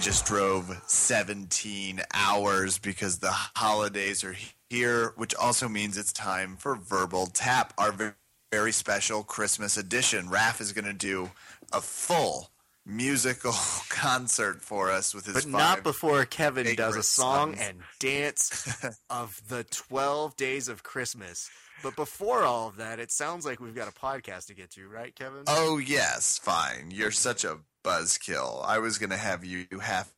Just 0.00 0.24
drove 0.24 0.82
17 0.86 2.00
hours 2.14 2.78
because 2.78 3.18
the 3.18 3.30
holidays 3.30 4.24
are 4.24 4.34
here, 4.70 5.12
which 5.16 5.34
also 5.34 5.68
means 5.68 5.98
it's 5.98 6.12
time 6.12 6.56
for 6.56 6.74
Verbal 6.74 7.26
Tap, 7.26 7.74
our 7.76 8.14
very 8.50 8.72
special 8.72 9.22
Christmas 9.22 9.76
edition. 9.76 10.28
Raph 10.28 10.60
is 10.62 10.72
going 10.72 10.86
to 10.86 10.94
do 10.94 11.30
a 11.72 11.82
full 11.82 12.50
musical 12.86 13.52
concert 13.90 14.62
for 14.62 14.90
us 14.90 15.14
with 15.14 15.26
his 15.26 15.34
But 15.34 15.46
not 15.46 15.82
before 15.82 16.24
Kevin 16.24 16.74
does 16.76 16.96
a 16.96 17.02
song 17.02 17.56
sons. 17.56 17.68
and 17.68 17.78
dance 17.98 18.84
of 19.10 19.40
the 19.48 19.64
12 19.64 20.34
days 20.36 20.68
of 20.68 20.82
Christmas. 20.82 21.50
But 21.82 21.94
before 21.96 22.42
all 22.42 22.68
of 22.68 22.76
that, 22.76 22.98
it 23.00 23.10
sounds 23.12 23.44
like 23.46 23.60
we've 23.60 23.74
got 23.74 23.88
a 23.88 23.92
podcast 23.92 24.46
to 24.46 24.54
get 24.54 24.70
to, 24.72 24.88
right, 24.88 25.14
Kevin? 25.14 25.44
Oh 25.46 25.78
yes, 25.78 26.38
fine. 26.38 26.90
You're 26.90 27.10
such 27.10 27.44
a 27.44 27.58
buzzkill. 27.82 28.64
I 28.64 28.78
was 28.78 28.98
gonna 28.98 29.16
have 29.16 29.44
you 29.44 29.66
half 29.80 30.12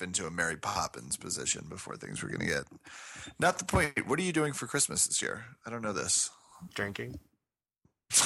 into 0.00 0.26
a 0.26 0.30
Mary 0.30 0.56
Poppins 0.56 1.16
position 1.16 1.66
before 1.68 1.96
things 1.96 2.22
were 2.22 2.28
gonna 2.28 2.46
get. 2.46 2.64
Not 3.38 3.58
the 3.58 3.64
point. 3.64 4.06
What 4.06 4.18
are 4.18 4.22
you 4.22 4.32
doing 4.32 4.52
for 4.52 4.66
Christmas 4.66 5.06
this 5.06 5.20
year? 5.20 5.44
I 5.66 5.70
don't 5.70 5.82
know 5.82 5.92
this. 5.92 6.30
Drinking. 6.74 7.18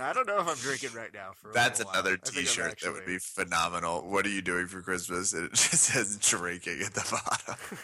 I 0.00 0.12
don't 0.12 0.26
know 0.26 0.38
if 0.38 0.48
I'm 0.48 0.56
drinking 0.56 0.92
right 0.92 1.12
now. 1.12 1.32
For 1.34 1.52
That's 1.52 1.80
another 1.80 2.12
I 2.12 2.16
think 2.16 2.36
I'm 2.38 2.44
T-shirt 2.44 2.80
that 2.80 2.92
would 2.92 3.06
be 3.06 3.18
phenomenal. 3.18 4.02
What 4.02 4.26
are 4.26 4.30
you 4.30 4.42
doing 4.42 4.66
for 4.66 4.82
Christmas? 4.82 5.32
And 5.32 5.46
it 5.46 5.50
just 5.54 5.74
says 5.74 6.16
drinking 6.16 6.82
at 6.84 6.94
the 6.94 7.20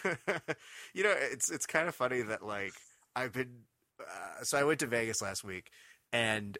bottom. 0.03 0.55
you 0.93 1.03
know, 1.03 1.13
it's 1.15 1.49
it's 1.49 1.65
kind 1.65 1.87
of 1.87 1.95
funny 1.95 2.21
that 2.23 2.45
like 2.45 2.73
I've 3.15 3.33
been. 3.33 3.51
Uh, 3.99 4.43
so 4.43 4.57
I 4.57 4.63
went 4.63 4.79
to 4.79 4.87
Vegas 4.87 5.21
last 5.21 5.43
week, 5.43 5.69
and 6.11 6.57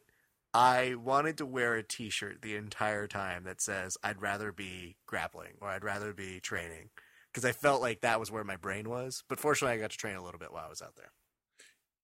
I 0.53 0.95
wanted 0.95 1.37
to 1.39 1.45
wear 1.45 1.75
a 1.75 1.83
T-shirt 1.83 2.41
the 2.41 2.55
entire 2.55 3.07
time 3.07 3.43
that 3.45 3.61
says 3.61 3.97
"I'd 4.03 4.21
rather 4.21 4.51
be 4.51 4.97
grappling" 5.07 5.53
or 5.61 5.69
"I'd 5.69 5.83
rather 5.83 6.13
be 6.13 6.39
training," 6.41 6.89
because 7.33 7.45
I 7.45 7.53
felt 7.53 7.81
like 7.81 8.01
that 8.01 8.19
was 8.19 8.31
where 8.31 8.43
my 8.43 8.57
brain 8.57 8.89
was. 8.89 9.23
But 9.29 9.39
fortunately, 9.39 9.77
I 9.77 9.81
got 9.81 9.91
to 9.91 9.97
train 9.97 10.15
a 10.15 10.23
little 10.23 10.39
bit 10.39 10.51
while 10.53 10.65
I 10.65 10.69
was 10.69 10.81
out 10.81 10.95
there. 10.97 11.11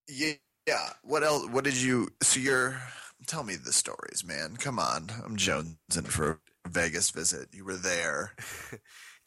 Yeah. 0.08 0.34
Yeah. 0.68 0.90
What 1.04 1.24
else? 1.24 1.48
What 1.50 1.64
did 1.64 1.78
you? 1.78 2.10
So 2.22 2.40
you're. 2.40 2.82
Tell 3.28 3.44
me 3.44 3.56
the 3.56 3.74
stories, 3.74 4.24
man. 4.26 4.58
Come 4.58 4.80
on. 4.80 5.10
I'm 5.26 5.38
jonesing 5.38 6.08
for 6.08 6.40
a 6.66 6.70
Vegas 6.70 7.10
visit. 7.12 7.50
You 7.54 7.66
were 7.66 7.76
there. 7.78 8.34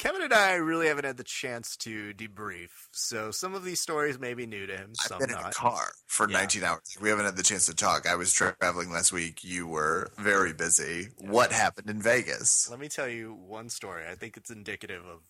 Kevin 0.01 0.23
and 0.23 0.33
I 0.33 0.55
really 0.55 0.87
haven't 0.87 1.05
had 1.05 1.19
the 1.19 1.25
chance 1.25 1.77
to 1.77 2.15
debrief, 2.15 2.71
so 2.91 3.31
some 3.31 3.55
of 3.55 3.65
these 3.65 3.83
stories 3.83 4.19
may 4.19 4.33
be 4.33 4.47
new 4.47 4.67
to 4.67 4.75
him. 4.75 4.93
I've 4.99 5.07
Some 5.07 5.19
been 5.19 5.29
in 5.29 5.37
a 5.37 5.51
car 5.53 5.93
for 6.07 6.27
Yeah. 6.27 6.39
19 6.39 6.65
hours. 6.65 6.97
We 7.03 7.11
haven't 7.11 7.27
had 7.27 7.37
the 7.37 7.43
chance 7.43 7.67
to 7.67 7.75
talk. 7.75 8.07
I 8.09 8.15
was 8.15 8.33
traveling 8.33 8.91
last 8.91 9.13
week. 9.13 9.45
You 9.45 9.67
were 9.67 10.09
very 10.17 10.55
busy. 10.55 11.09
What 11.19 11.53
happened 11.53 11.91
in 11.91 12.01
Vegas? 12.01 12.71
Let 12.71 12.81
me 12.81 12.89
tell 12.89 13.09
you 13.09 13.35
one 13.35 13.69
story. 13.69 14.07
I 14.11 14.15
think 14.15 14.39
it's 14.39 14.51
indicative 14.51 15.05
of 15.05 15.21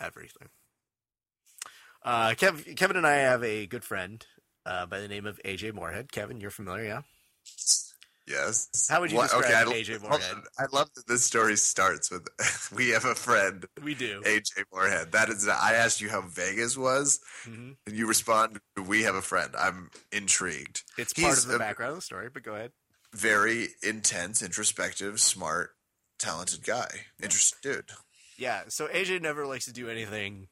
everything. 0.00 0.48
Uh, 2.02 2.30
Kev, 2.30 2.76
Kevin 2.76 2.96
and 2.96 3.06
I 3.06 3.16
have 3.16 3.44
a 3.44 3.66
good 3.66 3.84
friend 3.84 4.24
uh, 4.64 4.86
by 4.86 5.00
the 5.00 5.08
name 5.08 5.26
of 5.26 5.38
AJ 5.44 5.74
Moorhead. 5.74 6.10
Kevin, 6.12 6.40
you're 6.40 6.50
familiar, 6.50 6.84
yeah? 6.84 7.02
Yes. 8.26 8.86
How 8.88 9.00
would 9.00 9.12
you 9.12 9.20
describe 9.20 9.68
I, 9.68 9.72
AJ 9.72 10.00
Moorhead? 10.02 10.36
I 10.58 10.64
love 10.72 10.88
that 10.94 11.06
this 11.06 11.24
story 11.24 11.56
starts 11.56 12.10
with 12.10 12.26
we 12.74 12.88
have 12.90 13.04
a 13.04 13.14
friend, 13.14 13.66
We 13.82 13.94
do. 13.94 14.22
AJ 14.24 14.64
Moorhead. 14.72 15.12
That 15.12 15.28
is, 15.28 15.46
I 15.46 15.74
asked 15.74 16.00
you 16.00 16.08
how 16.08 16.22
Vegas 16.22 16.76
was, 16.76 17.20
hmm 17.44 17.72
and 17.86 17.94
you 17.94 18.06
respond, 18.06 18.60
"We 18.86 19.02
have 19.02 19.14
a 19.14 19.22
friend." 19.22 19.54
I'm 19.58 19.90
intrigued. 20.10 20.82
It's 20.96 21.12
part 21.12 21.34
He's 21.34 21.44
of 21.44 21.50
the 21.50 21.56
a- 21.56 21.58
background 21.58 21.90
of 21.90 21.96
the 21.96 22.02
story, 22.02 22.28
but 22.32 22.42
go 22.42 22.54
ahead. 22.54 22.72
Very 23.12 23.68
intense, 23.82 24.42
introspective, 24.42 25.20
smart, 25.20 25.70
talented 26.18 26.64
guy. 26.64 26.88
Interesting 27.22 27.58
dude. 27.62 27.90
Yeah, 28.38 28.62
so 28.68 28.88
AJ 28.88 29.20
never 29.20 29.46
likes 29.46 29.66
to 29.66 29.72
do 29.72 29.88
anything 29.88 30.48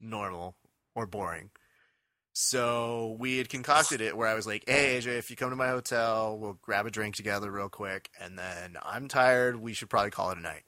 normal 0.00 0.56
or 0.94 1.04
boring. 1.06 1.50
So 2.40 3.16
we 3.18 3.38
had 3.38 3.48
concocted 3.48 4.00
it 4.00 4.16
where 4.16 4.28
I 4.28 4.34
was 4.34 4.46
like, 4.46 4.62
"Hey 4.68 4.96
AJ, 4.96 5.18
if 5.18 5.28
you 5.28 5.34
come 5.34 5.50
to 5.50 5.56
my 5.56 5.70
hotel, 5.70 6.38
we'll 6.38 6.56
grab 6.62 6.86
a 6.86 6.90
drink 6.90 7.16
together 7.16 7.50
real 7.50 7.68
quick, 7.68 8.10
and 8.20 8.38
then 8.38 8.76
I'm 8.80 9.08
tired. 9.08 9.56
We 9.56 9.72
should 9.72 9.90
probably 9.90 10.12
call 10.12 10.30
it 10.30 10.38
a 10.38 10.40
night." 10.40 10.62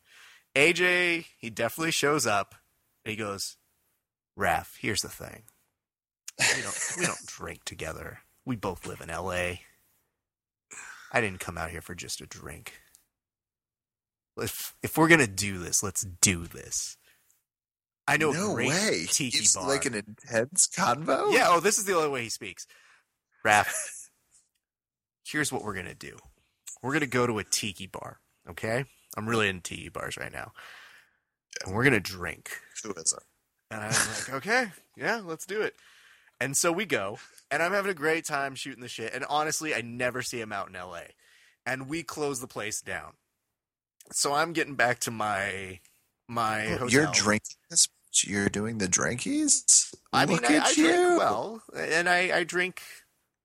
AJ, 0.57 1.27
he 1.39 1.49
definitely 1.49 1.93
shows 1.93 2.27
up. 2.27 2.57
And 3.05 3.13
he 3.13 3.17
goes, 3.17 3.57
"Raf, 4.35 4.79
here's 4.81 5.03
the 5.03 5.09
thing. 5.09 5.45
We 6.41 6.61
don't 6.61 6.95
we 6.99 7.07
don't 7.07 7.27
drink 7.27 7.65
together. 7.65 8.23
We 8.45 8.57
both 8.57 8.85
live 8.85 9.01
in 9.01 9.09
L.A. 9.09 9.63
I 11.13 11.21
didn't 11.21 11.39
come 11.39 11.57
out 11.57 11.71
here 11.71 11.83
for 11.83 11.95
just 11.95 12.21
a 12.21 12.27
drink. 12.27 12.81
If 14.37 14.75
if 14.83 14.99
we're 14.99 15.07
gonna 15.07 15.29
do 15.29 15.59
this, 15.59 15.85
let's 15.85 16.05
do 16.21 16.49
this." 16.49 16.97
I 18.11 18.17
know 18.17 18.33
no 18.33 18.55
great 18.55 18.69
way. 18.71 19.07
tiki 19.09 19.39
It's 19.39 19.55
bar. 19.55 19.69
like 19.69 19.87
an 19.87 19.95
intense 19.95 20.67
convo. 20.67 21.33
Yeah, 21.33 21.47
oh, 21.49 21.61
this 21.61 21.79
is 21.79 21.85
the 21.85 21.95
only 21.95 22.09
way 22.09 22.25
he 22.25 22.29
speaks. 22.29 22.67
Raph, 23.47 23.73
here's 25.25 25.53
what 25.53 25.63
we're 25.63 25.75
going 25.75 25.87
to 25.87 25.95
do. 25.95 26.17
We're 26.83 26.91
going 26.91 27.01
to 27.03 27.07
go 27.07 27.27
to 27.27 27.39
a 27.39 27.45
tiki 27.45 27.87
bar, 27.87 28.19
okay? 28.49 28.85
I'm 29.17 29.29
really 29.29 29.49
into 29.49 29.63
tiki 29.63 29.91
bars 29.91 30.17
right 30.17 30.33
now. 30.33 30.51
And 31.65 31.73
we're 31.73 31.85
going 31.85 31.93
to 31.93 32.01
drink. 32.01 32.51
Who 32.83 32.93
is 32.95 33.13
it? 33.13 33.23
And 33.71 33.81
I'm 33.81 33.91
like, 33.91 34.33
okay, 34.35 34.73
yeah, 34.97 35.21
let's 35.25 35.47
do 35.47 35.61
it. 35.61 35.75
And 36.41 36.57
so 36.57 36.73
we 36.73 36.87
go, 36.87 37.19
and 37.49 37.63
I'm 37.63 37.73
having 37.73 37.93
a 37.93 37.95
great 37.95 38.25
time 38.25 38.57
shooting 38.57 38.83
the 38.83 38.89
shit. 38.89 39.15
And 39.15 39.25
honestly, 39.29 39.73
I 39.73 39.83
never 39.83 40.21
see 40.23 40.41
him 40.41 40.53
out 40.53 40.69
in 40.69 40.75
LA. 40.75 41.03
And 41.65 41.89
we 41.89 42.03
close 42.03 42.41
the 42.41 42.49
place 42.49 42.81
down. 42.81 43.13
So 44.11 44.33
I'm 44.33 44.53
getting 44.53 44.75
back 44.75 44.99
to 45.01 45.13
my 45.13 45.79
my 46.27 46.67
hotel. 46.71 46.91
You're 46.91 47.13
drinking 47.13 47.57
this. 47.69 47.89
You're 48.25 48.49
doing 48.49 48.79
the 48.79 48.87
drinkies. 48.87 49.95
I 50.13 50.27
mean, 50.27 50.37
Look 50.37 50.51
I, 50.51 50.57
at 50.57 50.63
I 50.65 50.71
you. 50.71 50.89
drink 50.89 51.19
well, 51.19 51.63
and 51.77 52.09
I, 52.09 52.39
I 52.39 52.45
drink 52.45 52.83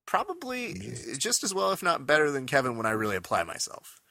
probably 0.06 0.94
just 1.18 1.44
as 1.44 1.53
well, 1.53 1.72
if 1.72 1.84
not 1.84 2.08
better, 2.08 2.31
than 2.31 2.46
Kevin 2.46 2.78
when 2.78 2.86
I 2.86 2.92
really 2.92 3.16
apply 3.16 3.44
myself. 3.44 4.02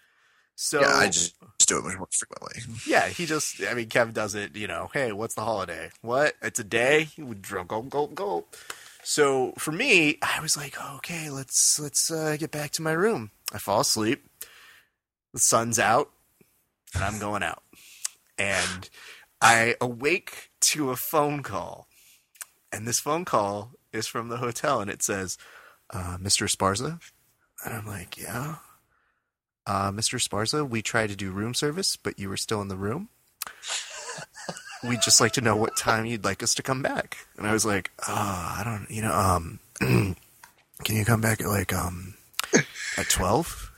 So 0.57 0.81
yeah, 0.81 0.89
I 0.89 1.07
just, 1.07 1.35
just 1.59 1.69
do 1.69 1.79
it 1.79 1.85
much 1.85 1.97
more 1.99 2.09
frequently. 2.13 2.63
yeah, 2.87 3.09
he 3.09 3.27
just. 3.27 3.61
I 3.63 3.75
mean, 3.75 3.89
Kevin 3.89 4.15
does 4.15 4.35
it. 4.35 4.55
You 4.57 4.69
know, 4.69 4.91
hey, 4.93 5.13
what's 5.13 5.35
the 5.35 5.43
holiday? 5.43 5.91
What? 6.01 6.35
It's 6.43 6.61
a 6.61 6.65
day. 6.65 7.09
We 7.19 7.35
drink, 7.35 7.69
go, 7.69 7.83
go, 7.83 8.07
go. 8.07 8.45
So 9.03 9.53
for 9.59 9.73
me, 9.73 10.19
I 10.23 10.41
was 10.41 10.57
like, 10.57 10.81
okay, 10.97 11.29
let's 11.29 11.81
let's 11.81 12.11
uh, 12.11 12.37
get 12.39 12.53
back 12.53 12.71
to 12.73 12.83
my 12.83 12.93
room. 12.93 13.33
I 13.53 13.59
fall 13.59 13.81
asleep. 13.81 14.25
The 15.33 15.41
sun's 15.41 15.81
out, 15.81 16.11
and 16.95 17.03
I'm 17.03 17.19
going 17.19 17.43
out. 17.43 17.63
And 18.39 18.89
I 19.41 19.77
awake 19.81 20.51
to 20.61 20.91
a 20.91 20.97
phone 20.97 21.43
call, 21.43 21.89
and 22.73 22.87
this 22.87 23.01
phone 23.01 23.25
call 23.25 23.73
is 23.93 24.07
from 24.07 24.29
the 24.29 24.39
hotel, 24.39 24.81
and 24.81 24.91
it 24.91 25.03
says, 25.03 25.37
uh, 25.91 26.17
"Mr. 26.21 26.49
Sparza," 26.51 27.01
and 27.65 27.75
I'm 27.75 27.87
like, 27.87 28.17
"Yeah." 28.19 28.57
Uh, 29.67 29.91
Mr. 29.91 30.21
Sparza, 30.21 30.69
we 30.69 30.83
tried 30.83 31.09
to 31.09 31.17
do 31.17 31.31
room 31.31 31.55
service, 31.55 31.97
but 31.97 32.19
you 32.19 32.29
were 32.29 32.37
still 32.37 32.61
in 32.61 32.69
the 32.69 32.77
room. 32.77 33.09
We'd 34.83 35.01
just 35.01 35.21
like 35.21 35.33
to 35.33 35.41
know 35.41 35.57
what 35.57 35.77
time 35.77 36.05
you'd 36.05 36.25
like 36.25 36.43
us 36.43 36.55
to 36.57 36.63
come 36.63 36.83
back. 36.83 37.17
And 37.39 37.47
I 37.47 37.53
was 37.53 37.65
like, 37.65 37.91
oh, 38.07 38.13
I 38.59 38.63
don't, 38.63 38.87
you 38.91 39.01
know, 39.01 39.15
um, 39.15 39.59
can 39.81 40.17
you 40.97 41.05
come 41.07 41.23
back 41.23 41.41
at 41.41 41.47
like, 41.47 41.73
um, 41.73 42.15
at 42.99 43.09
12? 43.09 43.71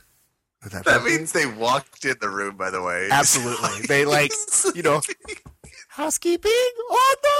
That, 0.71 0.85
That 0.85 1.03
means 1.03 1.31
they 1.31 1.45
walked 1.45 2.03
in 2.05 2.15
the 2.19 2.29
room. 2.29 2.57
By 2.57 2.69
the 2.71 2.81
way, 2.81 3.09
Absolutely. 3.11 3.85
They 3.87 4.05
like, 4.17 4.31
you 4.75 4.81
know, 4.81 5.01
housekeeping? 5.89 6.51
Oh 6.89 7.15
no, 7.23 7.33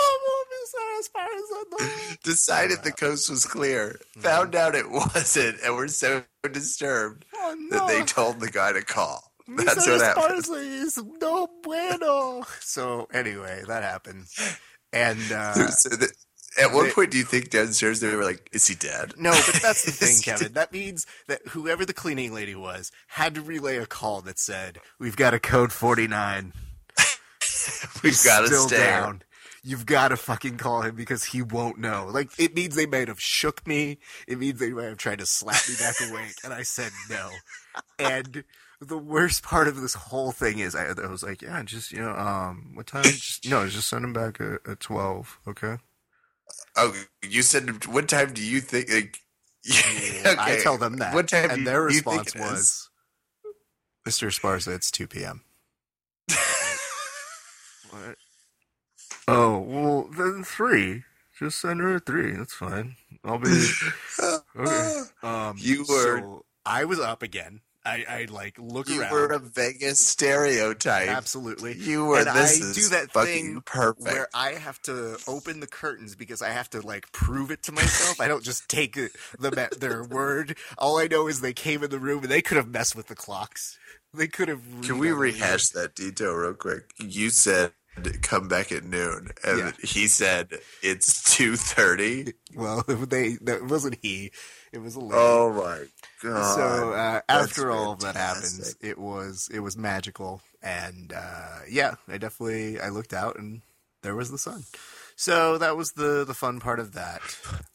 no. 1.79 1.87
decided 2.23 2.83
the 2.83 2.91
coast 2.91 3.29
was 3.29 3.45
clear, 3.45 3.99
found 4.19 4.55
out 4.55 4.75
it 4.75 4.89
wasn't, 4.89 5.57
and 5.63 5.75
were 5.75 5.87
so 5.87 6.23
disturbed 6.51 7.25
Oh 7.33 7.55
that 7.71 7.87
they 7.87 8.03
told 8.03 8.39
the 8.39 8.49
guy 8.49 8.71
to 8.73 8.81
call. 8.83 9.31
That's 9.47 9.87
what 9.87 10.01
happened. 10.01 10.45
Is 10.57 11.01
no 11.21 11.47
bueno. 11.63 12.43
So 12.59 13.07
anyway, 13.13 13.63
that 13.67 13.83
happened. 13.83 14.25
And, 14.93 15.19
uh, 15.31 15.53
So 15.69 15.89
the- 15.89 16.11
at 16.59 16.71
what 16.73 16.83
they- 16.87 16.91
point 16.91 17.11
do 17.11 17.17
you 17.17 17.23
think 17.23 17.49
downstairs 17.49 17.99
they 17.99 18.13
were 18.15 18.23
like, 18.23 18.49
"Is 18.51 18.67
he 18.67 18.75
dead?" 18.75 19.13
No, 19.17 19.31
but 19.31 19.61
that's 19.61 19.83
the 19.85 19.91
thing, 20.05 20.17
Kevin. 20.21 20.53
That 20.53 20.71
means 20.71 21.05
that 21.27 21.41
whoever 21.49 21.85
the 21.85 21.93
cleaning 21.93 22.33
lady 22.33 22.55
was 22.55 22.91
had 23.07 23.35
to 23.35 23.41
relay 23.41 23.77
a 23.77 23.85
call 23.85 24.21
that 24.21 24.39
said, 24.39 24.79
"We've 24.99 25.15
got 25.17 25.33
a 25.33 25.39
code 25.39 25.71
49. 25.71 26.53
We've 28.03 28.23
got 28.23 28.41
to 28.47 28.55
stay. 28.55 28.77
down. 28.77 29.21
You've 29.63 29.85
got 29.85 30.09
to 30.09 30.17
fucking 30.17 30.57
call 30.57 30.81
him 30.83 30.95
because 30.95 31.25
he 31.25 31.41
won't 31.41 31.77
know." 31.77 32.07
Like 32.11 32.29
it 32.39 32.55
means 32.55 32.75
they 32.75 32.85
might 32.85 33.07
have 33.07 33.19
shook 33.19 33.65
me. 33.67 33.97
It 34.27 34.39
means 34.39 34.59
they 34.59 34.69
might 34.71 34.85
have 34.85 34.97
tried 34.97 35.19
to 35.19 35.25
slap 35.25 35.67
me 35.67 35.75
back 35.79 35.95
awake, 36.09 36.35
and 36.43 36.53
I 36.53 36.63
said 36.63 36.91
no. 37.09 37.29
And 37.99 38.43
the 38.79 38.97
worst 38.97 39.43
part 39.43 39.67
of 39.67 39.81
this 39.81 39.95
whole 39.95 40.31
thing 40.31 40.59
is, 40.59 40.75
I, 40.75 40.85
I 40.87 41.07
was 41.07 41.23
like, 41.23 41.41
"Yeah, 41.41 41.61
just 41.63 41.91
you 41.91 41.99
know, 42.01 42.11
um, 42.15 42.71
what 42.75 42.87
time? 42.87 43.03
Just 43.03 43.49
no, 43.49 43.67
just 43.67 43.89
send 43.89 44.05
him 44.05 44.13
back 44.13 44.39
at, 44.39 44.65
at 44.67 44.79
12, 44.79 45.39
okay?" 45.47 45.77
Oh, 46.75 46.93
you 47.27 47.41
said. 47.41 47.85
What 47.85 48.07
time 48.07 48.33
do 48.33 48.43
you 48.43 48.61
think? 48.61 48.89
Like, 48.91 49.19
I 49.69 50.33
okay, 50.53 50.63
tell 50.63 50.77
them 50.77 50.97
that. 50.97 51.13
What 51.13 51.27
time? 51.27 51.49
and 51.49 51.59
you- 51.59 51.65
their 51.65 51.87
do 51.87 51.93
you 51.95 52.01
think 52.01 52.25
response 52.25 52.35
it 52.35 52.39
is? 52.39 52.41
was, 52.41 52.89
"Mr. 54.07 54.27
Sparza, 54.39 54.73
it's 54.75 54.91
2 54.91 55.07
p.m." 55.07 55.43
What? 57.89 58.17
Oh 59.27 59.59
well, 59.59 60.09
then 60.17 60.43
three. 60.43 61.03
Just 61.39 61.61
send 61.61 61.79
her 61.81 61.95
a 61.95 61.99
three. 61.99 62.31
That's 62.33 62.53
fine. 62.53 62.95
I'll 63.23 63.37
be 63.37 63.47
okay. 64.57 65.01
Um, 65.23 65.55
You 65.59 65.85
were- 65.87 66.19
So 66.21 66.45
I 66.65 66.83
was 66.85 66.99
up 66.99 67.21
again. 67.23 67.61
I, 67.87 68.05
I 68.09 68.25
like 68.29 68.55
look 68.59 68.89
You 68.89 69.01
around. 69.01 69.11
were 69.13 69.27
a 69.27 69.39
Vegas 69.39 69.99
stereotype. 70.05 71.07
Absolutely. 71.07 71.73
You 71.77 72.05
were. 72.05 72.19
And 72.19 72.27
this 72.27 72.61
I 72.61 72.79
do 72.79 72.87
that 72.89 73.11
thing 73.13 73.61
perfect. 73.65 74.01
where 74.05 74.27
I 74.33 74.51
have 74.53 74.81
to 74.83 75.17
open 75.27 75.59
the 75.61 75.67
curtains 75.67 76.15
because 76.15 76.41
I 76.41 76.49
have 76.49 76.69
to 76.71 76.81
like 76.85 77.11
prove 77.11 77.49
it 77.51 77.63
to 77.63 77.71
myself. 77.71 78.19
I 78.19 78.27
don't 78.27 78.43
just 78.43 78.67
take 78.69 78.97
it, 78.97 79.11
them 79.39 79.53
their 79.79 80.03
word. 80.03 80.57
All 80.77 80.99
I 80.99 81.07
know 81.07 81.27
is 81.27 81.41
they 81.41 81.53
came 81.53 81.83
in 81.83 81.89
the 81.89 81.99
room 81.99 82.23
and 82.23 82.31
they 82.31 82.41
could 82.41 82.57
have 82.57 82.67
messed 82.67 82.95
with 82.95 83.07
the 83.07 83.15
clocks. 83.15 83.77
They 84.13 84.27
could 84.27 84.47
have. 84.49 84.61
Can 84.83 84.99
we 84.99 85.09
the 85.09 85.15
rehash 85.15 85.69
that 85.69 85.95
detail 85.95 86.33
real 86.33 86.53
quick? 86.53 86.91
You 86.99 87.29
said 87.29 87.71
come 88.21 88.47
back 88.47 88.71
at 88.71 88.83
noon, 88.83 89.29
and 89.43 89.57
Yeah. 89.59 89.71
he 89.83 90.07
said 90.07 90.49
it's 90.83 91.35
two 91.35 91.55
thirty. 91.55 92.33
Well, 92.55 92.83
they 92.87 93.37
that 93.41 93.65
wasn't 93.65 93.97
he. 94.01 94.31
It 94.73 94.79
was 94.79 94.95
a 94.95 94.99
lady. 94.99 95.13
Oh 95.15 95.53
my 95.53 95.85
god! 96.21 96.55
so 96.55 96.93
uh, 96.93 97.21
after 97.29 97.71
all 97.71 97.93
of 97.93 98.01
that 98.01 98.15
happens, 98.15 98.75
it 98.81 98.97
was 98.97 99.49
it 99.53 99.59
was 99.59 99.77
magical, 99.77 100.41
and 100.61 101.13
uh, 101.13 101.59
yeah, 101.69 101.95
I 102.07 102.17
definitely 102.17 102.79
I 102.79 102.89
looked 102.89 103.13
out 103.13 103.39
and 103.39 103.61
there 104.03 104.15
was 104.15 104.31
the 104.31 104.37
sun. 104.37 104.63
So 105.15 105.57
that 105.57 105.75
was 105.75 105.93
the 105.93 106.23
the 106.25 106.33
fun 106.33 106.59
part 106.59 106.79
of 106.79 106.93
that. 106.93 107.21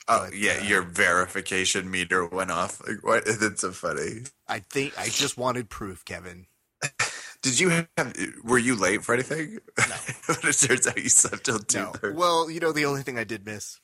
oh 0.09 0.27
but, 0.27 0.37
yeah, 0.37 0.59
uh, 0.61 0.65
your 0.65 0.83
verification 0.83 1.91
meter 1.91 2.25
went 2.27 2.51
off. 2.51 2.81
Like, 2.87 3.05
what? 3.05 3.25
That's 3.41 3.63
so 3.63 3.73
funny. 3.73 4.23
I 4.47 4.61
think 4.61 4.99
I 4.99 5.07
just 5.07 5.37
wanted 5.37 5.69
proof, 5.69 6.05
Kevin. 6.05 6.47
Did 7.43 7.59
you 7.59 7.71
have? 7.71 8.17
Were 8.45 8.59
you 8.59 8.77
late 8.77 9.03
for 9.03 9.15
anything? 9.15 9.59
No. 9.77 9.97
but 10.29 10.45
it 10.45 10.53
turns 10.53 10.87
out 10.87 10.97
you 10.97 11.09
slept 11.09 11.45
till 11.45 11.59
two 11.59 11.79
No. 11.79 12.13
Well, 12.15 12.49
you 12.49 12.61
know 12.61 12.71
the 12.71 12.85
only 12.85 13.03
thing 13.03 13.19
I 13.19 13.25
did 13.25 13.45
miss 13.45 13.81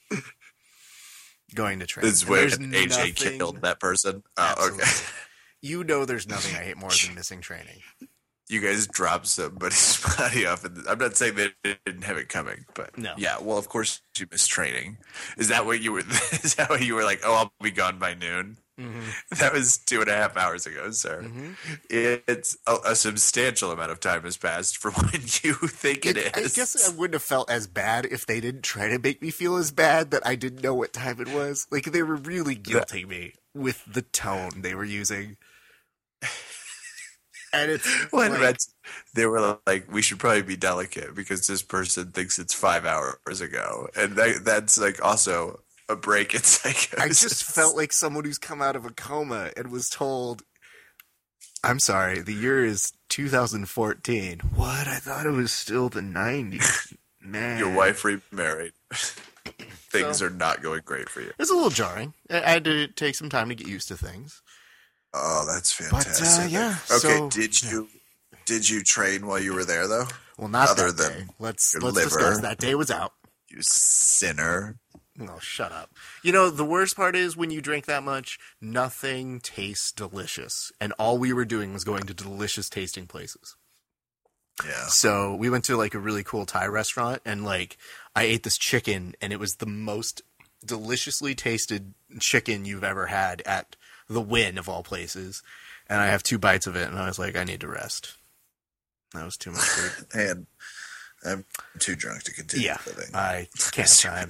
going 1.55 1.81
to 1.81 1.87
train. 1.87 2.05
This 2.07 2.23
is 2.23 2.27
when 2.29 2.49
AJ 2.49 2.89
nothing- 2.89 3.39
killed 3.39 3.63
that 3.63 3.81
person. 3.81 4.23
Oh, 4.37 4.71
okay. 4.73 4.89
You 5.61 5.83
know, 5.83 6.05
there's 6.05 6.29
nothing 6.29 6.55
I 6.55 6.61
hate 6.63 6.77
more 6.77 6.91
than 6.91 7.15
missing 7.17 7.41
training. 7.41 7.81
You 8.49 8.61
guys 8.61 8.87
dropped 8.87 9.27
somebody's 9.27 10.01
body 10.17 10.47
off. 10.47 10.65
In 10.65 10.75
the, 10.75 10.85
I'm 10.89 10.99
not 10.99 11.17
saying 11.17 11.35
they 11.35 11.49
didn't 11.85 12.05
have 12.05 12.17
it 12.17 12.29
coming, 12.29 12.65
but 12.75 12.97
No. 12.97 13.13
Yeah. 13.19 13.39
Well, 13.41 13.59
of 13.59 13.69
course 13.69 14.01
you 14.17 14.29
missed 14.31 14.49
training. 14.51 14.99
Is 15.37 15.49
that 15.49 15.67
what 15.67 15.83
you 15.83 15.91
were? 15.91 15.99
Is 16.45 16.55
that 16.55 16.71
what 16.71 16.83
you 16.83 16.95
were 16.95 17.03
like? 17.03 17.23
Oh, 17.25 17.35
I'll 17.35 17.53
be 17.61 17.73
gone 17.73 17.99
by 17.99 18.15
noon. 18.15 18.59
Mm-hmm. 18.79 19.01
That 19.41 19.53
was 19.53 19.79
two 19.79 20.01
and 20.01 20.09
a 20.09 20.15
half 20.15 20.37
hours 20.37 20.65
ago, 20.67 20.91
sir. 20.93 21.23
Mhm. 21.25 21.57
It's 21.91 22.57
a, 22.67 22.77
a 22.87 22.95
substantial 22.95 23.73
amount 23.73 23.91
of 23.91 23.99
time 23.99 24.23
has 24.23 24.37
passed 24.37 24.77
from 24.77 24.93
when 25.11 25.23
you 25.43 25.55
think 25.55 26.07
it 26.07 26.17
It- 26.17 26.37
I 26.37 26.43
guess 26.43 26.89
I 26.89 26.95
wouldn't 26.95 27.15
have 27.15 27.23
felt 27.23 27.51
as 27.51 27.67
bad 27.67 28.07
if 28.07 28.25
they 28.25 28.41
didn't 28.41 28.63
try 28.63 28.89
to 28.89 28.99
make 28.99 29.21
me 29.21 29.31
feel 29.31 29.57
as 29.57 29.71
bad 29.73 30.13
that 30.13 30.25
I 30.27 30.37
didn't 30.37 30.63
know 30.63 30.75
what 30.75 30.93
time 30.93 31.21
it 31.21 31.29
was. 31.29 31.67
Like 31.71 31.85
they 31.87 32.03
were 32.05 32.17
really 32.17 32.55
guilting 32.57 33.09
me 33.09 33.33
with 33.55 33.85
the 33.93 34.03
tone 34.03 34.63
they 34.63 34.75
were 34.77 34.85
using. 34.85 35.37
And 37.53 37.71
it's 37.71 37.87
when 38.13 38.33
like, 38.33 38.41
Reds, 38.41 38.75
they 39.15 39.27
were 39.27 39.59
like, 39.67 39.91
we 39.91 40.03
should 40.03 40.19
probably 40.19 40.43
be 40.43 40.57
delicate 40.57 41.15
because 41.15 41.47
this 41.47 41.63
person 41.63 42.13
thinks 42.13 42.39
it's 42.39 42.55
five 42.55 42.85
hours 42.85 43.41
ago, 43.41 43.89
and 43.97 44.17
that, 44.17 44.45
that's 44.45 44.79
like 44.79 45.03
also 45.05 45.61
a 45.89 45.97
break 45.97 46.35
in 46.35 46.43
psychosis. 46.43 46.95
I 46.99 47.09
just 47.09 47.45
felt 47.45 47.77
like 47.77 47.93
someone 47.93 48.25
who's 48.25 48.39
come 48.39 48.61
out 48.63 48.77
of 48.77 48.85
a 48.85 48.91
coma 48.91 49.51
and 49.57 49.71
was 49.71 49.89
told, 49.89 50.43
"I'm 51.65 51.79
sorry, 51.81 52.21
the 52.21 52.35
year 52.35 52.65
is 52.65 52.93
2014." 53.09 54.41
What? 54.55 54.87
I 54.89 54.97
thought 54.99 55.27
it 55.27 55.31
was 55.31 55.53
still 55.53 55.89
the 55.89 56.01
90s. 56.01 56.95
Man, 57.21 57.59
your 57.59 57.75
wife 57.75 58.05
remarried. 58.05 58.73
Things 59.91 60.19
So- 60.19 60.27
are 60.27 60.31
not 60.31 60.63
going 60.63 60.83
great 60.85 61.09
for 61.09 61.21
you. 61.21 61.33
It's 61.39 61.51
a 61.51 61.55
little 61.55 61.71
jarring. 61.71 62.15
I 62.31 62.43
I 62.43 62.51
had 62.51 62.65
to 62.65 62.87
take 62.89 63.15
some 63.15 63.29
time 63.31 63.49
to 63.49 63.55
get 63.55 63.67
used 63.67 63.89
to 63.89 63.97
things. 63.97 64.43
Oh, 65.15 65.47
that's 65.47 65.75
But, 65.77 65.87
uh, 65.87 66.01
fantastic. 66.01 66.53
yeah, 66.53 66.77
Okay, 66.91 67.17
so- 67.17 67.31
did 67.31 67.63
you 67.63 67.89
did 68.45 68.69
you 68.69 68.83
train 68.83 69.27
while 69.27 69.39
you 69.41 69.55
were 69.55 69.65
there 69.65 69.87
though? 69.89 70.07
Well, 70.37 70.49
not 70.49 70.69
Other 70.71 70.93
that 70.93 71.11
than 71.13 71.19
day. 71.27 71.33
Let's 71.39 71.75
let's 71.75 71.85
liver. 71.97 72.09
discuss. 72.09 72.41
That 72.41 72.59
day 72.59 72.75
was 72.75 72.91
out. 72.91 73.13
You 73.51 73.59
sinner. 73.63 74.77
No, 75.19 75.41
shut 75.41 75.73
up. 75.73 75.91
You 76.23 76.31
know, 76.31 76.49
the 76.49 76.65
worst 76.65 76.95
part 76.97 77.17
is 77.17 77.37
when 77.37 77.51
you 77.51 77.61
drink 77.61 77.87
that 77.87 78.05
much, 78.05 78.39
nothing 78.61 79.41
tastes 79.41 79.91
delicious. 79.91 80.71
And 80.81 80.93
all 80.93 81.19
we 81.19 81.33
were 81.33 81.45
doing 81.45 81.73
was 81.73 81.83
going 81.83 82.05
to 82.05 82.15
delicious 82.15 82.71
tasting 82.71 83.09
places. 83.09 83.57
Yeah. 84.65 84.87
So 84.87 85.35
we 85.35 85.51
went 85.51 85.65
to 85.65 85.77
like 85.77 85.95
a 85.95 85.99
really 85.99 86.23
cool 86.23 86.47
Thai 86.47 86.67
restaurant 86.67 87.21
and 87.25 87.45
like 87.45 87.77
I 88.15 88.25
ate 88.25 88.45
this 88.45 88.59
chicken 88.59 89.15
and 89.21 89.33
it 89.33 89.41
was 89.41 89.57
the 89.57 89.67
most 89.67 90.23
deliciously 90.65 91.35
tasted 91.35 91.95
chicken 92.21 92.65
you've 92.65 92.85
ever 92.85 93.07
had 93.07 93.43
at 93.43 93.77
the 94.09 94.21
Wynn 94.21 94.57
of 94.57 94.69
all 94.69 94.83
places. 94.85 95.43
And 95.89 96.01
I 96.01 96.07
have 96.07 96.23
two 96.23 96.39
bites 96.39 96.67
of 96.67 96.77
it 96.77 96.89
and 96.89 96.99
I 96.99 97.07
was 97.07 97.19
like, 97.19 97.37
I 97.37 97.45
need 97.45 97.61
to 97.61 97.69
rest. 97.69 98.17
That 99.15 99.25
was 99.25 99.37
too 99.37 99.51
much 99.51 99.61
food. 99.63 100.07
And 100.15 100.47
I'm 101.25 101.45
too 101.81 101.97
drunk 101.97 102.23
to 102.25 102.33
continue 102.33 102.67
yeah, 102.67 102.79
living. 102.87 103.15
I 103.15 103.49
can't. 103.73 104.07
I'm. 104.07 104.29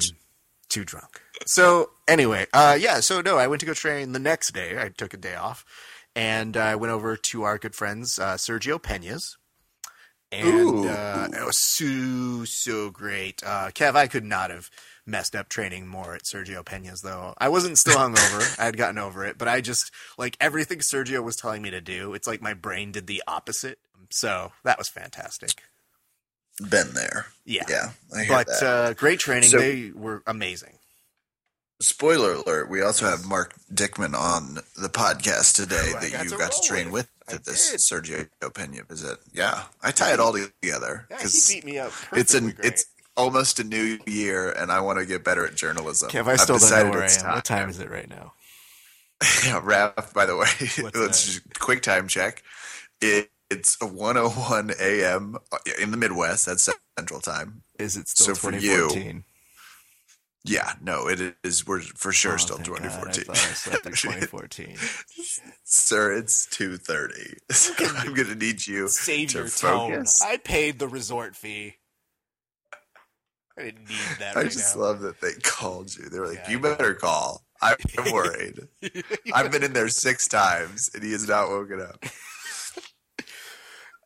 Too 0.68 0.84
drunk. 0.84 1.20
So 1.46 1.90
anyway, 2.06 2.46
uh, 2.52 2.76
yeah. 2.78 3.00
So 3.00 3.20
no, 3.20 3.38
I 3.38 3.46
went 3.46 3.60
to 3.60 3.66
go 3.66 3.74
train 3.74 4.12
the 4.12 4.18
next 4.18 4.52
day. 4.52 4.80
I 4.80 4.88
took 4.88 5.14
a 5.14 5.16
day 5.16 5.34
off, 5.34 5.64
and 6.14 6.56
I 6.56 6.76
went 6.76 6.92
over 6.92 7.16
to 7.16 7.42
our 7.44 7.58
good 7.58 7.74
friends 7.74 8.18
uh, 8.18 8.34
Sergio 8.34 8.80
Pena's, 8.80 9.36
and 10.30 10.86
uh, 10.86 11.28
it 11.32 11.44
was 11.44 11.60
so 11.60 12.44
so 12.44 12.90
great. 12.90 13.42
Uh, 13.44 13.70
Kev, 13.72 13.94
I 13.94 14.06
could 14.06 14.24
not 14.24 14.50
have 14.50 14.70
messed 15.06 15.34
up 15.34 15.48
training 15.48 15.86
more 15.86 16.14
at 16.14 16.24
Sergio 16.24 16.64
Pena's 16.64 17.00
though. 17.00 17.34
I 17.38 17.48
wasn't 17.48 17.78
still 17.78 17.96
hungover. 17.96 18.58
I 18.60 18.66
had 18.66 18.76
gotten 18.76 18.98
over 18.98 19.24
it, 19.24 19.38
but 19.38 19.48
I 19.48 19.60
just 19.60 19.90
like 20.18 20.36
everything 20.40 20.78
Sergio 20.78 21.22
was 21.22 21.36
telling 21.36 21.62
me 21.62 21.70
to 21.70 21.80
do. 21.80 22.14
It's 22.14 22.26
like 22.26 22.42
my 22.42 22.54
brain 22.54 22.92
did 22.92 23.06
the 23.06 23.22
opposite. 23.26 23.78
So 24.10 24.52
that 24.64 24.78
was 24.78 24.88
fantastic. 24.88 25.62
Been 26.70 26.92
there. 26.94 27.26
Yeah. 27.44 27.64
Yeah. 27.68 27.90
I 28.14 28.24
hear 28.24 28.28
But 28.36 28.46
that. 28.48 28.62
uh, 28.62 28.92
great 28.94 29.18
training. 29.20 29.50
So- 29.50 29.58
they 29.58 29.90
were 29.94 30.22
amazing. 30.26 30.74
Spoiler 31.80 32.32
alert: 32.32 32.68
We 32.68 32.82
also 32.82 33.06
have 33.06 33.24
Mark 33.24 33.54
Dickman 33.72 34.12
on 34.18 34.56
the 34.76 34.88
podcast 34.88 35.54
today 35.54 35.90
Who 35.92 35.96
I 35.96 36.00
that 36.00 36.12
got 36.12 36.24
you 36.24 36.30
to 36.30 36.36
got 36.36 36.50
to 36.50 36.66
train 36.66 36.90
with. 36.90 37.08
with 37.28 37.34
at 37.36 37.44
this 37.44 37.70
did. 37.70 37.78
Sergio 37.78 38.28
Pena 38.52 38.82
visit. 38.82 39.18
Yeah, 39.32 39.62
I 39.80 39.92
tie 39.92 40.12
it 40.12 40.18
all 40.18 40.32
together 40.32 41.06
Yeah, 41.08 41.16
he 41.18 41.22
because 41.22 41.48
beat 41.48 41.64
me 41.64 41.78
up. 41.78 41.92
it's 42.14 42.34
an 42.34 42.50
great. 42.50 42.66
it's 42.66 42.86
almost 43.16 43.60
a 43.60 43.64
new 43.64 43.96
year, 44.06 44.50
and 44.50 44.72
I 44.72 44.80
want 44.80 44.98
to 44.98 45.06
get 45.06 45.22
better 45.22 45.46
at 45.46 45.54
journalism. 45.54 46.10
Kev, 46.10 46.26
I 46.26 46.32
I've 46.32 46.40
still 46.40 46.58
don't 46.58 46.62
know 46.62 46.68
decided 46.68 46.90
where 46.92 47.02
I 47.02 47.04
it's 47.04 47.22
am. 47.22 47.34
What 47.34 47.44
time 47.44 47.68
is 47.68 47.78
it 47.78 47.88
right 47.90 48.08
now? 48.10 48.32
Yeah, 49.44 49.60
Raph, 49.64 50.12
by 50.12 50.26
the 50.26 50.34
way, 50.36 50.46
What's 50.58 50.82
let's 50.96 51.24
that? 51.26 51.32
just 51.32 51.60
quick 51.60 51.82
time 51.82 52.08
check. 52.08 52.42
It, 53.00 53.30
it's 53.50 53.80
101 53.80 54.72
a.m. 54.80 55.36
Uh, 55.52 55.58
in 55.80 55.90
the 55.90 55.96
Midwest. 55.96 56.46
That's 56.46 56.68
Central 56.98 57.20
Time. 57.20 57.62
Is 57.78 57.96
it 57.96 58.08
still 58.08 58.34
So 58.34 58.34
for 58.34 58.52
you, 58.52 58.88
2014? 58.88 59.24
Yeah, 60.44 60.72
no, 60.80 61.08
it 61.08 61.34
is. 61.44 61.66
We're 61.66 61.80
for 61.80 62.12
sure 62.12 62.34
Oh, 62.34 62.36
still 62.36 62.56
thank 62.56 62.68
God, 62.68 62.76
2014. 62.82 63.24
I 63.30 63.34
thought 63.34 63.50
I 63.50 63.54
slept 63.54 63.84
2014. 63.84 64.76
Sir, 65.64 66.12
it's 66.14 66.46
2:30. 66.46 67.38
So 67.52 67.74
I'm 67.96 68.14
gonna 68.14 68.34
need 68.34 68.66
you 68.66 68.88
Save 68.88 69.30
to 69.30 69.38
your 69.38 69.48
tone. 69.48 69.90
focus. 69.92 70.22
I 70.22 70.36
paid 70.38 70.78
the 70.78 70.88
resort 70.88 71.36
fee. 71.36 71.74
I 73.58 73.62
didn't 73.62 73.88
need 73.88 73.98
that 74.20 74.36
I 74.36 74.42
right 74.42 74.50
just 74.50 74.76
now. 74.76 74.82
love 74.82 75.00
that 75.00 75.20
they 75.20 75.32
called 75.42 75.94
you. 75.96 76.08
They 76.08 76.18
were 76.20 76.28
like, 76.28 76.38
Yeah, 76.46 76.50
"You 76.52 76.58
I 76.58 76.60
know. 76.62 76.74
better 76.76 76.94
call." 76.94 77.44
I'm 77.60 77.76
worried. 78.12 78.68
I've 79.34 79.50
been 79.50 79.64
in 79.64 79.72
there 79.72 79.88
six 79.88 80.28
times, 80.28 80.90
and 80.94 81.02
he 81.02 81.10
has 81.10 81.26
not 81.26 81.48
woken 81.48 81.80
up. 81.80 82.04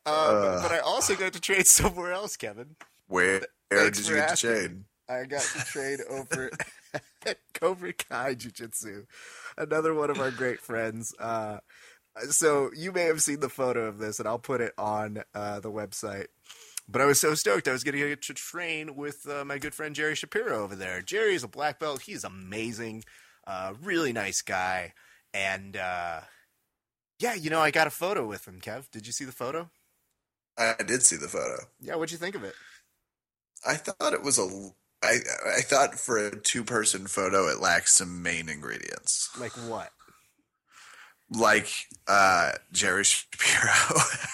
Uh. 0.05 0.61
but 0.61 0.71
I 0.71 0.79
also 0.79 1.15
got 1.15 1.33
to 1.33 1.41
train 1.41 1.63
somewhere 1.65 2.11
else, 2.11 2.35
Kevin. 2.35 2.75
Where, 3.07 3.41
Thanks 3.71 3.99
did 3.99 4.07
you 4.07 4.15
get 4.15 4.35
to 4.35 4.47
train? 4.47 4.85
I 5.09 5.25
got 5.25 5.41
to 5.41 5.59
train 5.65 5.97
over 6.09 6.49
at 7.25 7.37
Cobra 7.53 7.93
Kai 7.93 8.35
Jiu 8.35 8.51
Jitsu, 8.51 9.05
another 9.57 9.93
one 9.93 10.09
of 10.09 10.19
our 10.19 10.31
great 10.31 10.59
friends. 10.61 11.13
Uh, 11.19 11.59
so 12.29 12.71
you 12.75 12.91
may 12.91 13.03
have 13.03 13.21
seen 13.21 13.39
the 13.39 13.49
photo 13.49 13.87
of 13.87 13.97
this, 13.97 14.19
and 14.19 14.27
I'll 14.27 14.39
put 14.39 14.61
it 14.61 14.73
on 14.77 15.23
uh, 15.33 15.59
the 15.59 15.71
website. 15.71 16.27
But 16.87 17.01
I 17.01 17.05
was 17.05 17.19
so 17.19 17.33
stoked. 17.33 17.67
I 17.67 17.71
was 17.71 17.83
going 17.83 17.97
to 17.97 18.09
get 18.09 18.21
to 18.23 18.33
train 18.33 18.95
with 18.95 19.27
uh, 19.27 19.45
my 19.45 19.57
good 19.57 19.73
friend 19.73 19.95
Jerry 19.95 20.15
Shapiro 20.15 20.63
over 20.63 20.75
there. 20.75 21.01
Jerry 21.01 21.33
is 21.33 21.43
a 21.43 21.47
black 21.47 21.79
belt. 21.79 22.01
He's 22.01 22.23
amazing, 22.23 23.03
uh, 23.47 23.73
really 23.81 24.13
nice 24.13 24.41
guy, 24.41 24.93
and 25.33 25.77
uh, 25.77 26.21
yeah, 27.19 27.33
you 27.33 27.49
know, 27.49 27.59
I 27.59 27.71
got 27.71 27.87
a 27.87 27.91
photo 27.91 28.25
with 28.27 28.47
him. 28.47 28.59
Kev, 28.61 28.91
did 28.91 29.07
you 29.07 29.13
see 29.13 29.25
the 29.25 29.31
photo? 29.31 29.69
I 30.57 30.75
did 30.83 31.03
see 31.03 31.15
the 31.15 31.27
photo. 31.27 31.63
Yeah, 31.81 31.95
what'd 31.95 32.11
you 32.11 32.17
think 32.17 32.35
of 32.35 32.43
it? 32.43 32.55
I 33.65 33.75
thought 33.75 34.13
it 34.13 34.23
was 34.23 34.37
a. 34.37 34.69
I 35.03 35.17
I 35.57 35.61
thought 35.61 35.95
for 35.99 36.17
a 36.17 36.35
two 36.39 36.63
person 36.63 37.07
photo, 37.07 37.47
it 37.47 37.59
lacks 37.59 37.93
some 37.93 38.21
main 38.21 38.49
ingredients. 38.49 39.29
Like 39.39 39.51
what? 39.67 39.91
like 41.31 41.67
uh, 42.07 42.51
Jerry 42.71 43.03
Shapiro. 43.03 43.71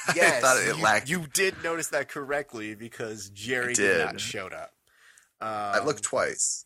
I 0.08 0.14
Yes, 0.16 0.42
thought 0.42 0.58
it 0.58 0.76
you, 0.76 0.84
lacked. 0.84 1.10
you 1.10 1.26
did 1.34 1.64
notice 1.64 1.88
that 1.90 2.10
correctly 2.10 2.76
because 2.76 3.30
Jerry 3.30 3.74
did. 3.74 3.98
did. 3.98 4.06
not 4.06 4.20
showed 4.20 4.54
up. 4.54 4.74
Um, 5.42 5.50
I 5.50 5.84
looked 5.86 6.04
twice. 6.04 6.66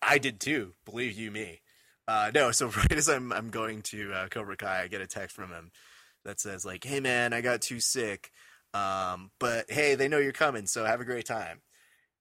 I 0.00 0.18
did 0.18 0.40
too. 0.40 0.72
Believe 0.84 1.12
you 1.18 1.30
me. 1.30 1.60
Uh, 2.08 2.30
no, 2.34 2.50
so 2.50 2.68
right 2.76 2.92
as 2.92 3.08
I'm 3.08 3.32
I'm 3.32 3.50
going 3.50 3.82
to 3.82 4.12
uh, 4.12 4.28
Cobra 4.28 4.56
Kai, 4.56 4.82
I 4.82 4.88
get 4.88 5.00
a 5.00 5.06
text 5.06 5.36
from 5.36 5.50
him 5.50 5.70
that 6.24 6.40
says 6.40 6.64
like, 6.64 6.84
"Hey 6.84 7.00
man, 7.00 7.32
I 7.32 7.40
got 7.40 7.60
too 7.60 7.80
sick, 7.80 8.30
um, 8.74 9.30
but 9.38 9.70
hey, 9.70 9.94
they 9.94 10.08
know 10.08 10.18
you're 10.18 10.32
coming, 10.32 10.66
so 10.66 10.84
have 10.84 11.00
a 11.00 11.04
great 11.04 11.26
time." 11.26 11.60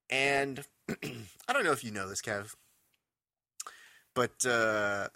And 0.10 0.64
I 1.48 1.54
don't 1.54 1.64
know 1.64 1.72
if 1.72 1.84
you 1.84 1.92
know 1.92 2.08
this, 2.08 2.22
Kev, 2.22 2.54
but 4.16 4.46
uh, 4.46 5.08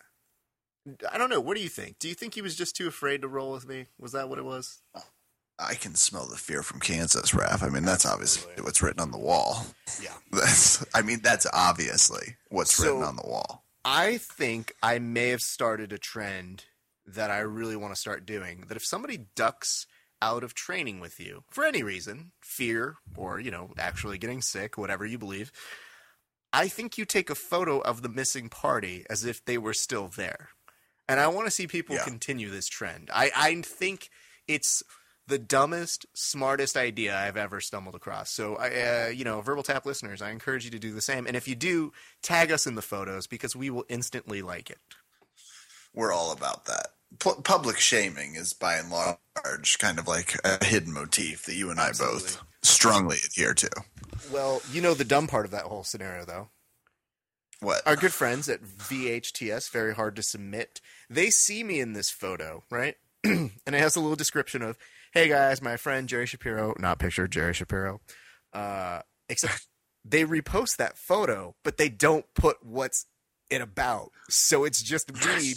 I 1.12 1.18
don't 1.18 1.30
know. 1.30 1.40
What 1.40 1.56
do 1.58 1.64
you 1.64 1.70
think? 1.70 2.00
Do 2.00 2.08
you 2.08 2.14
think 2.16 2.34
he 2.34 2.42
was 2.42 2.56
just 2.56 2.76
too 2.76 2.88
afraid 2.88 3.22
to 3.22 3.28
roll 3.28 3.52
with 3.52 3.68
me? 3.68 3.86
Was 4.00 4.12
that 4.14 4.30
what 4.30 4.40
it 4.40 4.46
was? 4.46 4.82
I 5.60 5.74
can 5.74 5.96
smell 5.96 6.28
the 6.28 6.36
fear 6.38 6.62
from 6.62 6.80
Kansas, 6.80 7.32
Raph. 7.32 7.64
I 7.64 7.70
mean, 7.70 7.84
that's 7.84 8.06
obviously 8.06 8.52
what's 8.62 8.82
written 8.82 9.00
on 9.02 9.12
the 9.12 9.18
wall. 9.18 9.66
Yeah. 10.02 10.14
That's. 10.32 10.86
I 10.94 11.02
mean, 11.02 11.22
that's 11.24 11.48
obviously 11.52 12.36
what's 12.50 12.76
So- 12.76 12.84
written 12.84 13.04
on 13.04 13.16
the 13.16 13.28
wall. 13.28 13.64
I 13.84 14.18
think 14.18 14.74
I 14.84 15.00
may 15.00 15.30
have 15.30 15.42
started 15.42 15.94
a 15.94 15.98
trend 15.98 16.66
that 17.06 17.32
I 17.32 17.40
really 17.40 17.76
want 17.78 17.94
to 17.96 18.00
start 18.00 18.26
doing. 18.26 18.66
That 18.68 18.76
if 18.76 18.86
somebody 18.86 19.28
ducks 19.36 19.88
out 20.22 20.44
of 20.44 20.54
training 20.54 21.00
with 21.00 21.20
you 21.20 21.44
for 21.50 21.64
any 21.64 21.84
reason, 21.84 22.32
fear 22.42 22.96
or, 23.16 23.40
you 23.40 23.52
know, 23.52 23.72
actually 23.78 24.18
getting 24.18 24.42
sick, 24.42 24.78
whatever 24.78 25.06
you 25.06 25.18
believe, 25.18 25.52
I 26.54 26.68
think 26.68 26.98
you 26.98 27.06
take 27.06 27.30
a 27.30 27.36
photo 27.36 27.80
of 27.80 28.02
the 28.02 28.10
missing 28.10 28.50
party 28.50 29.06
as 29.10 29.26
if 29.26 29.44
they 29.46 29.58
were 29.58 29.74
still 29.74 30.08
there. 30.08 30.50
And 31.08 31.20
I 31.20 31.28
want 31.28 31.48
to 31.48 31.52
see 31.52 31.68
people 31.68 31.96
Yeah. 31.96 32.04
continue 32.04 32.50
this 32.50 32.68
trend. 32.68 33.10
I, 33.14 33.32
I 33.36 33.62
think 33.62 34.10
it's 34.48 34.82
the 35.28 35.38
dumbest, 35.38 36.06
smartest 36.14 36.78
idea 36.78 37.16
I've 37.16 37.38
ever 37.38 37.60
stumbled 37.60 37.96
across. 37.96 38.32
So, 38.32 38.56
I, 38.56 38.70
uh, 38.70 39.08
you 39.10 39.26
know, 39.26 39.42
Verbal 39.42 39.64
Tap 39.64 39.86
listeners, 39.86 40.22
I 40.22 40.32
encourage 40.32 40.64
you 40.66 40.72
to 40.72 40.80
do 40.80 40.94
the 40.94 41.02
same. 41.02 41.28
And 41.28 41.36
if 41.36 41.48
you 41.48 41.56
do, 41.56 41.92
tag 42.24 42.52
us 42.52 42.66
in 42.66 42.76
the 42.76 42.82
photos 42.82 43.28
because 43.28 43.56
we 43.56 43.70
will 43.70 43.86
instantly 43.90 44.42
like 44.42 44.70
it. 44.70 44.80
We're 45.94 46.14
all 46.14 46.32
about 46.32 46.66
that. 46.66 46.88
Pu- 47.20 47.42
public 47.42 47.78
shaming 47.78 48.36
is 48.36 48.54
by 48.54 48.76
and 48.76 48.90
large 48.90 49.78
kind 49.80 49.98
of 49.98 50.08
like 50.08 50.36
a 50.44 50.64
hidden 50.64 50.94
motif 50.94 51.46
that 51.46 51.56
you 51.56 51.70
and 51.70 51.80
I 51.80 51.92
both 51.92 52.42
strongly 52.62 53.18
adhere 53.26 53.54
to. 53.54 53.70
Well, 54.32 54.62
you 54.72 54.82
know 54.82 54.94
the 54.94 55.04
dumb 55.04 55.28
part 55.28 55.46
of 55.46 55.52
that 55.52 55.64
whole 55.64 55.84
scenario, 55.84 56.26
though. 56.26 56.50
What? 57.60 57.86
Our 57.88 57.96
good 57.96 58.14
friends 58.14 58.50
at 58.50 58.62
VHTS, 58.62 59.72
very 59.72 59.96
hard 59.96 60.16
to 60.18 60.24
submit, 60.24 60.80
they 61.10 61.30
see 61.30 61.64
me 61.64 61.80
in 61.80 61.94
this 61.94 62.10
photo, 62.10 62.64
right? 62.70 62.96
and 63.24 63.52
it 63.66 63.74
has 63.74 63.96
a 63.96 64.00
little 64.00 64.16
description 64.16 64.62
of, 64.62 64.78
hey 65.14 65.28
guys, 65.28 65.62
my 65.62 65.78
friend 65.78 66.08
Jerry 66.08 66.28
Shapiro, 66.28 66.76
not 66.78 67.00
picture 67.00 67.28
Jerry 67.28 67.54
Shapiro. 67.54 68.00
Uh, 68.54 69.02
except 69.28 69.68
they 70.06 70.24
repost 70.24 70.78
that 70.78 70.98
photo, 70.98 71.56
but 71.64 71.78
they 71.78 71.90
don't 71.90 72.26
put 72.36 72.64
what's 72.64 73.08
it 73.50 73.62
about. 73.62 74.12
So 74.30 74.64
it's 74.66 74.82
just 74.82 75.14
me 75.14 75.54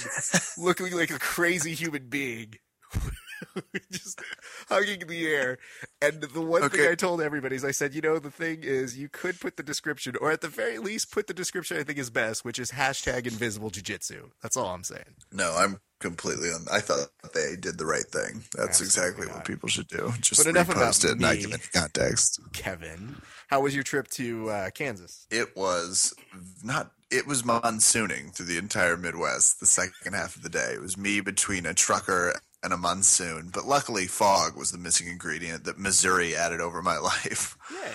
looking 0.59 0.93
like 0.97 1.11
a 1.11 1.19
crazy 1.19 1.75
human 1.75 2.09
being. 2.09 2.55
just 3.91 4.21
hugging 4.69 5.07
the 5.07 5.27
air. 5.29 5.59
And 6.03 6.21
the 6.23 6.41
one 6.41 6.69
thing 6.69 6.89
I 6.91 6.95
told 6.95 7.21
everybody 7.21 7.57
is 7.57 7.65
I 7.65 7.71
said, 7.71 7.95
you 7.95 8.01
know, 8.01 8.19
the 8.19 8.31
thing 8.31 8.61
is 8.63 8.99
you 8.99 9.09
could 9.09 9.41
put 9.41 9.57
the 9.57 9.63
description, 9.63 10.15
or 10.21 10.31
at 10.31 10.41
the 10.41 10.49
very 10.49 10.79
least 10.79 11.13
put 11.13 11.27
the 11.27 11.35
description 11.35 11.77
I 11.77 11.83
think 11.85 11.99
is 11.99 12.11
best, 12.11 12.45
which 12.45 12.59
is 12.59 12.73
hashtag 12.73 13.27
invisible 13.27 13.71
jujitsu. 13.71 14.31
That's 14.43 14.57
all 14.57 14.67
I'm 14.67 14.85
saying. 14.85 15.15
No, 15.33 15.55
I'm 15.57 15.81
completely 16.01 16.49
on. 16.49 16.67
I 16.71 16.81
thought 16.81 17.09
they 17.35 17.57
did 17.57 17.79
the 17.79 17.87
right 17.87 18.05
thing. 18.05 18.45
That's 18.57 18.81
Absolutely 18.81 18.87
exactly 18.87 19.27
not. 19.27 19.37
what 19.37 19.45
people 19.47 19.69
should 19.69 19.89
do. 19.89 20.13
Just 20.21 20.45
But 20.45 20.51
enough 20.51 20.69
repost 20.69 20.75
about 20.75 21.05
it 21.05 21.11
and 21.13 21.21
not 21.21 21.35
me. 21.37 21.43
give 21.43 21.53
it 21.53 21.69
context. 21.73 22.41
Kevin, 22.53 23.17
how 23.49 23.61
was 23.61 23.75
your 23.75 23.85
trip 23.85 24.09
to 24.13 24.51
uh, 24.51 24.71
Kansas? 24.71 25.27
It 25.31 25.57
was 25.57 26.15
not. 26.63 26.91
It 27.11 27.26
was 27.26 27.45
monsooning 27.45 28.31
through 28.31 28.47
the 28.47 28.59
entire 28.59 28.97
Midwest. 28.97 29.59
The 29.59 29.67
second 29.67 30.14
half 30.14 30.37
of 30.37 30.43
the 30.43 30.49
day, 30.49 30.73
it 30.75 30.81
was 30.81 30.97
me 30.97 31.21
between 31.21 31.67
a 31.67 31.75
trucker 31.75 32.35
and 32.62 32.73
a 32.73 32.76
monsoon. 32.76 33.50
But 33.52 33.67
luckily, 33.67 34.07
fog 34.07 34.57
was 34.57 34.71
the 34.71 34.79
missing 34.79 35.09
ingredient 35.09 35.64
that 35.64 35.79
Missouri 35.79 36.37
added 36.37 36.61
over 36.61 36.83
my 36.83 36.99
life. 36.99 37.57
Yay. 37.73 37.93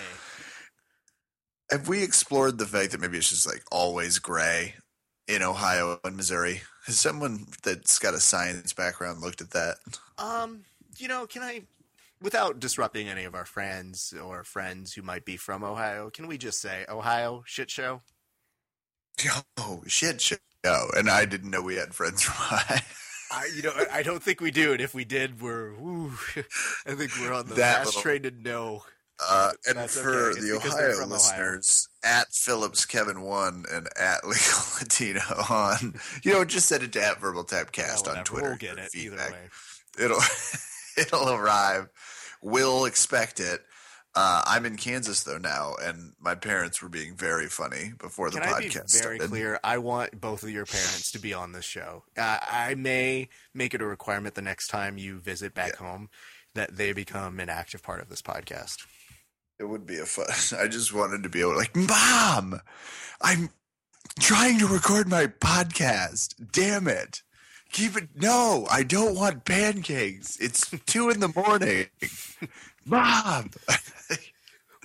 Have 1.70 1.88
we 1.88 2.02
explored 2.02 2.58
the 2.58 2.66
fact 2.66 2.92
that 2.92 3.00
maybe 3.00 3.18
it's 3.18 3.30
just 3.30 3.46
like 3.46 3.62
always 3.72 4.18
gray 4.18 4.74
in 5.26 5.42
Ohio 5.42 5.98
and 6.04 6.16
Missouri? 6.16 6.62
Has 6.86 6.98
someone 6.98 7.46
that's 7.64 7.98
got 7.98 8.14
a 8.14 8.20
science 8.20 8.72
background 8.72 9.20
looked 9.20 9.40
at 9.40 9.50
that? 9.50 9.76
Um, 10.18 10.64
you 10.98 11.08
know, 11.08 11.26
can 11.26 11.42
I, 11.42 11.62
without 12.22 12.60
disrupting 12.60 13.08
any 13.08 13.24
of 13.24 13.34
our 13.34 13.44
friends 13.44 14.14
or 14.22 14.44
friends 14.44 14.92
who 14.92 15.02
might 15.02 15.24
be 15.24 15.36
from 15.36 15.64
Ohio, 15.64 16.10
can 16.10 16.28
we 16.28 16.38
just 16.38 16.60
say 16.60 16.84
Ohio 16.88 17.42
shit 17.46 17.70
show? 17.70 18.02
Oh 19.58 19.82
shit, 19.86 20.20
shit. 20.20 20.40
Oh, 20.64 20.88
and 20.96 21.08
I 21.08 21.24
didn't 21.24 21.50
know 21.50 21.62
we 21.62 21.76
had 21.76 21.94
friends 21.94 22.22
from 22.22 22.34
Ohio. 22.52 22.80
I, 23.30 23.48
you 23.56 23.62
know, 23.62 23.72
I- 23.92 24.02
don't 24.02 24.22
think 24.22 24.40
we 24.40 24.50
do, 24.50 24.72
and 24.72 24.80
if 24.80 24.94
we 24.94 25.04
did, 25.04 25.40
we're, 25.40 25.74
woo, 25.74 26.12
I 26.86 26.94
think 26.94 27.12
we're 27.20 27.32
on 27.32 27.46
the 27.46 27.54
That 27.54 27.78
last 27.78 27.86
little- 27.86 28.02
train 28.02 28.22
to 28.22 28.30
know. 28.30 28.84
Uh, 29.18 29.52
and 29.66 29.78
That's 29.78 29.98
for 29.98 30.30
okay. 30.32 30.40
The 30.42 30.56
Ohio 30.56 30.70
from 30.92 31.04
Ohio. 31.04 31.08
listeners, 31.08 31.88
at 32.04 32.26
Phillips 32.34 32.84
Kevin 32.84 33.22
one 33.22 33.64
and 33.72 33.88
at 33.98 34.24
Legal 34.28 34.60
Latino 34.78 35.20
on, 35.48 35.94
you 36.22 36.34
know, 36.34 36.44
just 36.44 36.66
send 36.68 36.82
it 36.82 36.92
to 36.92 37.02
at 37.02 37.18
Verbal 37.18 37.44
Tapcast 37.44 38.14
on. 38.14 38.22
Twitter. 38.24 38.48
We'll 38.50 38.56
get 38.58 38.76
it 38.78 38.94
either 38.94 39.16
feedback. 39.16 39.32
way. 39.32 40.04
It'll 40.04 40.20
it'll 40.98 41.30
arrive. 41.30 41.88
We'll 42.42 42.84
expect 42.84 43.40
it. 43.40 43.62
Uh, 44.16 44.42
I'm 44.46 44.64
in 44.64 44.76
Kansas 44.76 45.22
though 45.24 45.36
now, 45.36 45.74
and 45.82 46.14
my 46.18 46.34
parents 46.34 46.80
were 46.80 46.88
being 46.88 47.14
very 47.14 47.48
funny 47.48 47.92
before 47.98 48.30
the 48.30 48.40
Can 48.40 48.54
I 48.54 48.60
be 48.60 48.66
podcast 48.66 49.02
very 49.02 49.18
started. 49.18 49.28
clear? 49.28 49.60
I 49.62 49.76
want 49.76 50.18
both 50.18 50.42
of 50.42 50.48
your 50.48 50.64
parents 50.64 51.12
to 51.12 51.18
be 51.18 51.34
on 51.34 51.52
this 51.52 51.66
show. 51.66 52.04
Uh, 52.16 52.38
I 52.50 52.74
may 52.76 53.28
make 53.52 53.74
it 53.74 53.82
a 53.82 53.86
requirement 53.86 54.34
the 54.34 54.40
next 54.40 54.68
time 54.68 54.96
you 54.96 55.18
visit 55.18 55.52
back 55.52 55.76
home 55.76 56.08
that 56.54 56.76
they 56.76 56.94
become 56.94 57.38
an 57.40 57.50
active 57.50 57.82
part 57.82 58.00
of 58.00 58.08
this 58.08 58.22
podcast. 58.22 58.78
It 59.58 59.64
would 59.64 59.84
be 59.84 59.98
a 59.98 60.06
fun. 60.06 60.26
I 60.58 60.66
just 60.68 60.94
wanted 60.94 61.22
to 61.22 61.28
be 61.28 61.42
able 61.42 61.52
to 61.52 61.58
like, 61.58 61.76
Mom, 61.76 62.60
I'm 63.20 63.50
trying 64.18 64.58
to 64.60 64.66
record 64.66 65.08
my 65.08 65.26
podcast. 65.26 66.34
Damn 66.52 66.88
it. 66.88 67.22
Keep 67.70 67.96
it. 67.98 68.08
No, 68.14 68.66
I 68.70 68.82
don't 68.82 69.14
want 69.14 69.44
pancakes. 69.44 70.38
It's 70.38 70.70
two 70.86 71.10
in 71.10 71.20
the 71.20 71.28
morning. 71.28 71.86
Mom. 72.86 73.50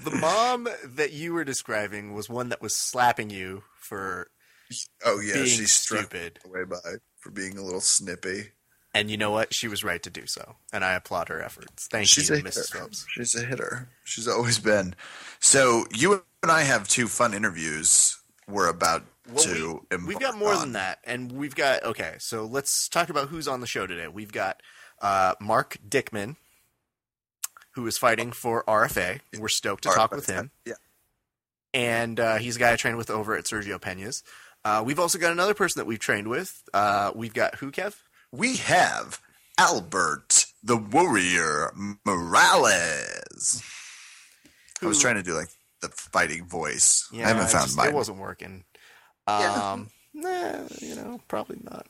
The 0.03 0.09
mom 0.15 0.67
that 0.83 1.11
you 1.13 1.31
were 1.33 1.43
describing 1.43 2.13
was 2.15 2.27
one 2.27 2.49
that 2.49 2.59
was 2.59 2.75
slapping 2.75 3.29
you 3.29 3.61
for 3.79 4.31
oh 5.05 5.19
yeah, 5.19 5.33
being 5.35 5.45
she 5.45 5.65
stupid. 5.65 6.39
way 6.43 6.63
by 6.63 6.77
for 7.19 7.29
being 7.29 7.55
a 7.57 7.61
little 7.61 7.81
snippy. 7.81 8.49
And 8.95 9.11
you 9.11 9.17
know 9.17 9.29
what? 9.29 9.53
She 9.53 9.67
was 9.67 9.83
right 9.83 10.01
to 10.01 10.09
do 10.09 10.25
so. 10.25 10.55
And 10.73 10.83
I 10.83 10.93
applaud 10.93 11.29
her 11.29 11.39
efforts. 11.39 11.87
Thank 11.87 12.07
She's 12.07 12.29
you, 12.31 12.37
Mrs. 12.37 12.43
hitter. 12.43 12.63
Phillips. 12.79 13.05
She's 13.09 13.35
a 13.35 13.45
hitter. 13.45 13.89
She's 14.03 14.27
always 14.27 14.57
been. 14.57 14.95
So 15.39 15.85
you 15.93 16.23
and 16.41 16.51
I 16.51 16.63
have 16.63 16.87
two 16.87 17.07
fun 17.07 17.35
interviews. 17.35 18.17
We're 18.47 18.69
about 18.69 19.03
Well, 19.31 19.43
to. 19.43 19.85
we, 19.91 19.97
we've 20.07 20.19
got 20.19 20.35
more 20.35 20.53
on. 20.53 20.59
than 20.61 20.71
that. 20.73 20.97
And 21.03 21.31
we've 21.31 21.55
got, 21.55 21.83
okay, 21.83 22.15
so 22.17 22.43
let's 22.45 22.89
talk 22.89 23.09
about 23.09 23.27
who's 23.29 23.47
on 23.47 23.61
the 23.61 23.67
show 23.67 23.85
today. 23.85 24.07
We've 24.07 24.31
got 24.31 24.61
uh, 24.99 25.35
Mark 25.39 25.77
Dickman, 25.87 26.37
who 27.71 27.87
is 27.87 27.97
fighting 27.97 28.31
for 28.31 28.63
RFA. 28.65 29.19
We're 29.37 29.47
stoked 29.47 29.83
to 29.83 29.89
talk 29.89 30.11
with 30.11 30.27
him. 30.27 30.51
Yeah. 30.65 30.73
And 31.73 32.19
uh, 32.19 32.37
he's 32.37 32.57
a 32.57 32.59
guy 32.59 32.73
I 32.73 32.75
trained 32.75 32.97
with 32.97 33.09
over 33.09 33.35
at 33.35 33.45
Sergio 33.45 33.79
Pena's. 33.79 34.23
Uh, 34.63 34.83
we've 34.85 34.99
also 34.99 35.17
got 35.17 35.31
another 35.31 35.53
person 35.53 35.79
that 35.79 35.85
we've 35.85 35.99
trained 35.99 36.27
with. 36.27 36.61
Uh, 36.73 37.11
we've 37.15 37.33
got 37.33 37.55
who, 37.55 37.71
Kev? 37.71 37.95
we 38.31 38.57
have 38.57 39.19
Albert 39.57 40.45
the 40.63 40.77
Warrior 40.77 41.73
Morales. 42.05 43.63
I 44.81 44.85
was 44.85 45.01
trying 45.01 45.15
to 45.15 45.23
do 45.23 45.33
like 45.33 45.49
the 45.81 45.89
fighting 45.89 46.45
voice. 46.45 47.07
Yeah, 47.11 47.25
I 47.25 47.27
haven't 47.29 47.49
found 47.49 47.65
just- 47.65 47.77
mine. 47.77 47.89
It 47.89 47.93
wasn't 47.93 48.17
working. 48.19 48.63
Yeah. 49.27 49.71
Um, 49.73 49.89
nah, 50.13 50.63
you 50.79 50.95
know, 50.95 51.21
probably 51.27 51.59
not 51.63 51.87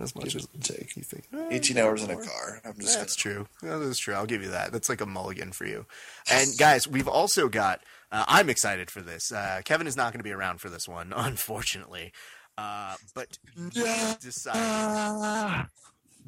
as 0.00 0.14
much 0.14 0.34
as 0.34 0.44
it 0.44 0.62
take 0.62 0.96
you 0.96 1.02
think. 1.02 1.24
Eh, 1.34 1.48
18 1.56 1.78
hours 1.78 2.02
in 2.02 2.10
a 2.10 2.16
car. 2.16 2.60
I'm 2.64 2.78
just 2.80 2.98
That's 2.98 3.14
true. 3.14 3.46
That's 3.62 3.98
true. 3.98 4.14
I'll 4.14 4.26
give 4.26 4.42
you 4.42 4.50
that. 4.50 4.72
That's 4.72 4.88
like 4.88 5.00
a 5.00 5.06
mulligan 5.06 5.52
for 5.52 5.66
you. 5.66 5.86
And 6.30 6.48
guys, 6.58 6.86
we've 6.88 7.08
also 7.08 7.48
got. 7.48 7.80
Uh, 8.10 8.24
I'm 8.28 8.48
excited 8.50 8.90
for 8.90 9.00
this. 9.00 9.32
Uh, 9.32 9.60
Kevin 9.64 9.86
is 9.86 9.96
not 9.96 10.12
going 10.12 10.20
to 10.20 10.24
be 10.24 10.32
around 10.32 10.60
for 10.60 10.68
this 10.68 10.86
one, 10.88 11.12
unfortunately. 11.16 12.12
Uh, 12.58 12.94
but 13.14 13.38
we 13.56 13.70
decided 14.20 15.66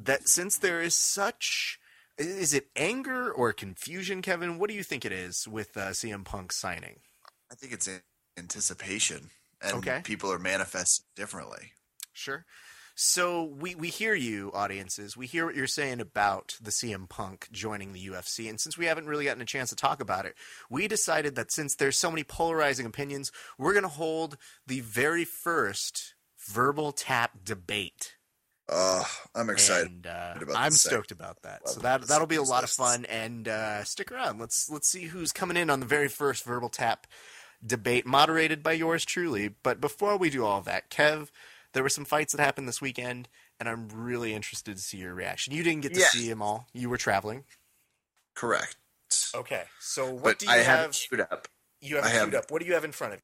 that 0.03 0.27
since 0.27 0.57
there 0.57 0.81
is 0.81 0.95
such, 0.97 1.79
is 2.17 2.53
it 2.53 2.67
anger 2.75 3.31
or 3.31 3.53
confusion, 3.53 4.21
Kevin? 4.21 4.57
What 4.57 4.69
do 4.69 4.75
you 4.75 4.83
think 4.83 5.05
it 5.05 5.11
is 5.11 5.47
with 5.47 5.77
uh, 5.77 5.89
CM 5.91 6.25
Punk 6.25 6.51
signing? 6.51 6.97
I 7.51 7.55
think 7.55 7.73
it's 7.73 7.87
anticipation, 8.37 9.29
and 9.61 9.77
Okay. 9.77 10.01
people 10.03 10.31
are 10.31 10.39
manifesting 10.39 11.05
differently. 11.15 11.73
Sure. 12.13 12.45
So 12.97 13.43
we, 13.43 13.75
we 13.75 13.89
hear 13.89 14.15
you, 14.15 14.51
audiences. 14.53 15.17
We 15.17 15.27
hear 15.27 15.45
what 15.45 15.55
you're 15.55 15.67
saying 15.67 15.99
about 15.99 16.57
the 16.61 16.71
CM 16.71 17.09
Punk 17.09 17.49
joining 17.51 17.91
the 17.91 18.07
UFC, 18.07 18.49
and 18.49 18.59
since 18.59 18.77
we 18.77 18.85
haven't 18.85 19.07
really 19.07 19.25
gotten 19.25 19.41
a 19.41 19.45
chance 19.45 19.69
to 19.69 19.75
talk 19.75 20.01
about 20.01 20.25
it, 20.25 20.35
we 20.69 20.87
decided 20.87 21.35
that 21.35 21.51
since 21.51 21.75
there's 21.75 21.97
so 21.97 22.09
many 22.09 22.23
polarizing 22.23 22.85
opinions, 22.85 23.33
we're 23.57 23.73
going 23.73 23.83
to 23.83 23.89
hold 23.89 24.37
the 24.65 24.79
very 24.79 25.25
first 25.25 26.15
verbal 26.47 26.93
tap 26.93 27.43
debate. 27.43 28.15
Oh, 28.69 29.05
I'm 29.35 29.49
excited. 29.49 29.91
And, 29.91 30.07
uh, 30.07 30.35
I'm 30.55 30.71
stoked 30.71 31.11
about 31.11 31.41
that. 31.43 31.67
So 31.67 31.81
that 31.81 32.03
that'll 32.03 32.27
be 32.27 32.37
a 32.37 32.41
lot 32.41 32.63
of 32.63 32.69
fun. 32.69 33.05
And 33.05 33.47
uh, 33.47 33.83
stick 33.83 34.11
around. 34.11 34.39
Let's 34.39 34.69
let's 34.71 34.87
see 34.87 35.03
who's 35.03 35.31
coming 35.31 35.57
in 35.57 35.69
on 35.69 35.81
the 35.81 35.85
very 35.85 36.07
first 36.07 36.43
verbal 36.45 36.69
tap 36.69 37.05
debate, 37.63 38.05
moderated 38.05 38.63
by 38.63 38.71
yours 38.71 39.05
truly. 39.05 39.49
But 39.49 39.79
before 39.81 40.17
we 40.17 40.29
do 40.31 40.45
all 40.45 40.61
that, 40.61 40.89
Kev, 40.89 41.29
there 41.75 41.83
were 41.83 41.89
some 41.89 42.05
fights 42.05 42.33
that 42.33 42.41
happened 42.41 42.67
this 42.67 42.81
weekend, 42.81 43.27
and 43.59 43.69
I'm 43.69 43.89
really 43.89 44.33
interested 44.33 44.77
to 44.77 44.81
see 44.81 44.97
your 44.97 45.13
reaction. 45.13 45.53
You 45.53 45.61
didn't 45.61 45.81
get 45.81 45.93
to 45.93 45.99
Yeah. 45.99 46.07
see 46.07 46.27
them 46.29 46.41
all. 46.41 46.67
You 46.73 46.89
were 46.89 46.97
traveling. 46.97 47.43
Correct. 48.33 48.77
Okay. 49.35 49.65
So 49.79 50.09
what 50.09 50.23
But 50.23 50.39
do 50.39 50.45
you 50.47 50.51
I 50.53 50.57
have? 50.57 50.91
queued 50.93 51.21
up. 51.21 51.47
you 51.81 51.97
have 51.97 52.05
queued 52.05 52.33
up. 52.35 52.49
What 52.49 52.61
do 52.61 52.65
you 52.67 52.73
have 52.73 52.85
in 52.85 52.93
front 52.93 53.13
of 53.13 53.19
you? 53.19 53.21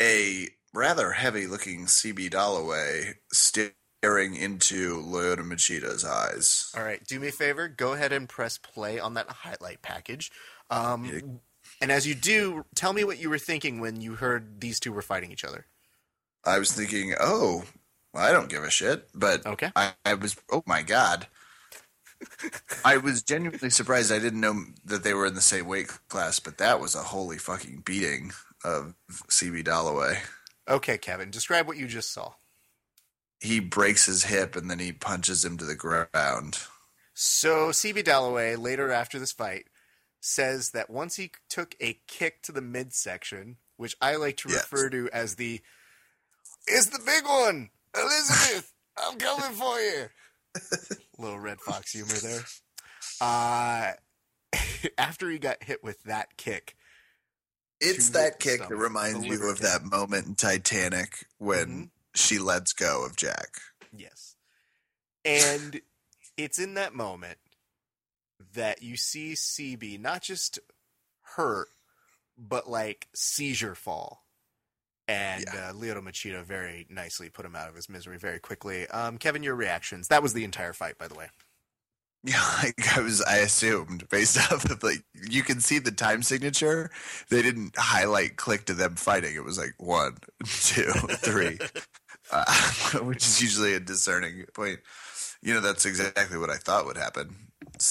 A 0.00 0.48
rather 0.72 1.12
heavy-looking 1.12 1.86
CB 1.86 2.30
Dollaway 2.30 3.16
staring 3.32 4.36
into 4.36 4.96
Lyoto 5.02 5.40
Machida's 5.44 6.04
eyes. 6.04 6.70
All 6.76 6.84
right, 6.84 7.04
do 7.06 7.18
me 7.20 7.28
a 7.28 7.32
favor. 7.32 7.66
Go 7.68 7.92
ahead 7.92 8.12
and 8.12 8.28
press 8.28 8.58
play 8.58 8.98
on 9.00 9.14
that 9.14 9.28
highlight 9.28 9.82
package. 9.82 10.30
Um, 10.70 11.04
Yeah. 11.04 11.20
And 11.82 11.90
as 11.90 12.06
you 12.06 12.14
do, 12.14 12.64
tell 12.74 12.92
me 12.92 13.04
what 13.04 13.18
you 13.18 13.28
were 13.30 13.38
thinking 13.38 13.80
when 13.80 14.00
you 14.00 14.14
heard 14.16 14.60
these 14.60 14.78
two 14.80 14.92
were 14.92 15.02
fighting 15.02 15.32
each 15.32 15.44
other. 15.44 15.66
I 16.44 16.58
was 16.58 16.72
thinking, 16.72 17.14
oh, 17.20 17.64
I 18.14 18.32
don't 18.32 18.50
give 18.50 18.64
a 18.64 18.70
shit. 18.70 19.08
But 19.14 19.46
Okay. 19.46 19.72
I, 19.76 19.92
I 20.04 20.14
was, 20.14 20.36
oh 20.52 20.62
my 20.66 20.82
god. 20.82 21.26
I 22.84 22.98
was 22.98 23.22
genuinely 23.22 23.70
surprised. 23.70 24.12
I 24.12 24.18
didn't 24.20 24.40
know 24.40 24.56
that 24.86 25.04
they 25.04 25.14
were 25.14 25.26
in 25.26 25.34
the 25.34 25.40
same 25.42 25.66
weight 25.68 25.88
class, 26.08 26.40
but 26.40 26.58
that 26.58 26.80
was 26.80 26.94
a 26.94 27.00
holy 27.04 27.38
fucking 27.38 27.82
beating 27.84 28.32
of 28.64 28.94
CB 29.28 29.64
Dollaway. 29.64 30.18
Okay, 30.68 30.98
Kevin, 30.98 31.30
describe 31.30 31.66
what 31.66 31.78
you 31.78 31.86
just 31.88 32.12
saw. 32.12 32.32
He 33.40 33.60
breaks 33.60 34.06
his 34.06 34.24
hip 34.24 34.56
and 34.56 34.70
then 34.70 34.80
he 34.80 34.92
punches 34.92 35.44
him 35.44 35.58
to 35.58 35.64
the 35.66 35.76
ground. 35.76 36.58
So 37.14 37.70
CB 37.70 38.04
Dollaway 38.04 38.58
later 38.58 38.92
after 38.92 39.18
this 39.18 39.32
fight 39.32 39.66
says 40.20 40.70
that 40.72 40.90
once 40.90 41.16
he 41.16 41.32
took 41.50 41.74
a 41.80 42.00
kick 42.08 42.42
to 42.42 42.52
the 42.52 42.62
midsection, 42.62 43.56
which 43.76 43.96
I 44.00 44.16
like 44.16 44.38
to 44.38 44.48
Yes. 44.48 44.72
refer 44.72 44.90
to 44.90 45.10
as 45.12 45.36
the 45.36 45.60
"It's 46.70 46.86
the 46.86 46.98
big 47.04 47.24
one, 47.24 47.70
Elizabeth, 47.96 48.72
I'm 48.96 49.18
coming 49.18 49.52
for 49.56 49.78
you." 49.80 50.08
Little 51.18 51.38
Redd 51.38 51.60
Foxx 51.60 51.92
humor 51.92 52.14
there. 52.14 52.44
Uh, 53.20 53.92
after 54.98 55.30
he 55.30 55.38
got 55.38 55.62
hit 55.62 55.82
with 55.84 56.02
that 56.04 56.36
kick, 56.36 56.76
It's 57.80 58.10
that 58.10 58.40
kick 58.40 58.60
that 58.60 58.74
reminds 58.76 59.24
you 59.26 59.48
of 59.48 59.58
kick. 59.58 59.66
that 59.70 59.84
moment 59.84 60.26
in 60.26 60.34
Titanic 60.34 61.26
when 61.38 61.66
Mhm. 61.86 61.90
she 62.14 62.38
lets 62.38 62.72
go 62.72 63.04
of 63.04 63.16
Jack. 63.16 63.60
Yes. 63.92 64.36
And 65.24 65.80
it's 66.36 66.58
in 66.58 66.74
that 66.74 66.94
moment 66.94 67.38
that 68.54 68.82
you 68.82 68.96
see 68.96 69.34
CB 69.34 69.98
not 69.98 70.22
just 70.22 70.58
hurt, 71.36 71.68
but 72.38 72.68
like 72.68 73.08
seizure 73.14 73.74
fall. 73.74 74.26
And 75.10 75.44
Yeah. 75.52 75.70
uh, 75.70 75.72
Lyoto 75.72 76.02
Machida 76.02 76.44
very 76.44 76.86
nicely 76.88 77.28
put 77.30 77.44
him 77.44 77.56
out 77.56 77.68
of 77.68 77.74
his 77.74 77.88
misery 77.88 78.16
very 78.16 78.38
quickly. 78.38 78.86
Um, 78.88 79.18
Kevin, 79.18 79.42
your 79.42 79.56
reactions. 79.56 80.08
That 80.08 80.22
was 80.22 80.34
the 80.34 80.44
entire 80.44 80.72
fight, 80.72 80.98
by 80.98 81.08
the 81.08 81.14
way. 81.14 81.30
Yeah, 82.22 82.42
like 82.62 82.96
I 82.96 83.00
was, 83.00 83.20
I 83.22 83.38
assumed 83.38 84.08
based 84.08 84.38
off 84.52 84.64
of 84.70 84.82
like 84.82 85.02
you 85.28 85.42
can 85.42 85.60
see 85.60 85.78
the 85.80 85.90
time 85.90 86.22
signature. 86.22 86.90
They 87.28 87.42
didn't 87.42 87.74
highlight 87.76 88.36
click 88.36 88.66
to 88.66 88.74
them 88.74 88.94
fighting. 88.96 89.34
It 89.34 89.44
was 89.44 89.58
like 89.58 89.74
one, 89.78 90.16
two, 90.44 90.92
three, 91.22 91.58
uh, 92.30 92.44
which 93.00 93.24
is 93.26 93.42
usually 93.42 93.74
a 93.74 93.80
discerning 93.80 94.44
point. 94.54 94.80
You 95.42 95.54
know, 95.54 95.60
that's 95.60 95.86
exactly 95.86 96.38
what 96.38 96.50
I 96.50 96.56
thought 96.56 96.86
would 96.86 96.98
happen. 96.98 97.48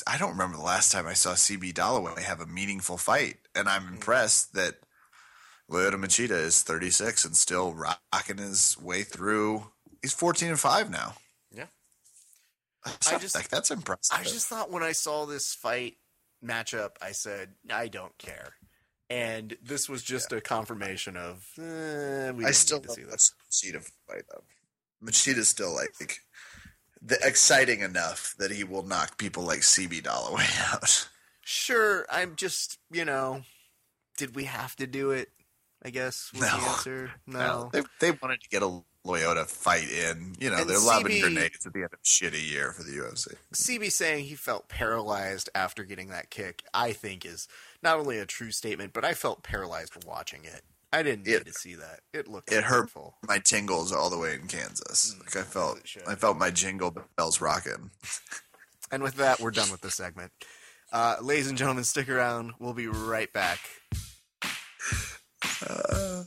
I 0.08 0.18
don't 0.18 0.32
remember 0.32 0.58
the 0.58 0.64
last 0.64 0.92
time 0.92 1.08
I 1.08 1.14
saw 1.14 1.32
CB 1.34 1.74
Dollaway 1.74 2.20
have 2.20 2.40
a 2.40 2.46
meaningful 2.46 2.98
fight, 2.98 3.38
and 3.56 3.68
I'm 3.68 3.88
impressed 3.88 4.54
that 4.54 4.76
Lyoto 5.70 5.96
Machida 5.96 6.32
is 6.32 6.64
36 6.64 7.26
and 7.26 7.36
still 7.36 7.74
rocking 7.74 8.38
his 8.38 8.78
way 8.82 9.04
through. 9.04 9.66
He's 10.02 10.14
14 10.14 10.50
and 10.50 10.60
five 10.60 10.90
now. 10.90 11.16
Yeah. 11.54 11.66
That's 12.86 13.12
I 13.14 13.20
just- 13.20 13.36
like 13.36 13.50
that's 13.50 13.70
impressive. 13.72 14.18
I 14.20 14.24
just 14.24 14.48
thought 14.48 14.72
when 14.72 14.84
I 14.84 14.94
saw 14.94 15.26
this 15.26 15.54
fight 15.54 15.98
matchup, 16.44 16.92
I 17.02 17.12
said, 17.12 17.54
I 17.70 17.88
don't 17.88 18.18
care. 18.18 18.54
And 19.12 19.58
this 19.64 19.90
was 19.90 20.04
just 20.04 20.32
a 20.32 20.40
confirmation 20.42 21.18
of, 21.18 21.46
eh, 21.58 22.32
we 22.32 22.46
I 22.46 22.52
still 22.52 22.80
need 22.80 22.92
see 22.92 23.04
this. 23.04 23.34
Machida 23.52 23.84
fight 24.08 24.24
though. 24.32 24.44
Machida's 25.04 25.50
still 25.50 25.74
like 25.76 26.22
the 27.02 27.18
exciting 27.26 27.80
enough 27.82 28.36
that 28.38 28.52
he 28.52 28.64
will 28.64 28.84
knock 28.84 29.18
people 29.18 29.44
like 29.44 29.60
CB 29.62 30.02
Dollaway 30.04 30.74
out. 30.74 31.10
Sure, 31.42 32.06
I'm 32.12 32.36
just, 32.36 32.78
you 32.92 33.04
know, 33.06 33.44
did 34.18 34.36
we 34.36 34.44
have 34.44 34.76
to 34.76 34.86
do 34.88 35.12
it? 35.12 35.30
I 35.84 35.90
guess 35.92 36.32
was 36.34 36.42
the 36.42 36.48
answer. 36.52 37.12
No. 37.28 37.70
they, 37.72 37.82
they 38.00 38.12
wanted 38.12 38.42
to 38.42 38.50
get 38.50 38.64
a 38.64 38.82
Loyota 39.08 39.46
fight 39.48 39.90
in. 39.90 40.36
You 40.40 40.50
know, 40.50 40.58
And 40.58 40.70
they're 40.70 40.80
lobbing 40.80 41.22
grenades 41.22 41.66
at 41.66 41.72
the 41.74 41.80
end 41.80 41.90
of 41.94 42.00
a 42.00 42.04
shitty 42.06 42.50
year 42.52 42.74
for 42.74 42.84
the 42.84 42.92
UFC. 42.92 43.34
CB 43.54 43.92
saying 43.92 44.26
he 44.26 44.36
felt 44.36 44.68
paralyzed 44.68 45.50
after 45.56 45.84
getting 45.86 46.10
that 46.10 46.30
kick, 46.30 46.64
I 46.74 46.92
think 46.92 47.26
is 47.26 47.48
not 47.82 47.98
only 47.98 48.18
a 48.20 48.26
true 48.26 48.52
statement, 48.52 48.92
but 48.94 49.06
I 49.06 49.14
felt 49.14 49.42
paralyzed 49.44 50.04
watching 50.06 50.44
it. 50.44 50.64
I 50.92 51.02
didn't 51.04 51.26
need 51.28 51.34
It- 51.36 51.46
to 51.48 51.54
see 51.54 51.76
that. 51.76 52.02
It 52.14 52.28
looked 52.28 52.52
It 52.52 52.64
hurt 52.66 52.88
painful. 52.88 53.16
my 53.28 53.38
tingles 53.40 53.92
all 53.94 54.10
the 54.10 54.18
way 54.18 54.34
in 54.34 54.48
Kansas. 54.48 55.16
Like 55.20 55.36
I 55.38 55.44
felt. 55.44 55.80
I 56.08 56.16
felt 56.16 56.38
my 56.38 56.50
jingle 56.52 56.94
bells 57.16 57.40
rocking. 57.42 57.92
And 58.92 59.04
with 59.04 59.18
that, 59.18 59.40
we're 59.40 59.52
done 59.52 59.70
with 59.70 59.82
this 59.82 59.94
segment. 59.94 60.32
Uh, 60.92 61.18
ladies 61.22 61.48
and 61.48 61.56
gentlemen, 61.56 61.84
stick 61.84 62.10
around. 62.10 62.54
We'll 62.58 62.74
be 62.74 62.88
right 62.88 63.32
back. 63.32 63.60
Uh, 65.68 66.24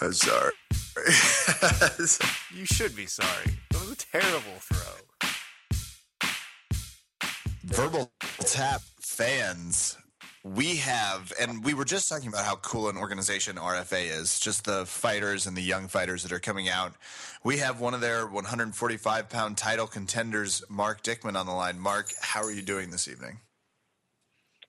I'm 0.00 0.12
sorry. 0.12 0.52
You 2.54 2.64
should 2.64 2.96
be 2.96 3.06
sorry. 3.06 3.56
It 3.70 3.76
was 3.80 3.92
a 3.92 3.96
terrible 3.96 4.58
throw. 4.58 4.98
Verbal 7.64 8.10
Tap 8.40 8.80
fans, 8.98 9.96
we 10.42 10.76
have, 10.76 11.32
and 11.40 11.64
we 11.64 11.74
were 11.74 11.84
just 11.84 12.08
talking 12.08 12.28
about 12.28 12.44
how 12.44 12.56
cool 12.56 12.88
an 12.88 12.96
organization 12.96 13.56
RFA 13.56 14.10
is, 14.10 14.40
just 14.40 14.64
the 14.64 14.86
fighters 14.86 15.46
and 15.46 15.56
the 15.56 15.62
young 15.62 15.86
fighters 15.86 16.22
that 16.22 16.32
are 16.32 16.40
coming 16.40 16.68
out. 16.68 16.94
We 17.44 17.58
have 17.58 17.80
one 17.80 17.94
of 17.94 18.00
their 18.00 18.26
145 18.26 19.28
pound 19.28 19.56
title 19.56 19.86
contenders, 19.86 20.64
Mark 20.68 21.02
Dickman, 21.02 21.36
on 21.36 21.46
the 21.46 21.52
line. 21.52 21.78
Mark, 21.78 22.10
how 22.20 22.42
are 22.42 22.50
you 22.50 22.62
doing 22.62 22.90
this 22.90 23.06
evening? 23.06 23.40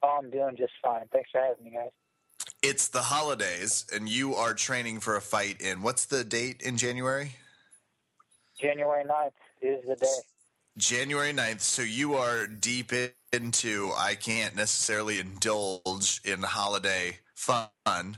Oh, 0.04 0.20
I'm 0.22 0.30
doing 0.30 0.56
just 0.58 0.74
fine. 0.84 1.06
Thanks 1.12 1.30
for 1.32 1.42
having 1.42 1.64
me, 1.64 1.72
guys. 1.72 1.92
It's 2.62 2.90
the 2.90 3.04
holidays, 3.04 3.86
and 3.94 4.10
you 4.10 4.36
are 4.36 4.54
training 4.54 5.00
for 5.00 5.16
a 5.16 5.22
fight 5.22 5.62
in 5.62 5.82
what's 5.82 6.06
the 6.06 6.26
date 6.26 6.62
in 6.62 6.76
January? 6.76 7.36
January 8.60 9.06
9th 9.06 9.32
is 9.62 9.86
the 9.88 9.96
day. 9.96 10.18
January 10.78 11.32
9th. 11.32 11.62
So 11.62 11.82
you 11.82 12.16
are 12.16 12.48
deep 12.48 12.92
into, 13.32 13.92
I 13.98 14.16
can't 14.16 14.58
necessarily 14.58 15.20
indulge 15.20 16.20
in 16.26 16.44
holiday 16.44 17.20
fun, 17.34 18.18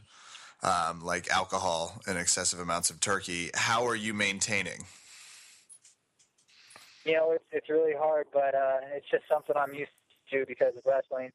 um, 0.64 1.04
like 1.04 1.30
alcohol 1.30 2.02
and 2.08 2.18
excessive 2.18 2.60
amounts 2.60 2.90
of 2.90 3.00
turkey. 3.00 3.52
How 3.54 3.86
are 3.86 3.96
you 3.96 4.14
maintaining? 4.14 4.86
You 7.06 7.14
know, 7.14 7.32
it's 7.32 7.46
it's 7.52 7.70
really 7.70 7.94
hard, 7.98 8.28
but 8.34 8.54
uh, 8.54 8.78
it's 8.96 9.10
just 9.10 9.24
something 9.30 9.56
I'm 9.56 9.74
used 9.74 9.92
to 10.32 10.46
because 10.48 10.76
of 10.78 10.84
wrestling. 10.86 11.32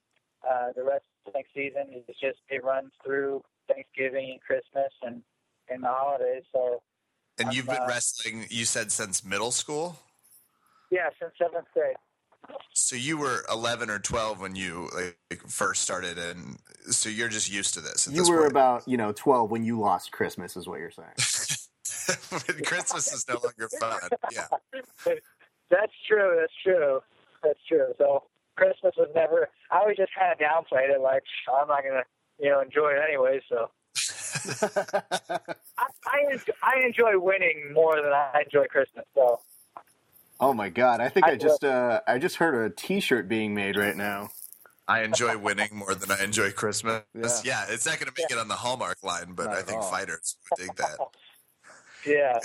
Uh, 0.49 0.73
the 0.77 0.83
wrestling 0.83 1.45
season 1.55 1.87
is 1.95 2.05
just 2.21 2.39
it 2.49 2.63
runs 2.65 2.93
through 3.05 3.43
Thanksgiving 3.69 4.31
and 4.33 4.41
Christmas 4.41 4.93
and 5.03 5.23
and 5.69 5.83
the 5.83 5.89
holidays. 5.89 6.45
So 6.53 6.83
And 7.39 7.49
I'm, 7.49 7.55
you've 7.55 7.67
been 7.67 7.77
uh, 7.83 7.87
wrestling, 7.89 8.47
you 8.51 8.65
said, 8.65 8.93
since 8.93 9.25
middle 9.25 9.51
school? 9.51 9.99
yeah, 10.91 11.09
since 11.21 11.33
seventh 11.39 11.67
grade. 11.75 11.97
So 12.75 12.95
you 12.95 13.19
were 13.19 13.45
11 13.51 13.91
or 13.91 13.99
12 13.99 14.41
when 14.41 14.55
you 14.55 14.89
like, 14.95 15.43
first 15.49 15.83
started, 15.83 16.17
and 16.17 16.59
so 16.89 17.09
you're 17.09 17.29
just 17.29 17.51
used 17.53 17.75
to 17.75 17.81
this. 17.81 18.07
At 18.07 18.13
You 18.13 18.21
this 18.21 18.31
were 18.31 18.43
point. 18.43 18.51
about, 18.53 18.83
you 18.87 18.97
know, 18.97 19.11
12 19.11 19.51
when 19.51 19.65
you 19.65 19.81
lost 19.81 20.13
Christmas, 20.13 20.57
is 20.57 20.69
what 20.69 20.79
you're 20.79 20.93
saying. 20.93 21.09
when 22.31 22.65
Christmas 22.65 23.13
is 23.13 23.27
no 23.29 23.41
longer 23.43 23.69
fun. 23.81 23.99
Yeah. 24.31 24.47
That's 25.71 25.93
true. 26.07 26.37
That's 26.39 26.53
true. 26.63 27.01
That's 27.43 27.59
true. 27.69 27.93
So 27.99 28.23
Christmas 28.57 28.95
was 28.97 29.09
never. 29.15 29.49
I 29.71 29.79
always 29.79 29.97
just 29.97 30.13
kind 30.19 30.33
of 30.33 30.39
downplayed 30.39 30.91
it, 30.91 31.01
like 31.01 31.23
I'm 31.53 31.69
not 31.69 31.83
gonna, 31.83 32.03
you 32.39 32.51
know, 32.51 32.61
enjoy 32.61 32.91
it 32.91 33.01
anyway. 33.07 33.41
So 33.49 33.71
I, 35.79 35.87
I, 36.07 36.33
enjoy, 36.33 36.53
I 36.63 36.81
enjoy 36.85 37.19
winning 37.19 37.73
more 37.73 37.97
than 37.97 38.13
I 38.13 38.43
enjoy 38.45 38.67
Christmas. 38.67 39.05
So 39.15 39.41
Oh 40.39 40.53
my 40.53 40.69
god! 40.69 41.01
I 41.01 41.09
think 41.09 41.27
I 41.27 41.33
I, 41.33 41.37
just 41.37 41.65
uh, 41.65 42.01
I 42.07 42.19
just 42.19 42.37
heard 42.37 42.55
a 42.55 42.75
T-shirt 42.75 43.29
being 43.29 43.55
made 43.55 43.77
right 43.77 43.97
now. 43.97 44.29
I 44.89 45.03
enjoy 45.03 45.37
winning 45.39 45.71
more 45.73 45.95
than 45.95 46.11
I 46.11 46.23
enjoy 46.23 46.53
Christmas. 46.53 47.03
Yeah. 47.15 47.41
Yeah, 47.45 47.65
it's 47.71 47.87
not 47.87 47.99
going 47.99 48.13
to 48.13 48.15
make 48.17 48.31
it 48.31 48.39
on 48.39 48.47
the 48.47 48.55
Hallmark 48.55 49.03
line, 49.03 49.33
but 49.35 49.47
Not 49.47 49.57
I 49.57 49.63
think 49.63 49.83
all. 49.83 49.91
fighters 49.91 50.37
would 50.51 50.65
dig 50.65 50.77
that. 50.77 50.99
yeah, 52.07 52.39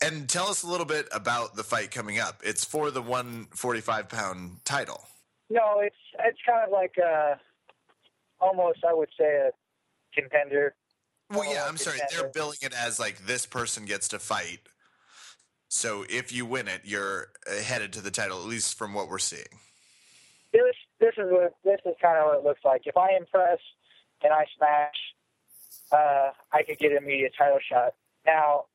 And 0.00 0.28
tell 0.28 0.46
us 0.46 0.62
a 0.62 0.68
little 0.68 0.86
bit 0.86 1.08
about 1.12 1.56
the 1.56 1.64
fight 1.64 1.90
coming 1.90 2.20
up. 2.20 2.40
It's 2.44 2.64
for 2.64 2.92
the 2.92 3.02
145 3.02 4.08
pound 4.08 4.64
title. 4.64 5.04
No, 5.50 5.80
it's 5.80 5.96
it's 6.24 6.38
kind 6.46 6.64
of 6.64 6.72
like 6.72 6.94
uh, 6.98 7.34
almost 8.40 8.84
I 8.88 8.94
would 8.94 9.10
say 9.18 9.48
a 9.48 9.50
contender. 10.18 10.74
Well, 11.30 11.52
yeah, 11.52 11.64
I'm 11.66 11.76
sorry. 11.76 11.98
They're 12.10 12.28
billing 12.28 12.58
it 12.62 12.74
as 12.74 12.98
like 12.98 13.26
this 13.26 13.46
person 13.46 13.84
gets 13.84 14.08
to 14.08 14.18
fight. 14.18 14.60
So 15.68 16.04
if 16.08 16.32
you 16.32 16.46
win 16.46 16.68
it, 16.68 16.82
you're 16.84 17.28
headed 17.64 17.92
to 17.94 18.00
the 18.00 18.10
title, 18.10 18.38
at 18.38 18.46
least 18.46 18.78
from 18.78 18.94
what 18.94 19.08
we're 19.08 19.18
seeing. 19.18 19.58
This 20.52 20.76
this 21.00 21.14
is 21.16 21.30
what 21.30 21.54
this 21.64 21.80
is 21.84 21.94
kind 22.00 22.18
of 22.18 22.26
what 22.26 22.38
it 22.38 22.44
looks 22.44 22.60
like. 22.64 22.82
If 22.84 22.96
I 22.96 23.16
impress 23.16 23.58
and 24.22 24.32
I 24.32 24.44
smash, 24.56 24.94
uh, 25.90 26.30
I 26.52 26.62
could 26.62 26.78
get 26.78 26.92
an 26.92 26.98
immediate 26.98 27.32
title 27.36 27.58
shot. 27.68 27.94
Now, 28.26 28.66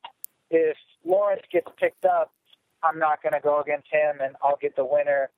if 0.50 0.76
Lawrence 1.04 1.42
gets 1.50 1.68
picked 1.78 2.04
up, 2.04 2.32
I'm 2.82 2.98
not 2.98 3.22
going 3.22 3.32
to 3.32 3.40
go 3.40 3.60
against 3.60 3.88
him, 3.90 4.16
and 4.22 4.36
I'll 4.42 4.58
get 4.60 4.76
the 4.76 4.84
winner 4.84 5.30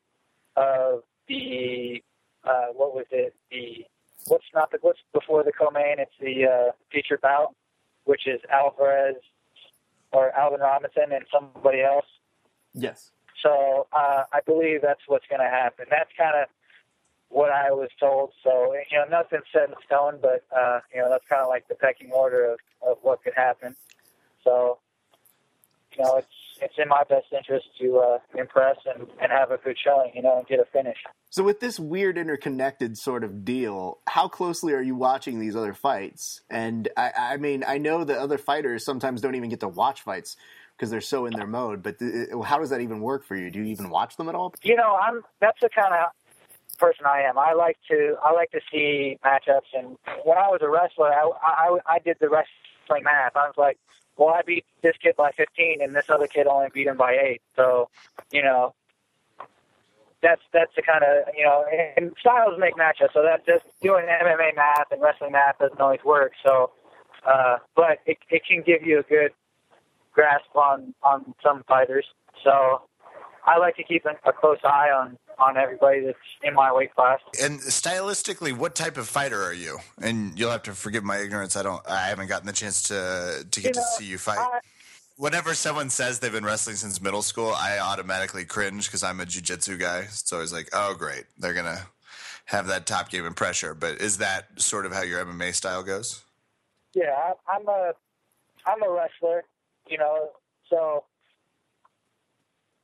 of 0.56 1.02
the 1.28 2.02
uh, 2.44 2.66
what 2.74 2.94
was 2.94 3.06
it? 3.10 3.34
The 3.50 3.84
what's 4.26 4.44
not 4.54 4.70
the 4.70 4.78
what's 4.80 5.00
before 5.12 5.44
the 5.44 5.52
co-main? 5.52 5.98
It's 5.98 6.12
the 6.20 6.46
uh, 6.46 6.72
feature 6.90 7.18
bout, 7.20 7.54
which 8.04 8.26
is 8.26 8.40
Alvarez 8.50 9.16
or 10.12 10.30
Alvin 10.36 10.60
Robinson 10.60 11.12
and 11.12 11.24
somebody 11.32 11.82
else. 11.82 12.06
Yes. 12.74 13.10
So 13.42 13.86
uh, 13.92 14.24
I 14.32 14.40
believe 14.46 14.82
that's 14.82 15.00
what's 15.06 15.26
going 15.28 15.40
to 15.40 15.48
happen. 15.48 15.86
That's 15.90 16.10
kind 16.16 16.34
of 16.42 16.48
what 17.28 17.50
I 17.50 17.70
was 17.70 17.88
told. 17.98 18.32
So 18.42 18.74
you 18.90 18.98
know, 18.98 19.04
nothing's 19.10 19.44
set 19.52 19.68
in 19.68 19.74
stone, 19.86 20.18
but 20.20 20.44
uh, 20.56 20.80
you 20.94 21.00
know, 21.00 21.08
that's 21.08 21.26
kind 21.28 21.42
of 21.42 21.48
like 21.48 21.66
the 21.68 21.74
pecking 21.74 22.10
order 22.12 22.52
of, 22.52 22.58
of 22.86 22.98
what 23.02 23.22
could 23.22 23.34
happen. 23.34 23.74
So 24.44 24.78
you 25.96 26.04
know, 26.04 26.16
it's 26.16 26.51
it's 26.62 26.74
in 26.78 26.88
my 26.88 27.02
best 27.08 27.26
interest 27.36 27.66
to 27.80 27.98
uh, 27.98 28.18
impress 28.38 28.76
and, 28.86 29.06
and 29.20 29.32
have 29.32 29.50
a 29.50 29.58
good 29.58 29.76
showing, 29.82 30.12
you 30.14 30.22
know, 30.22 30.38
and 30.38 30.46
get 30.46 30.60
a 30.60 30.64
finish. 30.72 30.96
So 31.30 31.42
with 31.42 31.60
this 31.60 31.80
weird 31.80 32.18
interconnected 32.18 32.96
sort 32.96 33.24
of 33.24 33.44
deal, 33.44 33.98
how 34.06 34.28
closely 34.28 34.72
are 34.74 34.82
you 34.82 34.94
watching 34.94 35.40
these 35.40 35.56
other 35.56 35.74
fights? 35.74 36.42
And 36.50 36.88
I, 36.96 37.12
I 37.16 37.36
mean, 37.36 37.64
I 37.66 37.78
know 37.78 38.04
that 38.04 38.18
other 38.18 38.38
fighters 38.38 38.84
sometimes 38.84 39.20
don't 39.20 39.34
even 39.34 39.50
get 39.50 39.60
to 39.60 39.68
watch 39.68 40.02
fights 40.02 40.36
because 40.76 40.90
they're 40.90 41.00
so 41.00 41.26
in 41.26 41.32
their 41.32 41.46
mode. 41.46 41.82
But 41.82 41.98
th- 41.98 42.28
how 42.44 42.58
does 42.58 42.70
that 42.70 42.80
even 42.80 43.00
work 43.00 43.24
for 43.24 43.36
you? 43.36 43.50
Do 43.50 43.60
you 43.60 43.66
even 43.66 43.90
watch 43.90 44.16
them 44.16 44.28
at 44.28 44.34
all? 44.34 44.54
You 44.62 44.76
know, 44.76 44.96
I'm 45.00 45.22
that's 45.40 45.58
the 45.60 45.68
kind 45.68 45.94
of 45.94 46.10
person 46.78 47.06
I 47.06 47.22
am. 47.22 47.38
I 47.38 47.52
like 47.52 47.76
to 47.90 48.16
I 48.22 48.32
like 48.32 48.50
to 48.50 48.60
see 48.70 49.18
matchups, 49.24 49.70
and 49.74 49.96
when 50.24 50.38
I 50.38 50.48
was 50.48 50.60
a 50.62 50.68
wrestler, 50.68 51.12
I 51.12 51.30
I, 51.42 51.78
I 51.86 51.98
did 52.00 52.16
the 52.20 52.28
wrestling 52.28 53.04
math. 53.04 53.36
I 53.36 53.46
was 53.46 53.54
like, 53.56 53.78
well, 54.16 54.28
I 54.28 54.42
beat 54.42 54.64
this 54.82 54.96
kid 55.02 55.14
by 55.16 55.30
15, 55.32 55.82
and 55.82 55.94
this 55.94 56.10
other 56.10 56.26
kid 56.26 56.46
only 56.46 56.68
beat 56.72 56.86
him 56.86 56.96
by 56.96 57.12
eight. 57.12 57.42
So, 57.56 57.88
you 58.30 58.42
know, 58.42 58.74
that's 60.22 60.42
that's 60.52 60.70
the 60.76 60.82
kind 60.82 61.02
of 61.02 61.34
you 61.36 61.44
know, 61.44 61.64
and 61.96 62.12
styles 62.20 62.54
make 62.58 62.74
matchups. 62.76 63.12
So 63.12 63.22
that 63.22 63.44
just 63.44 63.64
doing 63.82 64.06
MMA 64.06 64.54
math 64.54 64.92
and 64.92 65.02
wrestling 65.02 65.32
math 65.32 65.58
doesn't 65.58 65.80
always 65.80 66.04
work. 66.04 66.32
So, 66.44 66.70
uh, 67.26 67.58
but 67.74 67.98
it 68.06 68.18
it 68.30 68.42
can 68.48 68.62
give 68.62 68.82
you 68.82 69.00
a 69.00 69.02
good 69.02 69.32
grasp 70.12 70.54
on 70.54 70.94
on 71.02 71.34
some 71.42 71.64
fighters. 71.64 72.06
So 72.44 72.82
I 73.44 73.58
like 73.58 73.76
to 73.76 73.84
keep 73.84 74.04
a, 74.06 74.16
a 74.28 74.32
close 74.32 74.58
eye 74.64 74.90
on 74.94 75.18
on 75.38 75.56
everybody 75.56 76.00
that's 76.00 76.18
in 76.42 76.54
my 76.54 76.72
weight 76.72 76.94
class. 76.94 77.20
And 77.42 77.60
stylistically, 77.60 78.52
what 78.52 78.74
type 78.74 78.96
of 78.96 79.08
fighter 79.08 79.42
are 79.42 79.52
you? 79.52 79.78
And 80.00 80.38
you'll 80.38 80.50
have 80.50 80.62
to 80.64 80.72
forgive 80.72 81.04
my 81.04 81.18
ignorance. 81.18 81.56
I 81.56 81.62
don't. 81.62 81.82
I 81.88 82.08
haven't 82.08 82.28
gotten 82.28 82.46
the 82.46 82.52
chance 82.52 82.82
to 82.84 83.44
to 83.50 83.60
get 83.60 83.68
You 83.68 83.74
to 83.74 83.80
know, 83.80 83.86
see 83.98 84.04
you 84.06 84.18
fight. 84.18 84.38
I, 84.38 84.60
Whenever 85.16 85.54
someone 85.54 85.90
says 85.90 86.18
they've 86.18 86.32
been 86.32 86.44
wrestling 86.44 86.76
since 86.76 87.00
middle 87.00 87.22
school, 87.22 87.52
I 87.54 87.78
automatically 87.78 88.44
cringe 88.44 88.86
because 88.86 89.02
I'm 89.02 89.20
a 89.20 89.24
jujitsu 89.24 89.78
guy. 89.78 90.06
So 90.06 90.38
I 90.38 90.40
was 90.40 90.52
like, 90.52 90.68
oh 90.72 90.94
great, 90.94 91.24
they're 91.38 91.54
gonna 91.54 91.86
have 92.46 92.66
that 92.68 92.86
top 92.86 93.10
game 93.10 93.26
and 93.26 93.36
pressure. 93.36 93.74
But 93.74 94.00
is 94.00 94.18
that 94.18 94.60
sort 94.60 94.86
of 94.86 94.92
how 94.92 95.02
your 95.02 95.24
MMA 95.24 95.54
style 95.54 95.82
goes? 95.82 96.22
yeah, 96.94 97.32
I'm 97.48 97.66
a 97.68 97.92
I'm 98.66 98.82
a 98.82 98.90
wrestler, 98.90 99.44
you 99.88 99.98
know, 99.98 100.30
so 100.68 101.04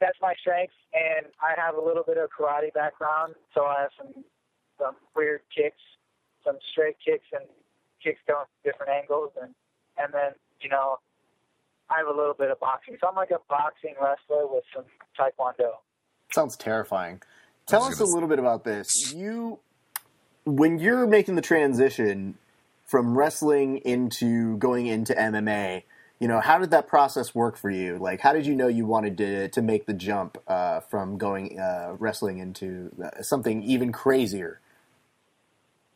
that's 0.00 0.18
my 0.20 0.34
strength, 0.40 0.74
and 0.94 1.26
I 1.40 1.60
have 1.60 1.74
a 1.74 1.80
little 1.80 2.02
bit 2.02 2.16
of 2.16 2.30
karate 2.30 2.72
background, 2.72 3.34
so 3.54 3.64
I 3.64 3.82
have 3.82 3.90
some 3.96 4.24
some 4.78 4.94
weird 5.16 5.40
kicks, 5.54 5.82
some 6.44 6.56
straight 6.72 6.96
kicks, 7.04 7.26
and 7.32 7.44
kicks 8.02 8.20
going 8.26 8.46
from 8.46 8.70
different 8.70 8.92
angles, 8.92 9.32
and 9.40 9.54
and 9.98 10.12
then 10.12 10.32
you 10.60 10.68
know. 10.68 10.98
I 11.90 11.96
have 12.00 12.06
a 12.06 12.12
little 12.12 12.34
bit 12.34 12.50
of 12.50 12.60
boxing, 12.60 12.98
so 13.00 13.08
I'm 13.08 13.14
like 13.14 13.30
a 13.30 13.38
boxing 13.48 13.94
wrestler 13.98 14.46
with 14.46 14.62
some 14.74 14.84
taekwondo. 15.18 15.70
Sounds 16.30 16.54
terrifying. 16.54 17.22
Tell 17.66 17.84
us 17.84 17.98
a 17.98 18.04
little 18.04 18.28
bit 18.28 18.38
about 18.38 18.64
this. 18.64 19.12
You, 19.14 19.58
when 20.44 20.78
you're 20.78 21.06
making 21.06 21.34
the 21.34 21.42
transition 21.42 22.36
from 22.84 23.16
wrestling 23.16 23.78
into 23.78 24.56
going 24.56 24.86
into 24.86 25.14
MMA, 25.14 25.82
you 26.20 26.26
know, 26.26 26.40
how 26.40 26.58
did 26.58 26.70
that 26.72 26.88
process 26.88 27.34
work 27.34 27.56
for 27.56 27.70
you? 27.70 27.96
Like, 27.98 28.20
how 28.20 28.32
did 28.32 28.44
you 28.44 28.54
know 28.54 28.66
you 28.66 28.86
wanted 28.86 29.16
to 29.18 29.48
to 29.48 29.62
make 29.62 29.86
the 29.86 29.94
jump 29.94 30.38
uh, 30.48 30.80
from 30.80 31.16
going 31.16 31.58
uh, 31.58 31.94
wrestling 31.98 32.38
into 32.38 32.90
uh, 33.02 33.22
something 33.22 33.62
even 33.62 33.92
crazier? 33.92 34.60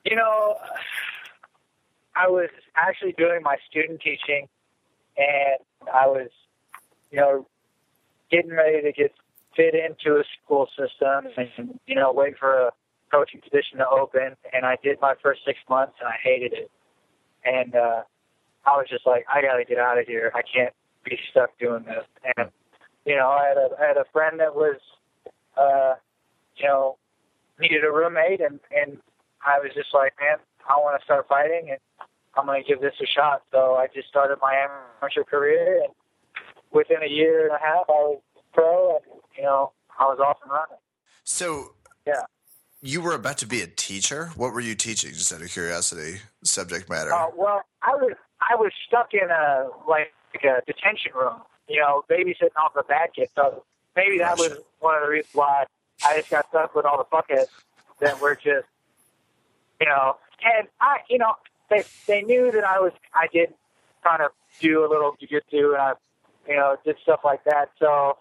You 0.05 0.17
know, 0.17 0.57
I 2.15 2.29
was 2.29 2.51
actually 2.77 3.13
doing 3.13 3.43
my 3.43 3.57
student 3.69 4.01
teaching, 4.01 4.49
and 5.17 5.59
I 5.93 6.07
was, 6.07 6.29
you 7.11 7.19
know, 7.19 7.47
getting 8.31 8.51
ready 8.53 8.83
to 8.83 8.93
get 8.93 9.13
fit 9.57 9.75
into 9.75 10.19
a 10.19 10.25
school 10.45 10.69
system, 10.79 11.33
and 11.37 11.79
you 11.87 11.97
know, 11.97 12.13
wait 12.13 12.39
for 12.39 12.69
a 12.69 12.71
coaching 13.11 13.41
position 13.41 13.79
to 13.79 13.89
open. 13.89 14.37
And 14.53 14.65
I 14.65 14.77
did 14.83 15.01
my 15.01 15.15
first 15.21 15.41
six 15.45 15.59
months, 15.69 15.95
and 16.01 16.09
I 16.09 16.17
hated 16.23 16.53
it. 16.53 16.71
And 17.45 17.75
uh, 17.75 18.03
I 18.65 18.77
was 18.77 18.87
just 18.89 19.07
like, 19.07 19.25
I 19.33 19.43
got 19.43 19.57
to 19.57 19.65
get 19.65 19.79
out 19.79 19.99
of 19.99 20.07
here. 20.07 20.33
I 20.35 20.43
can't 20.43 20.73
be 21.05 21.19
stuck 21.31 21.57
doing 21.59 21.85
this. 21.85 22.05
And 22.37 22.51
you 23.05 23.17
know, 23.17 23.29
I 23.29 23.49
had 23.49 23.57
a 23.57 23.69
I 23.83 23.87
had 23.87 23.97
a 23.97 24.05
friend 24.13 24.39
that 24.41 24.55
was, 24.55 24.77
uh, 25.57 25.95
you 26.57 26.67
know, 26.67 26.97
needed 27.59 27.85
a 27.85 27.91
roommate, 27.91 28.41
and 28.41 28.61
and 28.77 28.99
I 29.45 29.59
was 29.59 29.71
just 29.75 29.93
like, 29.93 30.13
man, 30.21 30.37
I 30.69 30.75
want 30.77 31.01
to 31.01 31.05
start 31.05 31.27
fighting, 31.29 31.69
and 31.71 31.79
I'm 32.37 32.47
going 32.47 32.63
to 32.63 32.69
give 32.69 32.81
this 32.81 32.95
a 33.03 33.07
shot. 33.07 33.43
So 33.51 33.75
I 33.75 33.89
just 33.93 34.09
started 34.09 34.39
my 34.41 34.55
amateur 35.03 35.25
career, 35.25 35.83
and 35.83 35.93
within 36.71 37.03
a 37.03 37.09
year 37.09 37.47
and 37.47 37.57
a 37.57 37.59
half, 37.59 37.85
I 37.89 37.93
was 37.93 38.21
pro, 38.53 38.97
and 38.97 39.21
you 39.37 39.43
know, 39.43 39.73
I 39.99 40.05
was 40.05 40.19
off 40.25 40.39
and 40.45 40.53
running. 40.53 40.79
So 41.25 41.75
Yeah. 42.07 42.23
you 42.81 43.01
were 43.01 43.15
about 43.15 43.39
to 43.39 43.47
be 43.47 43.63
a 43.63 43.67
teacher. 43.67 44.27
What 44.37 44.53
were 44.53 44.61
you 44.61 44.75
teaching? 44.77 45.11
Just 45.11 45.33
out 45.33 45.43
of 45.43 45.51
curiosity, 45.51 46.21
subject 46.45 46.89
matter. 46.89 47.13
Uh, 47.13 47.29
well, 47.35 47.63
I 47.83 47.97
was 47.97 48.13
I 48.51 48.55
was 48.57 48.73
stuck 48.87 49.15
in 49.15 49.31
a 49.31 49.69
like 49.89 50.13
a 50.43 50.63
detention 50.67 51.13
room, 51.15 51.41
you 51.69 51.81
know, 51.81 52.05
babysitting 52.11 52.57
all 52.57 52.71
the 52.75 52.83
bad 52.83 53.11
kids. 53.15 53.31
So 53.35 53.65
maybe 53.97 54.19
that 54.19 54.39
was 54.39 54.59
one 54.81 54.97
of 54.97 55.03
the 55.03 55.09
reasons 55.09 55.35
why 55.35 55.65
I 56.05 56.17
just 56.17 56.31
got 56.31 56.49
stuck 56.49 56.75
with 56.75 56.85
all 56.85 56.99
the 56.99 57.05
fuckheads 57.05 57.49
that 58.01 58.21
were 58.21 58.35
just, 58.35 58.67
you 59.81 59.87
know, 59.87 60.17
and 60.43 60.69
I, 60.81 60.99
you 61.09 61.19
know, 61.19 61.35
they 61.71 61.85
they 62.07 62.23
knew 62.23 62.51
that 62.53 62.65
I 62.65 62.81
was 62.81 62.93
I 63.15 63.29
did 63.33 63.55
kind 64.05 64.23
of 64.23 64.33
do 64.61 64.85
a 64.85 64.89
little 64.89 65.17
jujitsu 65.21 65.73
and 65.73 65.83
I, 65.83 65.93
you 66.49 66.57
know, 66.57 66.77
did 66.85 66.97
stuff 67.03 67.21
like 67.25 67.45
that. 67.45 67.71
So, 67.79 68.19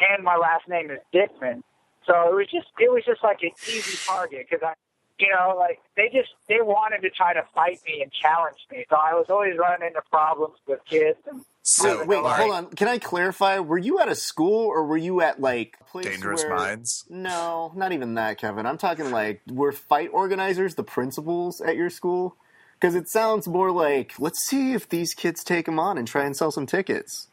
and 0.00 0.24
my 0.24 0.36
last 0.36 0.68
name 0.68 0.90
is 0.90 0.98
Dickman, 1.12 1.62
so 2.06 2.28
it 2.30 2.34
was 2.34 2.46
just 2.50 2.68
it 2.78 2.90
was 2.90 3.04
just 3.04 3.22
like 3.22 3.42
an 3.42 3.50
easy 3.66 3.98
target 4.06 4.46
because 4.48 4.62
I 4.62 4.74
you 5.18 5.28
know, 5.28 5.54
like 5.58 5.80
they 5.96 6.08
just 6.12 6.30
they 6.48 6.60
wanted 6.60 7.02
to 7.02 7.10
try 7.10 7.32
to 7.34 7.42
fight 7.54 7.80
me 7.86 8.02
and 8.02 8.12
challenge 8.12 8.58
me. 8.70 8.84
So 8.90 8.96
I 8.96 9.14
was 9.14 9.26
always 9.30 9.56
running 9.58 9.88
into 9.88 10.02
problems 10.10 10.56
with 10.66 10.80
kids. 10.84 11.18
And 11.30 11.42
so 11.62 11.98
wait, 12.00 12.08
wait, 12.08 12.22
Mark, 12.22 12.40
hold 12.40 12.52
on. 12.52 12.66
Can 12.70 12.88
I 12.88 12.98
clarify? 12.98 13.58
Were 13.58 13.78
you 13.78 13.98
at 13.98 14.08
a 14.08 14.14
school 14.14 14.66
or 14.66 14.84
were 14.86 14.96
you 14.96 15.20
at 15.22 15.40
like 15.40 15.76
a 15.80 15.84
place 15.84 16.06
Dangerous 16.06 16.44
where- 16.44 16.54
minds. 16.56 17.04
No, 17.08 17.72
not 17.74 17.92
even 17.92 18.14
that, 18.14 18.38
Kevin. 18.38 18.66
I'm 18.66 18.78
talking 18.78 19.10
like 19.10 19.40
were 19.48 19.72
fight 19.72 20.10
organizers 20.12 20.74
the 20.74 20.84
principals 20.84 21.60
at 21.60 21.76
your 21.76 21.90
school? 21.90 22.36
Because 22.78 22.94
it 22.94 23.08
sounds 23.08 23.48
more 23.48 23.70
like 23.72 24.12
let's 24.18 24.44
see 24.44 24.74
if 24.74 24.88
these 24.88 25.14
kids 25.14 25.42
take 25.42 25.66
them 25.66 25.78
on 25.78 25.96
and 25.98 26.06
try 26.06 26.24
and 26.24 26.36
sell 26.36 26.50
some 26.50 26.66
tickets. 26.66 27.28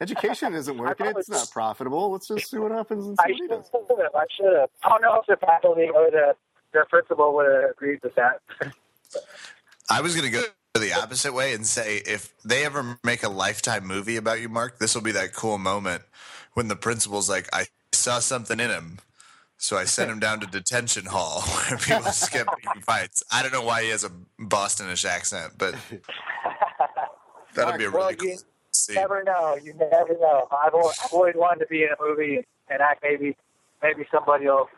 Education 0.00 0.54
isn't 0.54 0.78
working; 0.78 1.06
it's 1.06 1.28
not 1.28 1.50
profitable. 1.50 2.12
Let's 2.12 2.28
just 2.28 2.50
see 2.50 2.58
what 2.58 2.72
happens 2.72 3.06
and 3.06 3.18
I 3.18 3.28
should 3.28 3.32
what 3.32 3.38
he 3.40 3.48
does. 3.48 3.70
have. 3.98 4.14
I 4.14 4.24
should 4.36 4.56
have. 4.58 4.70
I 4.84 4.88
don't 4.90 5.02
know 5.02 5.20
if 5.20 5.26
the 5.26 5.36
faculty 5.46 5.88
or 5.88 6.10
the 6.10 6.34
the 6.72 6.84
principal 6.90 7.34
would 7.34 7.46
have 7.50 7.70
agreed 7.70 8.00
with 8.02 8.14
that. 8.16 8.40
I 9.90 10.00
was 10.00 10.14
going 10.14 10.30
to 10.30 10.32
go 10.32 10.44
the 10.78 10.92
opposite 10.92 11.34
way 11.34 11.54
and 11.54 11.66
say 11.66 11.98
if 12.06 12.34
they 12.44 12.64
ever 12.64 12.98
make 13.04 13.22
a 13.22 13.28
lifetime 13.28 13.86
movie 13.86 14.16
about 14.16 14.40
you, 14.40 14.48
Mark, 14.48 14.78
this 14.78 14.94
will 14.94 15.02
be 15.02 15.12
that 15.12 15.32
cool 15.34 15.58
moment 15.58 16.02
when 16.54 16.68
the 16.68 16.76
principal's 16.76 17.28
like, 17.28 17.48
I 17.52 17.66
saw 17.92 18.18
something 18.20 18.60
in 18.60 18.70
him. 18.70 18.98
So 19.56 19.76
I 19.76 19.84
sent 19.86 20.10
him 20.10 20.20
down 20.20 20.40
to 20.40 20.46
detention 20.46 21.06
hall 21.06 21.42
where 21.68 21.78
people 21.78 22.02
skip 22.12 22.48
fights. 22.86 23.24
I 23.32 23.42
don't 23.42 23.52
know 23.52 23.62
why 23.62 23.82
he 23.84 23.90
has 23.90 24.04
a 24.04 24.12
Bostonish 24.38 25.04
accent, 25.04 25.54
but 25.58 25.74
that'll 27.54 27.74
be 27.78 27.84
a 27.84 27.90
really 27.90 27.98
Well, 27.98 28.16
cool 28.16 28.28
you 28.28 28.38
scene. 28.78 28.96
never 28.96 29.22
know. 29.22 29.56
You 29.62 29.74
never 29.74 30.16
know. 30.18 30.48
I've 30.50 30.74
always, 30.74 30.96
I've 31.04 31.12
always 31.12 31.34
wanted 31.36 31.60
to 31.60 31.66
be 31.66 31.82
in 31.82 31.90
a 31.90 32.02
movie 32.02 32.46
and 32.68 32.80
act. 32.80 33.02
Maybe, 33.02 33.36
maybe 33.82 34.06
somebody 34.10 34.46
will 34.46 34.68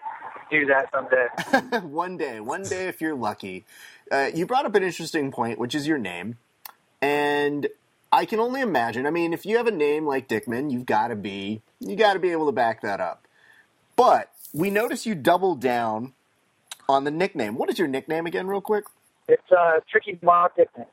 do 0.51 0.67
that 0.67 0.91
someday. 0.93 1.87
one 1.87 2.17
day, 2.17 2.41
one 2.41 2.63
day, 2.63 2.89
if 2.89 3.01
you're 3.01 3.15
lucky. 3.15 3.65
Uh, 4.11 4.31
you 4.35 4.47
brought 4.47 4.67
up 4.67 4.75
an 4.75 4.83
interesting 4.83 5.31
point, 5.31 5.59
which 5.59 5.75
is 5.75 5.87
your 5.87 5.99
name, 5.99 6.37
and 7.01 7.69
I 8.13 8.25
can 8.25 8.41
only 8.41 8.61
imagine. 8.61 9.07
I 9.07 9.11
mean, 9.11 9.33
if 9.33 9.47
you 9.47 9.57
have 9.57 9.67
a 9.67 9.73
name 9.73 10.07
like 10.07 10.29
Dickman, 10.29 10.71
you've 10.71 10.87
got 10.87 11.09
to 11.09 11.17
be 11.17 11.63
you 11.79 11.97
got 11.97 12.15
to 12.15 12.19
be 12.19 12.31
able 12.31 12.47
to 12.47 12.53
back 12.53 12.83
that 12.83 13.01
up. 13.01 13.27
But 13.97 14.33
we 14.53 14.71
notice 14.71 15.07
you 15.07 15.15
doubled 15.15 15.61
down 15.61 16.15
on 16.89 17.05
the 17.05 17.11
nickname. 17.11 17.57
What 17.57 17.71
is 17.71 17.79
your 17.79 17.89
nickname 17.89 18.27
again, 18.27 18.47
real 18.47 18.61
quick? 18.61 18.85
It's 19.29 19.53
uh, 19.57 19.81
Tricky 19.89 20.19
Mark 20.23 20.57
Dickman. 20.57 20.87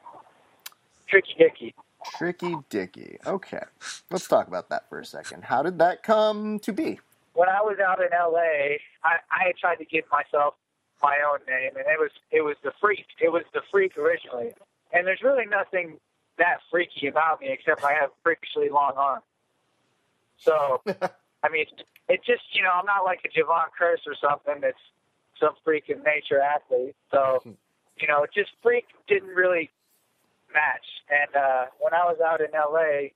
Tricky 1.08 1.34
Dicky. 1.40 1.74
Tricky 2.16 2.56
Dicky. 2.70 3.18
Okay, 3.26 3.64
let's 4.10 4.28
talk 4.28 4.48
about 4.48 4.70
that 4.70 4.90
for 4.90 5.00
a 5.00 5.06
second. 5.06 5.46
How 5.46 5.64
did 5.64 5.80
that 5.80 6.04
come 6.04 6.60
to 6.60 6.72
be? 6.72 7.00
when 7.38 7.50
I 7.50 7.62
was 7.62 7.78
out 7.78 8.02
in 8.02 8.10
LA, 8.10 8.82
I, 9.06 9.22
I 9.30 9.54
tried 9.62 9.76
to 9.76 9.86
give 9.86 10.06
myself 10.12 10.56
my 11.04 11.18
own 11.32 11.38
name, 11.48 11.78
and 11.78 11.86
it 11.86 12.00
was 12.00 12.10
it 12.32 12.42
was 12.42 12.56
the 12.64 12.72
freak. 12.82 13.06
It 13.22 13.32
was 13.32 13.44
the 13.54 13.62
freak 13.70 13.96
originally, 13.96 14.54
and 14.92 15.06
there's 15.06 15.22
really 15.22 15.46
nothing 15.46 16.00
that 16.40 16.58
freaky 16.72 17.06
about 17.06 17.40
me 17.40 17.50
except 17.52 17.84
I 17.84 17.94
have 17.94 18.10
freakishly 18.24 18.70
long 18.70 18.94
arms. 18.98 19.24
So, 20.40 20.82
I 21.44 21.50
mean, 21.50 21.68
it 22.10 22.22
just 22.26 22.42
you 22.54 22.64
know 22.64 22.72
I'm 22.74 22.88
not 22.88 23.06
like 23.06 23.20
a 23.24 23.30
Jevon 23.30 23.70
Kearse 23.80 24.02
or 24.08 24.16
something 24.20 24.60
that's 24.60 24.82
some 25.40 25.54
freak 25.64 25.90
of 25.90 26.04
nature 26.04 26.42
athlete. 26.42 26.96
So, 27.12 27.44
you 28.02 28.08
know, 28.08 28.26
just 28.34 28.50
freak 28.64 28.88
didn't 29.08 29.30
really 29.30 29.70
match. 30.54 30.86
And 31.10 31.36
uh, 31.36 31.66
when 31.80 31.94
I 31.94 32.06
was 32.06 32.18
out 32.26 32.42
in 32.42 32.48
LA 32.54 33.10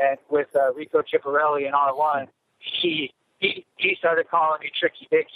and 0.00 0.18
with 0.30 0.48
uh, 0.54 0.72
Rico 0.74 1.02
Chiapparelli 1.02 1.66
in 1.66 1.72
R1, 1.72 2.28
he 2.58 3.12
he 3.38 3.64
he 3.76 3.94
started 3.98 4.28
calling 4.30 4.60
me 4.60 4.70
Tricky 4.78 5.06
Dick. 5.10 5.26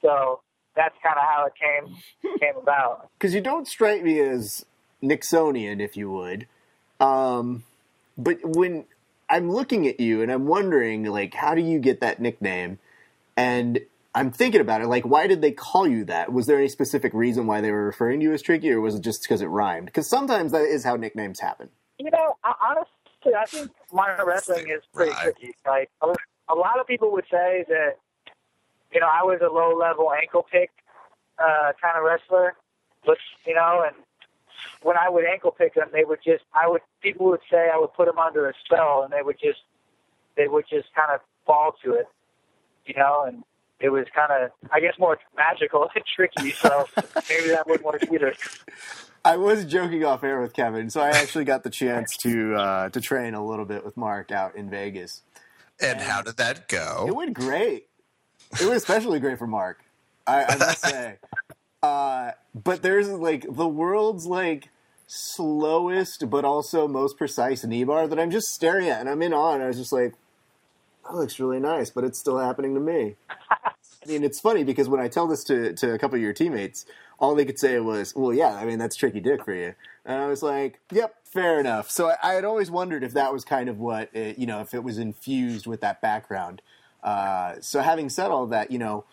So 0.00 0.40
that's 0.74 0.94
kind 1.02 1.16
of 1.16 1.22
how 1.22 1.46
it 1.46 1.52
came 1.54 1.96
came 2.40 2.56
about. 2.56 3.08
because 3.18 3.34
you 3.34 3.40
don't 3.40 3.68
strike 3.68 4.02
me 4.02 4.20
as 4.20 4.64
Nixonian, 5.02 5.80
if 5.80 5.96
you 5.96 6.10
would. 6.10 6.46
Um, 7.00 7.64
but 8.16 8.38
when 8.42 8.84
I'm 9.28 9.50
looking 9.50 9.86
at 9.86 9.98
you 9.98 10.22
and 10.22 10.30
I'm 10.30 10.46
wondering, 10.46 11.04
like, 11.04 11.34
how 11.34 11.54
do 11.54 11.62
you 11.62 11.78
get 11.78 12.00
that 12.00 12.20
nickname? 12.20 12.78
And 13.36 13.80
I'm 14.14 14.30
thinking 14.30 14.60
about 14.60 14.82
it, 14.82 14.88
like, 14.88 15.04
why 15.04 15.26
did 15.26 15.40
they 15.40 15.52
call 15.52 15.86
you 15.86 16.04
that? 16.04 16.32
Was 16.32 16.46
there 16.46 16.58
any 16.58 16.68
specific 16.68 17.14
reason 17.14 17.46
why 17.46 17.60
they 17.62 17.70
were 17.70 17.86
referring 17.86 18.20
to 18.20 18.24
you 18.24 18.32
as 18.32 18.42
Tricky, 18.42 18.70
or 18.70 18.80
was 18.80 18.94
it 18.94 19.00
just 19.00 19.22
because 19.22 19.40
it 19.40 19.46
rhymed? 19.46 19.86
Because 19.86 20.06
sometimes 20.06 20.52
that 20.52 20.62
is 20.62 20.84
how 20.84 20.96
nicknames 20.96 21.40
happen. 21.40 21.70
You 21.98 22.10
know, 22.10 22.36
I, 22.44 22.52
honestly, 22.70 23.34
I 23.34 23.46
think 23.46 23.70
modern 23.92 24.26
wrestling 24.26 24.68
is 24.68 24.82
pretty 24.92 25.12
Right. 25.12 25.34
tricky. 25.34 25.54
Like 25.66 25.90
a, 26.02 26.08
a 26.50 26.54
lot 26.54 26.78
of 26.78 26.86
people 26.86 27.10
would 27.12 27.24
say 27.30 27.64
that, 27.68 27.96
you 28.92 29.00
know, 29.00 29.06
I 29.06 29.22
was 29.22 29.40
a 29.40 29.48
low 29.50 29.74
level 29.78 30.12
ankle 30.12 30.44
pick 30.50 30.70
uh, 31.38 31.72
kind 31.80 31.96
of 31.96 32.04
wrestler, 32.04 32.54
but 33.06 33.16
you 33.46 33.54
know, 33.54 33.84
and 33.86 33.96
when 34.82 34.96
I 34.98 35.08
would 35.08 35.24
ankle 35.24 35.52
pick 35.52 35.74
them, 35.74 35.88
they 35.92 36.04
would 36.04 36.18
just, 36.24 36.44
I 36.52 36.68
would, 36.68 36.82
people 37.00 37.26
would 37.30 37.40
say 37.50 37.70
I 37.72 37.78
would 37.78 37.94
put 37.94 38.06
them 38.06 38.18
under 38.18 38.48
a 38.48 38.52
spell, 38.64 39.02
and 39.04 39.12
they 39.12 39.22
would 39.22 39.38
just, 39.42 39.60
they 40.36 40.48
would 40.48 40.64
just 40.68 40.88
kind 40.94 41.12
of 41.14 41.20
fall 41.46 41.72
to 41.84 41.94
it, 41.94 42.08
you 42.84 42.94
know, 42.96 43.24
and 43.26 43.42
it 43.82 43.90
was 43.90 44.06
kind 44.14 44.30
of, 44.30 44.50
I 44.70 44.80
guess, 44.80 44.94
more 44.98 45.18
magical 45.36 45.88
and 45.94 46.04
tricky. 46.14 46.52
So 46.52 46.86
maybe 47.28 47.48
that 47.48 47.66
wouldn't 47.66 47.84
work 47.84 48.04
either. 48.12 48.34
I 49.24 49.36
was 49.36 49.64
joking 49.64 50.04
off 50.04 50.24
air 50.24 50.40
with 50.40 50.52
Kevin, 50.52 50.90
so 50.90 51.00
I 51.00 51.10
actually 51.10 51.44
got 51.44 51.62
the 51.62 51.70
chance 51.70 52.16
to 52.22 52.54
uh, 52.54 52.88
to 52.90 53.00
train 53.00 53.34
a 53.34 53.44
little 53.44 53.64
bit 53.64 53.84
with 53.84 53.96
Mark 53.96 54.32
out 54.32 54.56
in 54.56 54.68
Vegas. 54.68 55.22
And 55.80 56.00
how 56.00 56.22
did 56.22 56.36
that 56.38 56.68
go? 56.68 57.04
It 57.06 57.14
went 57.14 57.34
great. 57.34 57.88
It 58.60 58.66
was 58.66 58.78
especially 58.78 59.20
great 59.20 59.38
for 59.38 59.46
Mark. 59.46 59.84
I, 60.26 60.44
I 60.44 60.56
must 60.56 60.80
say. 60.80 61.16
Uh, 61.82 62.30
but 62.54 62.80
there's 62.82 63.08
like 63.08 63.44
the 63.50 63.66
world's 63.66 64.24
like 64.24 64.68
slowest 65.08 66.30
but 66.30 66.44
also 66.44 66.86
most 66.86 67.18
precise 67.18 67.64
knee 67.64 67.82
bar 67.82 68.06
that 68.06 68.20
I'm 68.20 68.30
just 68.30 68.46
staring 68.54 68.88
at 68.88 69.00
and 69.00 69.10
I'm 69.10 69.20
in 69.20 69.34
awe 69.34 69.54
and 69.54 69.64
I 69.64 69.66
was 69.66 69.78
just 69.78 69.92
like, 69.92 70.14
that 71.04 71.14
looks 71.14 71.38
really 71.40 71.60
nice, 71.60 71.90
but 71.90 72.04
it's 72.04 72.18
still 72.18 72.38
happening 72.38 72.74
to 72.74 72.80
me. 72.80 73.16
I 73.50 74.08
mean, 74.08 74.24
it's 74.24 74.40
funny 74.40 74.64
because 74.64 74.88
when 74.88 75.00
I 75.00 75.08
tell 75.08 75.26
this 75.26 75.44
to, 75.44 75.72
to 75.74 75.94
a 75.94 75.98
couple 75.98 76.16
of 76.16 76.22
your 76.22 76.32
teammates, 76.32 76.86
all 77.18 77.34
they 77.34 77.44
could 77.44 77.58
say 77.58 77.78
was, 77.78 78.14
well, 78.16 78.32
yeah, 78.32 78.54
I 78.54 78.64
mean, 78.64 78.78
that's 78.78 78.96
tricky 78.96 79.20
dick 79.20 79.44
for 79.44 79.54
you. 79.54 79.74
And 80.04 80.20
I 80.20 80.26
was 80.26 80.42
like, 80.42 80.80
yep, 80.90 81.14
fair 81.24 81.60
enough. 81.60 81.88
So 81.88 82.10
I, 82.10 82.16
I 82.22 82.32
had 82.34 82.44
always 82.44 82.70
wondered 82.70 83.04
if 83.04 83.12
that 83.12 83.32
was 83.32 83.44
kind 83.44 83.68
of 83.68 83.78
what, 83.78 84.14
it, 84.14 84.38
you 84.38 84.46
know, 84.46 84.60
if 84.60 84.74
it 84.74 84.82
was 84.82 84.98
infused 84.98 85.66
with 85.66 85.80
that 85.82 86.00
background. 86.00 86.62
Uh, 87.02 87.54
so 87.60 87.80
having 87.80 88.08
said 88.08 88.30
all 88.30 88.46
that, 88.46 88.70
you 88.72 88.78
know, 88.78 89.04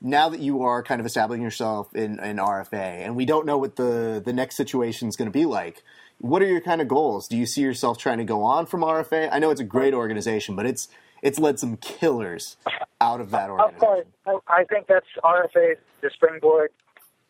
now 0.00 0.28
that 0.28 0.40
you 0.40 0.62
are 0.62 0.82
kind 0.82 1.00
of 1.00 1.06
establishing 1.06 1.42
yourself 1.42 1.94
in, 1.94 2.20
in 2.20 2.36
RFA, 2.36 2.74
and 2.74 3.16
we 3.16 3.24
don't 3.24 3.46
know 3.46 3.58
what 3.58 3.76
the, 3.76 4.22
the 4.24 4.32
next 4.32 4.56
situation 4.56 5.08
is 5.08 5.16
going 5.16 5.26
to 5.26 5.36
be 5.36 5.46
like, 5.46 5.82
what 6.18 6.42
are 6.42 6.46
your 6.46 6.60
kind 6.60 6.80
of 6.80 6.88
goals? 6.88 7.28
Do 7.28 7.36
you 7.36 7.46
see 7.46 7.62
yourself 7.62 7.98
trying 7.98 8.18
to 8.18 8.24
go 8.24 8.42
on 8.42 8.66
from 8.66 8.82
RFA? 8.82 9.28
I 9.32 9.38
know 9.38 9.50
it's 9.50 9.60
a 9.60 9.64
great 9.64 9.94
organization, 9.94 10.54
but 10.54 10.66
it's 10.66 10.88
it's 11.22 11.38
led 11.38 11.58
some 11.58 11.76
killers 11.78 12.56
out 13.00 13.20
of 13.20 13.30
that 13.30 13.50
organization. 13.50 13.76
Of 13.76 13.80
course, 14.24 14.42
I 14.48 14.60
I 14.62 14.64
think 14.64 14.86
that's 14.86 15.06
RFA, 15.24 15.76
the 16.02 16.10
springboard, 16.14 16.70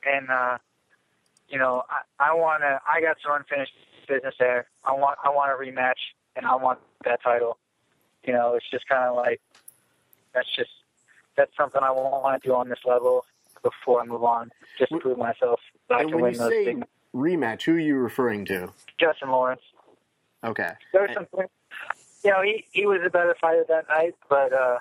and 0.04 0.28
uh, 0.30 0.58
you 1.48 1.58
know, 1.58 1.82
I, 2.18 2.30
I 2.30 2.34
want 2.34 2.62
to. 2.62 2.80
I 2.88 3.00
got 3.00 3.16
some 3.22 3.32
unfinished 3.36 3.72
business 4.08 4.34
there. 4.38 4.66
I 4.84 4.92
want, 4.92 5.18
I 5.24 5.30
want 5.30 5.50
a 5.50 5.54
rematch, 5.54 6.00
and 6.36 6.46
I 6.46 6.54
want 6.56 6.78
that 7.04 7.22
title. 7.22 7.58
You 8.24 8.32
know, 8.32 8.54
it's 8.54 8.68
just 8.70 8.88
kind 8.88 9.04
of 9.08 9.16
like 9.16 9.40
that's 10.34 10.48
just 10.56 10.70
that's 11.36 11.52
something 11.56 11.82
I 11.82 11.90
want 11.90 12.42
to 12.42 12.48
do 12.48 12.54
on 12.54 12.68
this 12.68 12.80
level 12.84 13.24
before 13.62 14.00
I 14.00 14.04
move 14.06 14.24
on, 14.24 14.50
just 14.78 14.92
to 14.92 14.98
prove 14.98 15.18
myself 15.18 15.60
I 15.90 16.00
And 16.02 16.10
can 16.10 16.20
when 16.20 16.22
win 16.22 16.32
you 16.32 16.38
those 16.38 16.50
say 16.50 16.64
big. 16.66 16.84
rematch, 17.14 17.62
who 17.62 17.74
are 17.74 17.78
you 17.78 17.96
referring 17.96 18.44
to? 18.46 18.72
Justin 18.98 19.30
Lawrence. 19.30 19.62
Okay. 20.44 20.72
There's 20.92 21.10
some, 21.14 21.26
you 22.26 22.32
know, 22.32 22.42
he 22.42 22.64
he 22.72 22.86
was 22.86 23.00
a 23.06 23.10
better 23.10 23.36
fighter 23.40 23.64
that 23.68 23.86
night, 23.88 24.16
but 24.28 24.52
uh, 24.52 24.78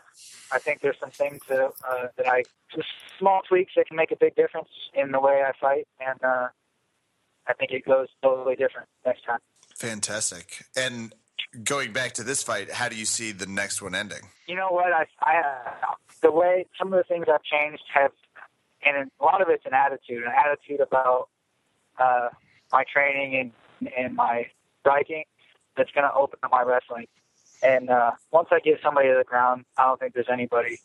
I 0.51 0.57
think 0.57 0.81
there's 0.81 0.97
some 0.99 1.11
things 1.11 1.41
that 1.47 1.71
uh, 1.87 2.07
that 2.17 2.27
I 2.27 2.43
just 2.73 2.87
small 3.19 3.41
tweaks 3.47 3.73
that 3.75 3.87
can 3.87 3.95
make 3.95 4.11
a 4.11 4.15
big 4.15 4.35
difference 4.35 4.69
in 4.95 5.11
the 5.11 5.19
way 5.19 5.43
I 5.47 5.51
fight, 5.61 5.87
and 5.99 6.17
uh, 6.23 6.47
I 7.45 7.53
think 7.53 7.69
it 7.69 7.85
goes 7.85 8.07
totally 8.23 8.55
different 8.55 8.87
next 9.05 9.25
time. 9.25 9.37
Fantastic. 9.75 10.65
And 10.75 11.13
going 11.63 11.93
back 11.93 12.13
to 12.13 12.23
this 12.23 12.41
fight, 12.41 12.71
how 12.71 12.89
do 12.89 12.95
you 12.95 13.05
see 13.05 13.31
the 13.31 13.45
next 13.45 13.79
one 13.79 13.93
ending? 13.93 14.23
You 14.47 14.55
know 14.55 14.69
what? 14.69 14.91
I 14.91 15.05
I 15.21 15.37
uh, 15.37 15.93
the 16.21 16.31
way 16.31 16.65
some 16.79 16.91
of 16.93 16.97
the 16.97 17.03
things 17.03 17.27
I've 17.31 17.43
changed 17.43 17.83
have, 17.93 18.11
and 18.83 19.11
a 19.19 19.23
lot 19.23 19.43
of 19.43 19.49
it's 19.49 19.67
an 19.67 19.75
attitude, 19.75 20.23
an 20.23 20.33
attitude 20.35 20.79
about 20.79 21.29
uh, 21.99 22.29
my 22.71 22.83
training 22.91 23.53
and 23.79 23.91
and 23.95 24.15
my 24.15 24.47
striking 24.79 25.25
that's 25.77 25.91
going 25.91 26.09
to 26.09 26.13
open 26.15 26.39
up 26.41 26.49
my 26.49 26.63
wrestling. 26.63 27.05
And 27.65 27.89
uh, 27.89 28.11
once 28.31 28.49
I 28.51 28.59
get 28.59 28.79
somebody 28.83 29.07
to 29.09 29.15
the 29.17 29.23
ground, 29.23 29.65
I 29.77 29.85
don't 29.85 29.99
think 29.99 30.13
there's 30.13 30.29
anybody 30.31 30.79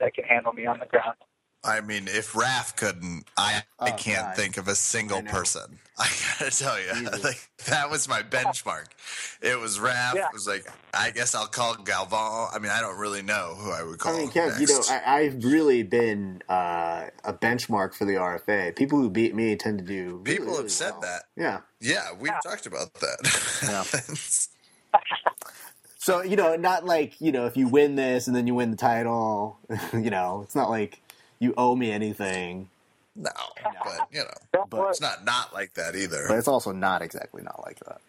that 0.00 0.14
can 0.14 0.24
handle 0.24 0.52
me 0.52 0.66
on 0.66 0.78
the 0.78 0.86
ground. 0.86 1.16
I 1.64 1.80
mean, 1.80 2.06
if 2.06 2.32
Raph 2.34 2.76
couldn't, 2.76 3.24
I, 3.36 3.62
I 3.80 3.90
Oh, 3.90 3.96
can't 3.96 4.26
God. 4.26 4.36
think 4.36 4.56
of 4.56 4.68
a 4.68 4.74
single 4.76 5.18
I 5.18 5.22
person. 5.22 5.78
I 5.98 6.08
gotta 6.38 6.56
tell 6.56 6.78
you, 6.80 7.10
like, 7.24 7.48
that 7.66 7.90
was 7.90 8.06
my 8.08 8.22
benchmark. 8.22 8.84
It 9.40 9.58
was 9.58 9.78
Raph. 9.78 10.14
Yeah. 10.14 10.26
It 10.26 10.32
was 10.32 10.46
like, 10.46 10.64
I 10.94 11.10
guess 11.10 11.34
I'll 11.34 11.46
call 11.48 11.74
Galvan. 11.74 12.50
I 12.54 12.58
mean, 12.60 12.70
I 12.70 12.80
don't 12.80 12.98
really 12.98 13.22
know 13.22 13.54
who 13.58 13.72
I 13.72 13.82
would 13.82 13.98
call. 13.98 14.14
I 14.14 14.18
mean, 14.20 14.30
Kev, 14.30 14.60
you 14.60 14.66
know. 14.68 14.80
I, 14.88 15.20
I've 15.22 15.42
really 15.42 15.82
been 15.82 16.42
uh, 16.48 17.06
a 17.24 17.32
benchmark 17.32 17.94
for 17.94 18.04
the 18.04 18.12
RFA. 18.14 18.76
People 18.76 19.00
who 19.00 19.10
beat 19.10 19.34
me 19.34 19.56
tend 19.56 19.78
to 19.78 19.84
do. 19.84 20.16
really, 20.18 20.22
People 20.24 20.46
really 20.48 20.62
have 20.64 20.70
said 20.70 20.90
well. 20.92 21.00
that. 21.00 21.22
Yeah. 21.36 21.60
Yeah, 21.80 22.12
we've 22.20 22.30
Yeah. 22.30 22.38
talked 22.48 22.66
about 22.66 22.92
that. 22.94 23.18
Yeah. 24.94 25.00
So 26.06 26.22
you 26.22 26.36
know, 26.36 26.54
not 26.54 26.84
like 26.84 27.20
you 27.20 27.32
know, 27.32 27.46
if 27.46 27.56
you 27.56 27.66
win 27.66 27.96
this 27.96 28.28
and 28.28 28.36
then 28.36 28.46
you 28.46 28.54
win 28.54 28.70
the 28.70 28.76
title, 28.76 29.58
you 29.92 30.08
know, 30.08 30.42
it's 30.44 30.54
not 30.54 30.70
like 30.70 31.00
you 31.40 31.52
owe 31.56 31.74
me 31.74 31.90
anything. 31.90 32.68
no, 33.16 33.28
but 33.82 34.06
you 34.12 34.20
know, 34.20 34.64
But 34.70 34.90
it's 34.90 35.00
not 35.00 35.24
not 35.24 35.52
like 35.52 35.74
that 35.74 35.96
either. 35.96 36.26
But 36.28 36.38
it's 36.38 36.46
also 36.46 36.70
not 36.70 37.02
exactly 37.02 37.42
not 37.42 37.60
like 37.66 37.80
that. 37.80 38.00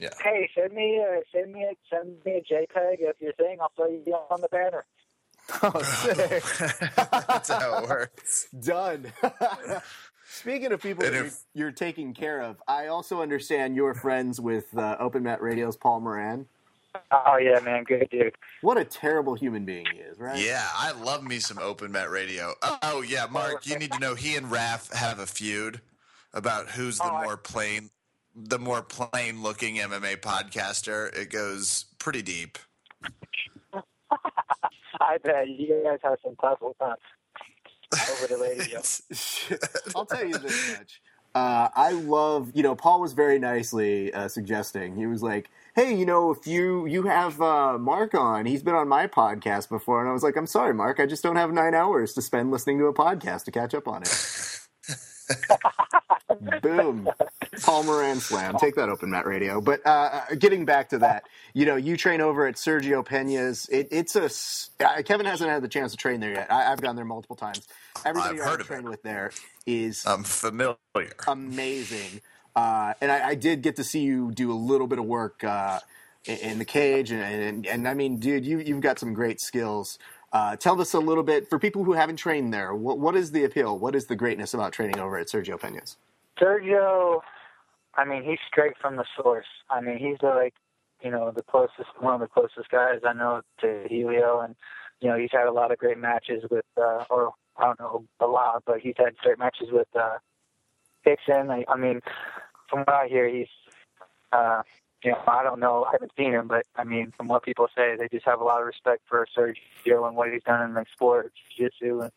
yeah. 0.00 0.08
Hey, 0.20 0.50
send 0.56 0.72
me 0.72 0.96
a 0.98 1.20
send 1.30 1.52
me 1.52 1.62
a 1.62 1.76
send 1.88 2.16
me 2.26 2.32
a 2.32 2.42
JPEG 2.52 3.08
of 3.08 3.14
your 3.20 3.32
thing. 3.34 3.58
I'll 3.60 3.70
throw 3.76 3.86
you 3.86 4.12
on 4.28 4.40
the 4.40 4.48
banner. 4.48 4.84
Oh, 5.62 5.82
sick. 5.82 6.42
That's 6.96 7.48
how 7.48 7.82
it 7.82 7.88
works. 7.88 8.48
Done. 8.60 9.12
Speaking 10.28 10.70
of 10.72 10.82
people 10.82 11.04
And 11.04 11.14
that 11.14 11.18
you're, 11.22 11.30
you're 11.54 11.72
taking 11.72 12.12
care 12.12 12.40
of, 12.40 12.62
I 12.68 12.86
also 12.88 13.20
understand 13.20 13.74
you're 13.74 13.94
friends 13.94 14.40
with 14.40 14.76
uh, 14.76 14.96
Open 15.00 15.24
Mat 15.24 15.42
Radio's 15.42 15.76
Paul 15.76 16.00
Moran. 16.00 16.46
Oh 17.12 17.36
yeah, 17.36 17.60
man, 17.60 17.84
good 17.84 18.08
dude. 18.10 18.34
What 18.62 18.76
a 18.76 18.84
terrible 18.84 19.34
human 19.34 19.64
being 19.64 19.86
he 19.92 20.00
is, 20.00 20.18
right? 20.18 20.38
Yeah, 20.38 20.66
I 20.74 20.92
love 20.92 21.22
me 21.22 21.38
some 21.38 21.58
open 21.58 21.92
mat 21.92 22.10
radio. 22.10 22.54
Oh 22.82 23.02
yeah, 23.02 23.26
Mark, 23.30 23.66
you 23.66 23.78
need 23.78 23.92
to 23.92 23.98
know 23.98 24.14
he 24.14 24.36
and 24.36 24.46
Raph 24.46 24.92
have 24.94 25.18
a 25.18 25.26
feud 25.26 25.80
about 26.32 26.68
who's 26.70 26.98
the 26.98 27.04
Oh, 27.04 27.16
I- 27.16 27.24
more 27.24 27.36
plain, 27.36 27.90
the 28.34 28.58
more 28.58 28.82
plain 28.82 29.42
looking 29.42 29.76
MMA 29.76 30.16
podcaster. 30.20 31.14
It 31.16 31.30
goes 31.30 31.86
pretty 31.98 32.22
deep. 32.22 32.58
I 35.00 35.18
bet 35.22 35.48
you 35.48 35.82
guys 35.84 35.98
have 36.02 36.18
some 36.22 36.36
tough 36.36 36.58
times 36.78 36.98
over 38.12 38.26
the 38.26 38.36
radio. 38.38 38.80
I'll 39.96 40.06
tell 40.06 40.26
you 40.26 40.38
this 40.38 40.78
much. 40.78 41.00
Uh, 41.34 41.68
I 41.74 41.92
love, 41.92 42.50
you 42.54 42.62
know, 42.64 42.74
Paul 42.74 43.00
was 43.00 43.12
very 43.12 43.38
nicely 43.38 44.12
uh, 44.12 44.26
suggesting. 44.26 44.96
He 44.96 45.06
was 45.06 45.22
like, 45.22 45.48
"Hey, 45.74 45.94
you 45.96 46.06
know, 46.06 46.32
if 46.32 46.46
you 46.46 46.86
you 46.86 47.04
have 47.04 47.40
uh, 47.42 47.78
Mark 47.78 48.14
on, 48.14 48.46
he's 48.46 48.62
been 48.62 48.74
on 48.76 48.88
my 48.88 49.06
podcast 49.08 49.68
before," 49.70 50.00
and 50.00 50.10
I 50.10 50.12
was 50.14 50.22
like, 50.24 50.36
"I'm 50.36 50.46
sorry, 50.46 50.74
Mark, 50.74 51.00
I 51.00 51.06
just 51.06 51.22
don't 51.22 51.36
have 51.36 51.52
nine 51.52 51.74
hours 51.74 52.14
to 52.14 52.22
spend 52.22 52.50
listening 52.52 52.78
to 52.80 52.86
a 52.86 52.94
podcast 52.94 53.44
to 53.46 53.52
catch 53.52 53.74
up 53.74 53.88
on 53.88 54.02
it." 54.04 54.18
Boom, 56.62 57.14
Paul 57.62 57.84
Moran 57.84 58.20
slam. 58.20 58.56
Take 58.56 58.76
that, 58.76 58.88
Open 58.90 59.10
Mat 59.10 59.26
Radio. 59.26 59.60
But 59.60 59.86
uh, 59.86 60.22
uh, 60.30 60.36
getting 60.36 60.64
back 60.66 60.90
to 60.90 60.98
that, 60.98 61.24
you 61.54 61.66
know, 61.66 61.76
you 61.76 61.96
train 61.96 62.20
over 62.20 62.46
at 62.46 62.56
Sergio 62.56 63.04
Penha's. 63.04 63.68
It, 63.70 63.88
it's 63.92 64.16
a 64.16 64.26
uh, 64.80 65.02
Kevin 65.02 65.26
hasn't 65.26 65.50
had 65.50 65.62
the 65.62 65.68
chance 65.68 65.92
to 65.92 65.98
train 65.98 66.20
there 66.20 66.32
yet. 66.32 66.52
I, 66.52 66.72
I've 66.72 66.80
gone 66.82 66.96
there 66.96 67.04
multiple 67.06 67.36
times. 67.36 67.68
Everybody 68.04 68.40
I've 68.40 68.44
I 68.44 68.50
heard 68.50 68.60
of 68.62 68.68
train 68.68 68.84
it. 68.84 68.84
with 68.84 69.02
there 69.02 69.32
is 69.66 70.06
I'm 70.06 70.24
familiar. 70.24 70.76
amazing. 71.26 72.22
Uh, 72.56 72.94
and 73.00 73.10
I, 73.12 73.28
I 73.28 73.34
did 73.34 73.62
get 73.62 73.76
to 73.76 73.84
see 73.84 74.00
you 74.00 74.32
do 74.32 74.52
a 74.52 74.54
little 74.54 74.86
bit 74.86 74.98
of 74.98 75.04
work 75.04 75.44
uh, 75.44 75.80
in, 76.24 76.36
in 76.38 76.58
the 76.58 76.64
cage, 76.64 77.10
and, 77.10 77.22
and 77.22 77.66
and 77.66 77.88
I 77.88 77.94
mean, 77.94 78.18
dude, 78.18 78.44
you 78.44 78.58
you've 78.58 78.80
got 78.80 78.98
some 78.98 79.14
great 79.14 79.40
skills. 79.40 79.98
Uh, 80.32 80.56
tell 80.56 80.80
us 80.80 80.94
a 80.94 81.00
little 81.00 81.24
bit 81.24 81.48
for 81.50 81.58
people 81.58 81.82
who 81.84 81.92
haven't 81.92 82.16
trained 82.16 82.52
there. 82.52 82.74
What 82.74 82.98
what 82.98 83.16
is 83.16 83.32
the 83.32 83.44
appeal? 83.44 83.78
What 83.78 83.94
is 83.94 84.06
the 84.06 84.16
greatness 84.16 84.54
about 84.54 84.72
training 84.72 84.98
over 84.98 85.18
at 85.18 85.28
Sergio 85.28 85.58
Penha's? 85.58 85.96
Sergio, 86.40 87.20
I 87.94 88.04
mean, 88.04 88.22
he's 88.22 88.38
straight 88.48 88.74
from 88.80 88.96
the 88.96 89.04
source. 89.16 89.46
I 89.68 89.80
mean, 89.80 89.98
he's 89.98 90.22
like, 90.22 90.54
you 91.02 91.10
know, 91.10 91.30
the 91.34 91.42
closest, 91.42 91.88
one 91.98 92.14
of 92.14 92.20
the 92.20 92.28
closest 92.28 92.70
guys 92.70 93.00
I 93.06 93.12
know 93.12 93.42
to 93.60 93.86
Helio, 93.88 94.40
and 94.40 94.54
you 95.00 95.08
know, 95.08 95.16
he's 95.16 95.30
had 95.32 95.46
a 95.46 95.52
lot 95.52 95.72
of 95.72 95.78
great 95.78 95.98
matches 95.98 96.44
with, 96.50 96.64
uh, 96.76 97.04
or 97.10 97.32
I 97.56 97.64
don't 97.64 97.80
know 97.80 98.04
a 98.20 98.26
lot, 98.26 98.62
but 98.66 98.80
he's 98.80 98.94
had 98.96 99.16
great 99.18 99.38
matches 99.38 99.68
with 99.72 99.88
uh, 99.98 100.18
Rickson. 101.06 101.50
I, 101.50 101.64
I 101.70 101.76
mean, 101.76 102.00
from 102.68 102.80
what 102.80 102.90
I 102.90 103.08
hear, 103.08 103.28
he's, 103.28 103.48
uh, 104.32 104.62
you 105.02 105.12
know, 105.12 105.18
I 105.26 105.42
don't 105.42 105.60
know, 105.60 105.84
I 105.84 105.92
haven't 105.92 106.12
seen 106.16 106.32
him, 106.32 106.46
but 106.48 106.66
I 106.76 106.84
mean, 106.84 107.12
from 107.16 107.28
what 107.28 107.42
people 107.42 107.68
say, 107.74 107.96
they 107.96 108.08
just 108.08 108.26
have 108.26 108.40
a 108.40 108.44
lot 108.44 108.60
of 108.60 108.66
respect 108.66 109.02
for 109.08 109.26
Sergio 109.36 110.06
and 110.06 110.16
what 110.16 110.30
he's 110.32 110.42
done 110.42 110.68
in 110.68 110.74
the 110.74 110.84
sport, 110.92 111.32
jiu-jitsu, 111.56 112.02
and 112.02 112.12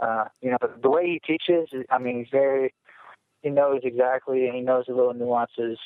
uh, 0.00 0.24
you 0.40 0.50
know, 0.50 0.58
the 0.80 0.88
way 0.88 1.06
he 1.06 1.20
teaches, 1.20 1.68
I 1.90 1.98
mean, 1.98 2.18
he's 2.18 2.30
very 2.30 2.72
he 3.42 3.50
knows 3.50 3.80
exactly 3.84 4.46
and 4.46 4.54
he 4.54 4.60
knows 4.60 4.84
the 4.86 4.94
little 4.94 5.14
nuances 5.14 5.78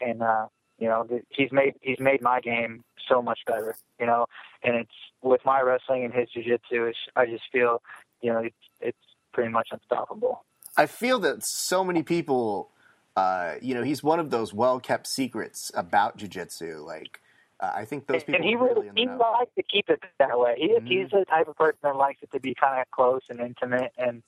and 0.00 0.22
uh 0.22 0.46
you 0.78 0.88
know 0.88 1.06
he's 1.30 1.52
made 1.52 1.74
he's 1.80 1.98
made 1.98 2.22
my 2.22 2.40
game 2.40 2.84
so 3.08 3.20
much 3.20 3.40
better 3.46 3.74
you 3.98 4.06
know 4.06 4.26
and 4.62 4.76
it's 4.76 4.92
with 5.22 5.40
my 5.44 5.60
wrestling 5.60 6.04
and 6.04 6.14
his 6.14 6.28
jiu-jitsu 6.30 6.84
it's, 6.84 6.98
i 7.16 7.26
just 7.26 7.44
feel 7.50 7.82
you 8.20 8.32
know 8.32 8.38
it's 8.38 8.56
it's 8.80 8.98
pretty 9.32 9.50
much 9.50 9.68
unstoppable 9.72 10.44
I 10.78 10.86
feel 10.86 11.18
that 11.20 11.44
so 11.44 11.82
many 11.82 12.04
people, 12.04 12.70
uh, 13.16 13.56
you 13.60 13.74
know, 13.74 13.82
he's 13.82 14.02
one 14.02 14.20
of 14.20 14.30
those 14.30 14.54
well 14.54 14.78
kept 14.78 15.08
secrets 15.08 15.72
about 15.74 16.16
jujitsu. 16.16 16.84
Like, 16.84 17.20
uh, 17.60 17.72
I 17.74 17.84
think 17.84 18.06
those 18.06 18.22
people 18.22 18.36
and 18.36 18.44
he 18.44 18.54
really 18.54 18.86
in 18.86 18.96
he 18.96 19.04
know. 19.06 19.18
likes 19.18 19.50
to 19.56 19.64
keep 19.64 19.90
it 19.90 20.00
that 20.20 20.38
way. 20.38 20.54
He, 20.56 20.68
Mhm. 20.68 20.86
He's 20.86 21.10
the 21.10 21.24
type 21.24 21.48
of 21.48 21.56
person 21.56 21.80
that 21.82 21.96
likes 21.96 22.22
it 22.22 22.30
to 22.30 22.38
be 22.38 22.54
kind 22.54 22.80
of 22.80 22.88
close 22.92 23.22
and 23.28 23.40
intimate, 23.40 23.92
and 23.98 24.22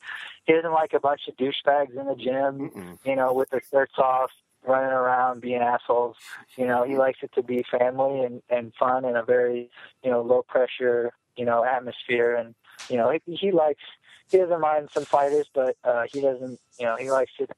he 0.45 0.53
doesn't 0.53 0.73
like 0.73 0.93
a 0.93 1.01
bunch 1.01 1.29
of 1.29 1.37
douchebags 1.37 1.97
in 1.97 2.07
the 2.07 2.17
gym, 2.17 2.71
Mm-mm. 2.71 2.99
you 3.05 3.15
know, 3.15 3.33
with 3.33 3.51
their 3.51 3.63
shirts 3.71 3.95
off, 3.99 4.33
running 4.67 4.91
around 4.91 5.41
being 5.41 5.63
assholes. 5.63 6.17
You 6.57 6.67
know, 6.67 6.83
he 6.83 6.97
likes 6.97 7.21
it 7.23 7.33
to 7.35 7.45
be 7.45 7.63
family 7.71 8.25
and 8.25 8.43
and 8.51 8.75
fun 8.75 9.05
and 9.05 9.17
a 9.17 9.23
very 9.23 9.71
you 10.03 10.11
know 10.11 10.21
low 10.23 10.43
pressure 10.43 11.13
you 11.37 11.45
know 11.45 11.65
atmosphere, 11.65 12.35
and 12.35 12.57
you 12.89 12.97
know 12.97 13.11
he, 13.11 13.37
he 13.37 13.53
likes 13.53 13.85
he 14.31 14.39
doesn't 14.39 14.61
mind 14.61 14.89
some 14.93 15.05
fighters, 15.05 15.47
but 15.55 15.77
uh, 15.85 16.05
he 16.13 16.21
doesn't 16.21 16.59
you 16.79 16.87
know 16.87 16.97
he 16.97 17.11
likes 17.11 17.33
it. 17.39 17.51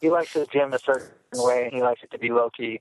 He 0.00 0.10
likes 0.10 0.32
his 0.32 0.46
gym 0.48 0.72
a 0.72 0.78
certain 0.78 1.08
way, 1.34 1.64
and 1.64 1.72
he 1.72 1.82
likes 1.82 2.02
it 2.02 2.10
to 2.12 2.18
be 2.18 2.30
low 2.30 2.50
key. 2.50 2.80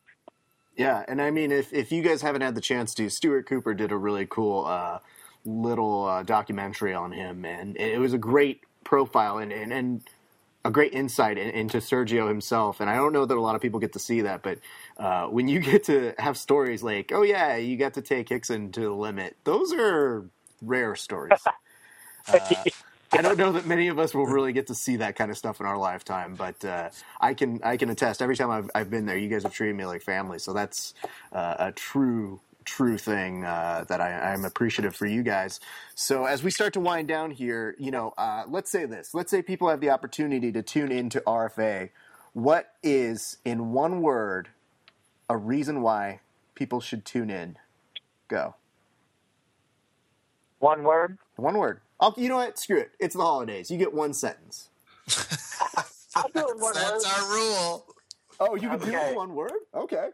Yeah, 0.76 1.04
and 1.08 1.22
I 1.22 1.32
mean, 1.32 1.52
if 1.52 1.74
if 1.74 1.92
you 1.92 2.04
guys 2.04 2.22
haven't 2.22 2.42
had 2.42 2.56
the 2.56 2.62
chance 2.62 2.94
to, 2.96 3.10
Stuart 3.10 3.48
Cooper 3.48 3.74
did 3.74 3.92
a 3.92 3.98
really 3.98 4.28
cool 4.30 4.66
uh, 4.66 5.00
little 5.46 6.06
uh, 6.06 6.24
documentary 6.24 6.94
on 6.94 7.12
him, 7.12 7.46
and 7.46 7.76
it 7.78 8.00
was 8.00 8.14
a 8.14 8.18
great 8.18 8.62
profile 8.84 9.40
and 9.40 9.52
and, 9.52 9.74
and 9.74 10.02
a 10.64 10.72
great 10.72 10.94
insight 10.94 11.38
in, 11.38 11.50
into 11.50 11.78
Sergio 11.78 12.28
himself. 12.28 12.80
And 12.80 12.90
I 12.90 12.96
don't 12.96 13.14
know 13.14 13.26
that 13.26 13.38
a 13.38 13.42
lot 13.42 13.56
of 13.56 13.62
people 13.62 13.80
get 13.80 13.94
to 13.94 14.00
see 14.00 14.22
that, 14.22 14.44
but 14.44 14.60
uh, 14.98 15.28
when 15.28 15.48
you 15.48 15.60
get 15.72 15.86
to 15.86 16.14
have 16.20 16.38
stories 16.38 16.84
like, 16.84 17.12
"Oh 17.12 17.24
yeah, 17.24 17.56
you 17.56 17.78
got 17.78 17.96
to 17.96 18.02
take 18.02 18.30
Rickson 18.30 18.72
to 18.74 18.82
the 18.82 18.92
limit," 18.92 19.36
those 19.46 19.74
are 19.74 20.26
rare 20.62 20.96
stories. 20.96 21.40
I 23.12 23.22
don't 23.22 23.38
know 23.38 23.54
that 23.54 23.66
many 23.66 23.88
of 23.88 24.00
us 24.00 24.14
will 24.14 24.26
really 24.28 24.54
get 24.54 24.68
to 24.68 24.76
see 24.76 24.98
that 24.98 25.16
kind 25.16 25.32
of 25.32 25.38
stuff 25.38 25.60
in 25.62 25.66
our 25.66 25.78
lifetime, 25.78 26.36
but 26.36 26.64
uh, 26.66 26.90
I 27.22 27.34
can 27.34 27.62
I 27.64 27.78
can 27.78 27.90
attest. 27.90 28.22
Every 28.22 28.36
time 28.36 28.50
I've 28.52 28.70
I've 28.76 28.90
been 28.90 29.06
there, 29.06 29.18
you 29.18 29.30
guys 29.30 29.44
have 29.44 29.54
treated 29.54 29.76
me 29.76 29.86
like 29.86 30.02
family, 30.04 30.40
so 30.40 30.54
that's 30.54 30.94
uh, 31.32 31.56
a 31.60 31.72
true 31.72 32.42
true 32.66 32.98
thing 32.98 33.46
uh, 33.46 33.86
that 33.88 34.02
I, 34.02 34.34
I'm 34.34 34.46
appreciative 34.46 34.96
for 34.96 35.08
you 35.08 35.24
guys. 35.24 35.60
So 35.96 36.26
as 36.26 36.44
we 36.44 36.52
start 36.52 36.74
to 36.74 36.82
wind 36.82 37.08
down 37.08 37.32
here, 37.32 37.76
you 37.80 37.92
know, 37.92 38.14
uh, 38.18 38.44
let's 38.48 38.70
say 38.70 38.86
this. 38.86 39.14
Let's 39.14 39.32
say 39.32 39.42
people 39.42 39.70
have 39.70 39.80
the 39.80 39.90
opportunity 39.90 40.52
to 40.52 40.62
tune 40.62 40.92
into 40.92 41.22
RFA. 41.22 41.90
What 42.34 42.74
is, 42.84 43.38
in 43.46 43.72
one 43.72 44.02
word, 44.02 44.50
a 45.30 45.38
reason 45.38 45.82
why 45.82 46.20
people 46.56 46.82
should 46.82 47.06
tune 47.06 47.30
in? 47.30 47.58
Go. 48.28 48.56
One 50.60 50.84
word. 50.84 51.18
One 51.38 51.58
word. 51.58 51.80
I'll, 52.00 52.14
you 52.18 52.30
know 52.30 52.38
what? 52.38 52.60
Screw 52.60 52.80
it. 52.80 52.92
It's 53.00 53.16
the 53.16 53.22
holidays. 53.24 53.72
You 53.72 53.78
get 53.78 53.94
one 53.94 54.14
sentence. 54.14 54.70
I'll 56.16 56.30
do 56.34 56.48
it 56.48 56.56
in 56.56 56.62
one 56.62 56.74
That's 56.74 57.06
word. 57.06 57.12
our 57.24 57.30
rule. 57.34 57.86
Oh, 58.40 58.56
you 58.56 58.70
can 58.70 58.80
do 58.80 58.86
it 58.88 58.96
Okay. 58.96 59.10
in 59.10 59.16
one 59.16 59.36
word? 59.36 59.52
Okay. 59.76 60.10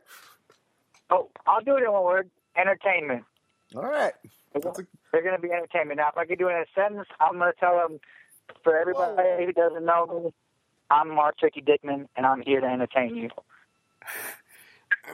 Oh, 1.09 1.29
I'll 1.47 1.61
do 1.61 1.77
it 1.77 1.83
in 1.83 1.91
one 1.91 2.03
word. 2.03 2.29
Entertainment. 2.57 3.23
All 3.75 3.83
right. 3.83 4.13
They're 5.11 5.23
going 5.23 5.35
to 5.35 5.41
be 5.41 5.51
entertainment. 5.51 5.97
Now, 5.97 6.09
if 6.09 6.17
I 6.17 6.25
could 6.25 6.39
do 6.39 6.49
it 6.49 6.53
in 6.53 6.57
a 6.59 6.65
sentence, 6.75 7.07
I'm 7.19 7.37
going 7.39 7.51
to 7.53 7.59
tell 7.59 7.77
them, 7.77 7.99
for 8.63 8.77
everybody 8.77 9.45
who 9.45 9.53
doesn't 9.53 9.85
know 9.85 10.05
me, 10.25 10.31
I'm 10.91 11.09
Mark 11.09 11.37
Tricky 11.39 11.61
Dickman, 11.61 12.07
and 12.17 12.25
I'm 12.25 12.41
here 12.41 12.61
to 12.61 12.67
entertain 12.67 13.15
you. 13.15 13.29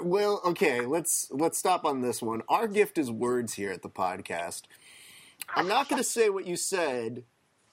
Well, 0.04 0.42
okay, 0.46 0.82
let's 0.86 1.28
let's 1.32 1.58
stop 1.58 1.86
on 1.86 2.02
this 2.02 2.22
one. 2.22 2.44
Our 2.50 2.68
gift 2.68 2.98
is 2.98 3.12
words 3.12 3.54
here 3.56 3.72
at 3.72 3.82
the 3.82 3.90
podcast. 3.90 4.64
I'm 5.56 5.68
not 5.68 5.90
going 5.90 6.02
to 6.02 6.08
say 6.08 6.30
what 6.30 6.48
you 6.48 6.56
said 6.56 7.24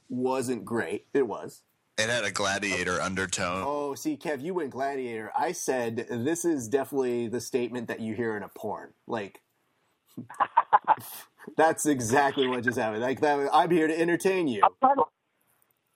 wasn't 0.08 0.64
great. 0.64 1.06
It 1.12 1.26
was. 1.26 1.62
It 1.98 2.10
had 2.10 2.24
a 2.24 2.30
gladiator 2.30 3.00
undertone. 3.00 3.62
Oh, 3.64 3.94
see, 3.94 4.18
Kev, 4.18 4.42
you 4.42 4.52
went 4.52 4.70
gladiator. 4.70 5.32
I 5.36 5.52
said 5.52 6.06
this 6.10 6.44
is 6.44 6.68
definitely 6.68 7.28
the 7.28 7.40
statement 7.40 7.88
that 7.88 8.00
you 8.00 8.14
hear 8.14 8.36
in 8.36 8.42
a 8.42 8.48
porn. 8.48 8.92
Like, 9.06 9.40
that's 11.56 11.86
exactly 11.86 12.48
what 12.48 12.64
just 12.64 12.76
happened. 12.76 13.02
Like 13.02 13.20
that. 13.20 13.48
I'm 13.52 13.70
here 13.70 13.86
to 13.86 13.98
entertain 13.98 14.46
you. 14.46 14.60
I'm 14.62 14.72
trying, 14.78 14.96
to, 14.96 15.04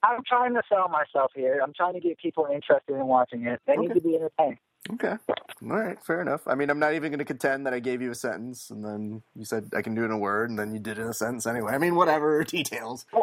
I'm 0.01 0.23
trying 0.27 0.53
to 0.55 0.61
sell 0.69 0.89
myself 0.89 1.31
here. 1.35 1.59
I'm 1.63 1.73
trying 1.73 1.93
to 1.93 1.99
get 1.99 2.17
people 2.17 2.47
interested 2.51 2.95
in 2.95 3.05
watching 3.05 3.45
it. 3.45 3.61
They 3.67 3.75
need 3.75 3.93
to 3.93 4.01
be 4.01 4.15
entertained. 4.15 4.57
Okay. 4.93 5.15
All 5.63 5.69
right. 5.77 6.03
Fair 6.03 6.21
enough. 6.21 6.47
I 6.47 6.55
mean, 6.55 6.69
I'm 6.69 6.79
not 6.79 6.93
even 6.93 7.11
going 7.11 7.19
to 7.19 7.25
contend 7.25 7.65
that 7.65 7.73
I 7.73 7.79
gave 7.79 8.01
you 8.01 8.11
a 8.11 8.15
sentence 8.15 8.69
and 8.71 8.83
then 8.83 9.21
you 9.35 9.45
said 9.45 9.69
I 9.75 9.81
can 9.81 9.93
do 9.95 10.01
it 10.03 10.05
in 10.05 10.11
a 10.11 10.17
word 10.17 10.49
and 10.49 10.57
then 10.57 10.73
you 10.73 10.79
did 10.79 10.97
it 10.97 11.01
in 11.01 11.07
a 11.07 11.13
sentence 11.13 11.45
anyway. 11.45 11.73
I 11.73 11.77
mean, 11.77 11.95
whatever 11.95 12.43
details. 12.45 13.05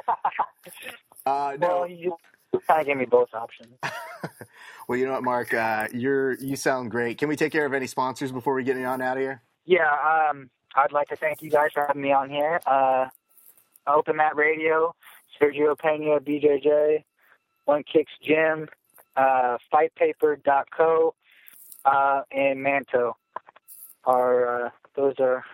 Uh, 1.27 1.57
no. 1.61 1.81
Well, 1.81 1.89
you 1.89 2.17
kind 2.67 2.81
of 2.81 2.87
gave 2.87 2.97
me 2.97 3.05
both 3.05 3.35
options. 3.35 3.75
Well, 4.89 4.99
you 4.99 5.05
know 5.05 5.13
what, 5.13 5.23
Mark? 5.23 5.53
Uh, 5.53 5.87
you're 5.93 6.33
you 6.41 6.57
sound 6.57 6.91
great. 6.91 7.19
Can 7.19 7.29
we 7.29 7.37
take 7.37 7.53
care 7.53 7.67
of 7.67 7.75
any 7.75 7.87
sponsors 7.87 8.33
before 8.33 8.55
we 8.55 8.65
get 8.65 8.77
you 8.77 8.85
on 8.87 9.03
out 9.03 9.19
of 9.19 9.23
here? 9.23 9.43
Yeah, 9.67 9.91
um, 10.31 10.49
I'd 10.75 10.93
like 10.93 11.09
to 11.09 11.17
thank 11.17 11.43
you 11.43 11.51
guys 11.51 11.71
for 11.75 11.85
having 11.87 12.01
me 12.01 12.11
on 12.13 12.31
here. 12.31 12.59
Uh, 12.67 13.09
Open 13.87 14.17
Mat 14.17 14.35
Radio, 14.35 14.95
Sergio 15.41 15.77
Penha, 15.77 16.21
BJJ, 16.21 17.05
One 17.67 17.83
Kicks 17.85 18.13
Gym, 18.23 18.67
uh, 19.17 19.59
FightPaper.co, 19.73 21.15
uh, 21.85 22.22
and 22.31 22.62
Manto. 22.62 23.16
Are 24.05 24.66
uh, 24.66 24.70
those 24.95 25.14
are 25.18 25.45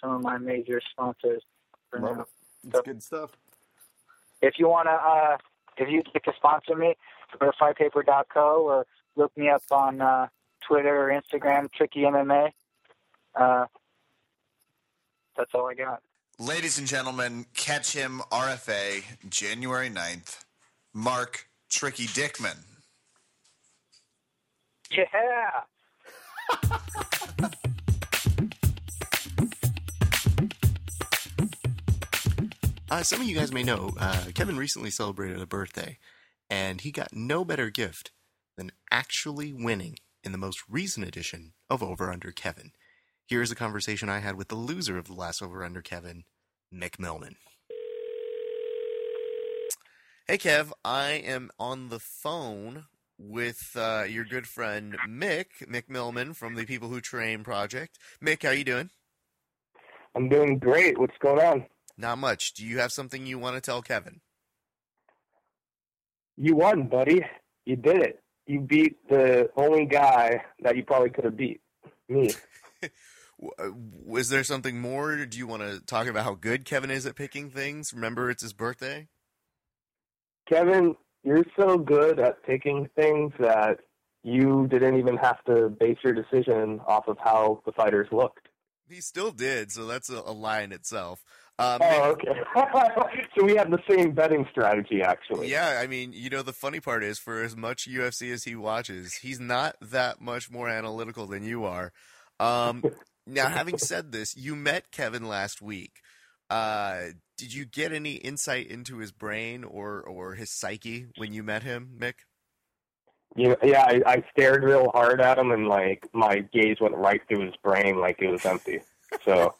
some 0.00 0.12
of 0.12 0.22
my 0.22 0.38
major 0.38 0.80
sponsors 0.90 1.42
for 1.90 2.00
Love 2.00 2.16
now. 2.16 2.22
it. 2.22 2.28
It's 2.68 2.80
good 2.80 3.02
stuff. 3.02 3.30
If 4.40 4.54
you 4.58 4.68
wanna, 4.68 4.90
uh, 4.90 5.36
if 5.78 5.88
you'd 5.88 6.08
like 6.14 6.24
to 6.24 6.32
sponsor 6.36 6.76
me, 6.76 6.94
go 7.38 7.50
to 7.50 7.52
fightpaper.co 7.52 8.62
or 8.62 8.86
look 9.16 9.36
me 9.36 9.48
up 9.48 9.62
on 9.70 10.00
uh, 10.00 10.28
Twitter 10.66 11.10
or 11.10 11.20
Instagram, 11.20 11.72
Tricky 11.72 12.00
MMA. 12.00 12.50
Uh, 13.34 13.66
that's 15.36 15.50
all 15.54 15.68
I 15.68 15.74
got. 15.74 16.02
Ladies 16.38 16.78
and 16.78 16.86
gentlemen, 16.86 17.46
catch 17.54 17.92
him 17.92 18.20
RFA 18.30 19.02
January 19.28 19.88
9th. 19.88 20.44
Mark 20.92 21.48
Tricky 21.68 22.06
Dickman. 22.06 22.58
Yeah. 24.90 25.06
Uh, 32.94 33.02
some 33.02 33.20
of 33.20 33.26
you 33.26 33.34
guys 33.34 33.50
may 33.50 33.64
know 33.64 33.92
uh, 33.98 34.26
Kevin 34.34 34.56
recently 34.56 34.88
celebrated 34.88 35.40
a 35.40 35.46
birthday, 35.46 35.98
and 36.48 36.82
he 36.82 36.92
got 36.92 37.12
no 37.12 37.44
better 37.44 37.68
gift 37.68 38.12
than 38.56 38.70
actually 38.88 39.52
winning 39.52 39.96
in 40.22 40.30
the 40.30 40.38
most 40.38 40.62
recent 40.68 41.04
edition 41.04 41.54
of 41.68 41.82
Over 41.82 42.12
Under 42.12 42.30
Kevin. 42.30 42.70
Here's 43.26 43.50
a 43.50 43.56
conversation 43.56 44.08
I 44.08 44.20
had 44.20 44.36
with 44.36 44.46
the 44.46 44.54
loser 44.54 44.96
of 44.96 45.06
the 45.06 45.12
last 45.12 45.42
Over 45.42 45.64
Under 45.64 45.82
Kevin, 45.82 46.22
Mick 46.72 47.00
Millman. 47.00 47.34
Hey, 50.28 50.38
Kev, 50.38 50.70
I 50.84 51.10
am 51.10 51.50
on 51.58 51.88
the 51.88 51.98
phone 51.98 52.84
with 53.28 53.76
uh, 53.76 54.04
your 54.08 54.24
good 54.24 54.46
friend 54.46 54.96
Mick, 55.08 55.46
Mick 55.68 55.88
Millman 55.88 56.34
from 56.34 56.54
the 56.54 56.64
People 56.64 56.88
Who 56.88 57.00
Train 57.00 57.42
Project. 57.42 57.98
Mick, 58.22 58.42
how 58.42 58.50
you 58.50 58.64
doing? 58.64 58.90
I'm 60.14 60.28
doing 60.28 60.58
great. 60.58 60.98
What's 60.98 61.16
going 61.18 61.40
on? 61.40 61.66
Not 61.96 62.18
much. 62.18 62.54
Do 62.54 62.64
you 62.64 62.78
have 62.78 62.92
something 62.92 63.26
you 63.26 63.38
want 63.38 63.56
to 63.56 63.60
tell 63.60 63.82
Kevin? 63.82 64.20
You 66.36 66.56
won, 66.56 66.88
buddy. 66.88 67.24
You 67.64 67.76
did 67.76 68.02
it. 68.02 68.22
You 68.46 68.60
beat 68.60 69.08
the 69.08 69.48
only 69.56 69.86
guy 69.86 70.44
that 70.60 70.76
you 70.76 70.84
probably 70.84 71.10
could 71.10 71.24
have 71.24 71.36
beat. 71.36 71.60
Me. 72.08 72.30
Was 73.38 74.28
there 74.28 74.44
something 74.44 74.80
more? 74.80 75.24
Do 75.24 75.38
you 75.38 75.46
want 75.46 75.62
to 75.62 75.80
talk 75.80 76.06
about 76.06 76.24
how 76.24 76.34
good 76.34 76.64
Kevin 76.64 76.90
is 76.90 77.06
at 77.06 77.16
picking 77.16 77.50
things? 77.50 77.92
Remember, 77.92 78.30
it's 78.30 78.42
his 78.42 78.52
birthday. 78.52 79.08
Kevin, 80.48 80.94
you're 81.24 81.44
so 81.58 81.78
good 81.78 82.20
at 82.20 82.42
picking 82.44 82.88
things 82.94 83.32
that 83.38 83.80
you 84.22 84.66
didn't 84.68 84.98
even 84.98 85.16
have 85.16 85.42
to 85.44 85.68
base 85.68 85.98
your 86.04 86.12
decision 86.12 86.80
off 86.86 87.08
of 87.08 87.18
how 87.22 87.62
the 87.66 87.72
fighters 87.72 88.08
looked. 88.12 88.48
He 88.88 89.00
still 89.00 89.30
did, 89.30 89.72
so 89.72 89.86
that's 89.86 90.10
a, 90.10 90.22
a 90.24 90.32
lie 90.32 90.60
in 90.60 90.72
itself. 90.72 91.24
Um, 91.58 91.78
oh, 91.82 92.10
okay. 92.12 92.32
so 93.36 93.44
we 93.44 93.54
have 93.56 93.70
the 93.70 93.78
same 93.88 94.10
betting 94.12 94.46
strategy, 94.50 95.02
actually. 95.02 95.50
Yeah, 95.50 95.80
I 95.82 95.86
mean, 95.86 96.12
you 96.12 96.28
know, 96.28 96.42
the 96.42 96.52
funny 96.52 96.80
part 96.80 97.04
is, 97.04 97.18
for 97.18 97.42
as 97.42 97.56
much 97.56 97.88
UFC 97.88 98.32
as 98.32 98.44
he 98.44 98.56
watches, 98.56 99.14
he's 99.14 99.40
not 99.40 99.76
that 99.80 100.20
much 100.20 100.50
more 100.50 100.68
analytical 100.68 101.26
than 101.26 101.44
you 101.44 101.64
are. 101.64 101.92
Um, 102.40 102.82
now, 103.26 103.48
having 103.48 103.78
said 103.78 104.10
this, 104.10 104.36
you 104.36 104.56
met 104.56 104.90
Kevin 104.90 105.28
last 105.28 105.62
week. 105.62 106.00
Uh, 106.50 107.06
did 107.36 107.52
you 107.52 107.64
get 107.64 107.92
any 107.92 108.14
insight 108.14 108.68
into 108.68 108.98
his 108.98 109.12
brain 109.12 109.64
or 109.64 110.00
or 110.02 110.34
his 110.34 110.50
psyche 110.50 111.06
when 111.16 111.32
you 111.32 111.42
met 111.42 111.62
him, 111.62 111.96
Mick? 111.98 112.14
Yeah, 113.36 113.54
yeah, 113.62 113.82
I, 113.82 114.02
I 114.06 114.24
stared 114.30 114.62
real 114.62 114.90
hard 114.92 115.20
at 115.20 115.38
him, 115.38 115.50
and 115.50 115.66
like 115.66 116.08
my 116.12 116.40
gaze 116.52 116.76
went 116.80 116.94
right 116.94 117.20
through 117.26 117.46
his 117.46 117.56
brain, 117.62 117.98
like 117.98 118.20
it 118.20 118.28
was 118.28 118.44
empty. 118.46 118.80
So. 119.24 119.54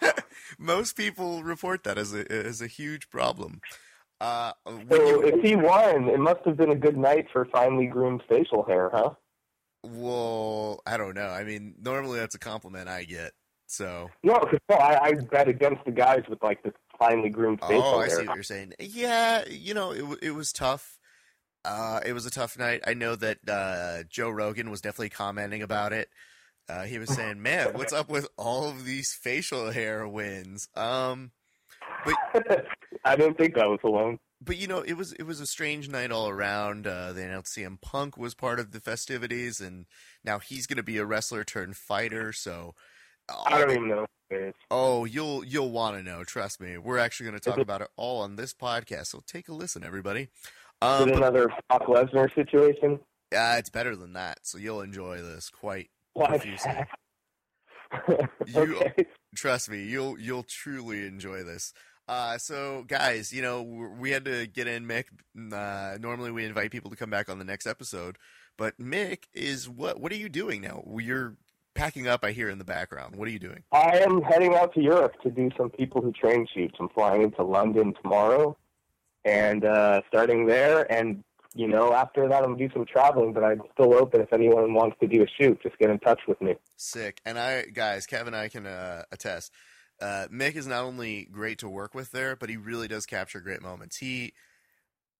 Most 0.58 0.96
people 0.96 1.42
report 1.42 1.84
that 1.84 1.98
as 1.98 2.14
a 2.14 2.30
as 2.30 2.60
a 2.60 2.66
huge 2.66 3.10
problem. 3.10 3.60
Uh, 4.20 4.52
so 4.66 4.76
you, 4.90 5.22
if 5.22 5.42
he 5.42 5.56
won, 5.56 6.08
it 6.08 6.20
must 6.20 6.40
have 6.44 6.56
been 6.56 6.70
a 6.70 6.76
good 6.76 6.96
night 6.96 7.26
for 7.32 7.44
finely 7.46 7.86
groomed 7.86 8.22
facial 8.28 8.62
hair, 8.62 8.88
huh? 8.92 9.10
Well, 9.82 10.80
I 10.86 10.96
don't 10.96 11.14
know. 11.14 11.28
I 11.28 11.42
mean, 11.42 11.74
normally 11.80 12.20
that's 12.20 12.36
a 12.36 12.38
compliment 12.38 12.88
I 12.88 13.02
get. 13.02 13.32
So 13.72 14.10
no, 14.22 14.38
because 14.38 14.60
no, 14.68 14.76
I, 14.76 15.02
I 15.02 15.14
bet 15.14 15.48
against 15.48 15.82
the 15.86 15.92
guys 15.92 16.24
with 16.28 16.42
like 16.42 16.62
the 16.62 16.74
finely 16.98 17.30
groomed 17.30 17.60
facial 17.62 17.82
oh. 17.82 18.00
I 18.00 18.08
see 18.08 18.26
what 18.26 18.36
you're 18.36 18.42
saying. 18.42 18.74
Yeah, 18.78 19.44
you 19.48 19.72
know, 19.72 19.92
it 19.92 20.04
it 20.20 20.30
was 20.32 20.52
tough. 20.52 20.98
Uh, 21.64 22.00
it 22.04 22.12
was 22.12 22.26
a 22.26 22.30
tough 22.30 22.58
night. 22.58 22.82
I 22.86 22.92
know 22.92 23.16
that 23.16 23.38
uh, 23.48 24.02
Joe 24.10 24.28
Rogan 24.28 24.70
was 24.70 24.82
definitely 24.82 25.08
commenting 25.08 25.62
about 25.62 25.94
it. 25.94 26.10
Uh, 26.68 26.82
he 26.82 26.98
was 26.98 27.08
saying, 27.08 27.40
"Man, 27.40 27.72
what's 27.74 27.94
up 27.94 28.10
with 28.10 28.28
all 28.36 28.68
of 28.68 28.84
these 28.84 29.14
facial 29.14 29.70
hair 29.70 30.06
wins?" 30.06 30.68
Um, 30.76 31.30
but 32.04 32.66
I 33.06 33.16
don't 33.16 33.38
think 33.38 33.56
I 33.56 33.66
was 33.66 33.80
alone. 33.84 34.18
But 34.44 34.58
you 34.58 34.66
know, 34.66 34.80
it 34.80 34.98
was 34.98 35.14
it 35.14 35.22
was 35.22 35.40
a 35.40 35.46
strange 35.46 35.88
night 35.88 36.12
all 36.12 36.28
around. 36.28 36.86
Uh, 36.86 37.14
they 37.14 37.24
announced 37.24 37.56
CM 37.56 37.80
Punk 37.80 38.18
was 38.18 38.34
part 38.34 38.60
of 38.60 38.72
the 38.72 38.80
festivities, 38.80 39.62
and 39.62 39.86
now 40.22 40.40
he's 40.40 40.66
going 40.66 40.76
to 40.76 40.82
be 40.82 40.98
a 40.98 41.06
wrestler 41.06 41.42
turned 41.42 41.78
fighter. 41.78 42.34
So 42.34 42.74
I 43.46 43.58
don't 43.58 43.70
even 43.70 43.88
know. 43.88 44.06
Oh, 44.70 45.04
you'll 45.04 45.44
you'll 45.44 45.70
want 45.70 45.96
to 45.96 46.02
know. 46.02 46.24
Trust 46.24 46.60
me. 46.60 46.78
We're 46.78 46.98
actually 46.98 47.28
going 47.28 47.38
to 47.38 47.50
talk 47.50 47.58
about 47.58 47.82
it 47.82 47.88
all 47.96 48.22
on 48.22 48.36
this 48.36 48.54
podcast. 48.54 49.08
So 49.08 49.22
take 49.26 49.48
a 49.48 49.52
listen, 49.52 49.84
everybody. 49.84 50.28
Um, 50.80 51.02
Is 51.02 51.08
it 51.08 51.16
another 51.18 51.48
Brock 51.68 51.86
Lesnar 51.86 52.34
situation? 52.34 52.98
Yeah, 53.30 53.52
uh, 53.52 53.58
it's 53.58 53.70
better 53.70 53.96
than 53.96 54.14
that. 54.14 54.40
So 54.42 54.58
you'll 54.58 54.80
enjoy 54.80 55.22
this 55.22 55.48
quite 55.48 55.90
profusely. 56.16 56.72
you 58.46 58.76
okay. 58.76 59.06
trust 59.34 59.70
me, 59.70 59.84
you'll 59.84 60.18
you'll 60.18 60.42
truly 60.42 61.06
enjoy 61.06 61.42
this. 61.42 61.72
Uh, 62.08 62.36
so 62.36 62.84
guys, 62.86 63.32
you 63.32 63.42
know 63.42 63.62
we 63.62 64.10
had 64.10 64.24
to 64.24 64.46
get 64.46 64.66
in 64.66 64.86
Mick. 64.86 65.04
Uh, 65.36 65.98
normally 65.98 66.30
we 66.30 66.44
invite 66.44 66.70
people 66.70 66.90
to 66.90 66.96
come 66.96 67.10
back 67.10 67.28
on 67.28 67.38
the 67.38 67.44
next 67.44 67.66
episode, 67.66 68.18
but 68.58 68.78
Mick 68.78 69.24
is 69.32 69.68
what? 69.68 70.00
What 70.00 70.12
are 70.12 70.16
you 70.16 70.28
doing 70.28 70.60
now? 70.60 70.82
You're 70.98 71.36
packing 71.74 72.08
up. 72.08 72.24
I 72.24 72.32
hear 72.32 72.48
in 72.48 72.58
the 72.58 72.64
background. 72.64 73.16
What 73.16 73.28
are 73.28 73.30
you 73.30 73.38
doing? 73.38 73.62
I 73.72 73.98
am 73.98 74.22
heading 74.22 74.54
out 74.54 74.74
to 74.74 74.80
Europe 74.80 75.14
to 75.22 75.30
do 75.30 75.50
some 75.56 75.70
people 75.70 76.00
who 76.00 76.12
train 76.12 76.46
shoots. 76.52 76.74
I'm 76.78 76.88
flying 76.90 77.22
into 77.22 77.42
London 77.42 77.94
tomorrow, 78.02 78.56
and 79.24 79.64
uh, 79.64 80.02
starting 80.08 80.46
there, 80.46 80.90
and 80.92 81.24
you 81.54 81.68
know, 81.68 81.92
after 81.92 82.28
that, 82.28 82.42
I'm 82.42 82.54
gonna 82.54 82.68
do 82.68 82.72
some 82.72 82.86
traveling, 82.86 83.32
but 83.32 83.44
I'm 83.44 83.62
still 83.72 83.94
open 83.94 84.20
if 84.20 84.32
anyone 84.32 84.72
wants 84.74 84.96
to 85.00 85.06
do 85.06 85.22
a 85.22 85.26
shoot. 85.26 85.62
Just 85.62 85.78
get 85.78 85.90
in 85.90 85.98
touch 85.98 86.20
with 86.26 86.40
me. 86.40 86.54
Sick. 86.76 87.20
And 87.24 87.38
I, 87.38 87.62
guys, 87.62 88.06
Kevin, 88.06 88.28
and 88.28 88.36
I 88.36 88.48
can 88.48 88.66
uh, 88.66 89.02
attest. 89.12 89.52
Uh, 90.00 90.26
Mick 90.32 90.56
is 90.56 90.66
not 90.66 90.84
only 90.84 91.28
great 91.30 91.58
to 91.58 91.68
work 91.68 91.94
with 91.94 92.10
there, 92.10 92.34
but 92.34 92.48
he 92.48 92.56
really 92.56 92.88
does 92.88 93.06
capture 93.06 93.40
great 93.40 93.62
moments. 93.62 93.98
He 93.98 94.32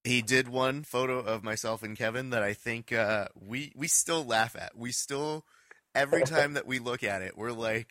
he 0.05 0.23
did 0.23 0.49
one 0.49 0.83
photo 0.83 1.19
of 1.19 1.45
myself 1.45 1.83
and 1.83 1.97
Kevin 1.97 2.31
that 2.31 2.43
I 2.43 2.55
think 2.55 2.93
uh, 2.93 3.29
we 3.35 3.73
we 3.77 3.87
still 3.87 4.25
laugh 4.25 4.57
at. 4.57 4.77
We 4.77 4.91
still 4.91 5.45
every 5.95 6.23
time 6.27 6.55
that 6.55 6.67
we 6.67 6.79
look 6.79 7.03
at 7.03 7.23
it, 7.23 7.37
we're 7.37 7.53
like, 7.53 7.89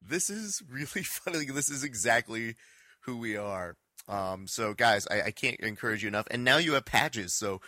"This 0.00 0.30
is 0.30 0.62
really 0.68 0.86
funny. 1.04 1.46
This 1.46 1.70
is 1.70 1.84
exactly 1.84 2.56
who 3.04 3.18
we 3.18 3.36
are." 3.36 3.76
Um, 4.08 4.46
so, 4.46 4.74
guys, 4.74 5.06
I, 5.10 5.22
I, 5.22 5.30
can't 5.30 5.60
encourage 5.60 6.02
you 6.02 6.08
enough. 6.08 6.26
And 6.28 6.42
now 6.42 6.56
you 6.56 6.72
have 6.72 6.84
patches. 6.84 7.34
So, 7.34 7.60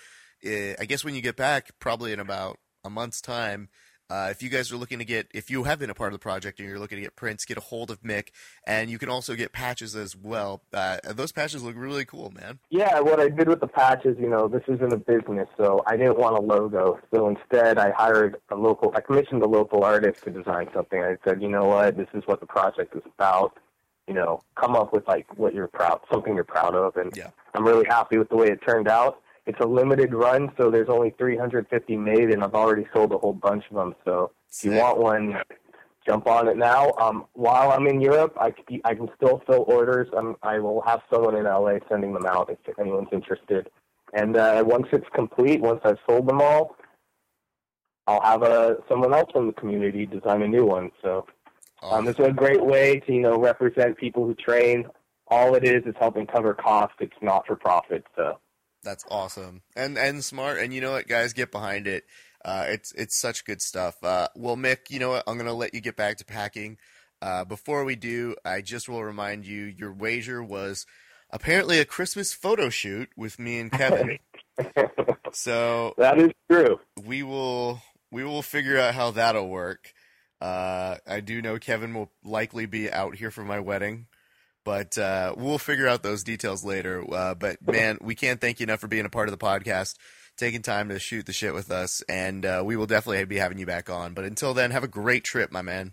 uh, 0.44 0.74
I 0.80 0.84
guess 0.84 1.04
when 1.04 1.14
you 1.14 1.22
get 1.22 1.36
back, 1.36 1.70
probably 1.78 2.12
in 2.12 2.18
about 2.18 2.58
a 2.82 2.90
month's 2.90 3.20
time, 3.20 3.68
uh, 4.10 4.28
if 4.30 4.42
you 4.42 4.48
guys 4.48 4.70
are 4.70 4.76
looking 4.76 4.98
to 4.98 5.04
get, 5.04 5.28
if 5.32 5.50
you 5.50 5.64
have 5.64 5.78
been 5.78 5.90
a 5.90 5.94
part 5.94 6.12
of 6.12 6.18
the 6.18 6.22
project 6.22 6.58
and 6.58 6.68
you're 6.68 6.78
looking 6.78 6.96
to 6.96 7.02
get 7.02 7.16
prints, 7.16 7.44
get 7.44 7.56
a 7.56 7.60
hold 7.60 7.90
of 7.90 8.02
Mick, 8.02 8.28
and 8.66 8.90
you 8.90 8.98
can 8.98 9.08
also 9.08 9.34
get 9.34 9.52
patches 9.52 9.96
as 9.96 10.14
well. 10.14 10.62
Uh, 10.72 10.98
those 11.06 11.32
patches 11.32 11.62
look 11.62 11.74
really 11.76 12.04
cool, 12.04 12.30
man. 12.30 12.58
Yeah, 12.70 13.00
what 13.00 13.18
I 13.18 13.28
did 13.28 13.48
with 13.48 13.60
the 13.60 13.66
patches, 13.66 14.16
you 14.20 14.28
know, 14.28 14.46
this 14.46 14.62
isn't 14.68 14.92
a 14.92 14.98
business, 14.98 15.48
so 15.56 15.82
I 15.86 15.96
didn't 15.96 16.18
want 16.18 16.36
a 16.36 16.40
logo. 16.40 17.00
So 17.14 17.28
instead, 17.28 17.78
I 17.78 17.92
hired 17.92 18.36
a 18.50 18.56
local, 18.56 18.92
I 18.94 19.00
commissioned 19.00 19.42
a 19.42 19.48
local 19.48 19.84
artist 19.84 20.22
to 20.24 20.30
design 20.30 20.68
something. 20.74 21.02
I 21.02 21.16
said, 21.24 21.40
you 21.40 21.48
know 21.48 21.64
what, 21.64 21.96
this 21.96 22.08
is 22.12 22.22
what 22.26 22.40
the 22.40 22.46
project 22.46 22.94
is 22.94 23.02
about 23.18 23.58
you 24.06 24.12
know, 24.12 24.40
come 24.54 24.76
up 24.76 24.92
with 24.92 25.06
like 25.08 25.26
what 25.38 25.54
you're 25.54 25.66
proud, 25.66 25.98
something 26.12 26.34
you're 26.34 26.44
proud 26.44 26.74
of, 26.74 26.96
and 26.96 27.16
yeah. 27.16 27.30
I'm 27.54 27.64
really 27.64 27.86
happy 27.88 28.18
with 28.18 28.28
the 28.28 28.36
way 28.36 28.48
it 28.48 28.60
turned 28.66 28.88
out. 28.88 29.20
It's 29.46 29.60
a 29.60 29.66
limited 29.66 30.14
run, 30.14 30.50
so 30.56 30.70
there's 30.70 30.88
only 30.88 31.10
350 31.18 31.96
made, 31.96 32.30
and 32.30 32.42
I've 32.42 32.54
already 32.54 32.86
sold 32.94 33.12
a 33.12 33.18
whole 33.18 33.34
bunch 33.34 33.64
of 33.70 33.76
them. 33.76 33.94
So 34.04 34.30
if 34.50 34.64
you 34.64 34.72
want 34.72 34.98
one, 34.98 35.36
jump 36.06 36.26
on 36.26 36.48
it 36.48 36.56
now. 36.56 36.92
Um, 37.00 37.26
while 37.34 37.70
I'm 37.70 37.86
in 37.86 38.00
Europe, 38.00 38.34
I, 38.40 38.54
I 38.84 38.94
can 38.94 39.10
still 39.16 39.42
fill 39.46 39.64
orders. 39.68 40.08
I 40.42 40.58
will 40.58 40.82
have 40.82 41.02
someone 41.12 41.36
in 41.36 41.44
LA 41.44 41.74
sending 41.88 42.14
them 42.14 42.24
out 42.24 42.50
if 42.50 42.78
anyone's 42.78 43.08
interested. 43.12 43.68
And 44.14 44.36
uh, 44.36 44.62
once 44.66 44.86
it's 44.92 45.08
complete, 45.14 45.60
once 45.60 45.80
I've 45.84 45.98
sold 46.08 46.26
them 46.26 46.40
all, 46.40 46.76
I'll 48.06 48.22
have 48.22 48.42
a 48.42 48.46
uh, 48.46 48.74
someone 48.88 49.14
else 49.14 49.30
from 49.32 49.46
the 49.46 49.52
community 49.54 50.06
design 50.06 50.42
a 50.42 50.48
new 50.48 50.64
one. 50.64 50.90
So 51.02 51.26
um, 51.82 52.06
it's 52.06 52.20
a 52.20 52.32
great 52.32 52.64
way 52.64 53.00
to 53.00 53.12
you 53.12 53.20
know 53.20 53.38
represent 53.38 53.96
people 53.96 54.26
who 54.26 54.34
train. 54.34 54.86
All 55.28 55.54
it 55.54 55.64
is 55.64 55.84
is 55.86 55.94
helping 55.98 56.26
cover 56.26 56.52
costs. 56.52 56.96
It's 57.00 57.16
not 57.22 57.46
for 57.46 57.56
profit. 57.56 58.04
So 58.14 58.38
that's 58.84 59.04
awesome 59.10 59.62
and 59.74 59.98
and 59.98 60.24
smart. 60.24 60.58
And 60.58 60.72
you 60.72 60.80
know 60.80 60.92
what, 60.92 61.08
guys, 61.08 61.32
get 61.32 61.50
behind 61.50 61.86
it. 61.86 62.04
Uh, 62.44 62.66
it's 62.68 62.92
it's 62.92 63.18
such 63.18 63.44
good 63.44 63.62
stuff. 63.62 63.96
Uh, 64.02 64.28
well, 64.36 64.56
Mick, 64.56 64.90
you 64.90 64.98
know 64.98 65.10
what? 65.10 65.24
I'm 65.26 65.36
gonna 65.38 65.52
let 65.54 65.74
you 65.74 65.80
get 65.80 65.96
back 65.96 66.18
to 66.18 66.24
packing. 66.24 66.76
Uh, 67.22 67.44
before 67.44 67.84
we 67.84 67.96
do, 67.96 68.36
I 68.44 68.60
just 68.60 68.88
will 68.88 69.02
remind 69.02 69.46
you 69.46 69.64
your 69.64 69.92
wager 69.92 70.42
was 70.42 70.84
apparently 71.30 71.78
a 71.78 71.84
Christmas 71.86 72.34
photo 72.34 72.68
shoot 72.68 73.08
with 73.16 73.38
me 73.38 73.58
and 73.58 73.72
Kevin. 73.72 74.18
So 75.32 75.94
that 75.98 76.18
is 76.18 76.30
true. 76.48 76.78
we 77.04 77.22
will 77.24 77.82
we 78.12 78.22
will 78.24 78.42
figure 78.42 78.78
out 78.78 78.94
how 78.94 79.10
that'll 79.10 79.48
work. 79.48 79.92
Uh, 80.40 80.96
I 81.06 81.20
do 81.20 81.42
know 81.42 81.58
Kevin 81.58 81.92
will 81.94 82.10
likely 82.22 82.66
be 82.66 82.90
out 82.90 83.16
here 83.16 83.30
for 83.32 83.42
my 83.44 83.58
wedding, 83.58 84.06
but 84.64 84.96
uh, 84.98 85.34
we'll 85.36 85.58
figure 85.58 85.86
out 85.86 86.02
those 86.02 86.24
details 86.24 86.64
later. 86.64 87.04
Uh, 87.10 87.34
but 87.34 87.56
man, 87.66 87.98
we 88.00 88.14
can't 88.14 88.40
thank 88.40 88.60
you 88.60 88.64
enough 88.64 88.80
for 88.80 88.88
being 88.88 89.04
a 89.04 89.10
part 89.10 89.28
of 89.28 89.38
the 89.38 89.44
podcast, 89.44 89.96
taking 90.36 90.62
time 90.62 90.88
to 90.88 90.98
shoot 90.98 91.26
the 91.26 91.32
shit 91.32 91.54
with 91.54 91.70
us, 91.70 92.02
and 92.08 92.44
uh, 92.44 92.62
we 92.64 92.76
will 92.76 92.86
definitely 92.86 93.24
be 93.24 93.36
having 93.36 93.58
you 93.58 93.66
back 93.66 93.88
on. 93.90 94.14
But 94.14 94.24
until 94.24 94.54
then, 94.54 94.70
have 94.70 94.84
a 94.84 94.88
great 94.88 95.24
trip, 95.24 95.52
my 95.52 95.62
man. 95.62 95.92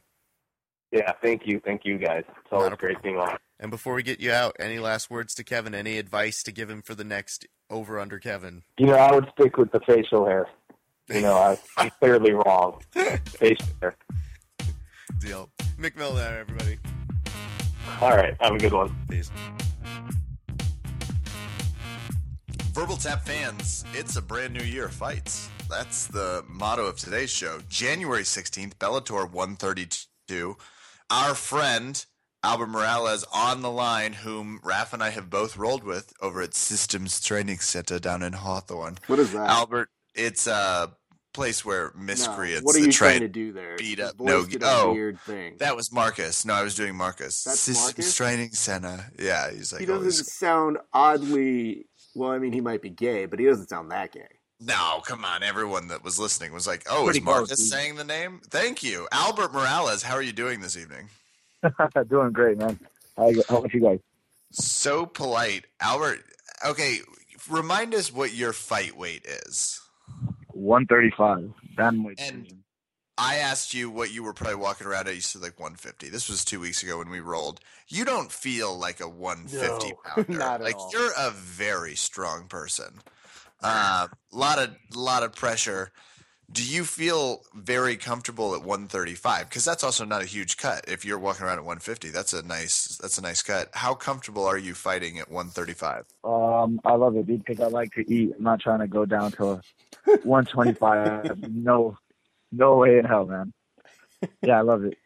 Yeah, 0.92 1.12
thank 1.22 1.44
you, 1.46 1.62
thank 1.64 1.86
you 1.86 1.98
guys. 1.98 2.24
It's 2.28 2.52
always 2.52 2.74
great 2.78 3.02
being 3.02 3.18
on. 3.18 3.38
And 3.60 3.72
before 3.72 3.94
we 3.94 4.04
get 4.04 4.20
you 4.20 4.32
out, 4.32 4.56
any 4.60 4.80
last 4.80 5.10
words 5.10 5.36
to 5.36 5.44
Kevin? 5.44 5.76
Any 5.76 5.98
advice 5.98 6.44
to 6.44 6.52
give 6.52 6.70
him 6.70 6.82
for 6.82 6.96
the 6.96 7.04
next 7.04 7.46
over 7.70 8.00
under 8.00 8.20
Kevin? 8.20 8.64
You 8.78 8.88
know, 8.88 8.96
I 8.96 9.14
would 9.14 9.30
stick 9.34 9.56
with 9.58 9.72
the 9.72 9.80
facial 9.82 10.26
hair. 10.26 10.48
You 11.08 11.22
know, 11.22 11.36
I, 11.36 11.58
I'm 11.78 11.92
clearly 12.00 12.32
wrong. 12.32 12.82
Facial 13.26 13.68
hair. 13.82 13.96
Deal. 15.20 15.50
Mick 15.80 15.96
Milner, 15.96 16.40
everybody. 16.40 16.80
All 18.02 18.16
right, 18.16 18.36
have 18.40 18.56
a 18.56 18.58
good 18.58 18.74
one. 18.74 18.96
Peace. 19.10 19.32
Verbal 22.74 22.98
Tap 22.98 23.26
fans, 23.26 23.86
it's 23.94 24.16
a 24.16 24.22
brand 24.22 24.54
new 24.54 24.64
year 24.64 24.86
of 24.86 24.94
fights. 24.94 25.50
That's 25.70 26.08
the 26.08 26.44
motto 26.48 26.86
of 26.86 26.98
today's 26.98 27.30
show. 27.30 27.60
January 27.70 28.24
16th, 28.24 28.76
Bellator 28.76 29.30
132. 29.30 30.58
Our 31.10 31.36
friend 31.36 32.06
Albert 32.44 32.68
Morales 32.68 33.24
on 33.32 33.62
the 33.62 33.70
line, 33.70 34.14
whom 34.14 34.60
Raph 34.64 34.94
and 34.94 35.04
I 35.04 35.10
have 35.12 35.30
both 35.30 35.58
rolled 35.58 35.84
with 35.84 36.14
over 36.22 36.42
at 36.42 36.56
Systems 36.56 37.22
Training 37.22 37.60
Center 37.60 38.00
down 38.00 38.24
in 38.24 38.34
Hawthorne. 38.34 38.98
What 39.08 39.20
is 39.20 39.32
that? 39.34 39.48
Albert, 39.50 39.90
it's 40.16 40.48
a 40.48 40.92
place 41.34 41.64
where 41.64 41.92
No, 41.96 42.04
miscreants 42.04 42.64
What 42.64 42.76
are 42.76 42.80
you 42.80 42.92
trying 42.92 43.22
to 43.22 43.28
do 43.28 43.52
there? 43.52 43.76
beat 43.78 44.00
up 44.00 44.18
voice 44.18 44.28
no- 44.28 44.46
did 44.46 44.64
a 44.64 44.68
oh, 44.70 44.94
weird 44.94 45.20
thing. 45.22 45.56
That 45.60 45.76
was 45.76 45.92
Marcus. 45.92 46.46
No, 46.46 46.54
I 46.54 46.64
was 46.64 46.76
doing 46.76 46.96
Marcus. 46.96 47.44
That's 47.44 47.60
Systems 47.60 47.86
Marcus? 47.86 48.16
Training 48.16 48.52
Center. 48.52 49.12
Yeah, 49.20 49.52
he's 49.52 49.72
like 49.72 49.82
he 49.82 49.86
doesn't 49.86 50.02
always- 50.02 50.32
sound 50.32 50.78
oddly. 50.94 51.86
Well, 52.16 52.32
I 52.32 52.40
mean, 52.40 52.52
he 52.52 52.62
might 52.62 52.82
be 52.82 52.90
gay, 52.90 53.26
but 53.26 53.40
he 53.40 53.46
doesn't 53.46 53.70
sound 53.70 53.92
that 53.92 54.12
gay. 54.12 54.28
No, 54.64 55.02
come 55.06 55.26
on. 55.26 55.42
Everyone 55.42 55.88
that 55.88 56.04
was 56.04 56.20
listening 56.20 56.54
was 56.54 56.68
like, 56.68 56.84
"Oh, 56.88 57.06
Pretty 57.06 57.20
is 57.20 57.26
Marcus 57.26 57.48
close, 57.56 57.70
saying 57.70 57.96
the 57.96 58.04
name?" 58.04 58.42
Thank 58.48 58.84
you, 58.84 59.08
Albert 59.12 59.54
Morales. 59.54 60.04
How 60.04 60.14
are 60.14 60.22
you 60.22 60.34
doing 60.34 60.60
this 60.62 60.78
evening? 60.78 61.10
Doing 62.10 62.32
great, 62.32 62.58
man. 62.58 62.80
How, 63.18 63.32
how 63.50 63.58
about 63.58 63.74
you 63.74 63.82
guys? 63.82 64.00
So 64.52 65.06
polite, 65.06 65.66
Albert. 65.80 66.20
Okay, 66.66 67.00
remind 67.50 67.96
us 67.96 68.14
what 68.14 68.34
your 68.34 68.54
fight 68.54 68.96
weight 68.96 69.26
is. 69.26 69.81
135. 70.56 71.54
Bantamweight 71.78 72.16
And- 72.20 72.44
division. 72.44 72.64
I 73.18 73.36
asked 73.36 73.76
you 73.76 73.92
what 73.92 74.12
you 74.12 74.24
were 74.24 74.34
probably 74.34 74.56
walking 74.56 74.88
around 74.88 75.08
at. 75.08 75.14
You 75.14 75.22
said 75.22 75.44
like 75.44 75.60
150. 75.60 76.10
This 76.10 76.28
was 76.28 76.44
two 76.44 76.60
weeks 76.60 76.82
ago 76.82 76.98
when 76.98 77.10
we 77.12 77.20
rolled. 77.20 77.60
You 77.88 78.04
don't 78.04 78.32
feel 78.32 78.76
like 78.76 79.00
a 79.00 79.08
150 79.08 79.90
No, 79.90 79.96
pounder. 80.06 80.34
not 80.40 80.62
at 80.62 80.64
like 80.64 80.76
all. 80.76 80.90
you're 80.92 81.12
a 81.16 81.30
very 81.30 81.94
strong 81.96 82.48
person. 82.48 83.02
A 83.62 83.68
uh, 83.68 84.08
lot 84.32 84.58
of 84.58 84.76
lot 84.96 85.22
of 85.22 85.36
pressure. 85.36 85.92
Do 86.52 86.64
you 86.64 86.84
feel 86.84 87.44
very 87.54 87.96
comfortable 87.96 88.54
at 88.56 88.62
135? 88.62 89.48
Because 89.48 89.64
that's 89.64 89.84
also 89.84 90.04
not 90.06 90.22
a 90.22 90.26
huge 90.26 90.58
cut. 90.58 90.84
If 90.88 91.06
you're 91.06 91.20
walking 91.20 91.46
around 91.46 91.60
at 91.60 91.66
150, 91.66 92.10
that's 92.10 92.34
a 92.34 92.42
nice 92.42 92.98
that's 92.98 93.18
a 93.18 93.22
nice 93.22 93.42
cut. 93.42 93.70
How 93.74 93.94
comfortable 93.94 94.46
are 94.46 94.58
you 94.58 94.74
fighting 94.74 95.20
at 95.20 95.30
135? 95.30 96.06
Um, 96.24 96.82
I 96.84 96.94
love 96.96 97.16
it, 97.16 97.28
dude, 97.28 97.46
because 97.46 97.62
I 97.62 97.68
like 97.68 97.94
to 97.94 98.12
eat. 98.12 98.34
I'm 98.38 98.44
not 98.44 98.60
trying 98.60 98.80
to 98.80 98.88
go 98.88 99.06
down 99.06 99.32
to 99.34 99.62
125. 100.24 101.50
no, 101.54 101.98
no 102.52 102.78
way 102.78 102.98
in 102.98 103.06
hell, 103.06 103.26
man. 103.26 103.54
Yeah, 104.42 104.58
I 104.58 104.62
love 104.62 104.84
it. 104.84 104.98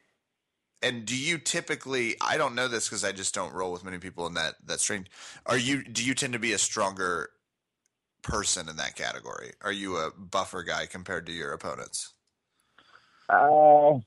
And 0.82 1.06
do 1.06 1.18
you 1.18 1.38
typically? 1.38 2.16
I 2.22 2.38
don't 2.38 2.56
know 2.56 2.68
this 2.68 2.88
because 2.88 3.04
I 3.04 3.12
just 3.12 3.34
don't 3.34 3.54
roll 3.54 3.72
with 3.72 3.84
many 3.84 3.98
people 3.98 4.28
in 4.28 4.34
that 4.36 4.56
that 4.66 4.80
string. 4.80 5.08
Are 5.46 5.58
you? 5.58 5.84
Do 5.84 6.04
you 6.04 6.14
tend 6.14 6.34
to 6.34 6.40
be 6.40 6.54
a 6.54 6.58
stronger 6.58 7.30
person 8.26 8.68
in 8.68 8.76
that 8.78 8.96
category? 8.96 9.52
Are 9.62 9.72
you 9.72 9.98
a 9.98 10.12
buffer 10.12 10.64
guy 10.64 10.88
compared 10.88 11.28
to 11.28 11.32
your 11.32 11.54
opponents? 11.54 12.14
Uh, 13.30 14.00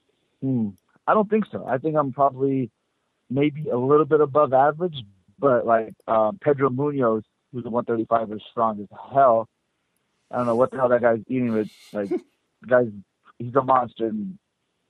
hmm. 0.43 0.71
I 1.07 1.15
don't 1.15 1.31
think 1.31 1.47
so. 1.51 1.65
I 1.67 1.79
think 1.79 1.97
I'm 1.97 2.13
probably 2.13 2.71
maybe 3.31 3.69
a 3.69 3.77
little 3.77 4.05
bit 4.05 4.21
above 4.21 4.53
average, 4.53 4.97
but 5.39 5.65
like 5.65 5.95
um, 6.07 6.39
Pedro 6.41 6.69
Munoz, 6.69 7.23
who's 7.53 7.65
a 7.65 7.71
135, 7.71 8.37
is 8.37 8.43
strong 8.51 8.81
as 8.81 8.89
hell. 9.13 9.49
I 10.31 10.39
don't 10.39 10.47
know 10.47 10.57
what 10.57 10.73
the 10.73 10.77
hell 10.77 10.89
that 10.91 11.01
guy's 11.01 11.23
eating, 11.29 11.53
but 11.53 11.67
like, 11.99 12.21
guy's 12.69 12.89
he's 13.39 13.55
a 13.55 13.63
monster. 13.63 14.09
And, 14.09 14.39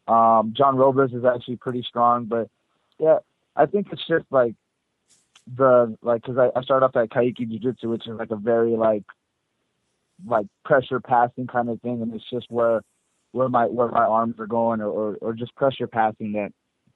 um, 0.09 0.55
John 0.57 0.77
Robles 0.77 1.13
is 1.13 1.25
actually 1.25 1.57
pretty 1.57 1.83
strong, 1.83 2.25
but 2.25 2.49
yeah, 2.99 3.19
I 3.55 3.67
think 3.67 3.89
it's 3.93 4.07
just 4.09 4.25
like 4.31 4.55
the 5.57 5.97
like 6.03 6.23
because 6.23 6.39
I, 6.39 6.59
I 6.59 6.63
started 6.63 6.87
off 6.87 6.97
at 6.97 7.11
Caique 7.11 7.37
Jiu 7.37 7.59
Jitsu, 7.59 7.91
which 7.91 8.09
is 8.09 8.19
like 8.19 8.31
a 8.31 8.37
very 8.37 8.71
like 8.71 9.05
like 10.27 10.47
pressure 10.65 11.01
passing 11.01 11.47
kind 11.47 11.69
of 11.69 11.81
thing, 11.81 12.03
and 12.03 12.15
it's 12.15 12.29
just 12.31 12.47
where 12.49 12.83
where 13.33 13.49
my 13.49 13.67
where 13.67 13.89
my 13.89 14.05
arms 14.05 14.37
are 14.39 14.47
going, 14.47 14.81
or 14.81 14.89
or, 14.91 15.17
or 15.21 15.33
just 15.35 15.55
pressure 15.55 15.87
passing 15.87 16.33
that 16.33 16.51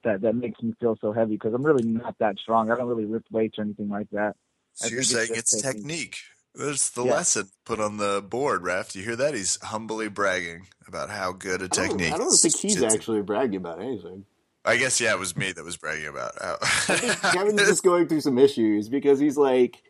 that 0.04 0.22
that 0.22 0.34
makes 0.34 0.60
me 0.62 0.74
feel 0.80 0.96
so 1.00 1.12
heavy 1.12 1.34
because 1.34 1.54
I'm 1.54 1.62
really 1.64 1.84
not 1.84 2.16
that 2.18 2.38
strong. 2.38 2.70
I 2.70 2.76
don't 2.76 2.88
really 2.88 3.06
lift 3.06 3.26
weights 3.30 3.58
or 3.58 3.62
anything 3.62 3.88
like 3.88 4.08
that. 4.10 4.34
So 4.74 4.86
I 4.86 4.90
you're 4.90 5.02
think 5.02 5.10
it's 5.10 5.10
saying 5.12 5.28
just 5.28 5.38
it's 5.54 5.62
technique. 5.62 5.84
technique. 5.84 6.16
That's 6.54 6.90
the 6.90 7.04
Yeah. 7.04 7.12
lesson 7.12 7.48
put 7.64 7.80
on 7.80 7.96
the 7.96 8.22
board, 8.26 8.62
Raft. 8.62 8.94
You 8.94 9.02
hear 9.04 9.16
that? 9.16 9.34
He's 9.34 9.58
humbly 9.62 10.08
bragging 10.08 10.66
about 10.86 11.08
how 11.08 11.32
good 11.32 11.62
a 11.62 11.64
I 11.64 11.68
don't, 11.68 11.88
technique. 11.88 12.12
I 12.12 12.18
don't 12.18 12.26
is. 12.28 12.42
think 12.42 12.56
he's 12.56 12.76
It's- 12.76 12.94
actually 12.94 13.22
bragging 13.22 13.56
about 13.56 13.80
anything. 13.80 14.26
I 14.64 14.76
guess 14.76 15.00
yeah, 15.00 15.12
it 15.12 15.18
was 15.18 15.36
me 15.36 15.50
that 15.52 15.64
was 15.64 15.76
bragging 15.76 16.06
about. 16.06 16.32
How... 16.40 16.56
I 16.62 16.96
think 16.96 17.20
Kevin's 17.34 17.60
just 17.68 17.82
going 17.82 18.06
through 18.06 18.20
some 18.20 18.38
issues 18.38 18.88
because 18.88 19.18
he's 19.18 19.36
like, 19.36 19.82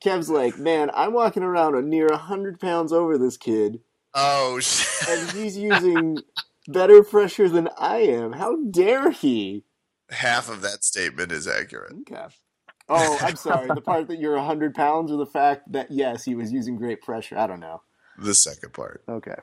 Kev's 0.00 0.30
like, 0.30 0.58
man, 0.58 0.90
I'm 0.94 1.12
walking 1.12 1.42
around 1.42 1.74
a 1.74 1.82
near 1.82 2.14
hundred 2.16 2.60
pounds 2.60 2.92
over 2.92 3.18
this 3.18 3.36
kid, 3.36 3.80
oh 4.14 4.58
shit! 4.62 5.08
and 5.08 5.30
he's 5.30 5.56
using 5.56 6.18
better 6.66 7.02
pressure 7.02 7.48
than 7.48 7.68
I 7.78 7.98
am. 7.98 8.32
How 8.32 8.56
dare 8.70 9.10
he? 9.10 9.64
Half 10.10 10.48
of 10.48 10.62
that 10.62 10.84
statement 10.84 11.32
is 11.32 11.46
accurate. 11.46 11.92
Okay. 12.00 12.26
Oh, 12.88 13.18
I'm 13.20 13.36
sorry. 13.36 13.68
The 13.68 13.82
part 13.82 14.08
that 14.08 14.18
you're 14.18 14.36
a 14.36 14.44
hundred 14.44 14.74
pounds, 14.74 15.12
or 15.12 15.18
the 15.18 15.26
fact 15.26 15.70
that 15.72 15.90
yes, 15.90 16.24
he 16.24 16.34
was 16.34 16.50
using 16.52 16.76
great 16.76 17.02
pressure. 17.02 17.36
I 17.36 17.46
don't 17.46 17.60
know. 17.60 17.82
The 18.16 18.34
second 18.34 18.72
part. 18.72 19.02
Okay. 19.08 19.36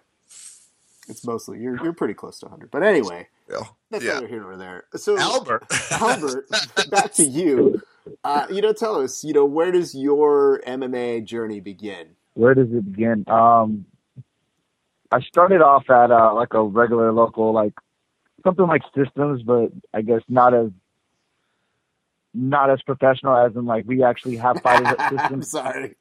It's 1.08 1.24
mostly 1.24 1.60
you're 1.60 1.82
you're 1.84 1.94
pretty 1.94 2.16
close 2.16 2.40
to 2.40 2.48
100. 2.48 2.72
But 2.72 2.82
anyway, 2.82 3.28
Yeah. 3.48 3.60
that's 3.92 4.04
yeah. 4.04 4.16
neither 4.16 4.28
here 4.28 4.42
nor 4.42 4.58
there. 4.58 4.86
So 4.96 5.18
Albert. 5.20 5.66
Albert, 5.92 6.50
back 6.90 7.14
to 7.14 7.24
you. 7.24 7.80
Uh, 8.26 8.48
you 8.52 8.62
know, 8.62 8.74
tell 8.74 9.02
us, 9.02 9.24
you 9.24 9.34
know, 9.34 9.46
where 9.46 9.72
does 9.72 9.96
your 9.96 10.62
MMA 10.68 11.24
journey 11.26 11.62
begin? 11.62 12.18
Where 12.36 12.56
does 12.56 12.70
it 12.72 12.92
begin? 12.92 13.26
Um, 13.28 13.86
I 15.12 15.22
started 15.22 15.62
off 15.62 15.90
at 15.90 16.12
uh, 16.12 16.34
like 16.36 16.54
a 16.54 16.64
regular 16.64 17.12
local 17.14 17.54
like 17.54 17.74
something 18.44 18.68
like 18.68 18.84
systems, 18.96 19.44
but 19.44 19.72
I 19.94 20.02
guess 20.02 20.22
not 20.30 20.54
as 20.54 20.70
not 22.34 22.70
as 22.70 22.82
professional 22.84 23.38
as 23.38 23.56
in 23.56 23.66
like 23.66 23.86
we 23.88 24.04
actually 24.04 24.38
have 24.38 24.60
fighters 24.64 24.92
at 24.92 25.02
I'm 25.18 25.42
systems. 25.42 25.44
sorry. 25.44 25.96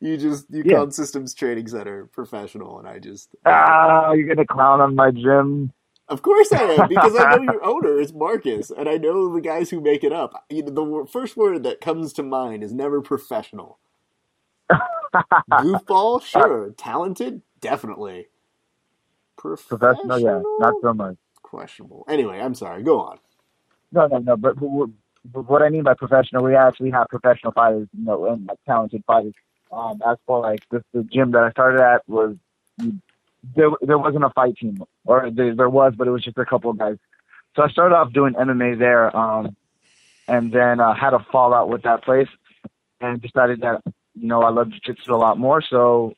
You 0.00 0.16
just 0.16 0.46
you 0.50 0.64
Yeah. 0.64 0.74
called 0.74 0.94
Systems 0.94 1.34
Training 1.34 1.68
Center 1.68 2.06
professional, 2.06 2.78
and 2.78 2.88
I 2.88 2.98
just 2.98 3.34
Ah, 3.46 4.12
you're 4.12 4.28
gonna 4.28 4.46
clown 4.46 4.80
on 4.80 4.94
my 4.96 5.10
gym. 5.12 5.72
Of 6.10 6.22
course 6.22 6.52
I 6.52 6.64
am, 6.64 6.88
because 6.88 7.16
I 7.16 7.26
know 7.26 7.42
your 7.42 7.64
owner 7.64 8.00
is 8.00 8.14
Marcus, 8.14 8.70
and 8.70 8.88
I 8.88 8.98
know 8.98 9.34
the 9.34 9.42
guys 9.42 9.70
who 9.70 9.80
make 9.82 10.04
it 10.04 10.12
up. 10.12 10.44
You 10.50 10.64
know, 10.64 11.02
the 11.02 11.08
first 11.10 11.36
word 11.36 11.64
that 11.64 11.82
comes 11.82 12.14
to 12.14 12.24
mind 12.24 12.64
is 12.64 12.74
never 12.74 13.02
professional. 13.02 13.80
Goofball, 15.50 16.22
sure. 16.22 16.72
Talented, 16.78 17.42
definitely. 17.60 18.28
Professional, 19.68 20.18
yeah, 20.20 20.42
not 20.58 20.76
so 20.82 20.94
much. 20.94 21.16
questionable. 21.42 22.04
Anyway, 22.08 22.40
I'm 22.40 22.54
sorry. 22.54 22.82
Go 22.84 23.00
on. 23.00 23.18
No, 23.92 24.06
no, 24.08 24.18
no. 24.18 24.36
But, 24.36 24.56
but, 24.60 24.88
but 25.24 25.48
what 25.48 25.62
I 25.62 25.70
mean 25.70 25.84
by 25.84 25.94
professional, 25.94 26.44
we 26.44 26.56
actually 26.56 26.90
have 26.92 27.08
professional 27.08 27.52
fighters, 27.52 27.88
you 27.98 28.04
know, 28.04 28.26
and 28.26 28.46
like 28.46 28.58
talented 28.66 29.04
fighters. 29.06 29.34
Um, 29.72 30.00
as 30.08 30.18
for 30.26 30.40
like 30.40 30.62
the, 30.70 30.84
the 30.94 31.04
gym 31.04 31.32
that 31.32 31.44
I 31.44 31.50
started 31.52 31.80
at 31.82 32.08
was 32.08 32.36
there. 33.56 33.70
There 33.80 33.98
wasn't 33.98 34.24
a 34.24 34.30
fight 34.30 34.56
team, 34.56 34.82
or 35.04 35.30
there, 35.30 35.54
there 35.54 35.70
was, 35.70 35.94
but 35.96 36.06
it 36.06 36.10
was 36.10 36.24
just 36.24 36.38
a 36.38 36.44
couple 36.44 36.70
of 36.70 36.78
guys. 36.78 36.96
So 37.56 37.62
I 37.62 37.68
started 37.68 37.94
off 37.94 38.12
doing 38.12 38.34
MMA 38.34 38.78
there, 38.78 39.14
um, 39.16 39.56
and 40.28 40.52
then 40.52 40.80
uh, 40.80 40.94
had 40.94 41.14
a 41.14 41.24
fallout 41.32 41.68
with 41.68 41.82
that 41.82 42.04
place, 42.04 42.28
and 43.00 43.20
decided 43.20 43.60
that 43.62 43.82
you 44.14 44.28
know 44.28 44.42
I 44.42 44.50
love 44.50 44.70
jiu-jitsu 44.70 45.14
a 45.14 45.16
lot 45.16 45.38
more. 45.38 45.62
So 45.62 46.14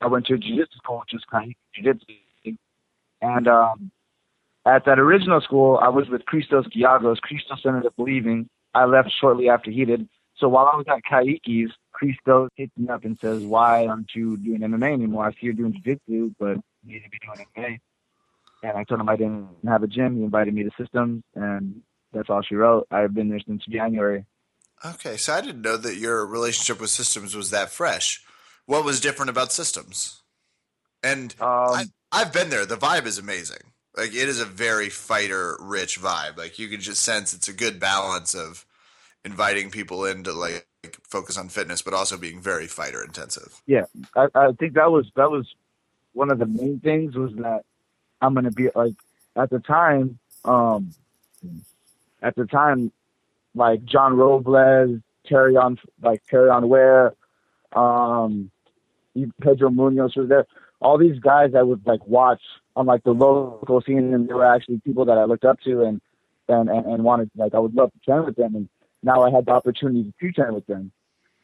I 0.00 0.06
went 0.06 0.26
to 0.26 0.34
a 0.34 0.38
jiu-jitsu 0.38 0.76
school, 0.78 1.00
which 1.00 1.14
is 1.14 1.24
kind 1.30 1.50
of 1.50 1.56
jiu-jitsu, 1.74 2.56
and 3.20 3.48
um, 3.48 3.90
at 4.66 4.84
that 4.84 4.98
original 4.98 5.40
school, 5.40 5.78
I 5.80 5.88
was 5.88 6.08
with 6.08 6.24
Christos 6.26 6.66
Giagos. 6.68 7.20
Christos 7.20 7.60
ended 7.64 7.86
up 7.86 7.94
leaving. 7.98 8.48
I 8.74 8.84
left 8.84 9.10
shortly 9.20 9.48
after 9.48 9.70
he 9.70 9.84
did. 9.84 10.08
So 10.36 10.48
while 10.48 10.66
I 10.66 10.76
was 10.76 10.86
at 10.88 11.02
Caique's, 11.04 11.72
Christos 11.92 12.50
hits 12.56 12.72
me 12.76 12.88
up 12.88 13.04
and 13.04 13.18
says, 13.18 13.42
"Why 13.42 13.86
aren't 13.86 14.14
you 14.14 14.36
doing 14.36 14.60
MMA 14.60 14.92
anymore? 14.92 15.26
I 15.26 15.32
see 15.32 15.38
you're 15.42 15.54
doing 15.54 15.72
jiu-jitsu, 15.72 16.34
but 16.38 16.56
you 16.84 16.94
need 16.94 17.04
to 17.04 17.10
be 17.10 17.18
doing 17.18 17.46
MMA." 17.56 17.80
And 18.62 18.76
I 18.76 18.84
told 18.84 19.00
him 19.00 19.08
I 19.08 19.16
didn't 19.16 19.48
have 19.66 19.82
a 19.82 19.86
gym. 19.86 20.16
He 20.16 20.22
invited 20.22 20.54
me 20.54 20.64
to 20.64 20.70
Systems, 20.78 21.22
and 21.34 21.82
that's 22.12 22.28
all 22.28 22.42
she 22.42 22.54
wrote. 22.54 22.86
I've 22.90 23.14
been 23.14 23.28
there 23.28 23.40
since 23.46 23.64
January. 23.64 24.24
Okay, 24.84 25.16
so 25.16 25.34
I 25.34 25.40
didn't 25.40 25.62
know 25.62 25.76
that 25.76 25.96
your 25.96 26.26
relationship 26.26 26.80
with 26.80 26.90
systems 26.90 27.34
was 27.34 27.50
that 27.50 27.70
fresh. 27.70 28.22
What 28.66 28.84
was 28.84 29.00
different 29.00 29.30
about 29.30 29.52
systems? 29.52 30.22
And 31.02 31.34
Um, 31.40 31.48
I, 31.74 31.84
I've 32.12 32.32
been 32.32 32.50
there. 32.50 32.66
The 32.66 32.76
vibe 32.76 33.06
is 33.06 33.18
amazing. 33.18 33.72
Like 33.96 34.10
it 34.10 34.28
is 34.28 34.40
a 34.40 34.44
very 34.44 34.88
fighter 34.88 35.56
rich 35.60 36.00
vibe. 36.00 36.36
Like 36.38 36.58
you 36.58 36.68
can 36.68 36.80
just 36.80 37.02
sense 37.02 37.34
it's 37.34 37.48
a 37.48 37.52
good 37.52 37.80
balance 37.80 38.34
of 38.34 38.64
inviting 39.24 39.70
people 39.70 40.04
in 40.04 40.24
to 40.24 40.32
like 40.82 40.96
focus 41.02 41.36
on 41.36 41.48
fitness, 41.48 41.82
but 41.82 41.94
also 41.94 42.16
being 42.16 42.40
very 42.40 42.66
fighter 42.66 43.02
intensive. 43.02 43.60
I, 44.16 44.28
I 44.34 44.52
think 44.52 44.74
that 44.74 44.90
was 44.90 45.10
that 45.16 45.30
was 45.30 45.46
one 46.12 46.30
of 46.30 46.38
the 46.38 46.46
main 46.46 46.80
things 46.80 47.14
was 47.14 47.32
that 47.36 47.64
I'm 48.20 48.34
gonna 48.34 48.50
be 48.50 48.70
like 48.74 48.94
at 49.36 49.50
the 49.50 49.58
time, 49.60 50.18
um 50.44 50.94
at 52.22 52.34
the 52.36 52.46
time, 52.46 52.92
like 53.54 53.84
John 53.84 54.16
Robles, 54.16 55.00
Terrion 55.28 55.78
like 56.02 56.22
Terrion 56.30 56.68
Ware, 56.68 57.14
um 57.72 58.50
Pedro 59.40 59.70
Munoz 59.70 60.16
was 60.16 60.28
there. 60.28 60.46
All 60.80 60.96
these 60.96 61.18
guys 61.18 61.54
I 61.54 61.62
would 61.62 61.86
like 61.86 62.06
watch 62.06 62.42
on 62.74 62.86
like 62.86 63.04
the 63.04 63.12
local 63.12 63.82
scene 63.82 64.14
and 64.14 64.28
they 64.28 64.32
were 64.32 64.46
actually 64.46 64.80
people 64.80 65.04
that 65.06 65.18
I 65.18 65.24
looked 65.24 65.44
up 65.44 65.60
to 65.62 65.82
and 65.82 66.00
and, 66.48 66.68
and, 66.68 66.86
and 66.86 67.04
wanted 67.04 67.30
like 67.36 67.54
I 67.54 67.58
would 67.58 67.74
love 67.74 67.92
to 67.92 67.98
train 68.00 68.24
with 68.24 68.36
them 68.36 68.54
and 68.54 68.68
now 69.02 69.22
I 69.22 69.30
had 69.30 69.46
the 69.46 69.52
opportunity 69.52 70.12
to 70.20 70.32
train 70.32 70.54
with 70.54 70.66
them. 70.66 70.92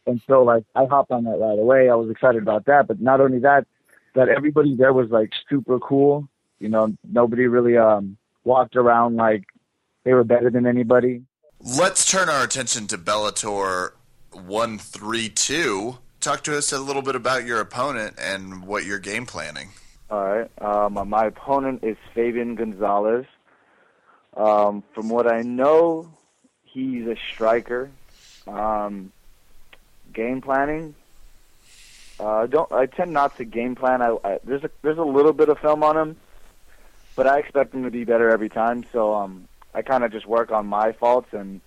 And 0.07 0.21
so 0.27 0.43
like 0.43 0.65
I 0.75 0.85
hopped 0.85 1.11
on 1.11 1.25
that 1.25 1.39
right 1.39 1.59
away. 1.59 1.89
I 1.91 1.95
was 1.95 2.11
excited 2.11 2.43
about 2.43 2.67
that. 2.67 2.87
But 2.87 3.01
not 3.01 3.21
only 3.21 3.41
that, 3.41 3.67
that 4.15 4.29
everybody 4.29 4.77
there 4.77 4.93
was 4.93 5.11
like 5.11 5.31
super 5.49 5.79
cool. 5.79 6.29
You 6.59 6.69
know, 6.69 6.97
nobody 7.05 7.47
really 7.47 7.77
um 7.77 8.17
walked 8.45 8.77
around 8.77 9.17
like 9.17 9.45
they 10.05 10.15
were 10.15 10.25
better 10.25 10.51
than 10.51 10.67
anybody. 10.67 11.23
Let's 11.61 12.11
turn 12.11 12.29
our 12.29 12.45
attention 12.45 12.87
to 12.89 12.99
Bellator 12.99 13.93
132. 14.33 15.99
Talk 16.21 16.43
to 16.45 16.57
us 16.57 16.73
a 16.73 16.79
little 16.79 17.03
bit 17.03 17.17
about 17.17 17.45
your 17.45 17.61
opponent 17.61 18.17
and 18.19 18.65
what 18.65 18.85
you're 18.85 18.99
game 18.99 19.27
planning. 19.27 19.71
All 20.11 20.25
right. 20.25 20.51
Um, 20.61 21.09
my 21.09 21.27
opponent 21.27 21.83
is 21.83 21.97
Fabian 22.15 22.55
Gonzalez. 22.55 23.27
Um, 24.37 24.85
from 24.95 25.09
what 25.09 25.33
I 25.33 25.43
know, 25.43 26.16
he's 26.77 27.07
a 27.07 27.17
striker. 27.33 27.91
Um, 28.47 29.11
game 30.13 30.43
planning. 30.43 30.95
Uh, 32.21 32.47
don't 32.47 32.71
I 32.71 32.87
tend 32.87 33.13
not 33.13 33.37
to 33.39 33.45
game 33.45 33.75
plan. 33.75 34.03
I, 34.03 34.17
I 34.23 34.39
there's 34.45 34.63
a 34.63 34.71
there's 34.83 34.99
a 34.99 35.05
little 35.05 35.33
bit 35.33 35.49
of 35.49 35.59
film 35.59 35.83
on 35.83 35.97
him, 35.97 36.17
but 37.17 37.27
I 37.27 37.39
expect 37.39 37.75
him 37.75 37.83
to 37.85 37.91
be 37.91 38.05
better 38.05 38.31
every 38.31 38.49
time. 38.49 38.85
So 38.93 39.15
um, 39.15 39.49
I 39.75 39.83
kind 39.83 40.05
of 40.05 40.13
just 40.13 40.27
work 40.27 40.53
on 40.53 40.67
my 40.67 40.93
faults 40.93 41.33
and 41.33 41.61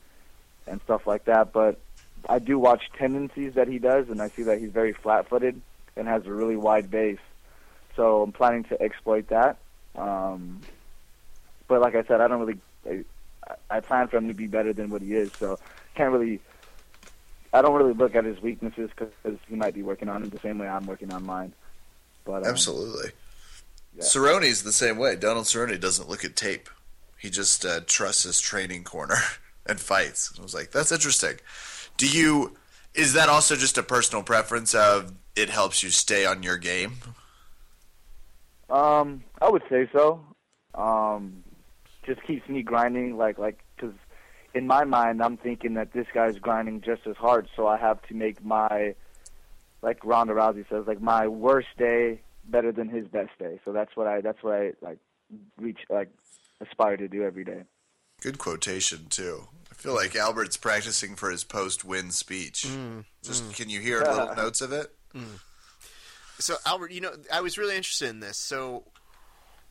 and 0.67 0.79
stuff 0.81 1.05
like 1.05 1.25
that. 1.25 1.51
But 1.51 1.79
I 2.27 2.39
do 2.39 2.57
watch 2.57 2.89
tendencies 2.97 3.55
that 3.55 3.67
he 3.67 3.79
does, 3.79 4.09
and 4.09 4.21
I 4.21 4.29
see 4.29 4.43
that 4.43 4.59
he's 4.59 4.71
very 4.71 4.93
flat-footed 4.93 5.59
and 5.95 6.07
has 6.07 6.25
a 6.25 6.31
really 6.31 6.55
wide 6.55 6.89
base. 6.89 7.19
So 7.95 8.21
I'm 8.21 8.31
planning 8.31 8.63
to 8.65 8.81
exploit 8.81 9.27
that. 9.29 9.57
Um, 9.95 10.61
but 11.67 11.81
like 11.81 11.95
I 11.95 12.03
said, 12.03 12.21
I 12.21 12.27
don't 12.27 12.39
really. 12.39 13.05
I, 13.69 13.79
plan 13.79 14.07
for 14.07 14.17
him 14.17 14.27
to 14.27 14.33
be 14.33 14.47
better 14.47 14.73
than 14.73 14.89
what 14.89 15.01
he 15.01 15.13
is. 15.13 15.31
So 15.33 15.59
can't 15.95 16.11
really. 16.11 16.39
I 17.51 17.61
don't 17.61 17.75
really 17.75 17.93
look 17.93 18.15
at 18.15 18.25
his 18.25 18.39
weaknesses 18.41 18.91
because 18.95 19.39
he 19.47 19.55
might 19.55 19.73
be 19.73 19.81
working 19.81 20.07
on 20.07 20.23
it 20.23 20.31
the 20.31 20.39
same 20.39 20.59
way 20.59 20.67
I'm 20.67 20.85
working 20.85 21.11
on 21.11 21.25
mine. 21.25 21.53
But 22.23 22.43
um, 22.43 22.49
Absolutely. 22.49 23.11
yeah. 23.95 24.03
Cerrone's 24.03 24.61
the 24.61 24.71
same 24.71 24.97
way. 24.97 25.15
Donald 25.15 25.45
Cerrone 25.45 25.79
doesn't 25.79 26.07
look 26.07 26.23
at 26.23 26.35
tape. 26.35 26.69
He 27.17 27.29
just 27.29 27.65
uh, 27.65 27.81
trusts 27.87 28.23
his 28.23 28.39
training 28.39 28.83
corner 28.83 29.17
and 29.65 29.79
fights. 29.79 30.31
I 30.37 30.43
was 30.43 30.53
like, 30.53 30.71
that's 30.71 30.91
interesting. 30.91 31.37
Do 31.97 32.07
you? 32.07 32.55
Is 32.93 33.13
that 33.13 33.29
also 33.29 33.55
just 33.55 33.77
a 33.77 33.83
personal 33.83 34.23
preference 34.23 34.75
of 34.75 35.13
it 35.35 35.49
helps 35.49 35.83
you 35.83 35.89
stay 35.89 36.25
on 36.25 36.43
your 36.43 36.57
game? 36.57 36.97
Um, 38.69 39.23
I 39.41 39.49
would 39.49 39.63
say 39.69 39.89
so. 39.91 40.23
Um, 40.75 41.43
just 42.09 42.25
keeps 42.25 42.47
me 42.49 42.63
grinding, 42.63 43.17
like 43.17 43.37
like 43.37 43.59
because 43.75 43.95
in 44.53 44.65
my 44.65 44.83
mind 44.83 45.21
I'm 45.21 45.37
thinking 45.37 45.75
that 45.75 45.93
this 45.93 46.07
guy's 46.13 46.37
grinding 46.39 46.81
just 46.81 47.05
as 47.05 47.15
hard, 47.15 47.47
so 47.55 47.67
I 47.67 47.77
have 47.77 48.01
to 48.07 48.13
make 48.15 48.43
my 48.43 48.95
like 49.81 50.03
Ronda 50.03 50.33
Rousey 50.33 50.67
says, 50.69 50.85
like 50.87 51.01
my 51.01 51.27
worst 51.27 51.69
day 51.77 52.21
better 52.45 52.71
than 52.71 52.89
his 52.89 53.07
best 53.07 53.37
day. 53.37 53.59
So 53.63 53.71
that's 53.71 53.95
what 53.95 54.07
I 54.07 54.21
that's 54.21 54.41
what 54.41 54.55
I 54.55 54.73
like 54.81 54.97
reach 55.57 55.79
like 55.89 56.09
aspire 56.61 56.97
to 56.97 57.07
do 57.07 57.23
every 57.23 57.43
day. 57.43 57.63
Good 58.21 58.39
quotation 58.39 59.05
too. 59.09 59.47
I 59.71 59.75
feel 59.75 59.95
like 59.95 60.15
Albert's 60.15 60.57
practicing 60.57 61.15
for 61.15 61.29
his 61.29 61.43
post-win 61.43 62.11
speech. 62.11 62.65
Mm, 62.67 63.05
just 63.23 63.45
mm. 63.45 63.55
can 63.55 63.69
you 63.69 63.79
hear 63.79 63.99
little 64.01 64.35
notes 64.35 64.61
of 64.61 64.73
it? 64.73 64.93
Mm. 65.15 65.39
So 66.39 66.55
Albert, 66.65 66.91
you 66.91 67.01
know, 67.01 67.11
I 67.31 67.41
was 67.41 67.57
really 67.57 67.75
interested 67.75 68.09
in 68.09 68.19
this. 68.19 68.37
So, 68.37 68.83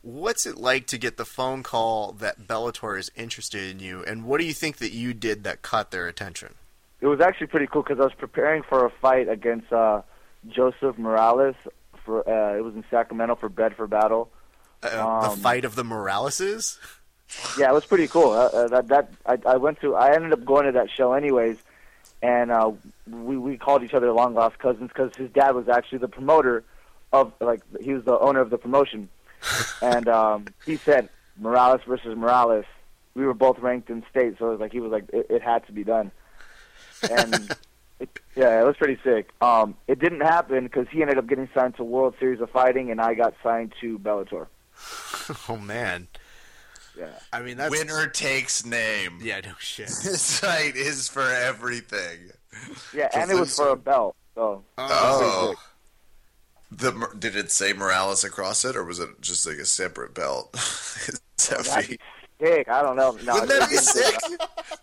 what's 0.01 0.45
it 0.45 0.57
like 0.57 0.87
to 0.87 0.97
get 0.97 1.17
the 1.17 1.25
phone 1.25 1.63
call 1.63 2.13
that 2.13 2.47
Bellator 2.47 2.97
is 2.97 3.11
interested 3.15 3.69
in 3.69 3.79
you, 3.79 4.03
and 4.03 4.25
what 4.25 4.39
do 4.39 4.45
you 4.45 4.53
think 4.53 4.77
that 4.77 4.91
you 4.91 5.13
did 5.13 5.43
that 5.43 5.61
caught 5.61 5.91
their 5.91 6.07
attention? 6.07 6.55
It 7.01 7.07
was 7.07 7.21
actually 7.21 7.47
pretty 7.47 7.67
cool 7.67 7.83
because 7.83 7.99
I 7.99 8.03
was 8.03 8.13
preparing 8.17 8.63
for 8.63 8.85
a 8.85 8.89
fight 8.89 9.29
against 9.29 9.71
uh, 9.71 10.01
Joseph 10.47 10.97
Morales. 10.97 11.55
For 12.05 12.27
uh, 12.27 12.57
it 12.57 12.61
was 12.61 12.75
in 12.75 12.83
Sacramento 12.89 13.35
for 13.35 13.49
Bedford 13.49 13.89
Battle. 13.89 14.29
Uh, 14.81 14.89
the 14.89 15.29
Um, 15.31 15.39
fight 15.39 15.65
of 15.65 15.75
the 15.75 15.83
Moraleses? 15.83 16.77
Yeah, 17.57 17.69
it 17.69 17.73
was 17.73 17.85
pretty 17.85 18.07
cool. 18.07 18.31
Uh, 18.31 18.45
uh, 18.45 18.67
that 18.69 18.87
that 18.87 19.11
I, 19.25 19.37
I 19.45 19.57
went 19.57 19.79
to. 19.81 19.95
I 19.95 20.13
ended 20.15 20.33
up 20.33 20.43
going 20.45 20.65
to 20.65 20.71
that 20.73 20.89
show 20.89 21.13
anyways, 21.13 21.57
and 22.21 22.51
uh, 22.51 22.71
we 23.07 23.37
we 23.37 23.57
called 23.57 23.83
each 23.83 23.93
other 23.93 24.11
long 24.11 24.33
lost 24.33 24.57
cousins 24.59 24.87
because 24.87 25.15
his 25.15 25.29
dad 25.31 25.51
was 25.51 25.69
actually 25.69 25.99
the 25.99 26.07
promoter 26.07 26.63
of 27.13 27.31
like 27.39 27.61
he 27.81 27.93
was 27.93 28.03
the 28.03 28.17
owner 28.17 28.39
of 28.39 28.49
the 28.49 28.57
promotion, 28.57 29.09
and 29.81 30.07
um, 30.07 30.45
he 30.65 30.77
said 30.77 31.09
Morales 31.37 31.81
versus 31.87 32.15
Morales. 32.17 32.65
We 33.15 33.25
were 33.25 33.33
both 33.33 33.59
ranked 33.59 33.89
in 33.89 34.03
state, 34.09 34.35
so 34.39 34.47
it 34.47 34.51
was 34.51 34.59
like 34.59 34.71
he 34.71 34.79
was 34.79 34.91
like 34.91 35.09
it, 35.11 35.27
it 35.29 35.41
had 35.41 35.65
to 35.67 35.71
be 35.73 35.83
done, 35.83 36.11
and. 37.09 37.55
It, 38.01 38.17
yeah, 38.33 38.61
it 38.61 38.63
was 38.65 38.77
pretty 38.77 38.97
sick. 39.03 39.31
Um, 39.41 39.75
it 39.89 39.99
didn't 39.99 40.21
happen 40.21 40.63
because 40.63 40.87
he 40.89 41.01
ended 41.01 41.17
up 41.17 41.27
getting 41.27 41.49
signed 41.53 41.75
to 41.75 41.83
World 41.83 42.15
Series 42.17 42.39
of 42.39 42.49
Fighting, 42.49 42.91
and 42.91 43.01
I 43.01 43.13
got 43.13 43.33
signed 43.43 43.73
to 43.81 43.99
Bellator. 43.99 44.47
Oh 45.49 45.57
man, 45.57 46.07
Yeah. 46.97 47.09
I 47.33 47.41
mean 47.41 47.57
that's 47.57 47.69
Winner 47.71 48.07
takes 48.07 48.65
name. 48.65 49.19
Yeah, 49.21 49.41
no 49.43 49.51
shit. 49.59 49.87
This 50.05 50.21
site 50.21 50.77
is 50.77 51.09
for 51.09 51.29
everything. 51.29 52.31
Yeah, 52.93 53.09
and 53.13 53.29
it 53.29 53.35
was 53.37 53.53
for 53.53 53.67
a 53.67 53.75
belt. 53.75 54.15
So 54.33 54.63
Oh. 54.77 55.55
The 56.71 56.91
did 57.17 57.35
it 57.35 57.51
say 57.51 57.73
Morales 57.73 58.23
across 58.23 58.63
it, 58.63 58.75
or 58.75 58.83
was 58.83 58.99
it 58.99 59.09
just 59.21 59.45
like 59.47 59.57
a 59.57 59.65
separate 59.65 60.13
belt? 60.13 60.49
it's 60.53 61.47
that'd 61.49 61.65
heavy. 61.65 61.99
sick. 62.39 62.69
I 62.69 62.81
don't 62.81 62.95
know. 62.95 63.17
No, 63.23 63.33
Wouldn't 63.33 63.49
that 63.49 63.69
be 63.69 63.75
it 63.75 63.79
didn't 63.79 63.83
say 63.83 64.01
sick? 64.01 64.39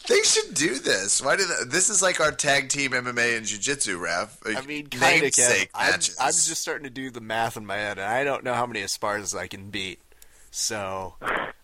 they 0.09 0.22
should 0.22 0.55
do 0.55 0.78
this. 0.78 1.22
Why 1.22 1.37
did 1.37 1.49
that? 1.49 1.68
this 1.70 1.89
is 1.89 2.03
like 2.03 2.20
our 2.20 2.32
tag 2.32 2.68
team 2.68 2.91
MMA 2.91 3.37
and 3.37 3.47
jiu-jitsu, 3.47 3.99
Raf. 3.99 4.39
Like, 4.45 4.57
I 4.57 4.66
mean, 4.66 4.89
kind 4.89 5.16
of. 5.16 5.22
namesake 5.22 5.70
I'm, 5.74 5.91
matches. 5.93 6.16
I'm 6.20 6.32
just 6.32 6.61
starting 6.61 6.84
to 6.84 6.91
do 6.91 7.11
the 7.11 7.20
math 7.20 7.57
in 7.57 7.64
my 7.66 7.76
head, 7.76 7.99
and 7.99 8.07
I 8.07 8.24
don't 8.24 8.43
know 8.45 8.55
how 8.55 8.66
many 8.66 8.80
Esparzas 8.80 9.39
I 9.39 9.47
can 9.47 9.70
beat. 9.70 10.01
So, 10.51 11.14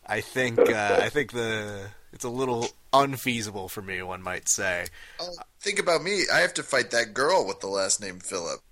I 0.06 0.20
think 0.20 0.58
uh, 0.58 0.98
I 1.02 1.08
think 1.08 1.32
the 1.32 1.88
it's 2.12 2.24
a 2.24 2.28
little 2.28 2.68
unfeasible 2.92 3.68
for 3.68 3.82
me. 3.82 4.02
One 4.02 4.22
might 4.22 4.48
say. 4.48 4.86
Oh, 5.18 5.34
think 5.60 5.78
about 5.78 6.02
me. 6.02 6.24
I 6.32 6.40
have 6.40 6.54
to 6.54 6.62
fight 6.62 6.90
that 6.90 7.14
girl 7.14 7.46
with 7.46 7.60
the 7.60 7.68
last 7.68 8.00
name 8.00 8.20
Phillips. 8.20 8.62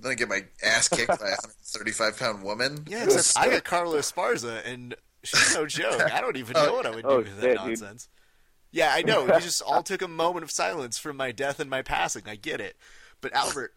Then 0.00 0.12
I 0.12 0.14
get 0.14 0.28
my 0.28 0.44
ass 0.62 0.88
kicked 0.88 1.08
by 1.08 1.14
a 1.14 1.38
135 1.42 2.18
pound 2.18 2.42
woman. 2.42 2.84
Yeah, 2.88 3.04
except 3.04 3.38
I 3.38 3.50
got 3.50 3.64
Carla 3.64 3.98
Esparza, 3.98 4.64
and 4.66 4.94
she's 5.22 5.54
no 5.54 5.66
joke. 5.66 6.00
I 6.12 6.20
don't 6.20 6.36
even 6.36 6.54
know 6.54 6.72
what 6.74 6.86
I 6.86 6.90
would 6.90 7.02
do 7.02 7.08
Oh, 7.08 7.18
with 7.18 7.40
that 7.40 7.42
shit, 7.42 7.50
dude. 7.58 7.66
nonsense. 7.66 8.08
Yeah, 8.70 8.90
I 8.92 9.02
know. 9.02 9.26
You 9.26 9.40
just 9.40 9.62
all 9.62 9.82
took 9.84 10.02
a 10.02 10.08
moment 10.08 10.42
of 10.42 10.50
silence 10.50 10.98
from 10.98 11.16
my 11.16 11.30
death 11.32 11.60
and 11.60 11.70
my 11.70 11.82
passing. 11.82 12.24
I 12.26 12.34
get 12.36 12.60
it, 12.60 12.76
but 13.20 13.32
Albert, 13.32 13.72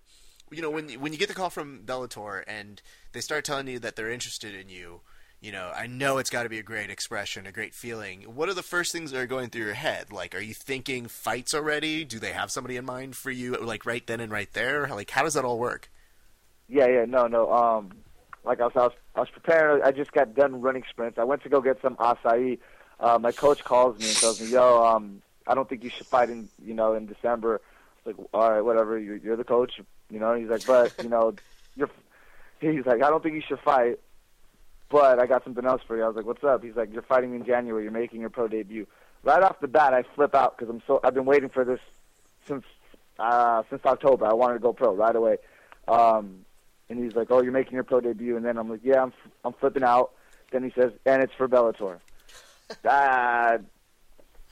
you 0.52 0.62
know, 0.62 0.72
when 0.72 0.90
when 1.00 1.14
you 1.14 1.20
get 1.20 1.28
the 1.28 1.36
call 1.36 1.50
from 1.52 1.82
Bellator 1.86 2.44
and 2.48 2.82
they 3.14 3.22
start 3.22 3.46
telling 3.46 3.68
you 3.68 3.78
that 3.80 3.96
they're 3.96 4.10
interested 4.10 4.56
in 4.56 4.70
you, 4.70 5.02
you 5.42 5.52
know, 5.52 5.72
I 5.76 5.88
know 5.88 6.18
it's 6.18 6.30
got 6.30 6.44
to 6.44 6.50
be 6.50 6.60
a 6.60 6.64
great 6.64 6.90
expression, 6.90 7.46
a 7.46 7.52
great 7.52 7.76
feeling. 7.76 8.24
What 8.24 8.50
are 8.50 8.54
the 8.54 8.64
first 8.64 8.92
things 8.92 9.12
that 9.12 9.20
are 9.20 9.28
going 9.28 9.50
through 9.50 9.66
your 9.66 9.74
head? 9.74 10.12
Like, 10.12 10.34
are 10.34 10.42
you 10.42 10.54
thinking 10.54 11.08
fights 11.08 11.54
already? 11.54 12.04
Do 12.04 12.20
they 12.20 12.32
have 12.32 12.52
somebody 12.52 12.78
in 12.78 12.86
mind 12.86 13.16
for 13.16 13.32
you, 13.32 13.54
like 13.56 13.86
right 13.86 14.06
then 14.06 14.20
and 14.20 14.32
right 14.32 14.52
there? 14.54 14.88
Like, 14.88 15.12
how 15.12 15.24
does 15.24 15.36
that 15.36 15.46
all 15.46 15.60
work? 15.60 15.90
Yeah, 16.68 16.88
yeah, 16.88 17.06
no, 17.06 17.28
no. 17.28 17.52
Um, 17.52 17.92
like 18.44 18.60
I 18.60 18.66
was, 18.66 18.74
I 18.76 18.84
was, 18.84 18.94
I 19.16 19.20
was 19.22 19.30
preparing. 19.30 19.84
I 19.84 19.92
just 19.92 20.12
got 20.12 20.34
done 20.34 20.62
running 20.62 20.84
sprints. 20.90 21.18
I 21.20 21.24
went 21.24 21.44
to 21.44 21.50
go 21.50 21.62
get 21.62 21.82
some 21.82 21.96
acai. 21.98 22.58
Uh, 23.00 23.20
my 23.22 23.32
coach 23.32 23.64
calls 23.64 24.00
me 24.00 24.08
and 24.08 24.18
tells 24.18 24.42
me, 24.42 24.48
"Yo, 24.48 24.84
um, 24.84 25.22
I 25.46 25.54
don't 25.54 25.70
think 25.70 25.84
you 25.84 25.92
should 25.92 26.08
fight 26.08 26.30
in, 26.30 26.50
you 26.64 26.74
know, 26.74 26.94
in 26.94 27.06
December." 27.06 27.62
like, 28.08 28.16
all 28.34 28.52
right, 28.52 28.62
whatever. 28.62 28.98
You're, 28.98 29.18
you're 29.18 29.36
the 29.36 29.44
coach, 29.44 29.80
you 30.10 30.20
know. 30.20 30.34
He's 30.34 30.48
like, 30.48 30.66
but 30.66 30.94
you 31.04 31.10
know, 31.10 31.36
you're. 31.76 31.90
He's 32.60 32.88
like, 32.88 33.04
I 33.04 33.12
don't 33.12 33.22
think 33.22 33.36
you 33.36 33.44
should 33.48 33.60
fight, 33.60 34.00
but 34.90 35.20
I 35.20 35.26
got 35.26 35.44
something 35.44 35.66
else 35.66 35.82
for 35.86 35.98
you. 35.98 36.04
I 36.04 36.08
was 36.08 36.16
like, 36.16 36.26
what's 36.26 36.44
up? 36.44 36.64
He's 36.64 36.76
like, 36.76 36.94
you're 36.94 37.02
fighting 37.02 37.36
in 37.36 37.46
January. 37.46 37.84
You're 37.84 37.92
making 37.92 38.22
your 38.22 38.30
pro 38.30 38.48
debut. 38.48 38.88
Right 39.24 39.44
off 39.44 39.60
the 39.60 39.68
bat, 39.68 39.94
I 39.94 40.04
flip 40.16 40.34
out 40.36 40.58
because 40.58 40.70
I'm 40.74 40.82
so. 40.88 41.00
I've 41.04 41.14
been 41.14 41.26
waiting 41.26 41.50
for 41.50 41.66
this 41.66 41.80
since 42.48 42.64
uh, 43.20 43.64
since 43.70 43.84
October. 43.86 44.26
I 44.26 44.34
wanted 44.34 44.54
to 44.54 44.60
go 44.60 44.74
pro 44.74 44.94
right 44.94 45.16
away. 45.16 45.38
Um, 45.88 46.46
and 46.90 47.04
he's 47.04 47.16
like, 47.16 47.28
"Oh, 47.32 47.42
you're 47.42 47.52
making 47.52 47.74
your 47.74 47.84
pro 47.84 48.00
debut," 48.00 48.38
and 48.38 48.46
then 48.46 48.58
I'm 48.58 48.70
like, 48.70 48.82
"Yeah, 48.84 49.02
I'm 49.02 49.14
I'm 49.44 49.54
flipping 49.54 49.84
out." 49.84 50.12
Then 50.52 50.64
he 50.64 50.72
says, 50.72 50.94
"And 51.06 51.22
it's 51.22 51.34
for 51.34 51.50
Bellator." 51.50 52.00
uh, 52.86 53.58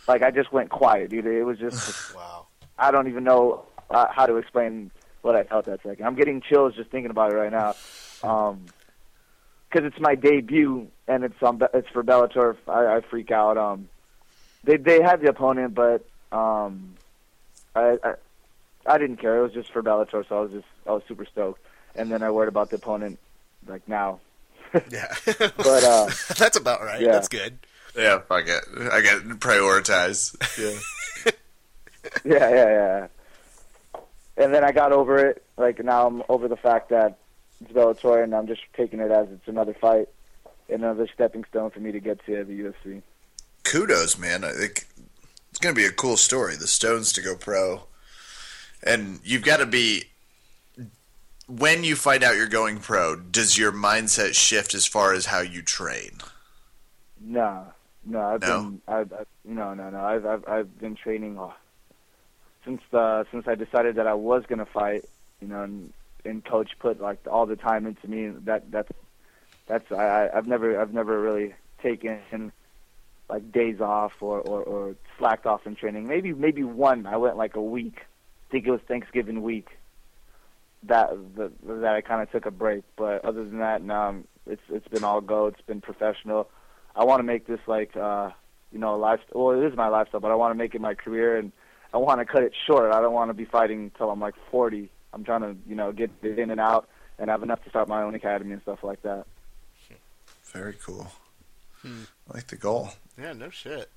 like 0.08 0.22
I 0.22 0.32
just 0.32 0.52
went 0.52 0.70
quiet, 0.70 1.10
dude. 1.10 1.26
It 1.26 1.44
was 1.44 1.60
just 1.60 2.16
Wow. 2.16 2.48
I 2.78 2.92
don't 2.92 3.08
even 3.08 3.24
know 3.24 3.66
uh, 3.90 4.08
how 4.10 4.26
to 4.26 4.36
explain 4.36 4.92
what 5.22 5.36
I 5.36 5.44
felt 5.44 5.66
that 5.66 5.82
second. 5.84 6.06
I'm 6.06 6.16
getting 6.16 6.42
chills 6.42 6.76
just 6.76 6.90
thinking 6.90 7.12
about 7.12 7.32
it 7.32 7.36
right 7.36 7.52
now, 7.52 7.76
because 9.76 9.92
it's 9.92 10.00
my 10.00 10.16
debut 10.16 10.88
and 11.08 11.26
it's 11.26 11.42
um 11.44 11.62
it's 11.74 11.90
for 11.90 12.04
Bellator. 12.04 12.56
I, 12.68 12.98
I 12.98 13.02
freak 13.02 13.30
out. 13.30 13.58
Um, 13.58 13.90
they 14.64 14.78
they 14.78 15.02
had 15.02 15.20
the 15.20 15.30
opponent, 15.30 15.76
but 15.76 16.06
um, 16.32 16.96
I, 17.76 17.98
I 18.04 18.14
I 18.86 18.98
didn't 18.98 19.18
care. 19.18 19.40
It 19.40 19.44
was 19.44 19.54
just 19.54 19.72
for 19.74 19.84
Bellator, 19.84 20.28
so 20.28 20.38
I 20.38 20.42
was 20.42 20.52
just 20.52 20.68
I 20.88 20.92
was 20.92 21.04
super 21.08 21.26
stoked. 21.26 21.60
And 21.98 22.12
then 22.12 22.24
I 22.24 22.32
worried 22.32 22.48
about 22.48 22.70
the 22.70 22.78
opponent 22.78 23.20
like 23.68 23.88
now. 23.88 24.20
Yeah. 24.90 25.14
But 25.26 25.84
uh, 25.84 26.10
That's 26.38 26.58
about 26.58 26.82
right. 26.82 27.02
Yeah. 27.02 27.14
That's 27.14 27.28
good. 27.30 27.58
Yeah, 27.96 28.20
fuck 28.20 28.46
it. 28.48 28.64
I 28.92 29.02
get 29.02 29.24
prioritize. 29.40 30.36
Yeah. 30.58 31.32
yeah, 32.26 32.50
yeah, 32.50 32.70
yeah. 32.70 33.08
And 34.36 34.54
then 34.54 34.66
I 34.66 34.74
got 34.74 34.92
over 34.92 35.18
it. 35.18 35.44
Like 35.58 35.84
now 35.84 36.08
I'm 36.08 36.24
over 36.28 36.50
the 36.50 36.58
fact 36.58 36.90
that 36.90 37.18
it's 37.62 37.72
Bellator, 37.72 38.24
and 38.24 38.34
I'm 38.36 38.48
just 38.48 38.62
taking 38.76 39.00
it 39.00 39.12
as 39.12 39.28
it's 39.32 39.48
another 39.48 39.74
fight, 39.74 40.08
another 40.70 41.08
stepping 41.14 41.44
stone 41.46 41.72
for 41.72 41.80
me 41.80 41.92
to 41.92 42.00
get 42.00 42.24
to 42.26 42.44
the 42.44 42.54
UFC. 42.54 43.02
Kudos, 43.64 44.18
man. 44.18 44.44
I 44.44 44.52
think 44.52 44.88
it's 45.50 45.60
going 45.60 45.74
to 45.74 45.80
be 45.82 45.88
a 45.88 45.92
cool 45.92 46.18
story. 46.18 46.56
The 46.56 46.68
Stones 46.68 47.12
to 47.14 47.22
go 47.22 47.36
pro. 47.36 47.84
And 48.84 49.20
you've 49.24 49.44
got 49.44 49.58
to 49.58 49.66
be 49.66 50.06
when 51.48 51.84
you 51.84 51.96
find 51.96 52.24
out 52.24 52.36
you're 52.36 52.48
going 52.48 52.80
pro, 52.80 53.16
does 53.16 53.58
your 53.58 53.72
mindset 53.72 54.34
shift 54.34 54.74
as 54.74 54.86
far 54.86 55.14
as 55.14 55.28
how 55.28 55.42
you 55.42 55.62
train? 55.62 56.18
No, 57.22 57.66
no, 58.06 58.22
I've 58.22 58.42
No? 58.42 58.64
been, 58.64 58.82
I've, 58.88 59.14
I've, 59.14 59.28
no, 59.44 59.74
no, 59.74 59.90
no. 59.90 60.00
I've, 60.00 60.26
I've, 60.26 60.48
I've 60.48 60.80
been 60.80 60.96
training 60.96 61.40
since 62.64 62.82
the 62.92 63.26
since 63.32 63.48
I 63.48 63.56
decided 63.56 63.96
that 63.96 64.08
I 64.08 64.14
was 64.16 64.44
gonna 64.48 64.66
fight. 64.66 65.06
You 65.42 65.48
know, 65.48 65.64
and, 65.64 65.94
and 66.26 66.44
coach 66.44 66.72
put 66.80 67.02
like 67.02 67.20
all 67.30 67.46
the 67.46 67.56
time 67.56 67.86
into 67.86 68.08
me. 68.08 68.30
That 68.46 68.72
that's 68.72 68.92
that's 69.68 69.92
I, 69.92 70.30
I've 70.34 70.48
never 70.48 70.80
I've 70.80 70.94
never 70.94 71.20
really 71.20 71.54
taken 71.82 72.52
like 73.30 73.52
days 73.52 73.82
off 73.82 74.14
or, 74.22 74.40
or 74.42 74.64
or 74.64 74.96
slacked 75.18 75.46
off 75.46 75.66
in 75.66 75.76
training. 75.76 76.08
Maybe 76.08 76.34
maybe 76.34 76.64
one. 76.64 77.06
I 77.06 77.18
went 77.18 77.38
like 77.38 77.56
a 77.56 77.62
week. 77.62 77.98
I 78.00 78.52
think 78.52 78.68
it 78.68 78.72
was 78.72 78.82
Thanksgiving 78.88 79.42
week. 79.42 79.70
That 80.84 81.10
that, 81.36 81.52
that 81.66 81.96
I 81.96 82.02
kind 82.02 82.22
of 82.22 82.32
took 82.32 82.46
a 82.46 82.52
break. 82.52 82.84
But 82.96 83.26
other 83.26 83.44
than 83.44 83.60
that, 83.60 83.82
no, 83.82 83.96
um, 83.96 84.28
it's 84.46 84.62
it's 84.70 84.88
been 84.88 85.04
all 85.04 85.22
go. 85.22 85.48
It's 85.48 85.62
been 85.62 85.82
professional. 85.82 86.50
I 86.96 87.04
want 87.04 87.20
to 87.20 87.24
make 87.24 87.48
this 87.48 87.60
like 87.68 87.96
uh 87.96 88.32
you 88.72 88.80
know 88.80 88.96
lifestyle. 88.98 89.46
Well, 89.46 89.62
it 89.62 89.66
is 89.66 89.76
my 89.76 89.88
lifestyle, 89.88 90.22
but 90.22 90.32
I 90.32 90.36
want 90.36 90.52
to 90.52 90.58
make 90.58 90.76
it 90.76 90.82
my 90.82 90.94
career, 90.94 91.38
and 91.38 91.52
I 91.94 91.98
want 91.98 92.20
to 92.20 92.26
cut 92.26 92.44
it 92.44 92.54
short. 92.68 92.94
I 92.94 93.02
don't 93.02 93.14
want 93.14 93.30
to 93.30 93.34
be 93.34 93.46
fighting 93.46 93.84
until 93.84 94.12
I'm 94.12 94.20
like 94.20 94.36
40. 94.52 94.90
I'm 95.16 95.24
trying 95.24 95.42
to 95.42 95.56
you 95.68 95.76
know 95.76 95.92
get 95.92 96.12
it 96.22 96.38
in 96.38 96.52
and 96.52 96.60
out 96.60 96.88
and 97.18 97.30
have 97.30 97.42
enough 97.42 97.64
to 97.64 97.70
start 97.70 97.88
my 97.88 98.04
own 98.04 98.14
academy 98.14 98.52
and 98.54 98.62
stuff 98.62 98.84
like 98.84 99.02
that. 99.04 99.26
Very 100.52 100.74
cool. 100.86 101.08
I 101.84 101.88
like 102.34 102.48
the 102.48 102.56
goal. 102.56 102.90
Yeah, 103.20 103.34
no 103.34 103.50
shit. 103.50 103.90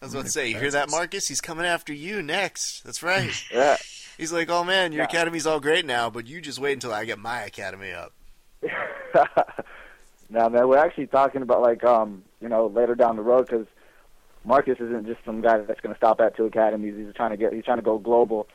I 0.00 0.04
was 0.04 0.14
about 0.14 0.26
to 0.26 0.30
say, 0.30 0.48
you 0.48 0.58
hear 0.58 0.70
that, 0.70 0.90
Marcus? 0.90 1.26
He's 1.28 1.40
coming 1.40 1.66
after 1.66 1.92
you 1.92 2.22
next. 2.22 2.82
That's 2.84 3.02
right. 3.02 3.30
Yeah. 3.52 3.76
He's 4.18 4.32
like, 4.32 4.48
oh 4.48 4.64
man, 4.64 4.92
your 4.92 5.02
Yeah. 5.02 5.08
academy's 5.08 5.46
all 5.46 5.60
great 5.60 5.84
now, 5.84 6.08
but 6.10 6.26
you 6.26 6.40
just 6.40 6.58
wait 6.58 6.72
until 6.72 6.92
I 6.92 7.04
get 7.04 7.18
my 7.18 7.42
academy 7.42 7.92
up. 7.92 8.12
now, 10.30 10.48
man, 10.48 10.66
we're 10.68 10.78
actually 10.78 11.06
talking 11.06 11.42
about 11.42 11.60
like 11.62 11.84
um 11.84 12.22
you 12.40 12.48
know 12.48 12.66
later 12.66 12.94
down 12.94 13.16
the 13.16 13.22
road 13.22 13.46
because 13.46 13.66
Marcus 14.44 14.78
isn't 14.80 15.06
just 15.06 15.24
some 15.24 15.40
guy 15.40 15.58
that's 15.58 15.80
going 15.80 15.94
to 15.94 15.98
stop 15.98 16.20
at 16.20 16.36
two 16.36 16.46
academies. 16.46 16.94
He's 16.96 17.14
trying 17.14 17.30
to 17.30 17.36
get 17.36 17.52
he's 17.52 17.64
trying 17.64 17.78
to 17.78 17.82
go 17.82 17.98
global. 17.98 18.46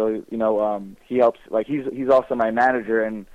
So 0.00 0.24
you 0.30 0.38
know 0.38 0.62
um 0.62 0.96
he 1.04 1.18
helps 1.18 1.40
like 1.50 1.66
he's 1.66 1.84
he's 1.92 2.08
also 2.08 2.34
my 2.34 2.50
manager 2.50 3.02
and 3.02 3.26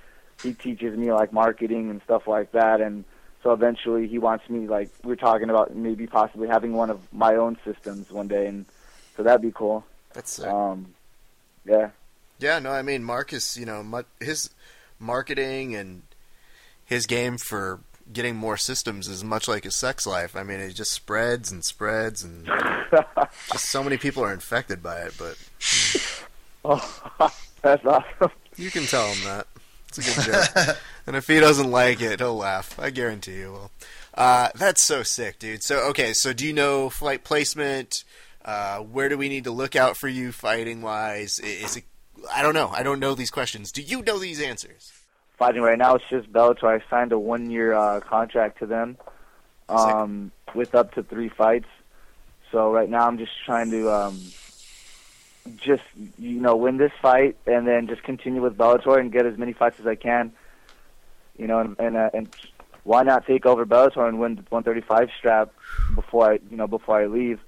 he 0.42 0.56
teaches 0.56 0.98
me 0.98 1.14
like 1.14 1.32
marketing 1.32 1.92
and 1.92 2.02
stuff 2.02 2.28
like 2.28 2.54
that 2.54 2.82
and 2.82 3.06
so 3.44 3.52
eventually 3.52 4.08
he 4.08 4.18
wants 4.18 4.50
me 4.50 4.68
like 4.68 4.90
we're 5.04 5.16
talking 5.16 5.52
about 5.52 5.76
maybe 5.76 6.08
possibly 6.08 6.48
having 6.48 6.74
one 6.74 6.90
of 6.90 7.00
my 7.14 7.36
own 7.36 7.56
systems 7.64 8.10
one 8.10 8.28
day 8.28 8.48
and 8.48 8.66
so 9.16 9.22
that'd 9.22 9.44
be 9.44 9.52
cool. 9.52 9.86
That's 10.14 10.32
sick. 10.32 10.48
Um 10.48 10.96
yeah. 11.66 11.92
Yeah, 12.40 12.58
no, 12.58 12.72
I 12.72 12.82
mean 12.82 13.04
Marcus, 13.04 13.56
you 13.56 13.68
know, 13.68 13.84
mu- 13.84 14.02
his 14.20 14.50
marketing 14.98 15.76
and 15.76 16.02
his 16.84 17.06
game 17.06 17.38
for 17.38 17.80
getting 18.12 18.36
more 18.36 18.58
systems 18.58 19.08
is 19.08 19.24
much 19.24 19.48
like 19.48 19.64
his 19.64 19.76
sex 19.76 20.06
life. 20.06 20.36
I 20.36 20.44
mean, 20.44 20.60
it 20.60 20.74
just 20.74 20.92
spreads 20.92 21.52
and 21.52 21.64
spreads, 21.64 22.24
and 22.24 22.46
just 23.52 23.70
so 23.70 23.84
many 23.84 23.98
people 23.98 24.24
are 24.24 24.34
infected 24.34 24.84
by 24.84 25.00
it. 25.00 25.14
But 25.18 25.38
oh, 26.66 27.32
that's 27.62 27.86
awesome. 27.86 28.32
you 28.58 28.72
can 28.72 28.84
tell 28.86 29.08
him 29.14 29.24
that 29.26 29.48
it's 29.90 29.98
a 29.98 30.24
good 30.24 30.34
joke, 30.34 30.78
and 31.08 31.16
if 31.16 31.28
he 31.28 31.40
doesn't 31.40 31.70
like 31.72 32.02
it, 32.02 32.20
he'll 32.20 32.36
laugh. 32.38 32.78
I 32.80 32.90
guarantee 32.90 33.38
you 33.40 33.52
will. 33.52 33.72
Uh, 34.14 34.50
that's 34.56 34.82
so 34.82 35.04
sick, 35.04 35.40
dude. 35.40 35.64
So 35.64 35.80
okay, 35.90 36.14
so 36.14 36.34
do 36.34 36.46
you 36.46 36.54
know 36.54 36.90
flight 36.90 37.24
placement? 37.24 38.04
Uh, 38.44 38.78
where 38.80 39.10
do 39.10 39.18
we 39.18 39.28
need 39.30 39.44
to 39.46 39.52
look 39.52 39.76
out 39.76 39.98
for 39.98 40.08
you 40.08 40.32
fighting 40.32 40.82
wise? 40.82 41.40
I- 41.44 41.48
Is 41.48 41.78
it? 41.78 41.84
I 42.34 42.42
don't 42.42 42.54
know. 42.54 42.70
I 42.70 42.82
don't 42.84 43.00
know 43.00 43.14
these 43.14 43.30
questions. 43.32 43.72
Do 43.72 43.82
you 43.82 44.02
know 44.02 44.18
these 44.20 44.42
answers? 44.42 44.92
fighting 45.38 45.62
right 45.62 45.78
now. 45.78 45.96
It's 45.96 46.06
just 46.10 46.32
Bellator. 46.32 46.64
I 46.64 46.90
signed 46.90 47.12
a 47.12 47.20
one 47.20 47.50
year 47.52 47.74
uh, 47.74 48.00
contract 48.00 48.60
to 48.60 48.66
them 48.66 48.98
um, 49.70 50.32
with 50.54 50.74
up 50.76 50.94
to 50.94 51.04
three 51.04 51.30
fights. 51.30 51.68
So 52.52 52.72
right 52.72 52.90
now 52.90 53.06
I'm 53.08 53.18
just 53.18 53.34
trying 53.46 53.70
to 53.72 53.92
um, 53.92 54.20
just 55.58 55.84
you 56.18 56.40
know 56.40 56.56
win 56.56 56.78
this 56.78 56.92
fight 57.02 57.38
and 57.46 57.68
then 57.68 57.88
just 57.88 58.04
continue 58.04 58.42
with 58.42 58.58
Bellator 58.58 59.00
and 59.00 59.12
get 59.12 59.26
as 59.26 59.38
many 59.38 59.54
fights 59.54 59.80
as 59.80 59.88
I 59.88 59.96
can. 59.96 60.32
You 61.38 61.48
know, 61.48 61.60
and 61.60 61.76
and, 61.80 61.98
uh, 61.98 62.10
and 62.14 62.30
why 62.84 63.04
not 63.04 63.26
take 63.26 63.46
over 63.46 63.66
Bellator 63.66 64.08
and 64.08 64.20
win 64.20 64.36
the 64.36 64.44
135 64.50 65.10
strap 65.18 65.52
before 65.94 66.34
I 66.34 66.40
you 66.50 66.58
know 66.58 66.68
before 66.68 67.00
I 67.00 67.08
leave. 67.08 67.40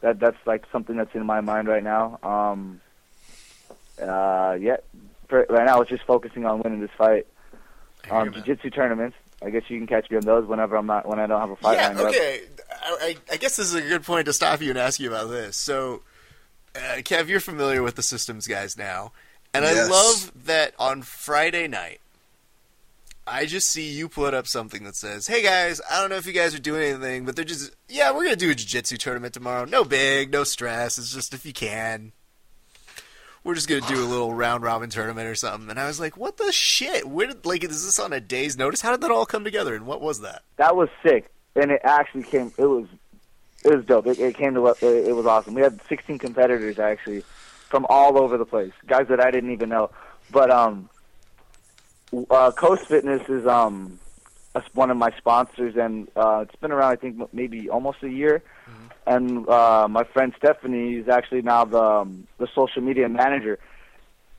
That 0.00 0.20
that's 0.20 0.38
like 0.46 0.64
something 0.70 0.96
that's 0.96 1.14
in 1.14 1.24
my 1.24 1.40
mind 1.40 1.68
right 1.68 1.82
now. 1.82 2.18
Um, 2.22 2.80
uh, 4.00 4.56
yeah, 4.60 4.76
for, 5.28 5.46
right 5.48 5.64
now 5.64 5.80
it's 5.80 5.90
just 5.90 6.04
focusing 6.04 6.44
on 6.44 6.60
winning 6.60 6.80
this 6.80 6.90
fight. 6.96 7.26
Um, 8.10 8.32
jiu-jitsu 8.32 8.70
tournaments. 8.70 9.16
I 9.42 9.50
guess 9.50 9.62
you 9.68 9.78
can 9.78 9.86
catch 9.86 10.10
me 10.10 10.16
on 10.16 10.22
those 10.22 10.46
whenever 10.46 10.76
I'm 10.76 10.86
not 10.86 11.06
when 11.06 11.18
I 11.18 11.26
don't 11.26 11.40
have 11.40 11.50
a 11.50 11.56
fight 11.56 11.74
yeah, 11.74 11.94
okay. 11.98 12.40
I, 12.82 13.16
I 13.32 13.36
guess 13.36 13.56
this 13.56 13.66
is 13.66 13.74
a 13.74 13.82
good 13.82 14.02
point 14.02 14.26
to 14.26 14.32
stop 14.32 14.62
you 14.62 14.70
and 14.70 14.78
ask 14.78 14.98
you 14.98 15.08
about 15.08 15.28
this. 15.28 15.56
So, 15.56 16.02
uh, 16.76 16.96
Kev, 16.98 17.28
you're 17.28 17.40
familiar 17.40 17.82
with 17.82 17.96
the 17.96 18.02
systems 18.02 18.46
guys 18.46 18.76
now, 18.76 19.12
and 19.54 19.64
I 19.64 19.86
love 19.88 20.32
that 20.44 20.74
on 20.78 21.02
Friday 21.02 21.66
night, 21.66 22.00
I 23.26 23.46
just 23.46 23.68
see 23.68 23.90
you 23.90 24.08
put 24.08 24.34
up 24.34 24.46
something 24.46 24.84
that 24.84 24.94
says, 24.94 25.26
"Hey 25.26 25.42
guys, 25.42 25.80
I 25.90 26.00
don't 26.00 26.10
know 26.10 26.16
if 26.16 26.26
you 26.26 26.32
guys 26.32 26.54
are 26.54 26.60
doing 26.60 26.82
anything, 26.82 27.24
but 27.24 27.34
they're 27.34 27.44
just 27.44 27.74
yeah, 27.88 28.12
we're 28.12 28.22
gonna 28.24 28.36
do 28.36 28.50
a 28.50 28.54
jiu-jitsu 28.54 28.96
tournament 28.98 29.34
tomorrow. 29.34 29.64
No 29.64 29.82
big, 29.82 30.30
no 30.30 30.44
stress. 30.44 30.98
It's 30.98 31.12
just 31.12 31.34
if 31.34 31.44
you 31.44 31.52
can." 31.52 32.12
We're 33.42 33.54
just 33.54 33.68
gonna 33.68 33.80
do 33.82 34.02
a 34.02 34.06
little 34.06 34.34
round 34.34 34.64
robin 34.64 34.90
tournament 34.90 35.28
or 35.28 35.36
something, 35.36 35.70
and 35.70 35.78
I 35.78 35.86
was 35.86 36.00
like, 36.00 36.16
"What 36.16 36.36
the 36.36 36.52
shit? 36.52 37.08
Where 37.08 37.28
did 37.28 37.46
like 37.46 37.64
is 37.64 37.84
this 37.84 37.98
on 37.98 38.12
a 38.12 38.20
day's 38.20 38.56
notice? 38.56 38.80
How 38.80 38.90
did 38.90 39.00
that 39.02 39.10
all 39.10 39.26
come 39.26 39.44
together? 39.44 39.74
And 39.74 39.86
what 39.86 40.00
was 40.00 40.20
that?" 40.20 40.42
That 40.56 40.76
was 40.76 40.88
sick, 41.02 41.30
and 41.54 41.70
it 41.70 41.80
actually 41.84 42.24
came. 42.24 42.52
It 42.58 42.66
was 42.66 42.86
it 43.64 43.74
was 43.74 43.84
dope. 43.84 44.06
It, 44.06 44.18
it 44.18 44.36
came 44.36 44.54
to 44.54 44.66
it, 44.66 44.78
it 44.82 45.12
was 45.16 45.26
awesome. 45.26 45.54
We 45.54 45.62
had 45.62 45.80
16 45.88 46.18
competitors 46.18 46.78
actually 46.78 47.24
from 47.70 47.86
all 47.88 48.20
over 48.22 48.38
the 48.38 48.44
place, 48.44 48.72
guys 48.86 49.06
that 49.08 49.20
I 49.20 49.30
didn't 49.30 49.52
even 49.52 49.68
know. 49.68 49.90
But 50.30 50.50
um, 50.50 50.88
uh, 52.30 52.52
Coast 52.52 52.82
Fitness 52.88 53.22
is 53.28 53.46
um 53.46 53.98
a- 54.54 54.62
one 54.74 54.90
of 54.90 54.96
my 54.96 55.10
sponsors, 55.18 55.74
and 55.76 56.08
uh, 56.16 56.40
it's 56.40 56.56
been 56.56 56.72
around 56.72 56.92
I 56.92 56.96
think 56.96 57.32
maybe 57.32 57.68
almost 57.68 57.98
a 58.02 58.08
year. 58.08 58.42
And 59.06 59.48
uh, 59.48 59.86
my 59.88 60.02
friend 60.04 60.32
Stephanie 60.36 60.94
is 60.94 61.08
actually 61.08 61.42
now 61.42 61.64
the 61.64 61.80
um, 61.82 62.26
the 62.38 62.48
social 62.54 62.82
media 62.82 63.08
manager, 63.08 63.58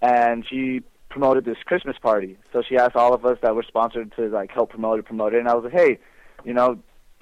and 0.01 0.45
she 0.47 0.81
promoted 1.09 1.45
this 1.45 1.57
Christmas 1.65 1.97
party. 2.01 2.37
So 2.51 2.61
she 2.67 2.77
asked 2.77 2.95
all 2.95 3.13
of 3.13 3.25
us 3.25 3.37
that 3.41 3.55
were 3.55 3.63
sponsored 3.63 4.11
to 4.17 4.27
like 4.27 4.51
help 4.51 4.71
promote 4.71 4.99
it, 4.99 5.05
promote 5.05 5.33
it. 5.33 5.39
And 5.39 5.47
I 5.47 5.53
was 5.55 5.63
like, 5.63 5.73
hey, 5.73 5.99
you 6.43 6.53
know, 6.53 6.79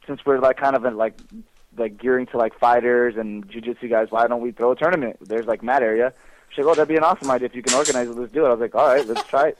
since 0.07 0.21
we're 0.25 0.39
like 0.39 0.57
kind 0.57 0.75
of 0.75 0.85
in, 0.85 0.97
like 0.97 1.13
like 1.77 1.97
gearing 1.97 2.25
to 2.27 2.37
like 2.37 2.57
fighters 2.57 3.15
and 3.17 3.47
jujitsu 3.47 3.89
guys, 3.89 4.11
why 4.11 4.27
don't 4.27 4.41
we 4.41 4.51
throw 4.51 4.71
a 4.71 4.75
tournament? 4.75 5.17
There's 5.21 5.45
like 5.45 5.63
mat 5.63 5.83
area. 5.83 6.13
She's 6.49 6.63
like, 6.63 6.71
"Oh, 6.71 6.75
that'd 6.75 6.87
be 6.87 6.95
an 6.95 7.03
awesome 7.03 7.29
idea 7.31 7.47
if 7.47 7.55
you 7.55 7.61
can 7.63 7.73
organize 7.73 8.07
it. 8.07 8.15
Let's 8.15 8.31
do 8.31 8.45
it." 8.45 8.47
I 8.47 8.51
was 8.51 8.59
like, 8.59 8.75
"All 8.75 8.87
right, 8.87 9.05
let's 9.05 9.23
try 9.23 9.49
it." 9.49 9.57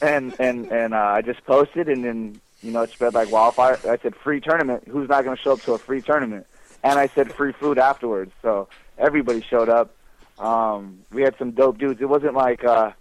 And 0.00 0.34
and 0.38 0.70
and 0.70 0.94
uh, 0.94 0.98
I 0.98 1.22
just 1.22 1.44
posted, 1.44 1.88
and 1.88 2.04
then 2.04 2.40
you 2.62 2.70
know 2.70 2.82
it 2.82 2.90
spread 2.90 3.14
like 3.14 3.32
wildfire. 3.32 3.78
I 3.88 3.98
said, 3.98 4.14
"Free 4.16 4.40
tournament. 4.40 4.86
Who's 4.88 5.08
not 5.08 5.24
going 5.24 5.36
to 5.36 5.42
show 5.42 5.52
up 5.52 5.62
to 5.62 5.72
a 5.72 5.78
free 5.78 6.02
tournament?" 6.02 6.46
And 6.84 6.98
I 6.98 7.08
said, 7.08 7.32
"Free 7.32 7.52
food 7.52 7.78
afterwards." 7.78 8.32
So 8.42 8.68
everybody 8.96 9.40
showed 9.40 9.68
up. 9.68 9.94
Um, 10.38 11.00
we 11.10 11.22
had 11.22 11.36
some 11.36 11.50
dope 11.50 11.78
dudes. 11.78 12.00
It 12.00 12.08
wasn't 12.08 12.34
like 12.34 12.62
a 12.62 12.94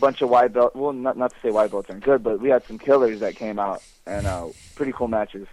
bunch 0.00 0.22
of 0.22 0.28
white 0.28 0.52
belt. 0.52 0.74
Well, 0.74 0.92
not 0.92 1.16
not 1.16 1.32
to 1.32 1.36
say 1.40 1.50
white 1.50 1.70
belts 1.70 1.90
aren't 1.90 2.04
good, 2.04 2.22
but 2.22 2.40
we 2.40 2.48
had 2.48 2.64
some 2.64 2.78
killers 2.78 3.20
that 3.20 3.36
came 3.36 3.58
out 3.58 3.82
and 4.06 4.26
uh, 4.26 4.48
pretty 4.74 4.92
cool 4.92 5.08
matches. 5.08 5.46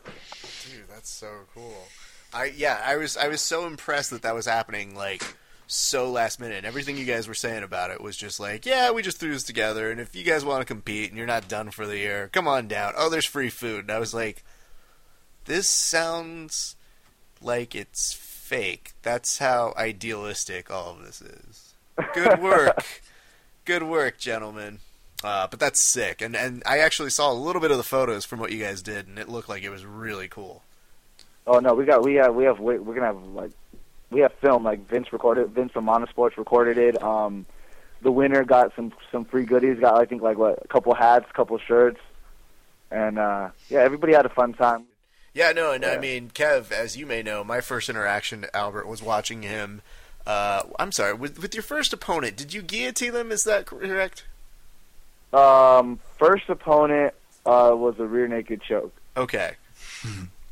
Dude, 0.72 0.88
that's 0.90 1.10
so 1.10 1.30
cool. 1.54 1.88
I 2.38 2.54
yeah, 2.56 2.82
I 2.86 2.98
was 2.98 3.18
I 3.18 3.28
was 3.28 3.42
so 3.42 3.66
impressed 3.66 4.12
that 4.12 4.22
that 4.22 4.36
was 4.36 4.46
happening 4.46 4.96
like 4.96 5.24
so 5.66 6.10
last 6.10 6.40
minute. 6.40 6.58
And 6.58 6.66
Everything 6.66 6.98
you 6.98 7.06
guys 7.06 7.28
were 7.28 7.34
saying 7.34 7.64
about 7.64 7.92
it 7.92 8.02
was 8.02 8.16
just 8.16 8.40
like, 8.40 8.66
yeah, 8.66 8.92
we 8.92 9.02
just 9.02 9.20
threw 9.20 9.32
this 9.32 9.44
together, 9.44 9.92
and 9.92 10.00
if 10.00 10.16
you 10.16 10.24
guys 10.24 10.46
want 10.46 10.62
to 10.62 10.66
compete 10.66 11.10
and 11.10 11.18
you're 11.18 11.28
not 11.28 11.48
done 11.48 11.72
for 11.72 11.86
the 11.86 11.98
year, 11.98 12.30
come 12.32 12.48
on 12.48 12.68
down. 12.68 12.94
Oh, 12.96 13.10
there's 13.10 13.26
free 13.26 13.50
food. 13.50 13.82
And 13.82 13.92
I 13.92 14.00
was 14.00 14.14
like, 14.14 14.44
this 15.46 15.70
sounds 15.70 16.76
like 17.42 17.76
it's 17.76 18.14
fake. 18.14 18.92
That's 19.02 19.40
how 19.40 19.74
idealistic 19.78 20.72
all 20.72 20.92
of 20.92 21.06
this 21.06 21.22
is. 21.22 21.74
Good 22.14 22.40
work. 22.42 23.02
Good 23.66 23.84
work, 23.84 24.18
gentlemen. 24.20 24.80
Uh, 25.24 25.48
but 25.48 25.60
that's 25.60 25.82
sick, 25.82 26.22
and 26.22 26.36
and 26.36 26.62
I 26.64 26.78
actually 26.78 27.10
saw 27.10 27.32
a 27.32 27.34
little 27.34 27.60
bit 27.60 27.72
of 27.72 27.78
the 27.78 27.84
photos 27.84 28.24
from 28.24 28.40
what 28.40 28.52
you 28.52 28.64
guys 28.64 28.84
did, 28.84 29.08
and 29.08 29.18
it 29.18 29.28
looked 29.28 29.50
like 29.50 29.64
it 29.64 29.72
was 29.72 29.84
really 29.84 30.28
cool. 30.28 30.62
Oh 31.48 31.60
no, 31.60 31.74
we 31.74 31.86
got 31.86 32.04
we 32.04 32.16
have 32.16 32.36
we 32.36 32.44
have 32.44 32.60
we- 32.60 32.78
we're 32.78 32.94
gonna 32.94 33.08
have 33.08 33.24
like 33.34 33.52
we 34.12 34.20
have 34.22 34.34
film 34.36 34.64
like 34.64 34.88
Vince 34.88 35.12
recorded 35.12 35.50
Vince 35.50 35.72
from 35.72 35.86
Monosports 35.86 36.38
recorded 36.38 36.78
it. 36.78 37.02
Um, 37.02 37.46
the 38.02 38.12
winner 38.12 38.44
got 38.44 38.76
some 38.76 38.94
some 39.12 39.26
free 39.26 39.46
goodies. 39.46 39.80
Got 39.80 39.96
I 40.00 40.06
think 40.06 40.22
like 40.22 40.38
what 40.38 40.60
a 40.64 40.68
couple 40.68 40.94
hats, 40.94 41.26
a 41.30 41.34
couple 41.34 41.58
shirts, 41.58 42.00
and 42.92 43.18
uh, 43.18 43.50
yeah, 43.70 43.80
everybody 43.80 44.14
had 44.14 44.26
a 44.26 44.30
fun 44.30 44.54
time. 44.54 44.84
Yeah, 45.34 45.52
no, 45.52 45.72
and 45.72 45.86
I 45.86 46.00
mean, 46.00 46.32
Kev, 46.34 46.72
as 46.72 46.98
you 46.98 47.06
may 47.06 47.22
know, 47.22 47.44
my 47.44 47.62
first 47.62 47.90
interaction 47.90 48.42
to 48.42 48.56
Albert 48.56 48.88
was 48.88 49.04
watching 49.04 49.44
him. 49.44 49.82
Uh, 50.26 50.64
I'm 50.80 50.92
sorry, 50.92 51.14
with, 51.14 51.40
with 51.40 51.54
your 51.54 51.62
first 51.62 51.94
opponent, 51.94 52.36
did 52.36 52.54
you 52.56 52.64
guillotine 52.64 53.14
him? 53.14 53.32
Is 53.32 53.44
that 53.44 53.68
correct? 53.68 54.26
Um, 55.32 56.00
first 56.18 56.50
opponent 56.50 57.14
uh, 57.46 57.72
was 57.76 58.00
a 58.00 58.06
rear 58.06 58.28
naked 58.28 58.62
choke. 58.64 58.94
Okay. 59.16 59.54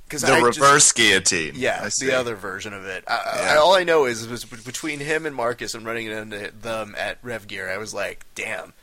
Because 0.07 0.21
The 0.21 0.39
reverse 0.41 0.91
guillotine. 0.91 1.53
yeah, 1.55 1.79
I 1.83 1.89
the 1.89 2.13
other 2.13 2.35
version 2.35 2.73
of 2.73 2.85
it. 2.85 3.03
I, 3.07 3.53
I, 3.53 3.55
all 3.57 3.73
I 3.73 3.83
know 3.83 4.05
is 4.05 4.23
it 4.23 4.29
was 4.29 4.45
between 4.45 4.99
him 4.99 5.25
and 5.25 5.35
Marcus 5.35 5.73
and 5.73 5.85
running 5.85 6.05
into 6.07 6.51
them 6.51 6.95
at 6.97 7.17
Rev 7.23 7.47
Gear. 7.47 7.69
I 7.71 7.77
was 7.77 7.93
like, 7.93 8.23
damn, 8.35 8.73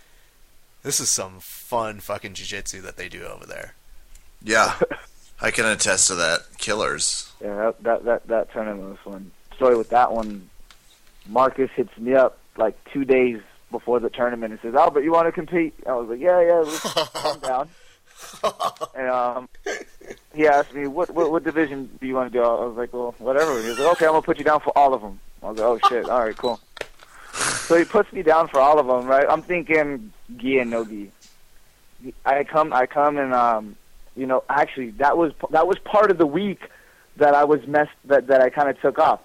this 0.82 0.98
is 0.98 1.08
some 1.08 1.38
fun 1.38 2.00
fucking 2.00 2.34
jiu-jitsu 2.34 2.80
that 2.82 2.96
they 2.96 3.08
do 3.08 3.22
over 3.24 3.46
there. 3.46 3.74
Yeah, 4.42 4.74
I 5.40 5.52
can 5.52 5.64
attest 5.64 6.08
to 6.08 6.16
that. 6.16 6.40
Killers. 6.58 7.32
Yeah, 7.40 7.54
that 7.54 7.82
that 7.84 8.04
that, 8.04 8.26
that 8.26 8.52
tournament 8.52 8.90
was 8.90 8.98
fun. 9.04 9.30
Story 9.54 9.76
with 9.76 9.90
that 9.90 10.12
one. 10.12 10.48
Marcus 11.28 11.70
hits 11.76 11.96
me 11.98 12.14
up 12.14 12.38
like 12.56 12.76
two 12.92 13.04
days 13.04 13.40
before 13.70 14.00
the 14.00 14.10
tournament 14.10 14.52
and 14.54 14.60
says, 14.60 14.74
"Albert, 14.74 15.04
you 15.04 15.12
want 15.12 15.28
to 15.28 15.32
compete?" 15.32 15.72
I 15.86 15.92
was 15.94 16.08
like, 16.08 16.18
"Yeah, 16.18 16.40
yeah, 16.40 16.54
let's 16.66 16.80
calm 17.12 17.38
down." 17.38 17.68
and 18.96 19.08
um, 19.08 19.48
he 20.34 20.46
asked 20.46 20.74
me, 20.74 20.86
"What 20.86 21.10
what 21.10 21.30
what 21.30 21.44
division 21.44 21.90
do 22.00 22.06
you 22.06 22.14
want 22.14 22.32
to 22.32 22.38
do?" 22.38 22.44
I 22.44 22.66
was 22.66 22.76
like, 22.76 22.92
"Well, 22.92 23.14
whatever." 23.18 23.60
He 23.60 23.68
was 23.68 23.78
like, 23.78 23.92
"Okay, 23.92 24.06
I'm 24.06 24.12
gonna 24.12 24.22
put 24.22 24.38
you 24.38 24.44
down 24.44 24.60
for 24.60 24.76
all 24.76 24.94
of 24.94 25.02
them." 25.02 25.20
I 25.42 25.50
was 25.50 25.58
like, 25.58 25.66
"Oh 25.66 25.88
shit! 25.88 26.08
All 26.08 26.24
right, 26.24 26.36
cool." 26.36 26.60
So 27.32 27.76
he 27.76 27.84
puts 27.84 28.12
me 28.12 28.22
down 28.22 28.48
for 28.48 28.60
all 28.60 28.78
of 28.78 28.86
them, 28.86 29.06
right? 29.06 29.26
I'm 29.28 29.42
thinking 29.42 30.12
gi 30.36 30.58
and 30.58 30.70
no 30.70 30.84
gi. 30.84 31.10
I 32.24 32.44
come, 32.44 32.72
I 32.72 32.86
come, 32.86 33.16
and 33.16 33.32
um, 33.32 33.76
you 34.16 34.26
know, 34.26 34.44
actually, 34.48 34.90
that 34.92 35.16
was 35.16 35.32
that 35.50 35.66
was 35.66 35.78
part 35.78 36.10
of 36.10 36.18
the 36.18 36.26
week 36.26 36.60
that 37.16 37.34
I 37.34 37.44
was 37.44 37.66
messed 37.66 37.90
that 38.06 38.26
that 38.26 38.40
I 38.40 38.50
kind 38.50 38.68
of 38.68 38.80
took 38.80 38.98
off, 38.98 39.20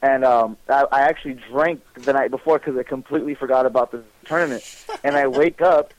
and 0.00 0.24
um, 0.24 0.56
I, 0.68 0.86
I 0.92 1.00
actually 1.02 1.38
drank 1.50 1.82
the 1.94 2.12
night 2.12 2.30
before 2.30 2.58
because 2.58 2.76
I 2.76 2.82
completely 2.82 3.34
forgot 3.34 3.66
about 3.66 3.90
the 3.92 4.02
tournament, 4.24 4.62
and 5.02 5.16
I 5.16 5.26
wake 5.26 5.60
up. 5.60 5.92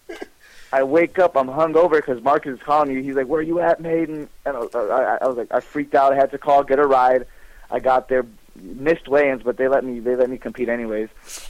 I 0.74 0.82
wake 0.82 1.19
up, 1.19 1.38
I'm 1.38 1.47
hungover 1.47 1.97
because 1.97 2.24
Marcus 2.24 2.57
is 2.57 2.63
calling 2.65 2.95
me. 2.95 3.03
He's 3.03 3.15
like, 3.15 3.28
"Where 3.28 3.41
are 3.41 3.43
you 3.43 3.59
at, 3.59 3.80
Maiden?" 3.80 4.28
And 4.43 4.57
I, 4.57 4.80
I, 4.80 5.17
I 5.21 5.28
was 5.28 5.38
like, 5.38 5.49
I 5.51 5.59
freaked 5.59 5.93
out. 5.93 6.13
I 6.13 6.15
had 6.15 6.32
to 6.32 6.39
call, 6.39 6.63
get 6.63 6.80
a 6.80 6.88
ride. 6.88 7.28
I 7.69 7.80
got 7.80 8.09
there, 8.09 8.26
missed 8.59 9.07
weigh-ins, 9.07 9.43
but 9.43 9.57
they 9.57 9.67
let 9.67 9.84
me 9.84 9.99
they 9.99 10.15
let 10.15 10.32
me 10.32 10.39
compete 10.39 10.69
anyways. 10.69 11.09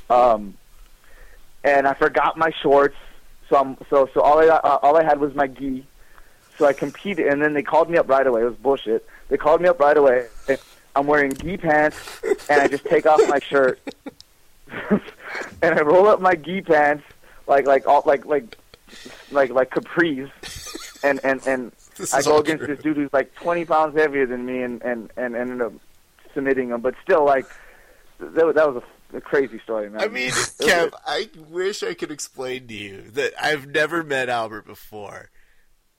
Um, 0.09 0.55
and 1.63 1.87
I 1.87 1.93
forgot 1.93 2.37
my 2.37 2.51
shorts, 2.61 2.97
so 3.47 3.55
I'm, 3.55 3.77
so 3.89 4.09
so 4.13 4.19
all 4.19 4.39
I 4.39 4.47
uh, 4.47 4.79
all 4.83 4.97
I 4.97 5.05
had 5.05 5.21
was 5.21 5.33
my 5.33 5.47
gi. 5.47 5.87
So 6.57 6.65
I 6.65 6.73
competed, 6.73 7.27
and 7.27 7.41
then 7.41 7.53
they 7.53 7.63
called 7.63 7.89
me 7.89 7.97
up 7.97 8.09
right 8.09 8.27
away. 8.27 8.41
It 8.41 8.45
was 8.45 8.55
bullshit. 8.55 9.07
They 9.29 9.37
called 9.37 9.61
me 9.61 9.69
up 9.69 9.79
right 9.79 9.95
away. 9.95 10.27
I'm 10.97 11.07
wearing 11.07 11.33
gi 11.33 11.57
pants, 11.57 11.97
and 12.49 12.61
I 12.61 12.67
just 12.67 12.83
take 12.85 13.05
off 13.05 13.21
my 13.29 13.39
shirt, 13.39 13.79
and 15.61 15.79
I 15.79 15.81
roll 15.81 16.09
up 16.09 16.19
my 16.19 16.35
gi 16.35 16.59
pants 16.61 17.05
like 17.47 17.65
like 17.65 17.87
all 17.87 18.03
like 18.05 18.25
like 18.25 18.57
like 19.31 19.49
like 19.51 19.69
capris, 19.71 20.31
and 21.03 21.19
and 21.23 21.45
and 21.47 21.71
I 22.13 22.21
go 22.21 22.39
against 22.39 22.63
true. 22.65 22.75
this 22.75 22.83
dude 22.83 22.97
who's 22.97 23.13
like 23.13 23.33
20 23.35 23.65
pounds 23.65 23.97
heavier 23.97 24.25
than 24.25 24.45
me, 24.45 24.61
and 24.63 24.81
and 24.81 25.11
and 25.17 25.35
ended 25.35 25.61
up 25.61 25.73
submitting 26.33 26.69
him. 26.69 26.81
But 26.81 26.95
still, 27.03 27.25
like 27.25 27.45
that, 28.19 28.45
was- 28.45 28.55
that 28.55 28.73
was 28.73 28.83
a, 29.13 29.17
a 29.17 29.21
crazy 29.21 29.59
story, 29.59 29.89
man. 29.89 30.01
I 30.01 30.07
mean, 30.07 30.31
Kev, 30.31 30.91
I 31.05 31.29
wish 31.49 31.83
I 31.83 31.93
could 31.93 32.11
explain 32.11 32.67
to 32.67 32.73
you 32.73 33.01
that 33.11 33.33
I've 33.41 33.67
never 33.67 34.03
met 34.03 34.29
Albert 34.29 34.65
before, 34.65 35.29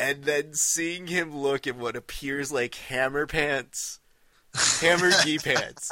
and 0.00 0.24
then 0.24 0.54
seeing 0.54 1.06
him 1.06 1.36
look 1.36 1.66
at 1.66 1.76
what 1.76 1.94
appears 1.96 2.50
like 2.50 2.74
hammer 2.74 3.26
pants, 3.26 4.00
hammer 4.80 5.10
gi 5.22 5.38
pants, 5.38 5.90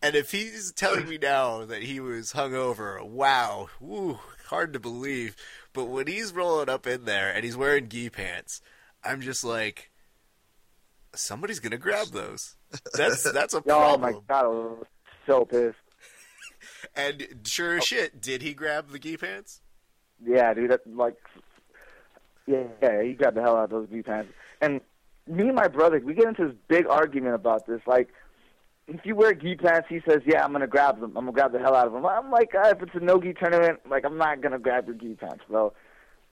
and 0.00 0.14
if 0.14 0.30
he's 0.30 0.70
telling 0.72 1.08
me 1.08 1.18
now 1.18 1.64
that 1.64 1.82
he 1.82 1.98
was 1.98 2.32
hungover, 2.34 3.02
wow, 3.04 3.68
woo, 3.80 4.20
hard 4.46 4.72
to 4.74 4.78
believe. 4.80 5.34
But 5.72 5.86
when 5.86 6.06
he's 6.06 6.32
rolling 6.32 6.68
up 6.68 6.86
in 6.86 7.04
there 7.04 7.32
and 7.32 7.44
he's 7.44 7.56
wearing 7.56 7.88
gi 7.88 8.10
pants, 8.10 8.60
I'm 9.04 9.20
just 9.20 9.42
like, 9.44 9.90
somebody's 11.14 11.60
gonna 11.60 11.78
grab 11.78 12.08
those. 12.08 12.56
That's 12.94 13.30
that's 13.32 13.54
a 13.54 13.60
problem. 13.62 13.94
oh 13.94 13.98
my 13.98 14.12
god, 14.12 14.44
I 14.44 14.48
was 14.48 14.86
so 15.26 15.44
pissed. 15.44 15.76
And 16.94 17.26
sure 17.44 17.78
as 17.78 17.84
shit, 17.84 18.20
did 18.20 18.42
he 18.42 18.54
grab 18.54 18.90
the 18.90 18.98
gi 18.98 19.16
pants? 19.16 19.62
Yeah, 20.24 20.52
dude, 20.54 20.70
that 20.70 20.80
like, 20.86 21.16
yeah, 22.46 22.64
yeah, 22.82 23.02
he 23.02 23.14
grabbed 23.14 23.36
the 23.36 23.42
hell 23.42 23.56
out 23.56 23.64
of 23.64 23.70
those 23.70 23.88
V 23.90 24.02
pants. 24.02 24.32
And 24.60 24.80
me 25.26 25.44
and 25.44 25.54
my 25.54 25.68
brother, 25.68 26.00
we 26.04 26.14
get 26.14 26.26
into 26.26 26.48
this 26.48 26.56
big 26.68 26.86
argument 26.86 27.34
about 27.34 27.66
this. 27.66 27.80
Like, 27.86 28.08
if 28.88 29.04
you 29.04 29.14
wear 29.14 29.32
gi 29.34 29.56
pants, 29.56 29.88
he 29.88 30.00
says, 30.08 30.22
"Yeah, 30.26 30.44
I'm 30.44 30.52
gonna 30.52 30.66
grab 30.66 31.00
them. 31.00 31.10
I'm 31.16 31.24
gonna 31.24 31.32
grab 31.32 31.52
the 31.52 31.58
hell 31.58 31.74
out 31.74 31.86
of 31.86 31.92
them." 31.92 32.04
I'm 32.04 32.30
like, 32.30 32.50
ah, 32.56 32.68
if 32.68 32.82
it's 32.82 32.94
a 32.94 33.00
no 33.00 33.20
gi 33.20 33.34
tournament, 33.34 33.80
like, 33.88 34.04
I'm 34.04 34.18
not 34.18 34.40
gonna 34.40 34.58
grab 34.58 34.86
your 34.86 34.96
gi 34.96 35.14
pants, 35.14 35.44
bro. 35.48 35.72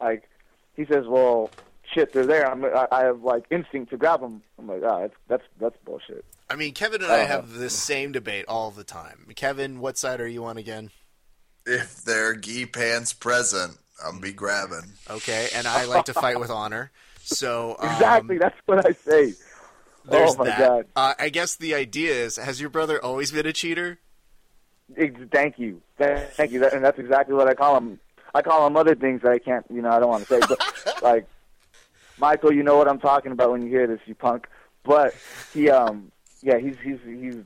Like, 0.01 0.29
he 0.77 0.85
says, 0.87 1.07
"Well, 1.07 1.51
shit, 1.93 2.13
they're 2.13 2.27
there. 2.27 2.51
I'm, 2.51 2.65
I, 2.65 2.87
I 2.91 3.05
have 3.05 3.23
like 3.23 3.45
instinct 3.51 3.91
to 3.91 3.97
grab 3.97 4.21
them." 4.21 4.43
I'm 4.59 4.67
like, 4.67 4.83
ah, 4.85 5.01
that's 5.01 5.15
that's 5.29 5.45
that's 5.61 5.77
bullshit. 5.85 6.25
I 6.49 6.57
mean, 6.57 6.75
Kevin 6.75 7.03
and 7.03 7.13
I 7.13 7.23
Uh, 7.23 7.27
have 7.29 7.53
this 7.53 7.79
same 7.79 8.11
debate 8.13 8.45
all 8.49 8.71
the 8.73 8.85
time. 8.85 9.27
Kevin, 9.37 9.81
what 9.81 9.97
side 9.97 10.21
are 10.21 10.27
you 10.27 10.45
on 10.45 10.57
again? 10.57 10.91
If 11.65 12.03
they're 12.03 12.35
gi 12.35 12.67
pants 12.67 13.13
present, 13.13 13.79
I'll 14.03 14.19
be 14.19 14.33
grabbing. 14.33 14.95
Okay, 15.09 15.49
and 15.55 15.69
I 15.69 15.85
like 15.85 16.07
to 16.07 16.15
fight 16.15 16.41
with 16.41 16.51
honor. 16.51 16.91
So 17.23 17.77
um, 17.81 17.93
Exactly, 17.93 18.39
that's 18.39 18.57
what 18.67 18.85
I 18.85 18.93
say. 18.93 19.35
There's 20.05 20.35
oh 20.35 20.39
my 20.39 20.45
that. 20.47 20.59
god. 20.59 20.87
Uh, 20.97 21.15
I 21.19 21.29
guess 21.29 21.57
the 21.57 21.75
idea 21.75 22.13
is: 22.13 22.37
Has 22.37 22.61
your 22.61 22.71
brother 22.71 23.03
always 23.03 23.31
been 23.31 23.47
a 23.47 23.53
cheater? 23.53 23.99
Thank 24.97 25.59
you, 25.59 25.81
thank 25.97 26.51
you, 26.51 26.65
and 26.67 26.85
that's 26.85 26.99
exactly 26.99 27.35
what 27.35 27.47
I 27.47 27.55
call 27.55 27.77
him. 27.77 28.01
I 28.35 28.43
call 28.43 28.67
him 28.67 28.77
other 28.77 28.95
things 28.95 29.23
that 29.23 29.31
I 29.33 29.39
can't, 29.39 29.65
you 29.73 29.83
know, 29.83 29.91
I 29.91 30.01
don't 30.01 30.09
want 30.09 30.27
to 30.27 30.35
say, 30.35 30.41
but 30.49 31.03
like 31.03 31.27
Michael, 32.19 32.53
you 32.53 32.63
know 32.63 32.77
what 32.77 32.89
I'm 32.89 32.99
talking 33.01 33.33
about 33.33 33.51
when 33.53 33.63
you 33.63 33.69
hear 33.69 33.87
this, 33.87 34.01
you 34.07 34.15
punk. 34.15 34.47
But 34.85 35.15
he, 35.53 35.71
um, 35.71 36.11
yeah, 36.43 36.59
he's 36.59 36.77
he's 36.83 36.99
he's. 37.05 37.37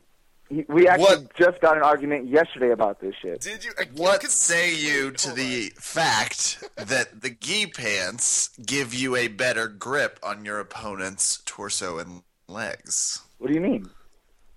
He, 0.50 0.64
we 0.68 0.86
actually 0.86 1.04
What- 1.24 1.34
just 1.34 1.60
got 1.62 1.76
an 1.78 1.82
argument 1.82 2.28
yesterday 2.28 2.70
about 2.70 3.00
this 3.00 3.14
shit. 3.20 3.40
Did 3.40 3.64
you? 3.64 3.72
What 3.94 4.22
say 4.24 4.74
you 4.74 5.10
to 5.10 5.32
the 5.32 5.72
fact 5.76 6.62
that 6.76 7.22
the 7.22 7.30
gi 7.30 7.68
pants 7.68 8.50
give 8.64 8.92
you 8.94 9.16
a 9.16 9.28
better 9.28 9.68
grip 9.68 10.18
on 10.22 10.44
your 10.44 10.60
opponent's 10.60 11.40
torso 11.46 11.98
and 11.98 12.22
legs? 12.54 13.20
What 13.38 13.48
do 13.48 13.54
you 13.54 13.60
mean? 13.60 13.90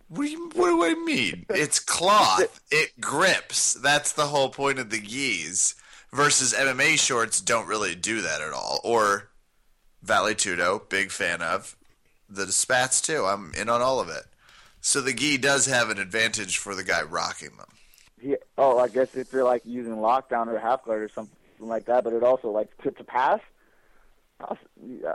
What 0.07 0.23
do 0.23 0.31
you 0.31 0.49
what 0.53 0.67
do 0.69 0.85
I 0.85 0.93
mean? 0.93 1.45
It's 1.49 1.79
cloth. 1.79 2.61
It 2.71 3.01
grips. 3.01 3.73
That's 3.73 4.13
the 4.13 4.27
whole 4.27 4.49
point 4.49 4.79
of 4.79 4.89
the 4.89 4.99
gis. 4.99 5.75
Versus 6.13 6.53
MMA 6.53 6.97
shorts 6.97 7.41
don't 7.41 7.67
really 7.67 7.93
do 7.93 8.21
that 8.21 8.39
at 8.39 8.53
all. 8.53 8.79
Or 8.85 9.29
Vale 10.01 10.33
Tudo, 10.33 10.87
big 10.87 11.11
fan 11.11 11.41
of. 11.41 11.75
The 12.29 12.49
spats 12.51 13.01
too. 13.01 13.25
I'm 13.25 13.51
in 13.53 13.67
on 13.67 13.81
all 13.81 13.99
of 13.99 14.07
it. 14.07 14.23
So 14.79 15.01
the 15.01 15.13
gi 15.13 15.37
does 15.37 15.65
have 15.65 15.89
an 15.89 15.97
advantage 15.97 16.57
for 16.57 16.75
the 16.75 16.83
guy 16.83 17.01
rocking 17.01 17.57
them. 17.57 17.67
He, 18.21 18.37
oh, 18.57 18.79
I 18.79 18.87
guess 18.87 19.15
if 19.15 19.33
you're 19.33 19.43
like 19.43 19.63
using 19.65 19.95
lockdown 19.95 20.47
or 20.47 20.57
half 20.59 20.85
guard 20.85 21.01
or 21.01 21.09
something 21.09 21.35
like 21.59 21.85
that, 21.85 22.03
but 22.03 22.13
it 22.13 22.23
also 22.23 22.49
like 22.49 22.75
to, 22.83 22.91
to 22.91 23.03
pass. 23.03 23.41
I'll, 24.39 24.57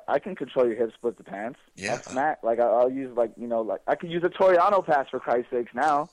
I 0.09 0.19
can 0.19 0.35
control 0.35 0.67
your 0.67 0.77
hips, 0.77 0.95
split 0.95 1.17
the 1.17 1.25
pants. 1.25 1.59
Yeah. 1.77 1.93
I'll 1.93 2.03
smack. 2.03 2.39
Like 2.43 2.59
I- 2.59 2.67
I'll 2.67 2.91
use 2.91 3.17
like 3.17 3.33
you 3.37 3.47
know 3.47 3.61
like 3.63 3.81
I 3.87 3.95
could 3.95 4.11
use 4.11 4.25
a 4.25 4.29
Toreando 4.29 4.85
pass 4.85 5.09
for 5.11 5.21
Christ's 5.21 5.51
sakes 5.51 5.73
now. 5.75 6.09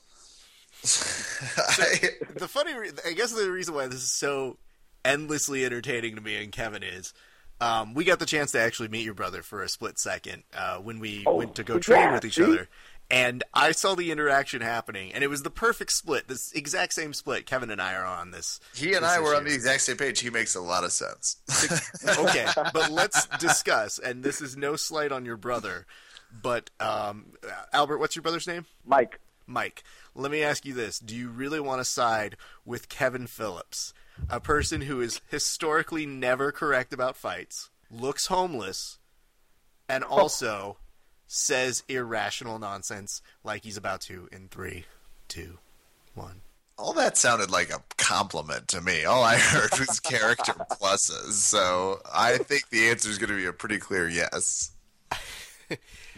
I- 0.83 2.11
the 2.35 2.47
funny, 2.47 2.73
re- 2.73 2.91
I 3.05 3.13
guess 3.13 3.31
the 3.33 3.49
reason 3.51 3.73
why 3.75 3.87
this 3.87 3.99
is 4.03 4.11
so 4.11 4.57
endlessly 5.03 5.65
entertaining 5.65 6.15
to 6.15 6.21
me 6.21 6.41
and 6.41 6.51
Kevin 6.51 6.83
is, 6.83 7.13
um, 7.61 7.93
we 7.93 8.03
got 8.05 8.19
the 8.19 8.25
chance 8.25 8.51
to 8.51 8.59
actually 8.59 8.87
meet 8.87 9.03
your 9.03 9.13
brother 9.13 9.41
for 9.41 9.63
a 9.63 9.69
split 9.69 9.97
second 9.99 10.43
uh, 10.55 10.77
when 10.77 10.99
we 10.99 11.23
Oh, 11.25 11.35
went 11.35 11.55
to 11.55 11.63
go 11.63 11.75
yeah, 11.75 11.79
train 11.79 12.13
with 12.13 12.23
each 12.25 12.35
see? 12.35 12.43
other, 12.43 12.69
and 13.11 13.43
I 13.53 13.71
saw 13.71 13.95
the 13.95 14.11
interaction 14.11 14.61
happening, 14.61 15.11
and 15.13 15.23
it 15.23 15.29
was 15.29 15.41
the 15.41 15.49
perfect 15.49 15.91
split, 15.91 16.27
this 16.27 16.51
exact 16.51 16.93
same 16.93 17.13
split. 17.13 17.47
Kevin 17.47 17.71
and 17.71 17.81
I 17.81 17.95
are 17.95 18.05
on 18.05 18.31
this. 18.31 18.59
he 18.75 18.93
and 18.93 19.03
this 19.03 19.11
I 19.11 19.19
were 19.19 19.35
on 19.35 19.45
the 19.45 19.53
exact 19.53 19.81
same 19.81 19.97
page. 19.97 20.19
He 20.19 20.29
makes 20.29 20.55
a 20.55 20.61
lot 20.61 20.83
of 20.83 20.91
sense. 20.91 21.37
okay, 22.19 22.45
but 22.73 22.91
let's 22.91 23.25
discuss. 23.39 23.97
And 23.97 24.23
this 24.23 24.41
is 24.41 24.55
no 24.55 24.75
slight 24.75 25.11
on 25.11 25.25
your 25.25 25.37
brother, 25.37 25.87
but 26.41 26.69
um, 26.79 27.33
Albert, 27.73 27.97
what's 27.97 28.15
your 28.15 28.23
brother's 28.23 28.47
name? 28.47 28.65
Mike, 28.85 29.19
Mike, 29.47 29.83
let 30.13 30.31
me 30.31 30.43
ask 30.43 30.63
you 30.65 30.75
this: 30.75 30.99
Do 30.99 31.15
you 31.15 31.29
really 31.29 31.59
want 31.59 31.79
to 31.79 31.85
side 31.85 32.37
with 32.63 32.89
Kevin 32.89 33.25
Phillips, 33.25 33.91
a 34.29 34.39
person 34.39 34.81
who 34.81 35.01
is 35.01 35.19
historically 35.29 36.05
never 36.05 36.51
correct 36.51 36.93
about 36.93 37.17
fights, 37.17 37.71
looks 37.89 38.27
homeless, 38.27 38.99
and 39.87 40.03
also 40.03 40.77
says 41.31 41.83
irrational 41.87 42.57
nonsense 42.57 43.21
like 43.43 43.63
he's 43.63 43.77
about 43.77 44.01
to 44.01 44.27
in 44.31 44.47
three, 44.49 44.83
two, 45.27 45.59
one? 46.15 46.41
All 46.77 46.93
that 46.93 47.17
sounded 47.17 47.51
like 47.51 47.69
a 47.69 47.83
compliment 47.97 48.67
to 48.69 48.81
me. 48.81 49.05
All 49.05 49.23
I 49.23 49.37
heard 49.37 49.77
was 49.77 49.99
character 49.99 50.53
pluses. 50.71 51.33
So 51.33 52.01
I 52.11 52.37
think 52.39 52.69
the 52.69 52.89
answer 52.89 53.09
is 53.09 53.19
going 53.19 53.29
to 53.29 53.35
be 53.35 53.45
a 53.45 53.53
pretty 53.53 53.77
clear 53.77 54.09
yes. 54.09 54.71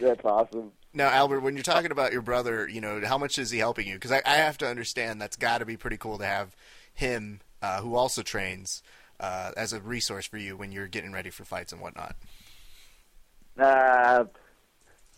that's 0.00 0.24
awesome. 0.24 0.72
Now, 0.94 1.08
Albert, 1.08 1.40
when 1.40 1.56
you're 1.56 1.62
talking 1.62 1.90
about 1.90 2.12
your 2.12 2.22
brother, 2.22 2.66
you 2.66 2.80
know, 2.80 3.00
how 3.04 3.18
much 3.18 3.38
is 3.38 3.50
he 3.50 3.58
helping 3.58 3.86
you? 3.86 3.94
Because 3.94 4.12
I, 4.12 4.22
I 4.24 4.36
have 4.36 4.56
to 4.58 4.68
understand 4.68 5.20
that's 5.20 5.36
got 5.36 5.58
to 5.58 5.66
be 5.66 5.76
pretty 5.76 5.96
cool 5.98 6.18
to 6.18 6.24
have 6.24 6.56
him, 6.94 7.40
uh, 7.60 7.80
who 7.80 7.96
also 7.96 8.22
trains, 8.22 8.82
uh, 9.20 9.52
as 9.56 9.72
a 9.72 9.80
resource 9.80 10.26
for 10.26 10.38
you 10.38 10.56
when 10.56 10.72
you're 10.72 10.88
getting 10.88 11.12
ready 11.12 11.30
for 11.30 11.44
fights 11.44 11.72
and 11.72 11.82
whatnot. 11.82 12.16
Uh, 13.58 14.24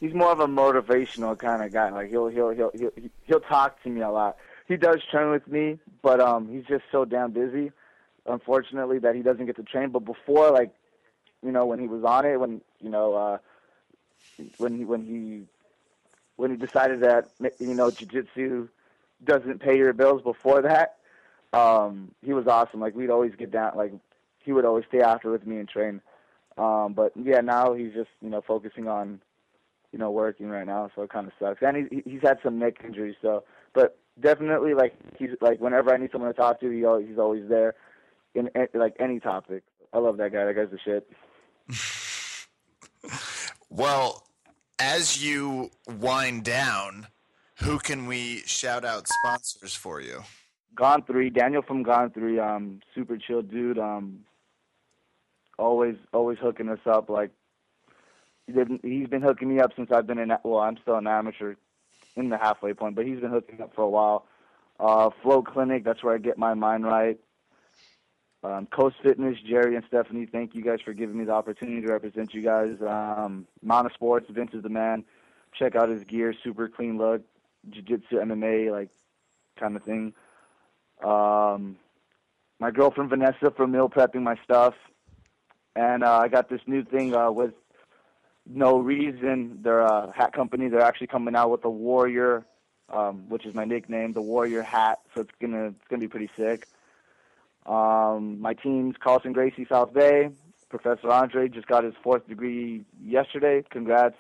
he's 0.05 0.15
more 0.15 0.31
of 0.31 0.41
a 0.41 0.47
motivational 0.47 1.39
kind 1.39 1.63
of 1.63 1.73
guy. 1.73 1.91
Like 1.91 2.11
he'll 2.11 2.29
he'll 2.29 2.51
he'll 2.51 2.71
he'll 2.75 2.91
he'll 3.25 3.41
talk 3.41 3.83
to 3.83 3.89
me 3.89 4.03
a 4.03 4.11
lot. 4.11 4.37
He 4.69 4.77
does 4.77 5.01
train 5.11 5.31
with 5.31 5.49
me, 5.49 5.79
but 6.03 6.21
um, 6.21 6.49
he's 6.49 6.65
just 6.65 6.85
so 6.93 7.05
damn 7.05 7.33
busy, 7.33 7.73
unfortunately, 8.27 8.99
that 9.01 9.15
he 9.15 9.23
doesn't 9.23 9.47
get 9.47 9.57
to 9.57 9.63
train. 9.63 9.91
But 9.91 10.01
before, 10.01 10.51
like, 10.51 10.75
you 11.43 11.53
know, 11.53 11.67
when 11.67 11.79
he 11.79 11.87
was 11.87 12.05
on 12.05 12.25
it, 12.27 12.39
when 12.39 12.61
you 12.81 12.91
know, 12.91 13.15
uh, 13.15 13.39
when 14.59 14.77
he 14.77 14.85
when 14.85 15.05
he 15.05 15.43
when 16.37 16.51
he 16.51 16.57
decided 16.57 17.01
that 17.01 17.31
you 17.59 17.75
know 17.75 17.91
jujitsu 17.91 18.69
doesn't 19.25 19.61
pay 19.61 19.77
your 19.77 19.95
bills 19.95 20.23
before 20.23 20.63
that, 20.63 20.97
um, 21.55 22.11
he 22.23 22.35
was 22.35 22.47
awesome. 22.47 22.81
Like 22.81 22.95
we'd 22.95 23.11
always 23.11 23.35
get 23.37 23.51
down, 23.51 23.73
like 23.77 23.93
he 24.39 24.53
would 24.53 24.67
always 24.67 24.85
stay 24.89 25.01
after 25.01 25.31
with 25.31 25.47
me 25.47 25.57
and 25.57 25.69
train. 25.69 26.03
Um, 26.59 26.93
but 26.93 27.13
yeah, 27.17 27.41
now 27.41 27.73
he's 27.73 27.93
just 27.95 28.11
you 28.21 28.29
know 28.29 28.43
focusing 28.43 28.87
on 28.87 29.21
you 29.95 29.99
know 29.99 30.11
working 30.11 30.49
right 30.49 30.67
now, 30.67 30.91
so 30.97 31.03
it 31.03 31.11
kind 31.11 31.29
of 31.29 31.33
sucks. 31.39 31.63
And 31.63 31.89
he, 31.89 32.03
he's 32.05 32.21
had 32.21 32.39
some 32.43 32.59
neck 32.59 32.83
injuries, 32.85 33.15
so 33.23 33.45
but 33.75 33.97
definitely 34.21 34.75
like 34.75 34.93
he's 35.17 35.31
like 35.41 35.61
whenever 35.61 35.95
I 35.95 35.99
need 35.99 36.11
someone 36.11 36.35
to 36.35 36.37
talk 36.37 36.59
to, 36.61 36.69
he 36.69 36.85
always, 36.85 37.07
he's 37.07 37.19
always 37.19 37.49
there 37.49 37.77
in, 38.35 38.51
in 38.57 38.67
like 38.75 38.97
any 38.99 39.21
topic. 39.21 39.63
I 39.93 39.99
love 39.99 40.17
that 40.17 40.33
guy. 40.33 40.45
That 40.45 40.55
guy's 40.57 40.71
the 40.71 40.79
shit. 40.85 41.09
Well, 43.71 44.23
as 44.79 45.21
you 45.21 45.71
wind 45.89 46.45
down, 46.45 47.09
who 47.57 47.81
can 47.81 48.07
we 48.07 48.43
shout 48.47 48.85
out 48.85 49.09
sponsors 49.09 49.75
for 49.75 50.01
you? 50.01 50.23
Gone 50.77 51.03
three, 51.03 51.29
Daniel 51.29 51.61
from 51.61 51.83
Gone 51.83 52.11
three, 52.11 52.39
um, 52.39 52.79
super 52.95 53.19
chill 53.19 53.43
dude. 53.43 53.81
Um, 53.81 54.21
always 55.59 55.97
always 56.13 56.39
hooking 56.41 56.69
us 56.69 56.79
up. 56.87 57.11
Like 57.11 57.33
he's 58.47 59.09
been 59.09 59.23
hooking 59.23 59.49
me 59.49 59.61
up 59.61 59.73
since 59.77 59.91
I've 59.91 60.07
been 60.07 60.19
in. 60.19 60.33
Well, 60.43 60.61
I'm 60.61 60.77
still 60.79 60.97
an 60.97 61.07
amateur 61.07 61.55
in 62.17 62.29
the 62.29 62.39
halfway 62.39 62.75
point, 62.75 62.95
but 62.95 63.07
he's 63.07 63.21
been 63.21 63.31
hooking 63.31 63.61
up 63.61 63.75
for 63.75 63.83
a 63.83 63.89
while. 63.89 64.27
Uh, 64.79 65.11
Flow 65.23 65.43
Clinic, 65.43 65.85
that's 65.85 66.03
where 66.03 66.15
I 66.15 66.19
get 66.19 66.39
my 66.39 66.55
mind 66.55 66.85
right. 66.85 67.19
Um, 68.43 68.67
Coast 68.67 68.97
Fitness, 69.03 69.39
Jerry 69.41 69.75
and 69.75 69.85
Stephanie, 69.89 70.27
thank 70.27 70.55
you 70.55 70.63
guys 70.63 70.81
for 70.85 70.93
giving 70.93 71.17
me 71.17 71.25
the 71.25 71.33
opportunity 71.33 71.81
to 71.81 71.91
represent 71.91 72.35
you 72.35 72.43
guys. 72.43 72.77
Um, 72.87 73.47
Mana 73.63 73.89
Sports, 73.95 74.27
Vince 74.29 74.53
is 74.53 74.63
the 74.63 74.69
man. 74.69 75.05
Check 75.55 75.77
out 75.77 75.89
his 75.89 76.05
gear, 76.05 76.35
super 76.45 76.69
clean 76.69 76.99
look, 76.99 77.23
jiu-jitsu, 77.71 78.17
MMA, 78.17 78.71
like 78.71 78.91
kind 79.57 79.77
of 79.77 79.83
thing. 79.83 80.13
Um, 81.03 81.77
my 82.61 82.71
girlfriend 82.71 83.09
Vanessa 83.09 83.51
for 83.57 83.67
meal 83.67 83.89
prepping 83.89 84.23
my 84.23 84.37
stuff, 84.45 84.75
and 85.75 86.05
uh, 86.05 86.19
I 86.19 86.29
got 86.29 86.51
this 86.51 86.61
new 86.67 86.85
thing 86.85 87.15
uh, 87.15 87.31
with 87.31 87.55
No 88.47 88.79
Reason. 88.79 89.59
They're 89.63 89.81
a 89.81 90.13
hat 90.15 90.33
company. 90.33 90.69
They're 90.69 90.81
actually 90.81 91.07
coming 91.07 91.35
out 91.35 91.51
with 91.51 91.65
a 91.65 91.71
Warrior, 91.71 92.45
um, 92.91 93.29
which 93.29 93.47
is 93.47 93.55
my 93.55 93.65
nickname, 93.65 94.13
the 94.13 94.23
Warrior 94.23 94.63
hat. 94.63 95.01
So 95.15 95.23
it's 95.23 95.31
gonna 95.41 95.69
it's 95.69 95.89
gonna 95.89 96.01
be 96.01 96.09
pretty 96.09 96.31
sick. 96.37 96.67
Um, 97.67 98.41
my 98.41 98.53
team's 98.55 98.97
Carlson 98.99 99.33
Gracie 99.33 99.67
South 99.69 99.95
Bay. 99.95 100.31
Professor 100.69 101.11
Andre 101.11 101.49
just 101.49 101.67
got 101.67 101.85
his 101.85 101.95
fourth 102.03 102.27
degree 102.29 102.85
yesterday. 103.03 103.65
Congrats. 103.71 104.17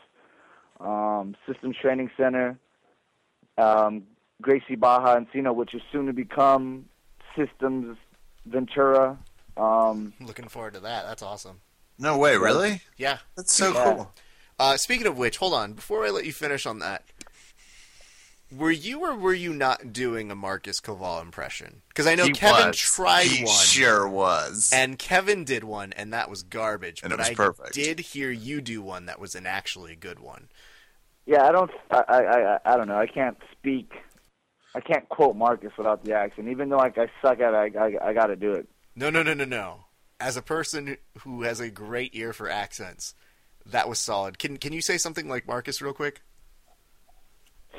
Um, 0.80 1.36
Systems 1.46 1.76
Training 1.76 2.10
Center. 2.16 2.58
Um, 3.58 4.04
Gracie 4.40 4.76
Barra 4.76 5.20
Encino, 5.20 5.54
which 5.54 5.74
is 5.74 5.82
soon 5.92 6.06
to 6.06 6.12
become 6.12 6.86
Systems 7.36 7.96
Ventura. 8.46 9.18
Um, 9.56 10.12
Looking 10.20 10.48
forward 10.48 10.74
to 10.74 10.80
that. 10.80 11.04
That's 11.06 11.22
awesome. 11.22 11.60
No 11.98 12.18
way, 12.18 12.36
really? 12.36 12.82
Yeah. 12.96 13.18
That's 13.36 13.52
so 13.52 13.72
Yeah. 13.72 13.84
cool. 13.94 14.12
Uh, 14.58 14.76
speaking 14.76 15.06
of 15.06 15.16
which, 15.16 15.38
hold 15.38 15.54
on. 15.54 15.72
Before 15.74 16.04
I 16.06 16.10
let 16.10 16.24
you 16.24 16.32
finish 16.32 16.64
on 16.66 16.78
that, 16.80 17.04
were 18.52 18.70
you 18.70 19.00
or 19.04 19.16
were 19.16 19.34
you 19.34 19.52
not 19.52 19.92
doing 19.92 20.30
a 20.30 20.34
Marcus 20.34 20.80
Kowal 20.80 21.20
impression? 21.22 21.82
Because 21.88 22.06
I 22.06 22.14
know 22.14 22.26
He 22.26 22.32
Kevin 22.32 22.68
was. 22.68 22.76
tried 22.76 23.26
He 23.26 23.44
one. 23.44 23.54
Sure 23.64 24.06
was. 24.08 24.70
And 24.72 24.98
Kevin 24.98 25.44
did 25.44 25.64
one, 25.64 25.92
and 25.94 26.12
that 26.12 26.30
was 26.30 26.42
garbage. 26.42 27.02
And 27.02 27.10
but 27.10 27.16
it 27.16 27.18
was 27.18 27.28
I 27.30 27.34
perfect. 27.34 27.72
did 27.74 27.98
hear 28.00 28.30
you 28.30 28.60
do 28.60 28.80
one 28.82 29.06
that 29.06 29.18
was 29.18 29.34
an 29.34 29.46
actually 29.46 29.96
good 29.96 30.20
one. 30.20 30.48
yeah, 31.26 31.42
I 31.44 31.52
don't, 31.52 31.70
I, 31.90 32.04
I, 32.08 32.18
I, 32.18 32.58
I 32.64 32.76
don't 32.76 32.86
know. 32.88 32.98
I 32.98 33.06
can't 33.06 33.38
speak. 33.52 33.92
I 34.76 34.80
can't 34.80 35.08
quote 35.08 35.36
Marcus 35.36 35.72
without 35.76 36.04
the 36.04 36.12
accent. 36.14 36.48
Even 36.48 36.68
though 36.68 36.76
like 36.76 36.98
I 36.98 37.08
suck 37.22 37.40
at 37.40 37.54
it, 37.54 37.76
I, 37.76 37.86
I, 37.86 38.08
I 38.10 38.12
got 38.12 38.26
to 38.26 38.36
do 38.36 38.52
it. 38.52 38.68
No, 38.94 39.10
no, 39.10 39.22
no, 39.22 39.34
no, 39.34 39.44
no. 39.44 39.84
As 40.20 40.36
a 40.36 40.42
person 40.42 40.96
who 41.20 41.42
has 41.42 41.60
a 41.60 41.70
great 41.70 42.14
ear 42.14 42.32
for 42.32 42.48
accents, 42.48 43.14
that 43.66 43.88
was 43.88 43.98
solid. 43.98 44.38
Can 44.38 44.56
Can 44.56 44.72
you 44.72 44.80
say 44.80 44.96
something 44.96 45.28
like 45.28 45.46
Marcus 45.46 45.82
real 45.82 45.92
quick? 45.92 46.22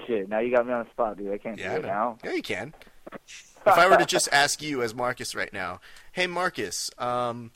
Shit, 0.05 0.29
now 0.29 0.39
you 0.39 0.53
got 0.55 0.67
me 0.67 0.73
on 0.73 0.83
the 0.85 0.89
spot, 0.91 1.17
dude. 1.17 1.31
I 1.31 1.37
can't 1.37 1.57
Yeah, 1.57 1.75
do 1.75 1.83
it 1.83 1.87
now. 1.87 2.17
Yeah, 2.23 2.33
you 2.33 2.41
can. 2.41 2.73
if 3.13 3.65
I 3.65 3.87
were 3.87 3.97
to 3.97 4.05
just 4.05 4.27
ask 4.31 4.61
you 4.61 4.81
as 4.83 4.93
Marcus 4.93 5.33
right 5.33 5.51
now, 5.51 5.79
hey 6.11 6.27
Marcus, 6.27 6.91
um, 6.97 7.51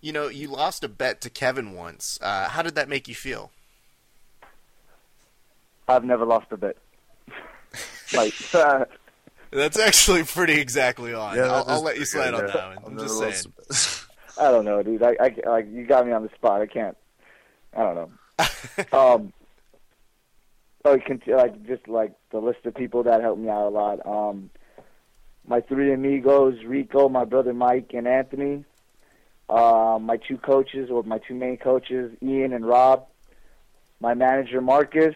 you 0.00 0.12
know 0.12 0.28
you 0.28 0.48
lost 0.48 0.82
a 0.82 0.88
bet 0.88 1.20
to 1.20 1.30
Kevin 1.30 1.74
once. 1.74 2.18
Uh, 2.22 2.48
how 2.48 2.62
did 2.62 2.74
that 2.74 2.88
make 2.88 3.06
you 3.06 3.14
feel? 3.14 3.52
I've 5.88 6.04
never 6.04 6.24
lost 6.24 6.46
a 6.50 6.56
bet. 6.56 6.76
like, 8.14 8.34
uh, 8.54 8.84
That's 9.52 9.78
actually 9.78 10.24
pretty 10.24 10.58
exactly 10.58 11.12
on. 11.12 11.36
Yeah, 11.36 11.52
I'll, 11.52 11.64
I'll 11.68 11.82
let 11.82 11.98
you 11.98 12.06
slide 12.06 12.32
on 12.32 12.46
that 12.46 12.54
one. 12.54 12.78
I've 12.78 12.84
I'm 12.84 12.98
just 12.98 13.18
saying. 13.18 13.54
a. 14.38 14.42
I 14.46 14.50
don't 14.50 14.64
know, 14.64 14.82
dude. 14.82 15.02
I, 15.02 15.14
I, 15.20 15.34
like, 15.46 15.70
you 15.70 15.84
got 15.84 16.06
me 16.06 16.12
on 16.12 16.22
the 16.22 16.30
spot. 16.30 16.62
I 16.62 16.66
can't. 16.66 16.96
I 17.76 17.82
don't 17.82 17.94
know. 17.94 18.10
um, 18.98 19.32
like, 20.84 21.06
cont- 21.06 21.28
like 21.28 21.66
just 21.66 21.86
like 21.86 22.14
the 22.30 22.38
list 22.38 22.64
of 22.64 22.74
people 22.74 23.02
that 23.02 23.20
helped 23.20 23.40
me 23.40 23.50
out 23.50 23.66
a 23.66 23.68
lot. 23.68 24.06
Um, 24.06 24.50
my 25.46 25.60
three 25.60 25.92
amigos, 25.92 26.64
Rico, 26.64 27.10
my 27.10 27.24
brother 27.24 27.52
Mike, 27.52 27.90
and 27.92 28.08
Anthony. 28.08 28.64
Uh, 29.50 29.98
my 30.00 30.16
two 30.16 30.38
coaches, 30.38 30.88
or 30.90 31.02
my 31.02 31.18
two 31.18 31.34
main 31.34 31.58
coaches, 31.58 32.10
Ian 32.22 32.54
and 32.54 32.66
Rob. 32.66 33.06
My 34.00 34.14
manager 34.14 34.62
Marcus, 34.62 35.14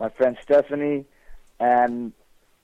my 0.00 0.08
friend 0.08 0.36
Stephanie, 0.42 1.04
and 1.60 2.12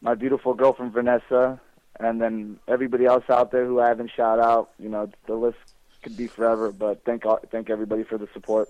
my 0.04 0.14
beautiful 0.14 0.54
girlfriend 0.54 0.92
Vanessa, 0.92 1.58
and 1.98 2.20
then 2.22 2.58
everybody 2.68 3.06
else 3.06 3.24
out 3.28 3.50
there 3.50 3.64
who 3.66 3.80
I 3.80 3.88
haven't 3.88 4.10
shout 4.14 4.38
out. 4.38 4.70
You 4.78 4.88
know, 4.90 5.10
the 5.26 5.34
list 5.34 5.58
could 6.02 6.16
be 6.16 6.26
forever, 6.28 6.70
but 6.70 7.04
thank 7.04 7.24
all- 7.26 7.40
thank 7.50 7.70
everybody 7.70 8.04
for 8.04 8.18
the 8.18 8.28
support, 8.32 8.68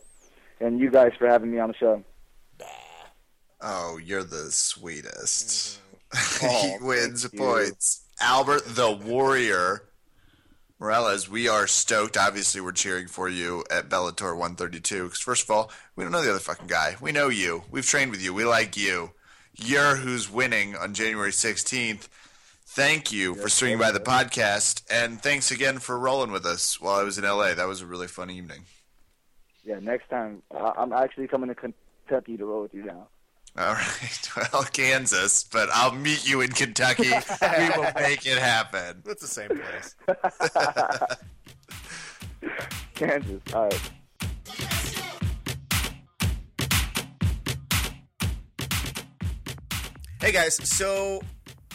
and 0.61 0.79
you 0.81 0.91
guys 0.91 1.13
for 1.19 1.27
having 1.27 1.51
me 1.51 1.59
on 1.59 1.69
the 1.69 1.75
show. 1.75 2.03
Oh, 3.61 3.99
you're 4.03 4.25
the 4.25 4.51
sweetest. 4.51 5.79
Mm-hmm. 5.79 5.81
Oh, 6.47 6.79
he 6.79 6.85
wins 6.85 7.23
thank 7.23 7.33
you. 7.35 7.39
points. 7.41 8.05
Albert 8.21 8.63
the 8.67 8.89
Warrior 8.93 9.83
Morales. 10.79 11.29
We 11.29 11.49
are 11.49 11.67
stoked. 11.67 12.17
Obviously, 12.17 12.61
we're 12.61 12.71
cheering 12.71 13.09
for 13.09 13.29
you 13.29 13.65
at 13.69 13.89
Bellator 13.89 14.31
132. 14.37 15.05
Because 15.05 15.19
first 15.19 15.43
of 15.43 15.51
all, 15.51 15.73
we 15.97 16.05
don't 16.05 16.13
know 16.13 16.23
the 16.23 16.31
other 16.31 16.39
fucking 16.39 16.69
guy. 16.69 16.95
We 17.01 17.11
know 17.11 17.29
you. 17.31 17.65
We've 17.69 17.85
trained 17.85 18.13
with 18.13 18.23
you. 18.23 18.33
We 18.33 18.45
like 18.45 18.77
you. 18.77 19.11
You're 19.57 19.97
who's 19.97 20.31
winning 20.31 20.77
on 20.77 20.95
January 20.95 21.31
16th. 21.31 22.09
Thank 22.67 23.13
you 23.13 23.35
for 23.37 23.49
swinging 23.49 23.79
by 23.79 23.93
the 23.93 24.01
podcast, 24.01 24.83
and 24.91 25.23
thanks 25.23 25.51
again 25.53 25.79
for 25.79 25.97
rolling 25.99 26.33
with 26.33 26.45
us 26.45 26.81
while 26.81 26.97
I 26.99 27.05
was 27.05 27.19
in 27.19 27.25
LA. 27.25 27.55
That 27.55 27.69
was 27.69 27.81
a 27.83 27.87
really 27.87 28.09
fun 28.09 28.31
evening. 28.31 28.65
Yeah, 29.63 29.79
next 29.81 30.09
time 30.11 30.43
I- 30.51 30.73
I'm 30.77 30.93
actually 30.93 31.29
coming 31.29 31.49
to 31.51 31.55
Kentucky 31.55 32.37
to 32.37 32.45
roll 32.45 32.63
with 32.63 32.75
you 32.75 32.83
now. 32.85 33.07
All 33.57 33.75
right. 33.75 34.31
Well, 34.53 34.65
Kansas, 34.65 35.45
but 35.45 35.69
I'll 35.73 35.93
meet 35.95 36.29
you 36.29 36.41
in 36.41 36.51
Kentucky. 36.51 37.05
we 37.11 37.69
will 37.77 37.93
make 37.95 38.27
it 38.27 38.39
happen. 38.39 39.03
That's 39.05 39.21
the 39.21 39.29
same 39.29 39.51
place. 39.51 39.95
Kansas. 42.95 43.41
All 43.55 43.69
right. 43.69 43.91
Hey 50.25 50.33
guys, 50.33 50.55
so 50.67 51.21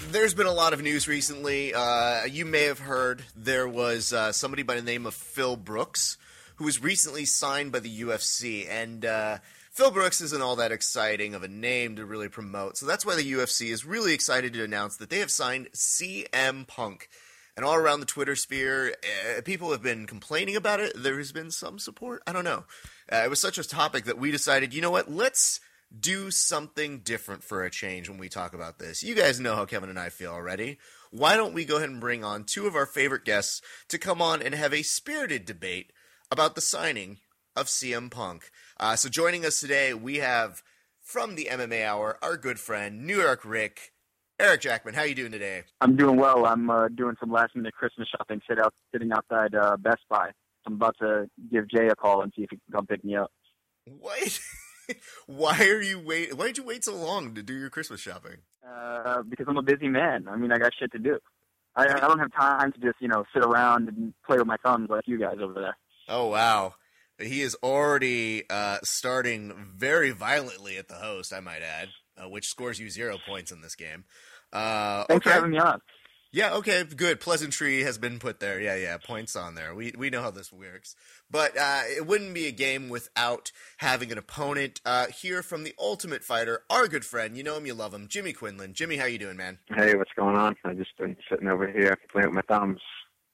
there's 0.10 0.34
been 0.34 0.47
a 0.47 0.52
lot 0.52 0.74
of 0.74 0.82
news 0.82 1.08
recently. 1.08 1.72
Uh, 1.72 2.26
you 2.26 2.45
may 2.45 2.64
have 2.64 2.80
heard 2.80 3.22
there 3.36 3.68
was 3.68 4.12
uh, 4.12 4.32
somebody 4.32 4.64
by 4.64 4.74
the 4.74 4.82
name 4.82 5.06
of 5.06 5.14
Phil 5.14 5.56
Brooks 5.56 6.18
who 6.56 6.64
was 6.64 6.82
recently 6.82 7.26
signed 7.26 7.72
by 7.72 7.78
the 7.78 8.02
UFC, 8.02 8.68
and 8.68 9.06
uh, 9.06 9.38
Phil 9.70 9.91
Brooks 9.91 10.20
isn't 10.22 10.41
all 10.41 10.56
that 10.56 10.72
exciting 10.72 11.36
of 11.36 11.43
a 11.43 11.47
name 11.47 11.97
to 11.97 12.06
really 12.08 12.28
promote. 12.28 12.76
So 12.76 12.88
that's 12.88 13.06
why 13.06 13.16
the 13.16 13.34
UFC 13.34 13.70
is 13.70 13.86
really 13.86 14.16
excited 14.16 14.54
to 14.54 14.64
announce 14.64 14.97
that 14.97 15.12
they 15.12 15.20
have 15.20 15.30
signed 15.30 15.68
CM 15.76 16.66
Punk. 16.66 17.08
And 17.56 17.64
all 17.64 17.76
around 17.76 18.00
the 18.00 18.08
Twitter 18.08 18.36
sphere, 18.36 18.95
uh, 19.38 19.41
people 19.41 19.70
have 19.70 19.84
been 19.84 20.08
complaining 20.08 20.56
about 20.56 20.80
it. 20.80 20.93
There 20.95 21.20
has 21.20 21.32
been 21.32 21.52
some 21.52 21.78
support. 21.78 22.24
I 22.26 22.34
don't 22.34 22.45
know. 22.45 22.64
Uh, 23.12 23.22
it 23.26 23.30
was 23.30 23.39
such 23.39 23.60
a 23.60 23.64
topic 23.64 24.06
that 24.06 24.18
we 24.18 24.32
decided, 24.32 24.74
you 24.74 24.82
know 24.82 24.89
what? 24.89 25.12
Let's 25.12 25.60
do 25.97 26.29
something 26.29 26.99
different 26.99 27.43
for 27.43 27.63
a 27.63 27.71
change 27.71 28.09
when 28.09 28.19
we 28.19 28.29
talk 28.29 28.53
about 28.53 28.79
this. 28.79 29.01
You 29.01 29.15
guys 29.15 29.39
know 29.39 29.55
how 29.55 29.65
Kevin 29.65 29.89
and 29.89 29.99
I 29.99 30.09
feel 30.09 30.31
already. 30.31 30.77
Why 31.11 31.35
don't 31.35 31.53
we 31.53 31.65
go 31.65 31.77
ahead 31.77 31.89
and 31.89 31.99
bring 31.99 32.23
on 32.23 32.43
two 32.43 32.67
of 32.67 32.75
our 32.75 32.85
favorite 32.85 33.25
guests 33.25 33.61
to 33.87 33.97
come 33.97 34.21
on 34.21 34.41
and 34.41 34.53
have 34.53 34.73
a 34.73 34.83
spirited 34.83 35.45
debate 35.45 35.91
about 36.31 36.53
the 36.55 36.61
signing 36.61 37.17
of 37.55 37.65
CM 37.65 38.11
Punk? 38.11 38.51
Uh, 38.79 38.95
so 38.95 39.09
joining 39.09 39.45
us 39.45 39.59
today, 39.59 39.93
we 39.93 40.17
have 40.17 40.61
from 41.01 41.35
the 41.35 41.47
MMA 41.51 41.83
Hour 41.85 42.19
our 42.21 42.37
good 42.37 42.59
friend 42.59 43.07
New 43.07 43.19
York 43.19 43.43
Rick, 43.43 43.91
Eric 44.39 44.61
Jackman. 44.61 44.93
How 44.93 45.03
you 45.03 45.15
doing 45.15 45.31
today? 45.31 45.63
I'm 45.81 45.95
doing 45.95 46.17
well. 46.17 46.45
I'm 46.45 46.69
uh, 46.69 46.87
doing 46.89 47.15
some 47.19 47.31
last 47.31 47.55
minute 47.55 47.73
Christmas 47.73 48.07
shopping. 48.15 48.41
Sit 48.47 48.59
out, 48.59 48.75
sitting 48.91 49.11
outside 49.11 49.55
uh, 49.55 49.75
Best 49.77 50.01
Buy. 50.07 50.29
I'm 50.67 50.73
about 50.73 50.95
to 50.99 51.27
give 51.51 51.67
Jay 51.67 51.87
a 51.87 51.95
call 51.95 52.21
and 52.21 52.31
see 52.35 52.43
if 52.43 52.49
he 52.51 52.57
can 52.57 52.73
come 52.73 52.85
pick 52.85 53.03
me 53.03 53.15
up. 53.15 53.31
What? 53.85 54.39
Why 55.27 55.59
are 55.59 55.81
you 55.81 55.99
wait? 55.99 56.35
Why 56.35 56.47
did 56.47 56.57
you 56.57 56.63
wait 56.63 56.83
so 56.83 56.95
long 56.95 57.35
to 57.35 57.43
do 57.43 57.53
your 57.53 57.69
Christmas 57.69 57.99
shopping? 57.99 58.37
Uh, 58.67 59.23
because 59.23 59.45
I'm 59.47 59.57
a 59.57 59.61
busy 59.61 59.87
man. 59.87 60.27
I 60.27 60.35
mean, 60.35 60.51
I 60.51 60.57
got 60.57 60.73
shit 60.77 60.91
to 60.91 60.99
do. 60.99 61.19
I, 61.75 61.85
I 61.85 61.99
don't 61.99 62.19
have 62.19 62.33
time 62.33 62.71
to 62.71 62.79
just 62.79 62.95
you 62.99 63.07
know 63.07 63.25
sit 63.33 63.43
around 63.43 63.87
and 63.87 64.13
play 64.25 64.37
with 64.37 64.47
my 64.47 64.57
thumbs 64.57 64.89
like 64.89 65.07
you 65.07 65.19
guys 65.19 65.37
over 65.41 65.53
there. 65.53 65.77
Oh 66.07 66.27
wow, 66.27 66.75
he 67.19 67.41
is 67.41 67.55
already 67.63 68.43
uh, 68.49 68.79
starting 68.83 69.53
very 69.75 70.11
violently 70.11 70.77
at 70.77 70.87
the 70.87 70.95
host. 70.95 71.33
I 71.33 71.39
might 71.39 71.61
add, 71.61 71.89
uh, 72.17 72.29
which 72.29 72.47
scores 72.47 72.79
you 72.79 72.89
zero 72.89 73.17
points 73.27 73.51
in 73.51 73.61
this 73.61 73.75
game. 73.75 74.05
Uh, 74.51 75.03
Thanks 75.05 75.25
okay. 75.25 75.29
for 75.29 75.35
having 75.35 75.51
me 75.51 75.59
on. 75.59 75.79
Yeah, 76.32 76.53
okay, 76.55 76.84
good. 76.84 77.19
Pleasantry 77.19 77.82
has 77.82 77.97
been 77.97 78.19
put 78.19 78.39
there. 78.39 78.61
Yeah, 78.61 78.75
yeah, 78.75 78.97
points 78.97 79.36
on 79.36 79.55
there. 79.55 79.73
We 79.73 79.93
we 79.97 80.11
know 80.11 80.21
how 80.21 80.30
this 80.30 80.53
works. 80.53 80.95
But 81.30 81.57
uh, 81.57 81.82
it 81.88 82.05
wouldn't 82.05 82.36
be 82.36 82.45
a 82.45 82.51
game 82.51 82.88
without 82.89 83.51
having 83.77 84.11
an 84.11 84.17
opponent. 84.19 84.80
Uh, 84.86 85.07
here 85.07 85.41
from 85.41 85.63
the 85.63 85.73
Ultimate 85.80 86.23
Fighter, 86.23 86.61
our 86.69 86.88
good 86.88 87.03
friend, 87.03 87.36
you 87.36 87.43
know 87.43 87.57
him, 87.57 87.65
you 87.65 87.73
love 87.73 87.95
him, 87.95 88.07
Jimmy 88.07 88.34
Quinlan. 88.34 88.73
Jimmy, 88.73 88.97
how 88.97 89.05
you 89.05 89.17
doing, 89.17 89.38
man? 89.38 89.57
Hey, 89.75 89.95
what's 89.95 90.11
going 90.15 90.36
on? 90.36 90.55
I 90.63 90.73
just 90.73 90.95
been 90.97 91.17
sitting 91.30 91.47
over 91.47 91.67
here 91.67 91.97
playing 92.11 92.27
with 92.27 92.36
my 92.36 92.55
thumbs, 92.55 92.82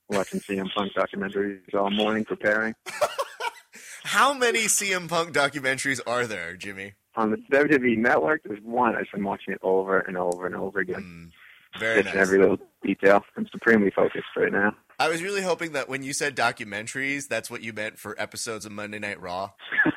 watching 0.09 0.39
CM 0.39 0.73
Punk 0.73 0.93
documentaries 0.93 1.73
all 1.73 1.89
morning, 1.89 2.23
preparing. 2.23 2.75
How 4.05 4.33
many 4.33 4.65
CM 4.65 5.09
Punk 5.09 5.33
documentaries 5.33 5.99
are 6.07 6.27
there, 6.27 6.55
Jimmy? 6.55 6.93
On 7.15 7.31
the 7.31 7.37
WWE 7.51 7.97
Network, 7.97 8.43
there's 8.43 8.61
one. 8.61 8.95
I've 8.95 9.07
been 9.13 9.23
watching 9.23 9.53
it 9.53 9.59
over 9.63 9.99
and 9.99 10.15
over 10.15 10.45
and 10.45 10.55
over 10.55 10.79
again. 10.79 11.31
Mm, 11.75 11.79
very 11.79 12.03
nice. 12.03 12.15
every 12.15 12.39
little 12.39 12.59
detail. 12.85 13.23
I'm 13.35 13.47
supremely 13.51 13.91
focused 13.91 14.25
right 14.37 14.51
now. 14.51 14.75
I 14.99 15.09
was 15.09 15.21
really 15.21 15.41
hoping 15.41 15.73
that 15.73 15.89
when 15.89 16.03
you 16.03 16.13
said 16.13 16.35
documentaries, 16.35 17.27
that's 17.27 17.51
what 17.51 17.61
you 17.61 17.73
meant 17.73 17.99
for 17.99 18.15
episodes 18.19 18.65
of 18.65 18.71
Monday 18.71 18.99
Night 18.99 19.19
Raw. 19.21 19.51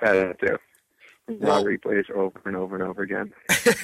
That 0.00 0.38
too. 0.40 0.56
Raw 1.28 1.60
Well- 1.60 1.64
replays 1.64 2.10
over 2.10 2.40
and 2.46 2.56
over 2.56 2.74
and 2.74 2.84
over 2.84 3.02
again. 3.02 3.32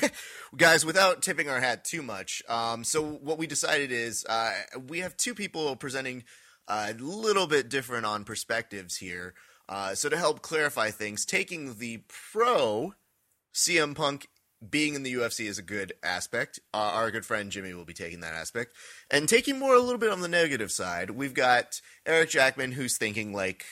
Guys, 0.57 0.84
without 0.84 1.22
tipping 1.22 1.48
our 1.48 1.61
hat 1.61 1.84
too 1.84 2.03
much, 2.03 2.42
um, 2.48 2.84
so 2.84 3.03
what 3.03 3.38
we 3.38 3.46
decided 3.46 3.92
is 3.92 4.24
uh, 4.26 4.53
we 4.88 5.01
have 5.01 5.16
two 5.16 5.34
people 5.34 5.76
presenting 5.76 6.24
a 6.68 6.94
little 6.94 7.46
bit 7.46 7.68
different 7.68 8.07
on 8.07 8.24
perspectives 8.24 8.96
here. 8.96 9.34
Uh, 9.68 9.94
so 9.94 10.09
to 10.09 10.16
help 10.16 10.42
clarify 10.42 10.90
things, 10.90 11.24
taking 11.24 11.76
the 11.78 12.03
pro 12.32 12.94
CM 13.55 13.94
Punk 13.94 14.28
being 14.68 14.94
in 14.94 15.02
the 15.02 15.14
UFC 15.14 15.46
is 15.46 15.58
a 15.58 15.62
good 15.62 15.92
aspect. 16.02 16.61
Uh, 16.74 16.78
our 16.94 17.11
good 17.11 17.24
friend 17.24 17.50
Jimmy 17.50 17.72
will 17.72 17.84
be 17.84 17.94
taking 17.94 18.20
that 18.20 18.34
aspect, 18.34 18.74
and 19.11 19.28
taking 19.28 19.58
more 19.58 19.74
a 19.74 19.80
little 19.80 19.98
bit 19.98 20.11
on 20.11 20.20
the 20.20 20.28
negative 20.28 20.70
side. 20.70 21.11
We've 21.11 21.34
got 21.34 21.80
Eric 22.04 22.30
Jackman, 22.30 22.72
who's 22.72 22.98
thinking 22.98 23.32
like 23.32 23.64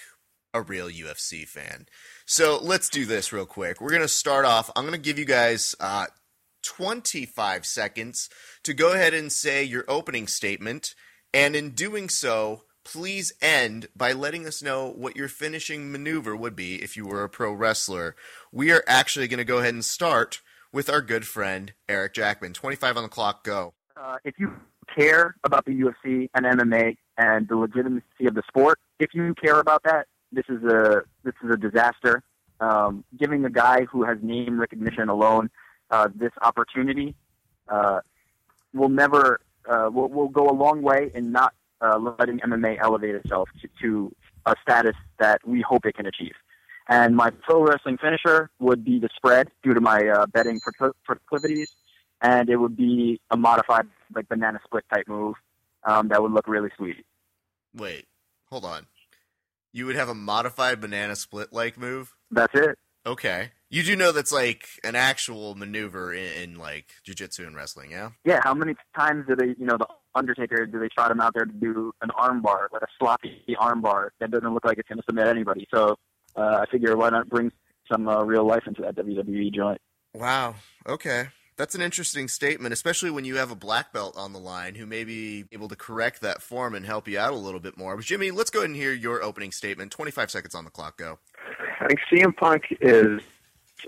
a 0.55 0.63
real 0.63 0.89
UFC 0.89 1.47
fan. 1.47 1.87
So 2.27 2.59
let's 2.61 2.89
do 2.89 3.05
this 3.05 3.33
real 3.33 3.47
quick. 3.47 3.81
We're 3.81 3.93
gonna 3.93 4.09
start 4.09 4.45
off. 4.45 4.71
I'm 4.75 4.85
gonna 4.85 4.99
give 4.99 5.19
you 5.19 5.25
guys 5.25 5.75
uh, 5.79 6.07
25 6.63 7.67
seconds 7.67 8.29
to 8.65 8.75
go 8.75 8.93
ahead 8.93 9.15
and 9.15 9.31
say 9.31 9.63
your 9.63 9.85
opening 9.89 10.27
statement, 10.27 10.95
and 11.35 11.55
in 11.55 11.71
doing 11.71 12.09
so, 12.09 12.63
please 12.85 13.35
end 13.43 13.89
by 13.95 14.13
letting 14.13 14.47
us 14.47 14.63
know 14.63 14.89
what 14.89 15.15
your 15.15 15.29
finishing 15.29 15.93
maneuver 15.93 16.35
would 16.35 16.57
be 16.57 16.77
if 16.77 16.97
you 16.97 17.07
were 17.07 17.23
a 17.23 17.29
pro 17.29 17.53
wrestler. 17.53 18.17
We 18.51 18.73
are 18.73 18.83
actually 18.87 19.29
going 19.29 19.39
to 19.39 19.45
go 19.45 19.59
ahead 19.59 19.75
and 19.75 19.85
start 19.85 20.41
with 20.73 20.91
our 20.91 21.01
good 21.01 21.27
friend 21.27 21.73
Eric 21.89 22.15
Jackman. 22.15 22.53
25 22.53 22.97
on 22.97 23.03
the 23.03 23.09
clock, 23.09 23.45
go. 23.45 23.75
Uh, 23.97 24.17
if 24.25 24.39
you 24.39 24.53
care 24.95 25.37
about 25.45 25.65
the 25.65 25.73
UFC 25.73 26.29
and 26.35 26.47
MMA 26.47 26.97
and 27.17 27.49
the 27.49 27.57
legitimacy 27.57 28.27
of 28.27 28.35
the 28.35 28.43
sport, 28.49 28.79
if 28.99 29.11
you 29.15 29.35
care 29.35 29.61
about 29.61 29.83
that, 29.85 30.07
this 30.33 30.45
is 30.49 30.63
a 30.65 31.03
this 31.25 31.35
is 31.43 31.51
a 31.51 31.57
disaster. 31.57 32.23
Um, 32.61 33.05
giving 33.17 33.45
a 33.45 33.51
guy 33.51 33.85
who 33.85 34.03
has 34.05 34.19
name 34.21 34.61
recognition 34.61 35.09
alone 35.09 35.49
uh, 35.91 36.09
this 36.15 36.33
opportunity 36.43 37.15
uh, 37.69 38.01
will 38.75 38.89
never 38.89 39.41
uh, 39.69 39.89
will, 39.93 40.09
will 40.09 40.29
go 40.29 40.49
a 40.49 40.53
long 40.53 40.83
way 40.83 41.11
in 41.15 41.33
not 41.33 41.55
uh, 41.81 41.99
letting 41.99 42.41
MMA 42.41 42.79
elevate 42.81 43.15
itself 43.15 43.49
to, 43.63 43.69
to 43.81 44.15
a 44.47 44.55
status 44.63 44.97
that 45.19 45.47
we 45.47 45.61
hope 45.61 45.87
it 45.87 45.95
can 45.95 46.07
achieve. 46.07 46.35
And 46.89 47.15
my 47.15 47.31
pro 47.31 47.63
wrestling 47.63 47.99
finisher 47.99 48.51
would 48.59 48.85
be 48.85 48.99
the 48.99 49.11
spread 49.15 49.49
due 49.63 49.75
to 49.75 49.81
my 49.81 50.09
uh, 50.09 50.27
betting 50.27 50.59
procl- 50.61 50.95
proclivities, 51.05 51.71
and 52.23 52.49
it 52.49 52.57
would 52.57 52.77
be 52.77 53.21
a 53.31 53.37
modified 53.37 53.87
like 54.15 54.29
banana 54.29 54.59
split 54.65 54.85
type 54.93 55.07
move 55.07 55.35
um, 55.85 56.09
that 56.09 56.23
would 56.23 56.33
look 56.33 56.49
really 56.49 56.71
sweet. 56.77 57.05
Wait, 57.75 58.07
hold 58.47 58.65
on. 58.65 58.87
You 59.73 59.85
would 59.87 59.97
have 59.97 60.09
a 60.09 60.15
modified 60.15 60.81
banana 60.81 61.15
split 61.15 61.53
like 61.53 61.77
move? 61.77 62.15
That's 62.31 62.55
it. 62.55 62.79
Okay. 63.07 63.51
You 63.71 63.83
do 63.83 63.95
know 63.95 64.13
that's 64.13 64.33
like 64.33 64.67
an 64.83 64.97
actual 64.97 65.55
maneuver 65.55 66.13
in, 66.15 66.33
in 66.43 66.59
like 66.59 66.87
jiu-jitsu 67.05 67.47
and 67.47 67.55
wrestling, 67.55 67.91
yeah? 67.91 68.11
Yeah, 68.25 68.41
how 68.43 68.55
many 68.55 68.75
times 68.99 69.27
do 69.29 69.37
they, 69.37 69.55
you 69.59 69.67
know, 69.67 69.77
the 69.77 69.87
Undertaker, 70.15 70.67
do 70.67 70.81
they 70.81 70.89
trot 70.89 71.11
him 71.11 71.21
out 71.21 71.35
there 71.35 71.45
to 71.45 71.53
do 71.53 71.93
an 72.01 72.09
armbar, 72.19 72.67
like 72.73 72.83
a 72.83 72.87
sloppy 72.99 73.45
armbar 73.61 74.09
that 74.21 74.31
doesn't 74.31 74.53
look 74.53 74.65
like 74.65 74.79
it's 74.79 74.89
going 74.89 74.99
to 74.99 75.05
submit 75.07 75.27
anybody? 75.27 75.69
So 75.73 75.97
I 76.41 76.65
figure 76.71 76.97
why 76.97 77.11
not 77.11 77.29
bring 77.29 77.53
some 77.91 78.09
uh, 78.09 78.23
real 78.23 78.47
life 78.47 78.65
into 78.67 78.83
that 78.83 78.97
WWE 78.97 79.53
joint? 79.55 79.81
Wow. 80.15 80.57
Okay. 80.87 81.29
That's 81.57 81.75
an 81.75 81.81
interesting 81.81 82.29
statement, 82.29 82.73
especially 82.73 83.11
when 83.11 83.25
you 83.25 83.37
have 83.37 83.51
a 83.51 83.57
black 83.57 83.93
belt 83.93 84.17
on 84.17 84.33
the 84.33 84.39
line 84.39 84.77
who 84.77 84.87
may 84.87 85.03
be 85.03 85.45
able 85.51 85.67
to 85.69 85.75
correct 85.75 86.21
that 86.21 86.41
form 86.41 86.73
and 86.73 86.87
help 86.87 87.09
you 87.09 87.19
out 87.19 87.33
a 87.33 87.37
little 87.37 87.59
bit 87.59 87.77
more. 87.77 87.97
But 87.97 88.05
Jimmy, 88.05 88.31
let's 88.31 88.49
go 88.49 88.61
ahead 88.61 88.71
and 88.71 88.77
hear 88.77 88.93
your 88.93 89.23
opening 89.25 89.51
statement. 89.51 89.91
25 89.91 90.31
seconds 90.31 90.55
on 90.55 90.65
the 90.65 90.71
clock. 90.71 90.99
Go. 90.99 91.19
I 91.81 91.89
think 91.89 92.01
CM 92.13 92.37
Punk 92.37 92.63
is, 92.81 93.21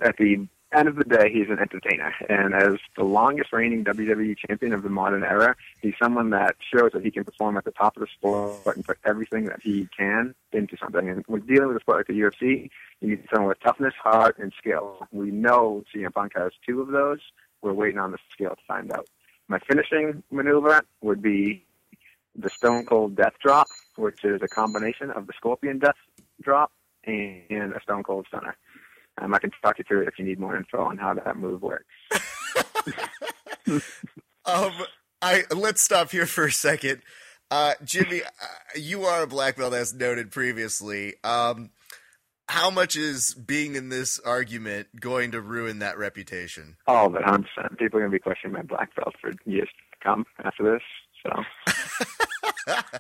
at 0.03 0.17
the 0.17 0.49
end 0.73 0.89
of 0.89 0.97
the 0.97 1.05
day, 1.05 1.31
he's 1.33 1.49
an 1.49 1.59
entertainer. 1.59 2.15
And 2.29 2.55
as 2.55 2.79
the 2.97 3.05
longest 3.05 3.53
reigning 3.53 3.85
WWE 3.85 4.37
champion 4.47 4.73
of 4.73 4.83
the 4.83 4.89
modern 4.89 5.25
era, 5.25 5.57
he's 5.83 5.95
someone 6.03 6.31
that 6.31 6.57
shows 6.73 6.93
that 6.93 7.05
he 7.05 7.11
can 7.11 7.25
perform 7.25 7.57
at 7.57 7.65
the 7.65 7.73
top 7.73 7.97
of 7.97 8.03
the 8.03 8.07
sport 8.07 8.77
and 8.77 8.85
put 8.85 8.99
everything 9.05 9.47
that 9.47 9.61
he 9.63 9.89
can 9.97 10.35
into 10.53 10.77
something. 10.77 11.09
And 11.09 11.25
when 11.27 11.43
dealing 11.43 11.69
with 11.69 11.77
a 11.77 11.81
sport 11.81 11.99
like 11.99 12.07
the 12.07 12.21
UFC, 12.21 12.71
you 13.01 13.09
need 13.09 13.27
someone 13.33 13.49
with 13.49 13.61
toughness, 13.61 13.95
heart, 14.01 14.39
and 14.39 14.53
skill. 14.59 15.07
We 15.13 15.31
know 15.31 15.85
CM 15.95 16.13
Punk 16.13 16.33
has 16.37 16.53
two 16.67 16.81
of 16.81 16.89
those. 16.89 17.21
We're 17.63 17.73
waiting 17.73 17.99
on 17.99 18.13
the 18.13 18.19
skill 18.33 18.51
to 18.51 18.63
find 18.67 18.93
out. 18.93 19.09
my 19.49 19.59
finishing 19.59 20.23
maneuver 20.31 20.83
would 21.01 21.21
be 21.21 21.65
the 22.37 22.51
Stone 22.51 22.87
Cold 22.87 23.17
Death 23.17 23.35
Drop, 23.43 23.67
which 23.97 24.25
is 24.25 24.41
a 24.43 24.49
combination 24.49 25.11
of 25.11 25.27
the 25.27 25.33
Scorpion 25.33 25.79
Death 25.79 25.97
Drop 26.41 26.73
and, 27.05 27.73
a 27.73 27.81
Stone 27.83 28.05
Cold 28.05 28.27
Stunner. 28.29 28.57
Um, 29.21 29.35
I 29.35 29.39
can 29.39 29.51
talk 29.63 29.79
you 29.79 29.85
through 29.87 30.03
it 30.03 30.09
if 30.09 30.19
you 30.19 30.25
need 30.25 30.41
more 30.41 30.57
info 30.57 30.83
on 30.83 30.97
how 30.97 31.15
that 31.15 31.37
move 31.37 31.63
works. 31.63 31.85
Um, 34.47 34.73
I 35.23 35.43
let's 35.55 35.83
stop 35.83 36.11
here 36.11 36.27
for 36.27 36.47
a 36.47 36.53
second. 36.53 37.03
Uh, 37.51 37.75
Jimmy, 37.85 38.23
uh, 38.23 38.27
you 38.75 39.05
are 39.05 39.23
a 39.23 39.27
black 39.27 39.57
belt 39.57 39.75
as 39.75 39.93
noted 39.93 40.31
previously. 40.31 41.15
Um, 41.23 41.71
how 42.49 42.71
much 42.71 42.97
is 42.97 43.35
being 43.35 43.77
in 43.77 43.91
this 43.91 44.19
argument 44.21 44.89
going 44.99 45.33
to 45.33 45.41
ruin 45.41 45.81
that 45.81 45.99
reputation? 45.99 46.77
All 46.87 47.07
of 47.07 47.15
it, 47.15 47.23
100%. 47.23 47.45
People 47.79 47.99
are 47.99 48.03
going 48.03 48.11
to 48.11 48.17
be 48.17 48.19
questioning 48.19 48.55
my 48.55 48.63
black 48.63 48.95
belt 48.97 49.15
for 49.21 49.31
years 49.45 49.69
to 49.69 49.99
come 50.03 50.27
after 50.43 50.73
this. 50.73 50.83
So, 51.23 52.75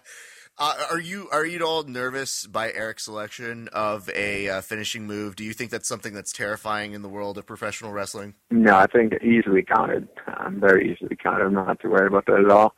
uh, 0.61 0.75
are 0.91 1.01
you 1.01 1.29
are 1.33 1.47
you 1.47 1.57
at 1.57 1.63
all 1.63 1.83
nervous 1.85 2.47
by 2.47 2.71
Eric's 2.73 3.05
selection 3.05 3.69
of 3.73 4.11
a 4.11 4.49
uh, 4.49 4.61
finishing 4.61 5.07
move? 5.07 5.35
Do 5.35 5.43
you 5.43 5.55
think 5.55 5.71
that's 5.71 5.89
something 5.89 6.13
that's 6.13 6.33
terrifying 6.33 6.93
in 6.93 7.03
the 7.03 7.09
world 7.09 7.39
of 7.39 7.47
professional 7.47 7.93
wrestling? 7.93 8.35
no, 8.51 8.77
I 8.77 8.87
think 8.87 9.15
easily 9.23 9.63
counted. 9.63 10.09
Um, 10.37 10.61
very 10.61 10.93
easily 10.93 11.17
counted. 11.17 11.47
I'm 11.47 11.55
not 11.55 11.81
too 11.81 11.91
worried 11.91 12.09
about 12.09 12.27
that 12.27 12.41
at 12.41 12.51
all. 12.51 12.75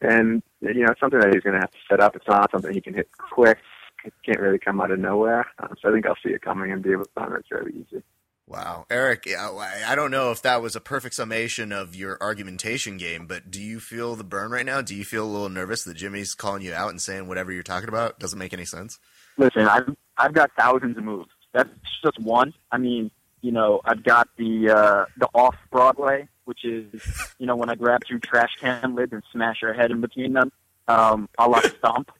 And, 0.00 0.42
you 0.60 0.84
know, 0.84 0.92
it's 0.92 1.00
something 1.00 1.18
that 1.18 1.32
he's 1.32 1.42
going 1.42 1.54
to 1.54 1.60
have 1.60 1.70
to 1.70 1.78
set 1.90 2.00
up. 2.00 2.14
It's 2.14 2.28
not 2.28 2.50
something 2.50 2.72
he 2.72 2.80
can 2.80 2.94
hit 2.94 3.08
quick. 3.12 3.58
It 4.04 4.12
can't 4.24 4.38
really 4.38 4.58
come 4.58 4.80
out 4.80 4.90
of 4.90 4.98
nowhere. 4.98 5.46
Um, 5.58 5.74
so 5.80 5.88
I 5.88 5.92
think 5.92 6.06
I'll 6.06 6.16
see 6.22 6.32
it 6.32 6.42
coming 6.42 6.70
and 6.70 6.82
be 6.82 6.92
able 6.92 7.04
to 7.04 7.10
counter 7.16 7.38
it 7.38 7.46
very 7.50 7.72
easy. 7.72 8.02
Wow, 8.46 8.84
Eric, 8.90 9.26
I 9.26 9.84
I 9.86 9.94
don't 9.94 10.10
know 10.10 10.30
if 10.30 10.42
that 10.42 10.60
was 10.60 10.76
a 10.76 10.80
perfect 10.80 11.14
summation 11.14 11.72
of 11.72 11.96
your 11.96 12.18
argumentation 12.20 12.98
game, 12.98 13.26
but 13.26 13.50
do 13.50 13.60
you 13.60 13.80
feel 13.80 14.16
the 14.16 14.24
burn 14.24 14.50
right 14.50 14.66
now? 14.66 14.82
Do 14.82 14.94
you 14.94 15.04
feel 15.04 15.24
a 15.24 15.32
little 15.32 15.48
nervous 15.48 15.84
that 15.84 15.94
Jimmy's 15.94 16.34
calling 16.34 16.60
you 16.60 16.74
out 16.74 16.90
and 16.90 17.00
saying 17.00 17.26
whatever 17.26 17.52
you're 17.52 17.62
talking 17.62 17.88
about 17.88 18.18
doesn't 18.18 18.38
make 18.38 18.52
any 18.52 18.66
sense? 18.66 18.98
Listen, 19.38 19.66
I've 19.66 19.96
I've 20.18 20.34
got 20.34 20.50
thousands 20.58 20.98
of 20.98 21.04
moves. 21.04 21.30
That's 21.52 21.70
just 22.02 22.18
one. 22.18 22.52
I 22.70 22.76
mean, 22.76 23.10
you 23.40 23.50
know, 23.50 23.80
I've 23.84 24.02
got 24.02 24.28
the 24.36 24.70
uh, 24.70 25.04
the 25.16 25.28
off 25.34 25.56
Broadway, 25.70 26.28
which 26.44 26.66
is 26.66 26.86
you 27.38 27.46
know 27.46 27.56
when 27.56 27.70
I 27.70 27.76
grab 27.76 28.02
two 28.06 28.18
trash 28.18 28.56
can 28.60 28.94
lids 28.94 29.12
and 29.14 29.22
smash 29.32 29.62
your 29.62 29.72
head 29.72 29.90
in 29.90 30.02
between 30.02 30.34
them, 30.34 30.52
um, 30.86 31.30
a 31.38 31.48
la 31.48 31.60
stomp. 31.60 32.10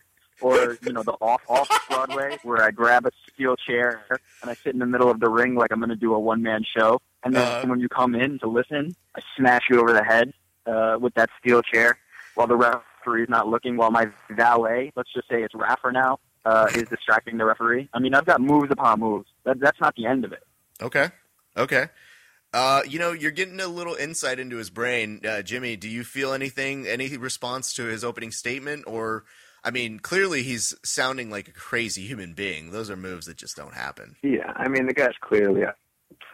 Or 0.41 0.77
you 0.83 0.93
know 0.93 1.03
the 1.03 1.13
off 1.21 1.43
off 1.49 1.69
Broadway 1.89 2.39
where 2.43 2.63
I 2.63 2.71
grab 2.71 3.07
a 3.07 3.11
steel 3.35 3.57
chair 3.57 4.05
and 4.43 4.51
I 4.51 4.55
sit 4.55 4.73
in 4.73 4.79
the 4.79 4.87
middle 4.87 5.11
of 5.11 5.21
the 5.21 5.29
ring 5.29 5.55
like 5.55 5.73
I'm 5.73 5.79
going 5.81 5.91
to 5.91 5.97
do 5.97 6.15
a 6.15 6.19
one 6.19 6.43
man 6.43 6.63
show, 6.77 7.01
and 7.23 7.35
then 7.35 7.43
Uh. 7.43 7.69
when 7.69 7.81
you 7.81 7.89
come 7.89 8.15
in 8.15 8.39
to 8.41 8.47
listen, 8.49 8.95
I 9.17 9.21
smash 9.37 9.63
you 9.71 9.81
over 9.81 9.93
the 9.93 10.05
head 10.05 10.33
uh, 10.67 10.97
with 11.01 11.15
that 11.15 11.31
steel 11.41 11.63
chair 11.63 11.99
while 12.35 12.47
the 12.47 12.57
referee's 12.57 13.29
not 13.29 13.49
looking. 13.49 13.77
While 13.77 13.91
my 13.91 14.09
valet, 14.31 14.93
let's 14.97 15.13
just 15.13 15.29
say 15.29 15.43
it's 15.43 15.55
Raffer 15.55 15.93
now, 15.93 16.19
uh, 16.45 16.69
is 16.75 16.85
distracting 16.89 17.37
the 17.39 17.45
referee. 17.45 17.89
I 17.93 17.99
mean, 17.99 18.15
I've 18.15 18.25
got 18.25 18.41
moves 18.41 18.71
upon 18.71 19.01
moves. 19.01 19.29
That, 19.45 19.61
that's 19.61 19.81
not 19.81 19.95
the 19.97 20.07
end 20.07 20.25
of 20.25 20.33
it. 20.33 20.43
Okay, 20.83 21.09
okay. 21.57 21.87
Uh, 22.53 22.83
you 22.89 22.99
know, 23.01 23.11
you're 23.13 23.33
getting 23.33 23.59
a 23.61 23.67
little 23.67 23.95
insight 23.95 24.39
into 24.39 24.57
his 24.57 24.71
brain, 24.71 25.21
uh, 25.27 25.43
Jimmy. 25.43 25.77
Do 25.77 25.89
you 25.89 26.05
feel 26.05 26.33
anything, 26.33 26.87
any 26.87 27.17
response 27.17 27.75
to 27.75 27.85
his 27.85 28.05
opening 28.05 28.31
statement, 28.31 28.85
or, 28.87 29.25
I 29.65 29.71
mean, 29.71 29.99
clearly 29.99 30.43
he's 30.43 30.75
sounding 30.85 31.31
like 31.31 31.49
a 31.49 31.53
crazy 31.53 32.03
human 32.07 32.35
being. 32.35 32.71
Those 32.71 32.91
are 32.91 32.97
moves 32.97 33.27
that 33.27 33.37
just 33.37 33.57
don't 33.57 33.75
happen. 33.75 34.17
Yeah, 34.23 34.53
I 34.55 34.69
mean, 34.69 34.87
the 34.87 34.93
guy's 34.93 35.15
clearly. 35.21 35.63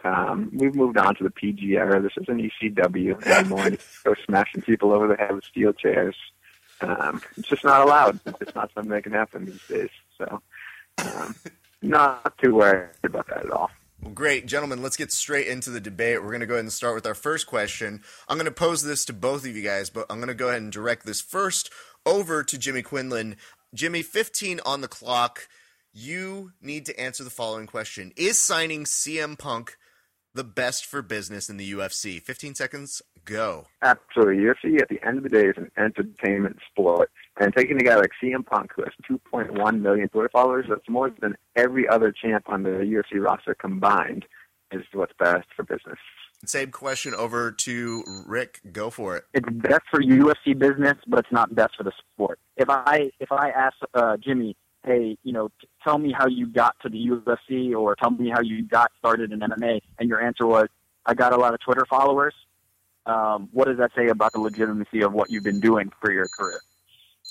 Um, 0.03 0.51
we've 0.53 0.75
moved 0.75 0.97
on 0.97 1.15
to 1.15 1.23
the 1.23 1.29
PG 1.29 1.75
era. 1.75 2.01
This 2.01 2.13
isn't 2.21 2.51
ECW 2.61 3.25
anymore. 3.27 3.71
Go 4.03 4.15
smashing 4.25 4.61
people 4.63 4.91
over 4.91 5.07
the 5.07 5.15
head 5.15 5.33
with 5.33 5.45
steel 5.45 5.71
chairs. 5.71 6.15
Um, 6.81 7.21
it's 7.37 7.47
just 7.47 7.63
not 7.63 7.81
allowed. 7.81 8.19
It's 8.41 8.55
not 8.55 8.71
something 8.73 8.91
that 8.91 9.03
can 9.03 9.13
happen 9.13 9.45
these 9.45 9.67
days. 9.67 9.89
So, 10.17 10.41
um, 11.05 11.35
not 11.81 12.37
too 12.39 12.55
worried 12.55 12.89
about 13.03 13.27
that 13.27 13.45
at 13.45 13.51
all. 13.51 13.71
Well, 14.01 14.13
great, 14.13 14.47
gentlemen. 14.47 14.81
Let's 14.81 14.97
get 14.97 15.11
straight 15.11 15.47
into 15.47 15.69
the 15.69 15.79
debate. 15.79 16.23
We're 16.23 16.29
going 16.29 16.39
to 16.39 16.47
go 16.47 16.55
ahead 16.55 16.65
and 16.65 16.73
start 16.73 16.95
with 16.95 17.05
our 17.05 17.13
first 17.13 17.45
question. 17.45 18.01
I'm 18.27 18.37
going 18.37 18.45
to 18.45 18.51
pose 18.51 18.81
this 18.81 19.05
to 19.05 19.13
both 19.13 19.45
of 19.45 19.55
you 19.55 19.61
guys, 19.61 19.91
but 19.91 20.07
I'm 20.09 20.17
going 20.17 20.27
to 20.27 20.33
go 20.33 20.47
ahead 20.49 20.61
and 20.61 20.71
direct 20.71 21.05
this 21.05 21.21
first 21.21 21.71
over 22.05 22.43
to 22.43 22.57
Jimmy 22.57 22.81
Quinlan. 22.81 23.35
Jimmy, 23.73 24.01
15 24.01 24.59
on 24.65 24.81
the 24.81 24.87
clock. 24.87 25.47
You 25.93 26.51
need 26.61 26.85
to 26.85 26.99
answer 26.99 27.23
the 27.23 27.29
following 27.29 27.67
question 27.67 28.13
Is 28.15 28.37
signing 28.37 28.85
CM 28.85 29.37
Punk 29.37 29.77
the 30.33 30.43
best 30.43 30.85
for 30.85 31.01
business 31.01 31.49
in 31.49 31.57
the 31.57 31.73
UFC? 31.73 32.21
15 32.21 32.55
seconds, 32.55 33.01
go. 33.25 33.67
Absolutely. 33.81 34.43
UFC 34.43 34.81
at 34.81 34.89
the 34.89 35.05
end 35.05 35.17
of 35.17 35.23
the 35.23 35.29
day 35.29 35.47
is 35.47 35.57
an 35.57 35.71
entertainment 35.77 36.57
sport. 36.69 37.11
And 37.39 37.53
taking 37.55 37.79
a 37.81 37.83
guy 37.83 37.95
like 37.95 38.11
CM 38.21 38.45
Punk, 38.45 38.71
who 38.75 38.83
has 38.83 38.93
2.1 39.09 39.81
million 39.81 40.09
Twitter 40.09 40.29
followers, 40.31 40.65
that's 40.69 40.87
more 40.89 41.11
than 41.21 41.35
every 41.55 41.87
other 41.87 42.11
champ 42.11 42.45
on 42.47 42.63
the 42.63 42.69
UFC 42.69 43.23
roster 43.23 43.55
combined, 43.55 44.25
is 44.71 44.83
what's 44.93 45.13
best 45.17 45.47
for 45.55 45.63
business. 45.63 45.99
Same 46.45 46.71
question 46.71 47.13
over 47.13 47.51
to 47.51 48.03
Rick. 48.25 48.61
Go 48.71 48.89
for 48.89 49.15
it. 49.17 49.25
It's 49.33 49.47
best 49.49 49.83
for 49.91 50.01
UFC 50.01 50.57
business, 50.57 50.97
but 51.07 51.19
it's 51.19 51.31
not 51.31 51.53
best 51.53 51.75
for 51.77 51.83
the 51.83 51.91
sport. 52.13 52.39
If 52.57 52.69
I 52.69 53.11
if 53.19 53.31
I 53.31 53.49
ask 53.49 53.75
uh, 53.93 54.17
Jimmy, 54.17 54.55
hey, 54.83 55.17
you 55.23 55.33
know, 55.33 55.49
tell 55.83 55.97
me 55.97 56.13
how 56.17 56.27
you 56.27 56.47
got 56.47 56.75
to 56.81 56.89
the 56.89 56.97
UFC, 56.97 57.75
or 57.75 57.95
tell 57.95 58.11
me 58.11 58.29
how 58.29 58.41
you 58.41 58.63
got 58.63 58.91
started 58.97 59.31
in 59.31 59.39
MMA, 59.39 59.81
and 59.99 60.09
your 60.09 60.21
answer 60.21 60.47
was, 60.47 60.67
I 61.05 61.13
got 61.13 61.33
a 61.33 61.37
lot 61.37 61.53
of 61.53 61.59
Twitter 61.59 61.85
followers. 61.89 62.33
Um, 63.05 63.49
what 63.51 63.67
does 63.67 63.77
that 63.77 63.91
say 63.95 64.07
about 64.07 64.33
the 64.33 64.39
legitimacy 64.39 65.01
of 65.01 65.13
what 65.13 65.29
you've 65.29 65.43
been 65.43 65.59
doing 65.59 65.91
for 66.01 66.11
your 66.11 66.27
career? 66.37 66.59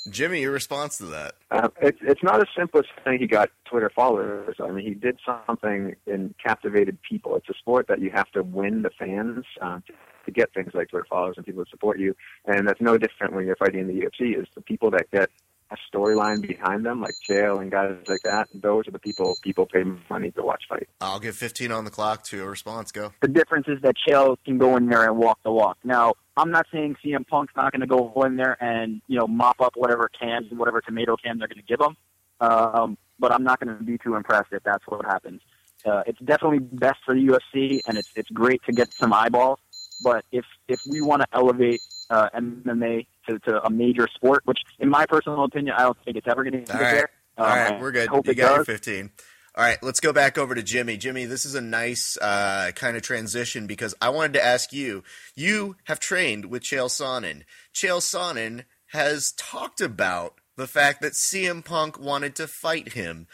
Jimmy, 0.09 0.41
your 0.41 0.53
response 0.53 0.97
to 0.99 1.07
that. 1.07 1.35
Uh, 1.51 1.69
it's 1.83 1.99
it's 2.01 2.23
not 2.23 2.41
as 2.41 2.47
simple 2.57 2.81
as 2.81 2.87
saying 3.05 3.21
he 3.21 3.27
got 3.27 3.51
Twitter 3.67 3.91
followers. 3.95 4.57
I 4.59 4.71
mean, 4.71 4.85
he 4.85 4.95
did 4.95 5.19
something 5.25 5.95
and 6.07 6.35
captivated 6.43 6.99
people. 7.03 7.37
It's 7.37 7.49
a 7.51 7.55
sport 7.55 7.87
that 7.89 8.01
you 8.01 8.11
have 8.11 8.31
to 8.33 8.43
win 8.43 8.83
the 8.83 8.91
fans 8.99 9.45
to, 9.61 9.83
to 10.25 10.31
get 10.31 10.55
things 10.55 10.73
like 10.73 10.89
Twitter 10.89 11.07
followers 11.09 11.35
and 11.37 11.45
people 11.45 11.65
to 11.65 11.71
support 11.71 11.99
you. 11.99 12.17
And 12.47 12.67
that's 12.67 12.81
no 12.81 12.97
different 12.97 13.35
when 13.35 13.45
you're 13.45 13.57
fighting 13.57 13.81
in 13.81 13.89
the 13.89 14.01
UFC. 14.01 14.41
Is 14.41 14.47
the 14.55 14.63
people 14.63 14.91
that 14.93 15.11
get 15.11 15.29
a 15.71 15.77
storyline 15.93 16.47
behind 16.47 16.85
them, 16.85 17.01
like 17.01 17.15
Chael 17.29 17.61
and 17.61 17.71
guys 17.71 17.97
like 18.09 18.23
that. 18.23 18.49
Those 18.55 18.89
are 18.89 18.91
the 18.91 18.99
people 18.99 19.37
people 19.43 19.67
pay 19.67 19.85
money 20.09 20.31
to 20.33 20.43
watch 20.43 20.65
fight. 20.69 20.89
I'll 21.01 21.21
give 21.21 21.37
15 21.37 21.71
on 21.71 21.85
the 21.85 21.91
clock 21.91 22.25
to 22.25 22.43
a 22.43 22.49
response. 22.49 22.91
Go. 22.93 23.13
The 23.21 23.29
difference 23.29 23.69
is 23.69 23.81
that 23.83 23.95
Chael 24.07 24.37
can 24.45 24.59
go 24.59 24.77
in 24.77 24.87
there 24.87 25.05
and 25.05 25.17
walk 25.17 25.39
the 25.45 25.53
walk. 25.53 25.79
Now, 25.85 26.15
I'm 26.37 26.51
not 26.51 26.67
saying 26.73 26.97
CM 27.05 27.27
Punk's 27.27 27.55
not 27.57 27.73
going 27.73 27.81
to 27.81 27.87
go 27.87 28.13
in 28.25 28.37
there 28.37 28.63
and 28.63 29.01
you 29.07 29.19
know 29.19 29.27
mop 29.27 29.61
up 29.61 29.75
whatever 29.77 30.09
cans 30.09 30.47
and 30.51 30.59
whatever 30.59 30.81
tomato 30.81 31.17
can 31.17 31.39
they're 31.39 31.49
going 31.49 31.59
to 31.59 31.67
give 31.67 31.81
him, 31.81 31.97
um, 32.41 32.99
but 33.19 33.33
I'm 33.33 33.45
not 33.45 33.61
going 33.61 33.77
to 33.77 33.83
be 33.83 33.99
too 33.99 34.17
impressed 34.17 34.53
if 34.53 34.63
that's 34.63 34.87
what 34.87 35.05
happens. 35.05 35.41
Uh, 35.85 36.03
it's 36.07 36.19
definitely 36.21 36.59
best 36.59 36.99
for 37.05 37.15
the 37.15 37.27
UFC, 37.27 37.81
and 37.87 37.97
it's 37.97 38.11
it's 38.17 38.31
great 38.31 38.63
to 38.65 38.73
get 38.73 38.93
some 38.93 39.13
eyeballs. 39.13 39.59
But 40.03 40.25
if 40.33 40.45
if 40.69 40.81
we 40.89 41.01
want 41.01 41.23
to 41.23 41.29
elevate 41.33 41.81
uh, 42.11 42.29
MMA 42.35 43.07
to, 43.31 43.39
to 43.51 43.63
a 43.65 43.71
major 43.71 44.07
sport, 44.15 44.43
which 44.45 44.59
in 44.79 44.89
my 44.89 45.07
personal 45.07 45.45
opinion, 45.45 45.75
I 45.77 45.83
don't 45.83 45.97
think 46.05 46.17
it's 46.17 46.29
ever 46.29 46.43
going 46.45 46.53
to 46.53 46.59
get 46.61 46.75
All 46.75 46.81
right. 46.81 46.91
there. 46.95 47.11
All 47.39 47.47
Um, 47.47 47.53
right, 47.53 47.73
I 47.73 47.81
we're 47.81 47.93
good. 47.93 48.09
Hope 48.09 48.27
You 48.27 48.35
got 48.35 48.49
your 48.51 48.59
does. 48.59 48.67
15. 48.67 49.11
All 49.57 49.65
right, 49.65 49.83
let's 49.83 49.99
go 50.01 50.13
back 50.13 50.39
over 50.39 50.55
to 50.55 50.63
Jimmy. 50.63 50.97
Jimmy, 50.97 51.25
this 51.25 51.45
is 51.45 51.55
a 51.57 51.61
nice 51.61 52.17
uh, 52.19 52.71
kind 52.77 52.97
of 52.97 53.03
transition 53.03 53.67
because 53.67 53.95
I 54.01 54.09
wanted 54.11 54.35
to 54.35 54.45
ask 54.45 54.73
you. 54.73 55.03
You 55.35 55.77
have 55.85 55.99
trained 55.99 56.47
with 56.47 56.63
Chael 56.63 56.87
Sonnen. 56.87 57.43
Chael 57.75 57.99
Sonnen 58.01 58.65
has 58.93 59.33
talked 59.33 59.81
about 59.81 60.35
the 60.57 60.67
fact 60.69 61.01
that 61.03 61.15
CM 61.15 61.65
Punk 61.65 61.99
wanted 61.99 62.37
to 62.37 62.47
fight 62.47 62.93
him. 62.93 63.27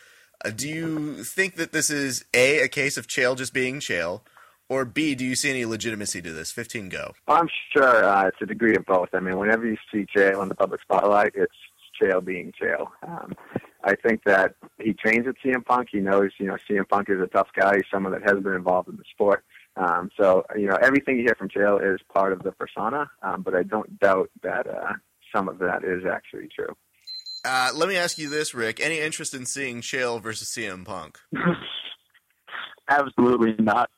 Uh, 0.45 0.51
do 0.51 0.69
you 0.69 1.23
think 1.25 1.57
that 1.57 1.73
this 1.73 1.91
is 1.91 2.25
a 2.35 2.61
a 2.61 2.69
case 2.69 2.97
of 2.97 3.07
Chael 3.07 3.37
just 3.37 3.53
being 3.53 3.81
Chael, 3.81 4.23
or 4.69 4.85
B, 4.85 5.15
do 5.15 5.25
you 5.25 5.37
see 5.37 5.51
any 5.51 5.65
legitimacy 5.65 6.23
to 6.23 6.33
this? 6.33 6.51
15 6.51 6.89
go. 6.89 7.13
I'm 7.29 7.49
sure 7.73 8.05
uh, 8.05 8.29
it's 8.29 8.39
a 8.41 8.47
degree 8.47 8.77
of 8.77 8.85
both. 8.87 9.11
I 9.13 9.21
mean, 9.21 9.39
whenever 9.39 9.67
you 9.67 9.77
see 9.93 10.07
Chael 10.17 10.43
in 10.43 10.49
the 10.49 10.55
public 10.55 10.81
spotlight, 10.81 11.33
it's 11.35 11.55
Chael 12.01 12.25
being 12.25 12.53
Chael. 12.61 12.89
Um, 13.07 13.35
I 13.85 13.95
think 13.95 14.25
that 14.25 14.57
he 14.81 14.93
trains 14.93 15.27
with 15.27 15.37
CM 15.45 15.65
Punk. 15.65 15.89
He 15.93 16.01
knows, 16.01 16.31
you 16.39 16.47
know, 16.47 16.57
CM 16.69 16.89
Punk 16.89 17.09
is 17.09 17.21
a 17.21 17.29
tough 17.29 17.49
guy. 17.55 17.77
He's 17.77 17.85
someone 17.93 18.13
that 18.13 18.23
has 18.29 18.43
been 18.43 18.55
involved 18.55 18.89
in 18.89 18.97
the 18.97 19.05
sport. 19.13 19.45
Um, 19.77 20.11
so, 20.19 20.45
you 20.57 20.67
know, 20.67 20.77
everything 20.77 21.19
you 21.19 21.23
hear 21.23 21.37
from 21.39 21.49
Chael 21.49 21.95
is 21.95 22.01
part 22.13 22.33
of 22.33 22.43
the 22.43 22.53
persona, 22.53 23.11
um, 23.23 23.43
but 23.43 23.55
I 23.55 23.63
don't 23.63 23.99
doubt 24.01 24.31
that 24.43 24.67
uh, 24.67 24.95
some 25.35 25.49
of 25.49 25.59
that 25.59 25.85
is 25.85 26.05
actually 26.11 26.49
true. 26.55 26.75
Uh, 27.45 27.71
let 27.75 27.89
me 27.89 27.97
ask 27.97 28.19
you 28.19 28.29
this, 28.29 28.55
Rick. 28.55 28.81
Any 28.81 28.99
interest 28.99 29.35
in 29.35 29.47
seeing 29.47 29.81
Chael 29.81 30.21
versus 30.21 30.49
CM 30.49 30.85
Punk? 30.85 31.19
Absolutely 32.89 33.55
not. 33.63 33.91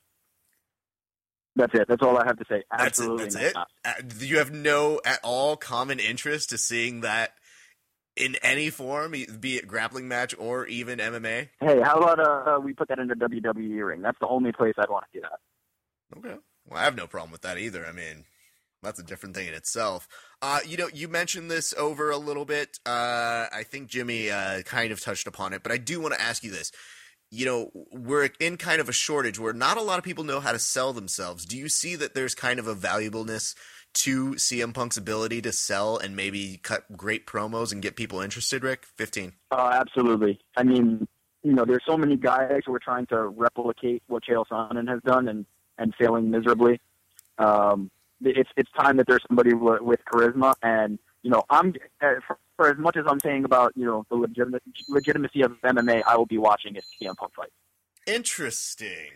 That's 1.59 1.75
it. 1.75 1.89
That's 1.89 2.03
all 2.03 2.17
I 2.17 2.25
have 2.25 2.39
to 2.39 2.45
say. 2.49 2.63
That's 2.71 2.83
it. 2.83 2.87
Absolutely 2.87 3.25
That's 3.25 3.35
it. 3.37 3.55
not. 3.55 3.69
Uh, 3.85 3.93
you 4.21 4.39
have 4.39 4.53
no 4.53 5.01
at 5.05 5.19
all 5.25 5.57
common 5.57 5.99
interest 5.99 6.51
to 6.51 6.59
seeing 6.59 7.01
that 7.01 7.33
in 8.17 8.37
any 8.43 8.71
form, 8.71 9.13
be 9.41 9.57
it 9.57 9.67
grappling 9.67 10.07
match 10.07 10.35
or 10.39 10.67
even 10.67 10.99
MMA. 11.01 11.49
Hey, 11.61 11.81
how 11.81 11.99
about 11.99 12.21
uh, 12.21 12.61
we 12.61 12.75
put 12.75 12.89
that 12.89 13.01
in 13.01 13.11
a 13.11 13.17
WWE 13.17 13.87
ring? 13.89 14.03
That's 14.03 14.19
the 14.21 14.29
only 14.29 14.53
place 14.53 14.75
I'd 14.79 14.89
want 14.89 15.05
to 15.13 15.19
see 15.19 15.21
that. 15.21 16.19
Okay. 16.19 16.37
Well, 16.69 16.81
I 16.81 16.85
have 16.85 16.97
no 16.97 17.07
problem 17.09 17.33
with 17.33 17.43
that 17.43 17.59
either. 17.59 17.85
I 17.87 17.93
mean, 17.93 18.25
That's 18.83 19.01
a 19.01 19.05
different 19.05 19.35
thing 19.35 19.49
in 19.49 19.55
itself. 19.55 20.09
Uh, 20.41 20.61
you 20.65 20.77
know, 20.77 20.89
you 20.93 21.09
mentioned 21.09 21.51
this 21.51 21.75
over 21.77 22.11
a 22.11 22.17
little 22.19 22.45
bit. 22.45 22.79
Uh, 22.87 23.47
I 23.53 23.65
think 23.65 23.89
Jimmy 23.89 24.31
uh, 24.31 24.63
kind 24.63 24.93
of 24.93 25.01
touched 25.01 25.27
upon 25.27 25.53
it, 25.53 25.63
but 25.65 25.73
I 25.73 25.79
do 25.79 26.01
want 26.01 26.15
to 26.15 26.21
ask 26.21 26.45
you 26.45 26.53
this. 26.53 26.71
You 27.31 27.45
know, 27.45 27.71
we're 27.93 28.31
in 28.41 28.57
kind 28.57 28.81
of 28.81 28.89
a 28.89 28.93
shortage 28.93 29.39
where 29.39 29.53
not 29.53 29.77
a 29.77 29.83
lot 29.83 29.99
of 29.99 30.05
people 30.05 30.25
know 30.25 30.41
how 30.41 30.53
to 30.53 30.59
sell 30.59 30.93
themselves. 30.93 31.45
Do 31.45 31.59
you 31.59 31.69
see 31.69 31.95
that 31.97 32.15
there's 32.15 32.35
kind 32.35 32.59
of 32.59 32.67
a 32.67 32.75
valuableness 32.75 33.55
to 33.95 34.33
CM 34.33 34.73
Punk's 34.73 34.97
ability 34.97 35.43
to 35.43 35.53
sell 35.53 35.99
and 35.99 36.17
maybe 36.17 36.59
cut 36.63 36.97
great 36.97 37.27
promos 37.27 37.73
and 37.73 37.83
get 37.83 37.97
people 37.97 38.21
interested, 38.21 38.63
Rick? 38.63 38.87
15. 38.97 39.33
Uh, 39.51 39.71
absolutely. 39.73 40.39
I 40.57 40.63
mean, 40.63 41.07
you 41.43 41.53
know, 41.53 41.65
there's 41.65 41.85
so 41.87 41.97
many 41.97 42.17
guys 42.17 42.63
who 42.67 42.75
are 42.75 42.81
trying 42.81 43.07
to 43.07 43.29
replicate 43.29 44.03
what 44.07 44.25
Chael 44.25 44.45
Sonnen 44.51 44.89
has 44.89 45.01
done 45.03 45.29
and, 45.29 45.47
and 45.79 45.95
failing 45.95 46.31
miserably. 46.31 46.81
Um, 47.39 47.91
it's 48.21 48.51
it's 48.57 48.71
time 48.73 48.97
that 48.97 49.07
there's 49.07 49.23
somebody 49.29 49.55
with 49.55 50.01
charisma, 50.13 50.55
and 50.63 50.99
you 51.23 51.31
know, 51.31 51.45
I'm 51.51 51.73
for, 52.59 52.65
for 52.65 52.71
as 52.73 52.79
much 52.79 52.97
as 52.97 53.05
I'm 53.09 53.21
saying 53.21 53.45
about 53.45 53.73
you 53.77 53.87
know 53.87 54.05
the 54.11 54.17
legitimate, 54.17 54.63
legitimacy 54.89 55.43
of 55.43 55.53
MMA, 55.63 56.03
I 56.07 56.17
will 56.17 56.27
be 56.27 56.39
watching 56.39 56.77
a 56.77 56.81
CM 56.81 57.17
Punk 57.17 57.35
fight. 57.35 57.53
Interesting, 58.07 59.13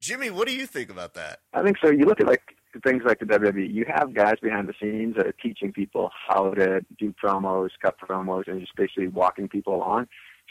Jimmy. 0.00 0.30
What 0.30 0.48
do 0.48 0.54
you 0.54 0.66
think 0.66 0.90
about 0.90 1.14
that? 1.14 1.40
I 1.52 1.62
think 1.62 1.76
so. 1.82 1.90
You 1.90 2.06
look 2.06 2.20
at 2.20 2.26
like 2.26 2.42
things 2.84 3.02
like 3.04 3.20
the 3.20 3.26
WWE. 3.26 3.72
You 3.72 3.84
have 3.94 4.14
guys 4.14 4.34
behind 4.42 4.68
the 4.68 4.74
scenes 4.80 5.16
that 5.16 5.26
are 5.26 5.32
teaching 5.32 5.72
people 5.72 6.10
how 6.28 6.50
to 6.54 6.80
do 6.98 7.14
promos, 7.22 7.70
cut 7.80 7.96
promos, 8.00 8.48
and 8.48 8.60
just 8.60 8.74
basically 8.76 9.08
walking 9.08 9.48
people 9.48 9.76
along. 9.76 10.08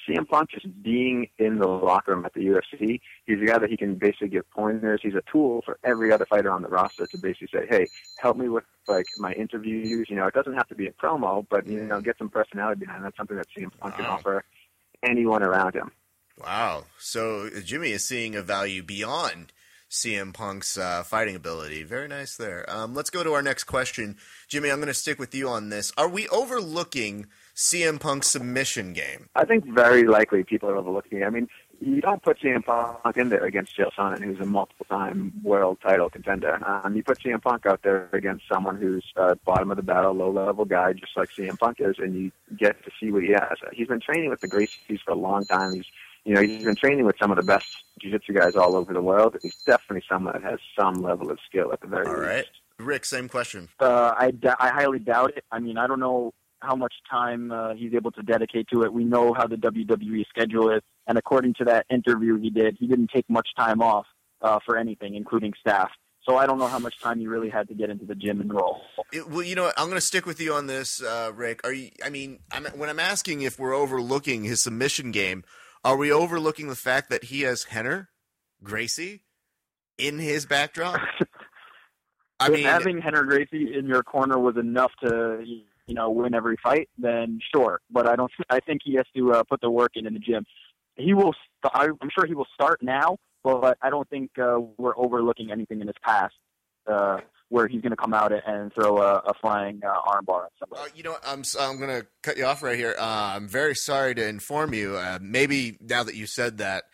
CM 0.08 0.28
Punk 0.28 0.52
just 0.52 0.68
being 0.84 1.30
in 1.38 1.58
the 1.58 1.68
locker 1.68 2.14
room 2.14 2.26
at 2.26 2.34
the 2.34 2.42
UFC, 2.42 3.00
he's 3.26 3.42
a 3.42 3.46
guy 3.46 3.58
that 3.58 3.70
he 3.70 3.78
can 3.78 3.96
basically 3.96 4.30
give 4.30 4.50
pointers. 4.52 5.02
He's 5.04 5.16
a 5.16 5.24
tool 5.32 5.62
for 5.66 5.80
every 5.84 6.12
other 6.12 6.26
fighter 6.26 6.52
on 6.52 6.62
the 6.62 6.68
roster 6.68 7.08
to 7.08 7.18
basically 7.18 7.48
say, 7.54 7.66
"Hey, 7.70 7.88
help 8.18 8.38
me 8.38 8.50
with 8.50 8.66
like 8.88 9.06
my 9.18 9.34
interviews." 9.34 10.08
You 10.10 10.16
know, 10.16 10.28
it 10.28 10.34
doesn't 10.34 10.54
have 10.54 10.68
to 10.70 10.76
be 10.76 10.88
a 10.88 10.92
promo, 10.92 11.46
but 11.50 11.68
you 11.68 11.84
know, 11.84 12.02
get 12.02 12.18
some 12.18 12.30
personality 12.30 12.82
behind. 12.82 13.04
That's 13.04 13.18
something 13.18 13.38
that 13.38 13.48
CM 13.56 13.72
Punk 13.80 13.96
can 13.96 14.06
offer 14.06 14.44
anyone 15.04 15.44
around 15.44 15.76
him. 15.76 15.92
Wow. 16.38 16.86
So 16.98 17.50
Jimmy 17.64 17.92
is 17.92 18.06
seeing 18.06 18.36
a 18.36 18.42
value 18.42 18.82
beyond 18.82 19.54
CM 19.90 20.34
Punk's 20.34 20.78
uh, 20.78 21.04
fighting 21.04 21.36
ability. 21.36 21.84
Very 21.84 22.08
nice 22.08 22.36
there. 22.36 22.66
Um, 22.68 22.96
let's 22.96 23.12
go 23.12 23.24
to 23.24 23.34
our 23.34 23.44
next 23.44 23.66
question. 23.66 24.18
Jimmy, 24.48 24.70
I'm 24.70 24.78
going 24.78 24.88
to 24.88 24.94
stick 24.94 25.20
with 25.20 25.36
you 25.36 25.48
on 25.48 25.70
this. 25.70 25.94
Are 25.98 26.10
we 26.10 26.28
overlooking 26.30 27.28
CM 27.56 28.00
Punk 28.00 28.24
submission 28.24 28.94
game? 28.94 29.30
I 29.36 29.46
think 29.46 29.66
very 29.66 30.06
likely 30.06 30.44
people 30.44 30.70
are 30.70 30.76
overlooking 30.76 31.20
it. 31.20 31.24
I 31.26 31.30
mean, 31.30 31.48
you 31.80 32.02
don't 32.02 32.22
put 32.24 32.40
CM 32.40 32.64
Punk 32.66 33.18
in 33.18 33.30
there 33.30 33.44
against 33.46 33.78
Chael 33.78 33.92
Sonnen, 33.98 34.24
who's 34.24 34.40
a 34.40 34.46
multiple-time 34.46 35.34
world 35.44 35.78
title 35.82 36.10
contender. 36.10 36.60
Um, 36.66 36.96
you 36.96 37.04
put 37.04 37.20
CM 37.20 37.42
Punk 37.42 37.66
out 37.66 37.82
there 37.84 38.10
against 38.14 38.46
someone 38.52 38.78
who's 38.78 39.06
uh, 39.18 39.36
bottom 39.46 39.70
of 39.70 39.78
the 39.78 39.84
battle, 39.84 40.14
low-level 40.14 40.66
guy, 40.66 40.94
just 40.94 41.16
like 41.16 41.30
CM 41.38 41.58
Punk 41.60 41.78
is, 41.80 41.96
and 42.00 42.16
you 42.16 42.32
get 42.58 42.84
to 42.86 42.92
see 43.00 43.12
what 43.12 43.24
he 43.24 43.32
has. 43.32 43.58
He's 43.72 43.88
been 43.88 44.00
training 44.02 44.30
with 44.30 44.42
the 44.42 44.48
Gracies 44.48 45.00
for 45.06 45.12
a 45.12 45.16
long 45.16 45.46
time. 45.46 45.74
He's 45.74 45.86
you 46.26 46.34
know, 46.34 46.42
he's 46.42 46.64
been 46.64 46.76
training 46.76 47.04
with 47.06 47.18
some 47.22 47.32
of 47.32 47.38
the 47.38 47.44
best 47.44 47.68
jiu-jitsu 48.00 48.32
guys 48.34 48.56
all 48.56 48.78
over 48.78 48.94
the 48.94 49.02
world. 49.02 49.36
He's 49.42 49.62
definitely 49.64 50.04
someone 50.08 50.34
that 50.34 50.44
has 50.50 50.60
some 50.80 51.02
level 51.02 51.30
of 51.30 51.38
skill 51.46 51.74
at 51.74 51.82
the 51.82 51.88
very 51.88 52.08
All 52.08 52.14
least. 52.14 52.26
right. 52.26 52.46
Rick, 52.80 53.04
same 53.04 53.28
question. 53.28 53.68
Uh, 53.80 54.14
I, 54.18 54.32
I 54.58 54.70
highly 54.70 55.00
doubt 55.00 55.32
it. 55.36 55.44
I 55.52 55.60
mean, 55.60 55.78
I 55.78 55.86
don't 55.86 56.00
know 56.00 56.34
how 56.64 56.76
much 56.76 56.94
time 57.10 57.52
uh, 57.52 57.74
he's 57.74 57.94
able 57.94 58.12
to 58.12 58.24
dedicate 58.24 58.68
to 58.74 58.84
it. 58.84 58.94
We 58.94 59.04
know 59.04 59.34
how 59.34 59.48
the 59.48 59.56
WWE 59.56 60.26
schedule 60.28 60.70
is, 60.72 60.82
and 61.08 61.18
according 61.18 61.56
to 61.56 61.66
that 61.66 61.86
interview 61.90 62.40
he 62.40 62.50
did, 62.50 62.78
he 62.80 62.88
didn't 62.88 63.12
take 63.14 63.30
much 63.30 63.50
time 63.58 63.82
off 63.82 64.06
uh, 64.42 64.60
for 64.66 64.78
anything, 64.78 65.16
including 65.16 65.54
staff. 65.60 65.90
So 66.24 66.38
I 66.38 66.46
don't 66.46 66.58
know 66.58 66.68
how 66.68 66.80
much 66.80 67.00
time 67.02 67.20
he 67.20 67.28
really 67.28 67.50
had 67.50 67.68
to 67.68 67.74
get 67.74 67.90
into 67.90 68.06
the 68.06 68.16
gym 68.16 68.40
and 68.40 68.54
roll. 68.54 68.82
It, 69.12 69.30
well, 69.30 69.44
you 69.44 69.56
know? 69.56 69.72
I'm 69.78 69.88
going 69.88 69.98
to 69.98 70.02
stick 70.02 70.26
with 70.26 70.40
you 70.40 70.54
on 70.54 70.68
this, 70.68 71.02
uh, 71.04 71.32
Rick. 71.36 71.62
Are 71.66 71.74
you? 71.74 71.90
I 72.04 72.10
mean, 72.10 72.40
I'm, 72.52 72.66
when 72.78 72.90
I'm 72.90 73.00
asking 73.00 73.42
if 73.42 73.60
we're 73.60 73.76
overlooking 73.76 74.44
his 74.44 74.62
submission 74.62 75.12
game, 75.12 75.44
are 75.84 75.98
we 75.98 76.12
overlooking 76.12 76.70
the 76.70 76.78
fact 76.78 77.10
that 77.10 77.26
he 77.26 77.42
has 77.42 77.66
Rener, 77.66 78.08
Gracie, 78.64 79.24
in 79.98 80.18
his 80.18 80.46
backdrop? 80.46 81.02
I 82.40 82.50
mean, 82.50 82.64
having 82.64 83.02
Rener 83.02 83.28
Gracie 83.28 83.78
in 83.78 83.86
your 83.86 84.04
corner 84.04 84.40
was 84.40 84.56
enough 84.56 84.92
to 85.04 85.44
you 85.88 85.94
know 85.94 86.10
win 86.10 86.34
every 86.34 86.58
fight, 86.62 86.90
then 86.98 87.40
sure. 87.54 87.82
But 87.92 88.08
I 88.08 88.16
don't. 88.16 88.32
I 88.50 88.60
think 88.60 88.82
he 88.84 88.96
has 88.96 89.06
to 89.16 89.34
uh, 89.34 89.44
put 89.44 89.62
the 89.62 89.70
work 89.70 89.92
in 89.96 90.06
in 90.06 90.14
the 90.14 90.20
gym. 90.20 90.46
He 90.96 91.14
will. 91.14 91.34
St- 91.34 91.72
I'm 91.74 92.10
sure 92.14 92.26
he 92.26 92.34
will 92.34 92.48
start 92.54 92.82
now, 92.82 93.18
but 93.44 93.78
I 93.82 93.90
don't 93.90 94.10
think 94.10 94.32
uh, 94.38 94.60
we're 94.78 94.98
overlooking 94.98 95.52
anything 95.52 95.82
in 95.82 95.88
his 95.88 95.96
past 96.04 96.36
uh, 96.88 97.20
where 97.50 97.68
he's 97.68 97.82
going 97.82 97.92
to 97.92 97.98
come 97.98 98.14
out 98.14 98.32
and 98.32 98.74
throw 98.74 98.98
a, 98.98 99.18
a 99.18 99.34
flying 99.36 99.82
uh, 99.86 100.12
armbar 100.12 100.46
at 100.46 100.52
somebody. 100.60 100.82
Uh, 100.82 100.94
you 100.96 101.04
know. 101.04 101.16
I'm 101.26 101.44
I'm 101.60 101.78
going 101.78 102.02
to 102.02 102.08
cut 102.22 102.38
you 102.38 102.46
off 102.46 102.64
right 102.64 102.78
here. 102.78 102.96
Uh, 102.98 103.34
I'm 103.36 103.48
very 103.48 103.76
sorry 103.76 104.16
to 104.16 104.28
inform 104.28 104.74
you. 104.74 104.96
Uh, 104.98 105.20
maybe 105.22 105.78
now 105.82 106.04
that 106.04 106.16
you 106.16 106.26
said 106.26 106.58
that, 106.60 106.86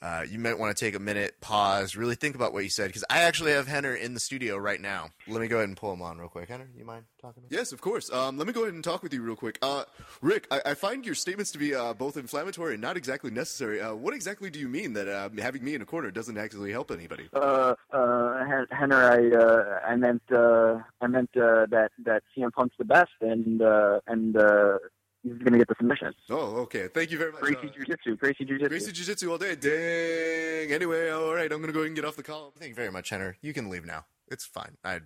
uh, 0.00 0.24
you 0.28 0.38
might 0.38 0.58
want 0.58 0.76
to 0.76 0.84
take 0.84 0.94
a 0.94 0.98
minute, 0.98 1.40
pause, 1.40 1.96
really 1.96 2.14
think 2.14 2.34
about 2.34 2.52
what 2.52 2.62
you 2.64 2.70
said, 2.70 2.86
because 2.86 3.04
I 3.10 3.22
actually 3.22 3.52
have 3.52 3.66
Rener 3.66 3.98
in 3.98 4.14
the 4.14 4.20
studio 4.20 4.56
right 4.56 4.80
now. 4.80 5.08
Let 5.26 5.40
me 5.40 5.48
go 5.48 5.56
ahead 5.56 5.68
and 5.68 5.76
pull 5.76 5.92
him 5.92 6.02
on 6.02 6.18
real 6.18 6.28
quick. 6.28 6.48
Rener, 6.48 6.66
you 6.76 6.84
mind 6.84 7.04
talking? 7.20 7.42
To 7.42 7.48
me? 7.48 7.56
Yes, 7.56 7.72
of 7.72 7.80
course. 7.80 8.10
Um, 8.12 8.38
let 8.38 8.46
me 8.46 8.52
go 8.52 8.62
ahead 8.62 8.74
and 8.74 8.84
talk 8.84 9.02
with 9.02 9.12
you 9.12 9.22
real 9.22 9.36
quick. 9.36 9.58
Uh, 9.62 9.84
Rick, 10.20 10.46
I, 10.50 10.60
I 10.66 10.74
find 10.74 11.04
your 11.04 11.14
statements 11.14 11.50
to 11.52 11.58
be 11.58 11.74
uh, 11.74 11.94
both 11.94 12.16
inflammatory 12.16 12.74
and 12.74 12.82
not 12.82 12.96
exactly 12.96 13.30
necessary. 13.30 13.80
Uh, 13.80 13.94
what 13.94 14.14
exactly 14.14 14.50
do 14.50 14.58
you 14.58 14.68
mean 14.68 14.92
that 14.92 15.08
uh, 15.08 15.28
having 15.38 15.64
me 15.64 15.74
in 15.74 15.82
a 15.82 15.86
corner 15.86 16.10
doesn't 16.10 16.38
actually 16.38 16.72
help 16.72 16.90
anybody? 16.90 17.28
Uh, 17.32 17.74
uh, 17.92 18.44
Hen- 18.70 18.92
I, 18.92 19.30
uh, 19.30 19.80
I 19.86 19.96
meant, 19.96 20.22
uh, 20.30 20.78
I 21.00 21.06
meant 21.06 21.30
uh, 21.36 21.66
that 21.70 21.90
that 22.04 22.22
CM 22.36 22.52
Punk's 22.52 22.76
the 22.78 22.84
best, 22.84 23.10
and 23.20 23.60
uh, 23.60 24.00
and 24.06 24.36
uh, 24.36 24.78
he's 25.22 25.38
going 25.38 25.52
to 25.52 25.58
get 25.58 25.68
the 25.68 25.74
submission. 25.78 26.12
Oh, 26.30 26.56
okay. 26.62 26.88
Thank 26.88 27.10
you 27.10 27.18
very 27.18 27.32
much. 27.32 27.40
Gracie 27.40 27.58
Uh, 27.68 27.70
Jiu-Jitsu, 27.76 28.16
Gracie 28.16 28.44
Jiu-Jitsu. 28.44 28.68
Gracie 28.68 28.92
Jiu 28.92 29.04
Jitsu 29.04 29.30
all 29.30 29.38
day. 29.38 29.54
Dang. 29.56 30.72
Anyway, 30.72 31.08
all 31.10 31.34
right. 31.34 31.50
I'm 31.50 31.58
going 31.58 31.68
to 31.68 31.72
go 31.72 31.80
ahead 31.80 31.88
and 31.88 31.96
get 31.96 32.04
off 32.04 32.16
the 32.16 32.22
call. 32.22 32.52
Thank 32.58 32.70
you 32.70 32.74
very 32.74 32.90
much, 32.90 33.10
Rener. 33.10 33.34
You 33.40 33.52
can 33.52 33.68
leave 33.70 33.84
now. 33.84 34.06
It's 34.30 34.44
fine. 34.44 34.76
I, 34.84 35.00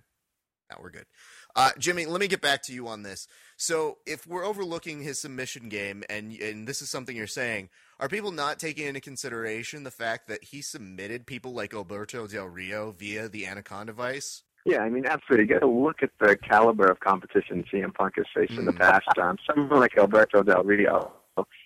now 0.69 0.77
we're 0.81 0.91
good. 0.91 1.05
Uh, 1.55 1.71
Jimmy, 1.77 2.05
let 2.05 2.19
me 2.19 2.27
get 2.27 2.41
back 2.41 2.63
to 2.63 2.73
you 2.73 2.87
on 2.87 3.03
this. 3.03 3.27
So, 3.57 3.99
if 4.07 4.25
we're 4.25 4.45
overlooking 4.45 5.01
his 5.03 5.21
submission 5.21 5.69
game, 5.69 6.03
and 6.09 6.33
and 6.33 6.67
this 6.67 6.81
is 6.81 6.89
something 6.89 7.15
you're 7.15 7.27
saying, 7.27 7.69
are 7.99 8.09
people 8.09 8.31
not 8.31 8.59
taking 8.59 8.87
into 8.87 8.99
consideration 8.99 9.83
the 9.83 9.91
fact 9.91 10.27
that 10.27 10.45
he 10.45 10.61
submitted 10.61 11.27
people 11.27 11.53
like 11.53 11.73
Alberto 11.73 12.25
Del 12.27 12.47
Rio 12.47 12.91
via 12.91 13.29
the 13.29 13.45
Anaconda 13.45 13.91
device? 13.93 14.41
Yeah, 14.65 14.79
I 14.79 14.89
mean, 14.89 15.05
absolutely. 15.05 15.45
You 15.47 15.59
got 15.59 15.65
to 15.65 15.71
look 15.71 16.01
at 16.03 16.11
the 16.19 16.37
caliber 16.37 16.85
of 16.89 16.99
competition 17.01 17.65
CM 17.71 17.93
Punk 17.93 18.13
has 18.17 18.25
faced 18.33 18.53
in 18.57 18.65
the 18.65 18.71
Mm. 18.73 18.79
past. 18.79 19.17
Um, 19.17 19.37
someone 19.45 19.79
like 19.79 19.97
Alberto 19.97 20.41
Del 20.43 20.63
Rio 20.63 21.13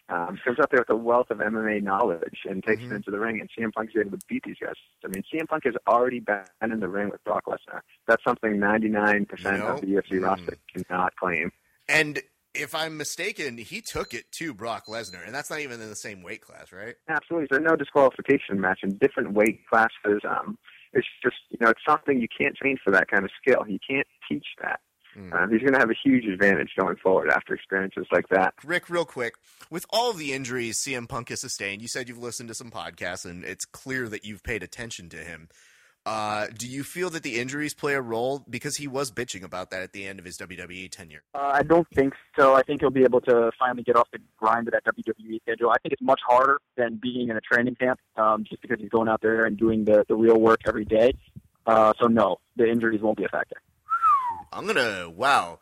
um, 0.09 0.39
comes 0.45 0.57
out 0.59 0.71
there 0.71 0.79
with 0.79 0.89
a 0.89 0.95
wealth 0.95 1.29
of 1.29 1.39
MMA 1.41 1.81
knowledge 1.83 2.39
and 2.45 2.63
takes 2.63 2.81
Mhm. 2.83 2.91
it 2.91 2.95
into 2.95 3.11
the 3.11 3.19
ring, 3.19 3.41
and 3.41 3.49
CM 3.55 3.73
Punk 3.73 3.89
is 3.93 3.97
able 3.99 4.17
to 4.17 4.25
beat 4.29 4.41
these 4.45 4.55
guys. 4.61 4.75
I 5.03 5.09
mean, 5.09 5.21
CM 5.29 5.45
Punk 5.45 5.65
has 5.65 5.75
already 5.85 6.21
been 6.21 6.45
in 6.61 6.79
the 6.79 6.87
ring 6.87 7.09
with 7.09 7.21
Brock 7.25 7.43
Lesnar. 7.45 7.81
That's 8.07 8.23
something 8.23 8.57
99% 8.57 9.57
You 9.57 9.63
know? 9.65 9.73
of 9.75 9.81
the 9.81 9.87
UFC 9.87 10.19
Mm. 10.19 10.23
roster 10.23 10.57
cannot 10.73 11.13
claim. 11.17 11.51
And 11.89 12.21
if 12.53 12.73
I'm 12.73 12.95
mistaken, 12.95 13.57
he 13.57 13.81
took 13.81 14.13
it 14.13 14.31
to 14.37 14.53
Brock 14.53 14.85
Lesnar, 14.87 15.25
and 15.25 15.35
that's 15.35 15.49
not 15.49 15.59
even 15.59 15.81
in 15.81 15.89
the 15.89 15.95
same 15.97 16.23
weight 16.23 16.41
class, 16.41 16.71
right? 16.71 16.95
Absolutely. 17.09 17.47
There's 17.51 17.63
no 17.69 17.75
disqualification 17.75 18.61
match 18.61 18.79
in 18.83 18.97
different 18.97 19.33
weight 19.33 19.67
classes. 19.67 20.21
Um, 20.23 20.57
it's 20.97 21.07
just, 21.23 21.35
you 21.49 21.57
know, 21.61 21.69
it's 21.69 21.81
something 21.87 22.19
you 22.19 22.27
can't 22.27 22.55
train 22.55 22.77
for 22.83 22.91
that 22.91 23.09
kind 23.09 23.23
of 23.23 23.31
skill. 23.39 23.63
You 23.67 23.79
can't 23.87 24.07
teach 24.27 24.45
that. 24.61 24.79
Mm. 25.17 25.33
Uh, 25.33 25.47
he's 25.47 25.61
going 25.61 25.73
to 25.73 25.79
have 25.79 25.89
a 25.89 25.95
huge 26.03 26.25
advantage 26.25 26.71
going 26.77 26.95
forward 26.97 27.29
after 27.29 27.53
experiences 27.53 28.05
like 28.11 28.27
that. 28.29 28.53
Rick, 28.65 28.89
real 28.89 29.05
quick, 29.05 29.35
with 29.69 29.85
all 29.89 30.13
the 30.13 30.33
injuries 30.33 30.77
CM 30.77 31.07
Punk 31.07 31.29
has 31.29 31.41
sustained, 31.41 31.81
you 31.81 31.87
said 31.87 32.09
you've 32.09 32.17
listened 32.17 32.49
to 32.49 32.55
some 32.55 32.71
podcasts, 32.71 33.25
and 33.25 33.43
it's 33.43 33.65
clear 33.65 34.09
that 34.09 34.25
you've 34.25 34.43
paid 34.43 34.63
attention 34.63 35.09
to 35.09 35.17
him. 35.17 35.49
Uh, 36.07 36.47
do 36.57 36.69
you 36.69 36.85
feel 36.85 37.09
that 37.09 37.21
the 37.21 37.37
injuries 37.37 37.73
play 37.73 37.93
a 37.93 37.99
role? 38.01 38.41
Because 38.49 38.77
he 38.77 38.87
was 38.87 39.11
bitching 39.11 39.43
about 39.43 39.71
that 39.71 39.81
at 39.81 39.91
the 39.91 40.07
end 40.07 40.19
of 40.19 40.25
his 40.25 40.37
WWE 40.37 40.89
tenure. 40.89 41.21
Uh, 41.35 41.51
I 41.55 41.63
don't 41.63 41.85
think 41.93 42.13
so. 42.39 42.55
I 42.55 42.63
think 42.63 42.79
he'll 42.79 42.89
be 42.89 43.03
able 43.03 43.19
to 43.21 43.51
finally 43.59 43.83
get 43.83 43.97
off 43.97 44.07
the 44.13 44.19
grind 44.37 44.69
of 44.69 44.73
that 44.73 44.85
WWE 44.85 45.41
schedule. 45.41 45.69
I 45.69 45.75
think 45.79 45.91
it's 45.91 46.01
much 46.01 46.21
harder 46.25 46.59
than 46.77 46.95
being 46.95 47.27
in 47.27 47.35
a 47.35 47.41
training 47.41 47.75
camp, 47.75 47.99
um, 48.15 48.45
just 48.49 48.61
because 48.61 48.79
he's 48.79 48.87
going 48.87 49.09
out 49.09 49.19
there 49.21 49.43
and 49.43 49.57
doing 49.57 49.83
the, 49.83 50.05
the 50.07 50.15
real 50.15 50.39
work 50.39 50.61
every 50.65 50.85
day. 50.85 51.11
Uh, 51.65 51.91
so 51.99 52.07
no, 52.07 52.37
the 52.55 52.65
injuries 52.69 53.01
won't 53.01 53.17
be 53.17 53.25
a 53.25 53.29
factor. 53.29 53.57
I'm 54.53 54.65
gonna. 54.65 55.09
Wow, 55.09 55.59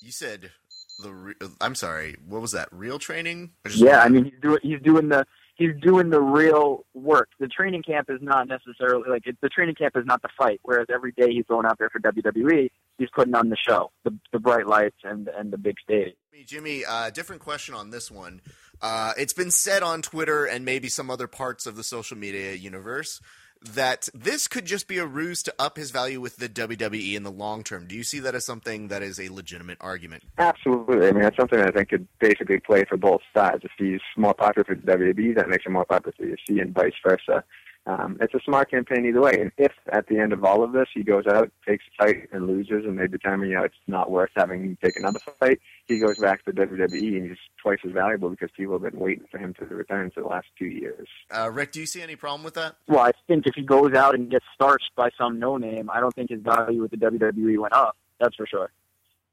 you 0.00 0.12
said 0.12 0.50
the. 0.98 1.12
Re- 1.12 1.34
I'm 1.60 1.74
sorry. 1.74 2.16
What 2.26 2.40
was 2.40 2.52
that? 2.52 2.70
Real 2.72 2.98
training? 2.98 3.50
Yeah, 3.74 4.00
I 4.00 4.08
mean 4.08 4.24
he's 4.24 4.40
doing 4.40 4.60
he's 4.62 4.80
doing 4.80 5.10
the 5.10 5.26
he's 5.54 5.72
doing 5.80 6.10
the 6.10 6.20
real 6.20 6.84
work. 6.94 7.28
The 7.38 7.48
training 7.48 7.82
camp 7.82 8.08
is 8.10 8.20
not 8.20 8.48
necessarily 8.48 9.08
like 9.08 9.26
it, 9.26 9.36
the 9.40 9.48
training 9.48 9.74
camp 9.74 9.96
is 9.96 10.04
not 10.06 10.22
the 10.22 10.28
fight. 10.36 10.60
Whereas 10.62 10.86
every 10.92 11.12
day 11.12 11.32
he's 11.32 11.46
going 11.46 11.66
out 11.66 11.78
there 11.78 11.90
for 11.90 12.00
WWE, 12.00 12.70
he's 12.98 13.08
putting 13.14 13.34
on 13.34 13.48
the 13.48 13.56
show, 13.56 13.90
the 14.04 14.16
the 14.32 14.38
bright 14.38 14.66
lights 14.66 14.96
and 15.04 15.28
and 15.28 15.52
the 15.52 15.58
big 15.58 15.76
stage. 15.82 16.14
Jimmy, 16.46 16.84
uh, 16.84 17.10
different 17.10 17.42
question 17.42 17.74
on 17.74 17.90
this 17.90 18.10
one. 18.10 18.40
Uh, 18.80 19.12
it's 19.16 19.32
been 19.32 19.50
said 19.50 19.82
on 19.82 20.02
Twitter 20.02 20.44
and 20.44 20.64
maybe 20.64 20.88
some 20.88 21.10
other 21.10 21.28
parts 21.28 21.66
of 21.66 21.76
the 21.76 21.84
social 21.84 22.16
media 22.16 22.54
universe 22.54 23.20
that 23.64 24.08
this 24.14 24.48
could 24.48 24.64
just 24.64 24.88
be 24.88 24.98
a 24.98 25.06
ruse 25.06 25.42
to 25.44 25.54
up 25.58 25.76
his 25.76 25.90
value 25.90 26.20
with 26.20 26.36
the 26.36 26.48
WWE 26.48 27.14
in 27.14 27.22
the 27.22 27.30
long 27.30 27.62
term. 27.62 27.86
Do 27.86 27.94
you 27.94 28.04
see 28.04 28.20
that 28.20 28.34
as 28.34 28.44
something 28.44 28.88
that 28.88 29.02
is 29.02 29.20
a 29.20 29.28
legitimate 29.28 29.78
argument? 29.80 30.24
Absolutely. 30.38 31.08
I 31.08 31.12
mean, 31.12 31.22
that's 31.22 31.36
something 31.36 31.60
I 31.60 31.70
think 31.70 31.90
could 31.90 32.06
basically 32.20 32.60
play 32.60 32.84
for 32.88 32.96
both 32.96 33.20
sides. 33.34 33.64
If 33.64 33.70
he's 33.78 34.00
more 34.16 34.34
popular 34.34 34.64
for 34.64 34.74
the 34.74 34.82
WWE, 34.82 35.36
that 35.36 35.48
makes 35.48 35.64
him 35.64 35.72
more 35.72 35.84
popular 35.84 36.14
for 36.16 36.24
UFC, 36.24 36.60
and 36.60 36.74
vice 36.74 36.92
versa. 37.06 37.44
Um, 37.84 38.16
it's 38.20 38.32
a 38.32 38.40
smart 38.44 38.70
campaign 38.70 39.04
either 39.06 39.20
way. 39.20 39.40
And 39.40 39.50
if 39.58 39.72
at 39.90 40.06
the 40.06 40.18
end 40.18 40.32
of 40.32 40.44
all 40.44 40.62
of 40.62 40.72
this 40.72 40.86
he 40.94 41.02
goes 41.02 41.26
out, 41.26 41.50
takes 41.66 41.84
a 41.98 42.04
fight, 42.04 42.28
and 42.32 42.46
loses, 42.46 42.84
and 42.84 42.98
they 42.98 43.08
determine 43.08 43.48
you 43.48 43.56
know 43.56 43.64
it's 43.64 43.74
not 43.88 44.10
worth 44.10 44.30
having 44.36 44.62
him 44.62 44.78
take 44.82 44.96
another 44.96 45.18
fight, 45.40 45.60
he 45.86 45.98
goes 45.98 46.16
back 46.18 46.44
to 46.44 46.52
WWE 46.52 47.16
and 47.16 47.28
he's 47.28 47.38
twice 47.60 47.78
as 47.84 47.90
valuable 47.90 48.30
because 48.30 48.50
people 48.56 48.74
have 48.74 48.82
been 48.82 49.00
waiting 49.00 49.24
for 49.30 49.38
him 49.38 49.52
to 49.54 49.64
return 49.64 50.10
for 50.10 50.20
the 50.20 50.28
last 50.28 50.46
two 50.56 50.66
years. 50.66 51.08
Uh, 51.30 51.50
Rick, 51.50 51.72
do 51.72 51.80
you 51.80 51.86
see 51.86 52.02
any 52.02 52.14
problem 52.14 52.44
with 52.44 52.54
that? 52.54 52.76
Well, 52.86 53.00
I 53.00 53.10
think 53.26 53.46
if 53.46 53.54
he 53.56 53.62
goes 53.62 53.94
out 53.94 54.14
and 54.14 54.30
gets 54.30 54.44
starched 54.54 54.92
by 54.94 55.10
some 55.18 55.40
no 55.40 55.56
name, 55.56 55.90
I 55.90 55.98
don't 55.98 56.14
think 56.14 56.30
his 56.30 56.40
value 56.40 56.82
with 56.82 56.92
the 56.92 56.98
WWE 56.98 57.58
went 57.58 57.74
up. 57.74 57.96
That's 58.20 58.36
for 58.36 58.46
sure. 58.46 58.70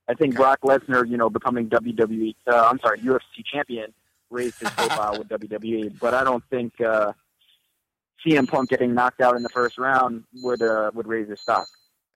I 0.07 0.15
think 0.15 0.35
Brock 0.35 0.61
Lesnar, 0.63 1.07
you 1.07 1.17
know, 1.17 1.29
becoming 1.29 1.69
WWE, 1.69 2.35
uh, 2.47 2.67
I'm 2.67 2.79
sorry, 2.79 2.97
UFC 2.99 3.45
champion, 3.45 3.93
raised 4.31 4.59
his 4.59 4.71
profile 4.71 5.19
with 5.19 5.27
WWE, 5.29 5.99
but 5.99 6.15
I 6.15 6.23
don't 6.23 6.43
think 6.49 6.81
uh, 6.81 7.13
CM 8.25 8.47
Punk 8.47 8.69
getting 8.69 8.93
knocked 8.93 9.21
out 9.21 9.35
in 9.35 9.43
the 9.43 9.49
first 9.49 9.77
round 9.77 10.23
would 10.41 10.61
uh, 10.61 10.91
would 10.93 11.07
raise 11.07 11.29
his 11.29 11.39
stock. 11.39 11.67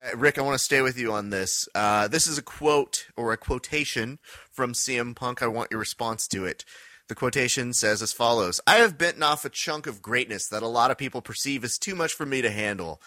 Uh, 0.04 0.16
Rick, 0.16 0.38
I 0.38 0.42
want 0.42 0.54
to 0.54 0.64
stay 0.64 0.82
with 0.82 0.98
you 0.98 1.12
on 1.12 1.30
this. 1.30 1.68
Uh, 1.74 2.08
this 2.08 2.26
is 2.26 2.38
a 2.38 2.42
quote 2.42 3.06
or 3.16 3.32
a 3.32 3.36
quotation 3.36 4.18
from 4.50 4.72
CM 4.72 5.14
Punk. 5.16 5.42
I 5.42 5.46
want 5.46 5.70
your 5.70 5.80
response 5.80 6.28
to 6.28 6.44
it. 6.44 6.64
The 7.08 7.14
quotation 7.14 7.74
says 7.74 8.00
as 8.00 8.12
follows 8.12 8.60
I 8.66 8.76
have 8.76 8.96
bitten 8.96 9.22
off 9.22 9.44
a 9.44 9.50
chunk 9.50 9.86
of 9.86 10.00
greatness 10.00 10.48
that 10.48 10.62
a 10.62 10.68
lot 10.68 10.90
of 10.90 10.98
people 10.98 11.20
perceive 11.20 11.62
as 11.64 11.78
too 11.78 11.94
much 11.94 12.14
for 12.14 12.24
me 12.24 12.40
to 12.42 12.50
handle. 12.50 13.00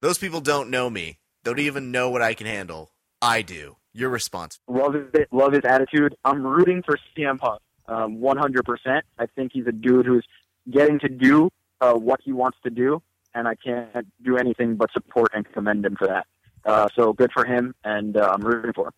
Those 0.00 0.18
people 0.18 0.40
don't 0.40 0.70
know 0.70 0.88
me, 0.90 1.18
they 1.44 1.50
don't 1.50 1.60
even 1.60 1.90
know 1.90 2.10
what 2.10 2.22
I 2.22 2.34
can 2.34 2.46
handle. 2.46 2.92
I 3.20 3.42
do. 3.42 3.76
Your 3.92 4.10
response. 4.10 4.58
Love 4.68 4.94
it. 4.94 5.28
Love 5.32 5.52
his 5.52 5.64
attitude. 5.64 6.14
I'm 6.22 6.46
rooting 6.46 6.82
for 6.82 6.98
CM 7.16 7.38
Punk. 7.38 7.60
Um, 7.88 8.18
100%. 8.18 9.02
I 9.18 9.26
think 9.26 9.52
he's 9.54 9.66
a 9.66 9.72
dude 9.72 10.04
who's 10.04 10.26
getting 10.70 10.98
to 10.98 11.08
do 11.08 11.48
uh, 11.80 11.94
what 11.94 12.20
he 12.22 12.32
wants 12.32 12.58
to 12.64 12.70
do, 12.70 13.02
and 13.34 13.46
I 13.48 13.54
can't 13.54 14.06
do 14.22 14.36
anything 14.36 14.76
but 14.76 14.90
support 14.92 15.30
and 15.34 15.50
commend 15.52 15.84
him 15.84 15.96
for 15.96 16.06
that. 16.06 16.26
Uh, 16.64 16.88
so 16.94 17.12
good 17.12 17.30
for 17.32 17.44
him, 17.44 17.74
and 17.84 18.16
uh, 18.16 18.32
I'm 18.34 18.42
rooting 18.42 18.72
for 18.72 18.88
him. 18.88 18.92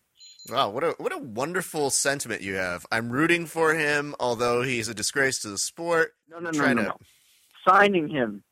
Wow, 0.49 0.69
what 0.69 0.83
a 0.83 0.95
what 0.97 1.13
a 1.13 1.17
wonderful 1.17 1.89
sentiment 1.91 2.41
you 2.41 2.55
have. 2.55 2.85
I'm 2.91 3.09
rooting 3.09 3.45
for 3.45 3.75
him, 3.75 4.15
although 4.19 4.63
he's 4.63 4.87
a 4.87 4.93
disgrace 4.93 5.39
to 5.39 5.49
the 5.49 5.57
sport. 5.57 6.13
No, 6.27 6.39
no, 6.39 6.49
no, 6.51 6.73
no, 6.73 6.81
no. 6.81 6.97
Signing 7.67 8.09
him 8.09 8.43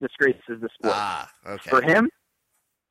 disgraces 0.00 0.60
the 0.60 0.68
sport. 0.74 0.94
Ah, 0.94 1.30
okay. 1.46 1.70
For 1.70 1.82
him, 1.82 2.10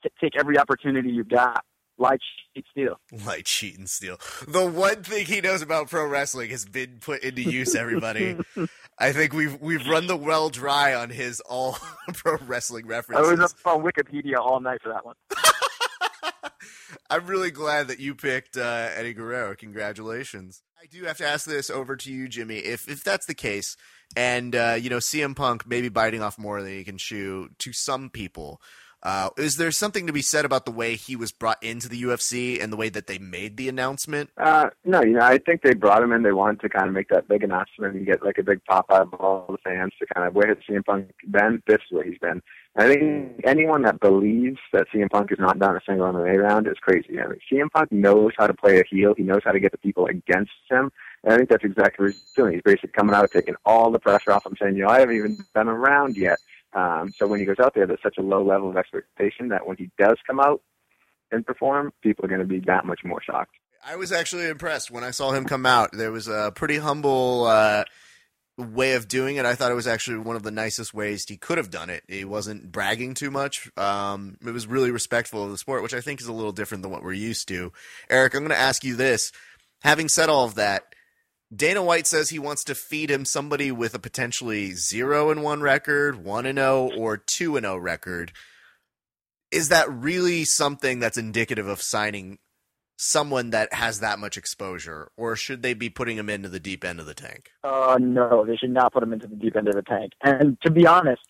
t- 0.03 0.09
take 0.19 0.35
every 0.37 0.57
opportunity 0.57 1.09
you've 1.09 1.29
got. 1.29 1.63
Lie, 1.97 2.17
cheat, 2.53 2.65
steal. 2.71 2.99
Lie, 3.25 3.41
cheat, 3.45 3.77
and 3.77 3.89
steal. 3.89 4.19
The 4.47 4.65
one 4.65 5.03
thing 5.03 5.25
he 5.25 5.39
knows 5.39 5.61
about 5.61 5.89
pro 5.89 6.05
wrestling 6.05 6.49
has 6.49 6.65
been 6.65 6.97
put 6.99 7.23
into 7.23 7.41
use. 7.41 7.73
Everybody, 7.73 8.37
I 8.99 9.13
think 9.13 9.33
we've 9.33 9.59
we've 9.61 9.87
run 9.87 10.07
the 10.07 10.17
well 10.17 10.49
dry 10.49 10.93
on 10.93 11.09
his 11.09 11.39
all 11.41 11.77
pro 12.13 12.37
wrestling 12.45 12.87
references. 12.87 13.27
I 13.27 13.31
was 13.31 13.39
up 13.39 13.51
on 13.65 13.83
Wikipedia 13.83 14.37
all 14.37 14.59
night 14.59 14.81
for 14.81 14.89
that 14.89 15.05
one. 15.05 15.15
I'm 17.09 17.25
really 17.27 17.51
glad 17.51 17.87
that 17.87 17.99
you 17.99 18.13
picked 18.13 18.57
uh, 18.57 18.89
Eddie 18.95 19.13
Guerrero. 19.13 19.55
Congratulations. 19.55 20.63
I 20.81 20.87
do 20.87 21.05
have 21.05 21.17
to 21.17 21.27
ask 21.27 21.45
this 21.45 21.69
over 21.69 21.95
to 21.95 22.11
you, 22.11 22.27
Jimmy. 22.27 22.57
If 22.57 22.89
if 22.89 23.03
that's 23.05 23.25
the 23.25 23.33
case, 23.33 23.77
and 24.17 24.53
uh, 24.53 24.77
you 24.77 24.89
know 24.89 24.97
CM 24.97 25.33
Punk 25.33 25.65
maybe 25.65 25.87
biting 25.87 26.21
off 26.21 26.37
more 26.37 26.61
than 26.61 26.71
he 26.71 26.83
can 26.83 26.97
chew 26.97 27.49
to 27.59 27.71
some 27.71 28.09
people, 28.09 28.61
uh, 29.05 29.29
is 29.37 29.57
there 29.57 29.69
something 29.69 30.07
to 30.07 30.13
be 30.13 30.23
said 30.23 30.45
about 30.45 30.65
the 30.65 30.71
way 30.71 30.95
he 30.95 31.15
was 31.15 31.31
brought 31.31 31.61
into 31.63 31.87
the 31.87 32.01
UFC 32.01 32.61
and 32.61 32.73
the 32.73 32.75
way 32.75 32.89
that 32.89 33.05
they 33.05 33.19
made 33.19 33.55
the 33.55 33.69
announcement? 33.69 34.31
Uh, 34.35 34.71
no, 34.83 35.03
you 35.03 35.11
know, 35.11 35.21
I 35.21 35.37
think 35.37 35.61
they 35.61 35.75
brought 35.75 36.01
him 36.01 36.11
in. 36.11 36.23
They 36.23 36.31
wanted 36.31 36.59
to 36.61 36.69
kind 36.69 36.87
of 36.87 36.93
make 36.93 37.09
that 37.09 37.27
big 37.27 37.43
announcement 37.43 37.95
and 37.95 38.03
get 38.03 38.25
like 38.25 38.39
a 38.39 38.43
big 38.43 38.65
pop 38.65 38.87
out 38.89 39.03
of 39.03 39.13
all 39.13 39.45
the 39.47 39.59
fans 39.63 39.91
to 39.99 40.07
kind 40.11 40.27
of 40.27 40.33
where 40.33 40.47
has 40.47 40.57
CM 40.67 40.83
Punk 40.83 41.11
been? 41.29 41.61
This 41.67 41.77
is 41.85 41.91
where 41.91 42.03
he's 42.03 42.17
been. 42.17 42.41
I 42.77 42.87
think 42.87 43.41
anyone 43.45 43.83
that 43.83 43.99
believes 43.99 44.57
that 44.73 44.87
CM 44.91 45.11
Punk 45.11 45.29
has 45.29 45.37
not 45.39 45.59
done 45.59 45.75
a 45.75 45.81
single 45.85 46.11
MMA 46.11 46.41
round 46.41 46.67
is 46.67 46.79
crazy. 46.81 47.19
I 47.21 47.27
mean, 47.27 47.39
CM 47.49 47.69
Punk 47.71 47.91
knows 47.91 48.31
how 48.35 48.47
to 48.47 48.55
play 48.55 48.79
a 48.79 48.83
heel. 48.89 49.13
He 49.15 49.21
knows 49.21 49.41
how 49.45 49.51
to 49.51 49.59
get 49.59 49.71
the 49.71 49.77
people 49.77 50.07
against 50.07 50.51
him. 50.67 50.91
And 51.23 51.33
I 51.33 51.37
think 51.37 51.49
that's 51.49 51.63
exactly 51.63 52.05
what 52.05 52.13
he's 52.13 52.33
doing. 52.35 52.53
He's 52.53 52.63
basically 52.63 52.89
coming 52.89 53.13
out, 53.13 53.29
taking 53.29 53.55
all 53.65 53.91
the 53.91 53.99
pressure 53.99 54.31
off 54.31 54.47
him, 54.47 54.55
saying, 54.59 54.75
you 54.75 54.83
know, 54.83 54.89
I 54.89 54.99
haven't 54.99 55.15
even 55.15 55.37
done 55.53 55.67
a 55.67 55.73
round 55.75 56.17
yet. 56.17 56.39
Um, 56.75 57.11
so 57.15 57.25
when 57.25 57.39
he 57.39 57.45
goes 57.45 57.59
out 57.59 57.73
there, 57.73 57.87
there's 57.87 58.01
such 58.03 58.17
a 58.17 58.21
low 58.21 58.43
level 58.43 58.69
of 58.69 58.77
expectation 58.77 59.47
that 59.49 59.65
when 59.65 59.77
he 59.77 59.89
does 59.97 60.17
come 60.27 60.39
out 60.39 60.61
and 61.31 61.45
perform, 61.45 61.93
people 62.03 62.25
are 62.25 62.27
going 62.27 62.41
to 62.41 62.45
be 62.45 62.59
that 62.67 62.85
much 62.85 62.99
more 63.03 63.21
shocked. 63.23 63.55
I 63.87 63.95
was 63.95 64.11
actually 64.11 64.47
impressed 64.47 64.91
when 64.91 65.03
I 65.03 65.11
saw 65.11 65.31
him 65.31 65.45
come 65.45 65.65
out. 65.65 65.91
There 65.93 66.11
was 66.11 66.27
a 66.27 66.51
pretty 66.53 66.77
humble 66.77 67.45
uh, 67.45 67.85
way 68.57 68.93
of 68.93 69.07
doing 69.07 69.35
it. 69.35 69.45
I 69.45 69.55
thought 69.55 69.71
it 69.71 69.75
was 69.75 69.87
actually 69.87 70.17
one 70.17 70.35
of 70.35 70.43
the 70.43 70.51
nicest 70.51 70.93
ways 70.93 71.25
he 71.27 71.37
could 71.37 71.57
have 71.57 71.69
done 71.69 71.89
it. 71.89 72.03
He 72.07 72.25
wasn't 72.25 72.71
bragging 72.71 73.13
too 73.13 73.31
much. 73.31 73.69
Um, 73.77 74.37
it 74.45 74.51
was 74.51 74.67
really 74.67 74.91
respectful 74.91 75.43
of 75.43 75.51
the 75.51 75.57
sport, 75.57 75.83
which 75.83 75.93
I 75.93 76.01
think 76.01 76.19
is 76.19 76.27
a 76.27 76.33
little 76.33 76.51
different 76.51 76.81
than 76.81 76.91
what 76.91 77.03
we're 77.03 77.13
used 77.13 77.47
to. 77.49 77.71
Eric, 78.09 78.33
I'm 78.33 78.41
going 78.41 78.49
to 78.49 78.57
ask 78.57 78.83
you 78.83 78.95
this. 78.95 79.31
Having 79.81 80.09
said 80.09 80.29
all 80.29 80.45
of 80.45 80.55
that, 80.55 80.94
Dana 81.53 81.83
White 81.83 82.07
says 82.07 82.29
he 82.29 82.39
wants 82.39 82.63
to 82.65 82.75
feed 82.75 83.11
him 83.11 83.25
somebody 83.25 83.71
with 83.71 83.93
a 83.93 83.99
potentially 83.99 84.71
0 84.73 85.29
and 85.29 85.43
1 85.43 85.61
record, 85.61 86.23
1 86.23 86.45
and 86.45 86.57
0 86.57 86.91
or 86.97 87.17
2 87.17 87.57
and 87.57 87.65
0 87.65 87.77
record. 87.77 88.31
Is 89.51 89.69
that 89.69 89.91
really 89.91 90.43
something 90.43 90.99
that's 90.99 91.17
indicative 91.17 91.67
of 91.67 91.81
signing 91.81 92.39
someone 92.97 93.49
that 93.51 93.73
has 93.73 93.99
that 93.99 94.19
much 94.19 94.37
exposure 94.37 95.11
or 95.17 95.35
should 95.35 95.61
they 95.61 95.73
be 95.73 95.89
putting 95.89 96.17
him 96.17 96.29
into 96.29 96.49
the 96.49 96.59
deep 96.59 96.83
end 96.83 96.99
of 96.99 97.05
the 97.05 97.13
tank? 97.13 97.51
Uh, 97.63 97.97
no, 97.99 98.45
they 98.45 98.55
should 98.55 98.71
not 98.71 98.93
put 98.93 99.03
him 99.03 99.13
into 99.13 99.27
the 99.27 99.35
deep 99.35 99.55
end 99.55 99.67
of 99.67 99.75
the 99.75 99.81
tank. 99.81 100.13
And 100.23 100.57
to 100.61 100.71
be 100.71 100.87
honest, 100.87 101.21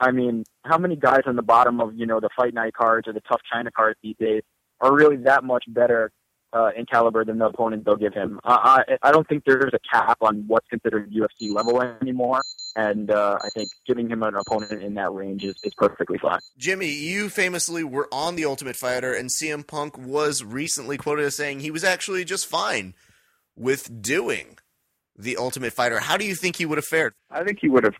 I 0.00 0.10
mean, 0.10 0.44
how 0.64 0.78
many 0.78 0.96
guys 0.96 1.22
on 1.26 1.36
the 1.36 1.42
bottom 1.42 1.80
of 1.80 1.94
you 1.94 2.06
know 2.06 2.20
the 2.20 2.28
fight 2.36 2.54
night 2.54 2.74
cards 2.74 3.06
or 3.06 3.12
the 3.12 3.20
TUF 3.20 3.40
China 3.50 3.70
cards 3.70 3.98
these 4.02 4.16
days 4.18 4.42
are 4.80 4.92
really 4.92 5.16
that 5.16 5.44
much 5.44 5.64
better 5.68 6.10
uh, 6.52 6.70
in 6.76 6.86
caliber 6.86 7.24
than 7.24 7.38
the 7.38 7.46
opponent 7.46 7.84
they'll 7.84 7.96
give 7.96 8.14
him? 8.14 8.40
I, 8.44 8.84
I 8.88 9.08
I 9.08 9.12
don't 9.12 9.28
think 9.28 9.44
there's 9.44 9.72
a 9.72 9.78
cap 9.90 10.18
on 10.20 10.44
what's 10.46 10.68
considered 10.68 11.12
UFC 11.12 11.52
level 11.52 11.82
anymore. 11.82 12.42
And 12.74 13.10
uh, 13.10 13.38
I 13.42 13.50
think 13.50 13.70
giving 13.86 14.08
him 14.08 14.22
an 14.22 14.34
opponent 14.34 14.82
in 14.82 14.94
that 14.94 15.12
range 15.12 15.44
is, 15.44 15.56
is 15.62 15.74
perfectly 15.74 16.18
fine. 16.18 16.40
Jimmy, 16.56 16.90
you 16.90 17.28
famously 17.28 17.84
were 17.84 18.08
on 18.10 18.36
The 18.36 18.46
Ultimate 18.46 18.76
Fighter, 18.76 19.12
and 19.12 19.28
CM 19.28 19.66
Punk 19.66 19.98
was 19.98 20.42
recently 20.42 20.96
quoted 20.96 21.26
as 21.26 21.36
saying 21.36 21.60
he 21.60 21.70
was 21.70 21.84
actually 21.84 22.24
just 22.24 22.46
fine 22.46 22.94
with 23.56 24.02
doing 24.02 24.58
The 25.16 25.36
Ultimate 25.36 25.74
Fighter. 25.74 26.00
How 26.00 26.16
do 26.16 26.24
you 26.24 26.34
think 26.34 26.56
he 26.56 26.64
would 26.64 26.78
have 26.78 26.86
fared? 26.86 27.12
I 27.30 27.44
think 27.44 27.58
he 27.60 27.68
would 27.68 27.84
have 27.84 27.94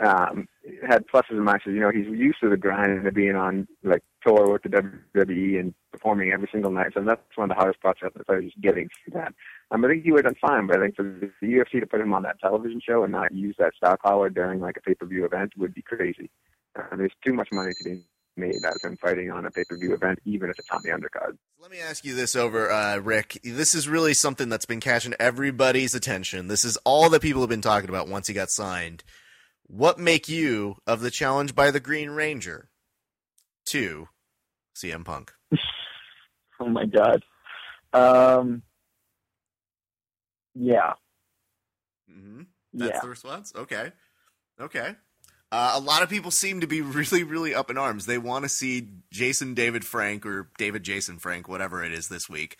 um, 0.00 0.48
had 0.88 1.06
pluses 1.06 1.30
and 1.30 1.46
minuses. 1.46 1.66
You 1.66 1.80
know, 1.80 1.90
he's 1.90 2.06
used 2.06 2.40
to 2.40 2.48
the 2.48 2.56
grind 2.56 2.90
and 2.90 3.14
being 3.14 3.36
on 3.36 3.66
like 3.82 4.02
tour 4.26 4.52
with 4.52 4.62
the 4.62 4.68
WWE 4.68 5.60
and 5.60 5.74
performing 5.92 6.32
every 6.32 6.48
single 6.50 6.70
night. 6.70 6.92
So 6.94 7.02
that's 7.02 7.20
one 7.36 7.50
of 7.50 7.56
the 7.56 7.60
hardest 7.60 7.80
parts 7.80 8.00
of 8.02 8.12
it, 8.16 8.44
is 8.44 8.52
getting 8.60 8.88
through 9.04 9.20
that. 9.20 9.34
Um, 9.70 9.84
I 9.84 9.88
think 9.88 10.04
he 10.04 10.12
would 10.12 10.24
have 10.24 10.34
done 10.34 10.50
fine, 10.50 10.66
but 10.66 10.78
I 10.78 10.82
think 10.82 10.96
for 10.96 11.02
the 11.02 11.46
UFC 11.46 11.80
to 11.80 11.86
put 11.86 12.00
him 12.00 12.14
on 12.14 12.22
that 12.22 12.40
television 12.40 12.80
show 12.84 13.02
and 13.02 13.12
not 13.12 13.34
use 13.34 13.56
that 13.58 13.74
star 13.76 13.98
power 14.02 14.30
during 14.30 14.60
like 14.60 14.76
a 14.76 14.80
pay 14.80 14.94
per 14.94 15.06
view 15.06 15.24
event 15.24 15.52
would 15.56 15.74
be 15.74 15.82
crazy. 15.82 16.30
Uh, 16.76 16.96
there's 16.96 17.12
too 17.24 17.32
much 17.32 17.48
money 17.52 17.72
to 17.72 17.84
be 17.84 18.04
made 18.36 18.64
out 18.64 18.76
of 18.76 18.82
him 18.82 18.96
fighting 18.96 19.30
on 19.30 19.44
a 19.44 19.50
pay 19.50 19.64
per 19.68 19.76
view 19.76 19.94
event, 19.94 20.18
even 20.24 20.48
if 20.48 20.58
it's 20.58 20.70
on 20.70 20.80
the 20.82 20.90
undercard. 20.90 21.36
Let 21.60 21.70
me 21.70 21.80
ask 21.80 22.04
you 22.04 22.14
this 22.14 22.36
over, 22.36 22.70
uh, 22.70 22.98
Rick. 22.98 23.40
This 23.42 23.74
is 23.74 23.88
really 23.88 24.14
something 24.14 24.48
that's 24.48 24.66
been 24.66 24.80
catching 24.80 25.14
everybody's 25.18 25.94
attention. 25.94 26.48
This 26.48 26.64
is 26.64 26.76
all 26.84 27.10
that 27.10 27.22
people 27.22 27.42
have 27.42 27.50
been 27.50 27.60
talking 27.60 27.88
about 27.88 28.08
once 28.08 28.28
he 28.28 28.34
got 28.34 28.50
signed. 28.50 29.02
What 29.68 29.98
make 29.98 30.28
you 30.28 30.76
of 30.86 31.00
the 31.00 31.10
challenge 31.10 31.54
by 31.54 31.70
the 31.70 31.78
Green 31.80 32.10
Ranger 32.10 32.68
to 33.66 34.08
CM 34.76 35.04
Punk? 35.04 35.32
Oh 36.60 36.68
my 36.68 36.86
god. 36.86 37.22
Um, 37.92 38.62
yeah. 40.56 40.94
Mm-hmm. 42.10 42.42
That's 42.72 42.94
Yeah. 42.96 43.00
the 43.00 43.08
response. 43.08 43.52
Okay, 43.54 43.92
okay. 44.60 44.96
Uh, 45.52 45.72
a 45.76 45.80
lot 45.80 46.02
of 46.02 46.08
people 46.10 46.32
seem 46.32 46.60
to 46.60 46.66
be 46.66 46.80
really, 46.82 47.22
really 47.22 47.54
up 47.54 47.70
in 47.70 47.78
arms. 47.78 48.06
They 48.06 48.18
want 48.18 48.44
to 48.44 48.48
see 48.48 48.88
Jason 49.12 49.54
David 49.54 49.84
Frank 49.84 50.26
or 50.26 50.50
David 50.58 50.82
Jason 50.82 51.20
Frank, 51.20 51.48
whatever 51.48 51.84
it 51.84 51.92
is 51.92 52.08
this 52.08 52.28
week. 52.28 52.56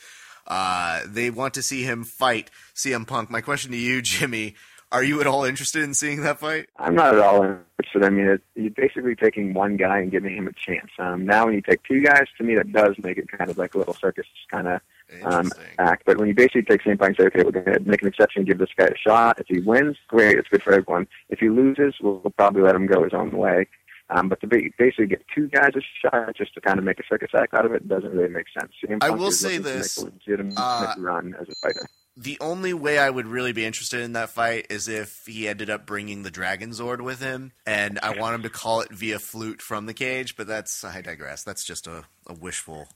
Uh, 0.47 1.01
they 1.05 1.29
want 1.29 1.55
to 1.55 1.63
see 1.63 1.83
him 1.83 2.05
fight 2.05 2.53
CM 2.77 3.05
Punk. 3.05 3.31
My 3.31 3.41
question 3.41 3.73
to 3.73 3.77
you, 3.77 4.01
Jimmy, 4.03 4.55
are 4.91 5.05
you 5.05 5.21
at 5.21 5.27
all 5.27 5.45
interested 5.45 5.83
in 5.83 5.95
seeing 5.95 6.23
that 6.23 6.41
fight? 6.41 6.69
I'm 6.79 6.95
not 6.95 7.15
at 7.15 7.21
all 7.21 7.45
interested. 7.45 8.05
I 8.05 8.11
mean, 8.11 8.27
it, 8.27 8.43
you're 8.55 8.71
basically 8.71 9.15
taking 9.15 9.55
one 9.55 9.77
guy 9.77 9.99
and 9.99 10.11
giving 10.11 10.35
him 10.35 10.49
a 10.49 10.53
chance. 10.53 10.91
Um, 10.99 11.27
now, 11.27 11.47
when 11.47 11.55
you 11.55 11.63
take 11.63 11.83
two 11.85 12.01
guys, 12.03 12.25
to 12.39 12.45
me, 12.45 12.55
that 12.55 12.73
does 12.73 12.97
make 13.03 13.19
it 13.19 13.31
kind 13.31 13.51
of 13.51 13.59
like 13.59 13.75
a 13.75 13.79
little 13.79 13.95
circus 13.95 14.27
kind 14.51 14.69
of 14.69 14.81
um, 15.25 15.51
act. 15.79 16.05
But 16.07 16.19
when 16.19 16.29
you 16.29 16.35
basically 16.35 16.63
take 16.63 16.83
CM 16.83 16.99
Punk 16.99 17.11
and 17.11 17.17
say, 17.19 17.27
okay, 17.27 17.43
we're 17.45 17.63
going 17.63 17.73
to 17.73 17.89
make 17.89 18.03
an 18.03 18.09
exception, 18.09 18.41
and 18.41 18.49
give 18.49 18.59
this 18.59 18.71
guy 18.77 18.87
a 18.87 18.97
shot. 18.97 19.39
If 19.39 19.47
he 19.49 19.61
wins, 19.61 19.97
great, 20.09 20.39
it's 20.39 20.49
good 20.49 20.63
for 20.63 20.73
everyone. 20.73 21.07
If 21.29 21.41
he 21.41 21.49
loses, 21.49 21.95
we'll, 22.01 22.21
we'll 22.25 22.33
probably 22.37 22.63
let 22.63 22.75
him 22.75 22.87
go 22.87 23.05
his 23.05 23.15
own 23.15 23.37
way. 23.37 23.67
Um, 24.11 24.29
but 24.31 24.41
to 24.41 24.47
ba- 24.47 24.61
basically 24.79 25.07
get 25.07 25.23
two 25.35 25.49
guys 25.49 25.73
a 25.77 25.83
shot 26.01 26.35
just 26.35 26.55
to 26.55 26.63
kind 26.63 26.79
of 26.79 26.85
make 26.85 26.99
a 26.99 27.03
circus 27.07 27.31
act 27.35 27.53
out 27.53 27.67
of 27.67 27.73
it 27.73 27.87
doesn't 27.89 28.11
really 28.11 28.31
make 28.31 28.47
sense. 28.59 28.73
I 29.03 29.11
will 29.11 29.31
say 29.33 29.59
this, 29.59 29.99
legitimate 29.99 30.55
uh, 30.57 30.95
run 30.99 31.37
as 31.39 31.47
a 31.49 31.55
fighter. 31.57 31.87
The 32.21 32.37
only 32.41 32.75
way 32.75 32.99
I 32.99 33.09
would 33.09 33.29
really 33.29 33.53
be 33.53 33.65
interested 33.65 34.01
in 34.01 34.15
that 34.15 34.31
fight 34.31 34.67
is 34.71 34.89
if 34.89 35.23
he 35.25 35.47
ended 35.47 35.71
up 35.71 35.87
bringing 35.87 36.25
the 36.25 36.33
Dragon 36.33 36.71
Zord 36.71 37.01
with 37.01 37.21
him, 37.21 37.53
and 37.65 38.01
I 38.03 38.19
want 38.19 38.35
him 38.35 38.43
to 38.43 38.51
call 38.51 38.81
it 38.81 38.91
via 38.91 39.21
flute 39.21 39.63
from 39.63 39.87
the 39.87 39.95
cage. 39.95 40.37
But 40.37 40.49
that's 40.49 40.83
I 40.83 41.01
digress. 41.01 41.45
That's 41.45 41.63
just 41.63 41.87
a, 41.87 42.03
a 42.27 42.35
wishful 42.35 42.89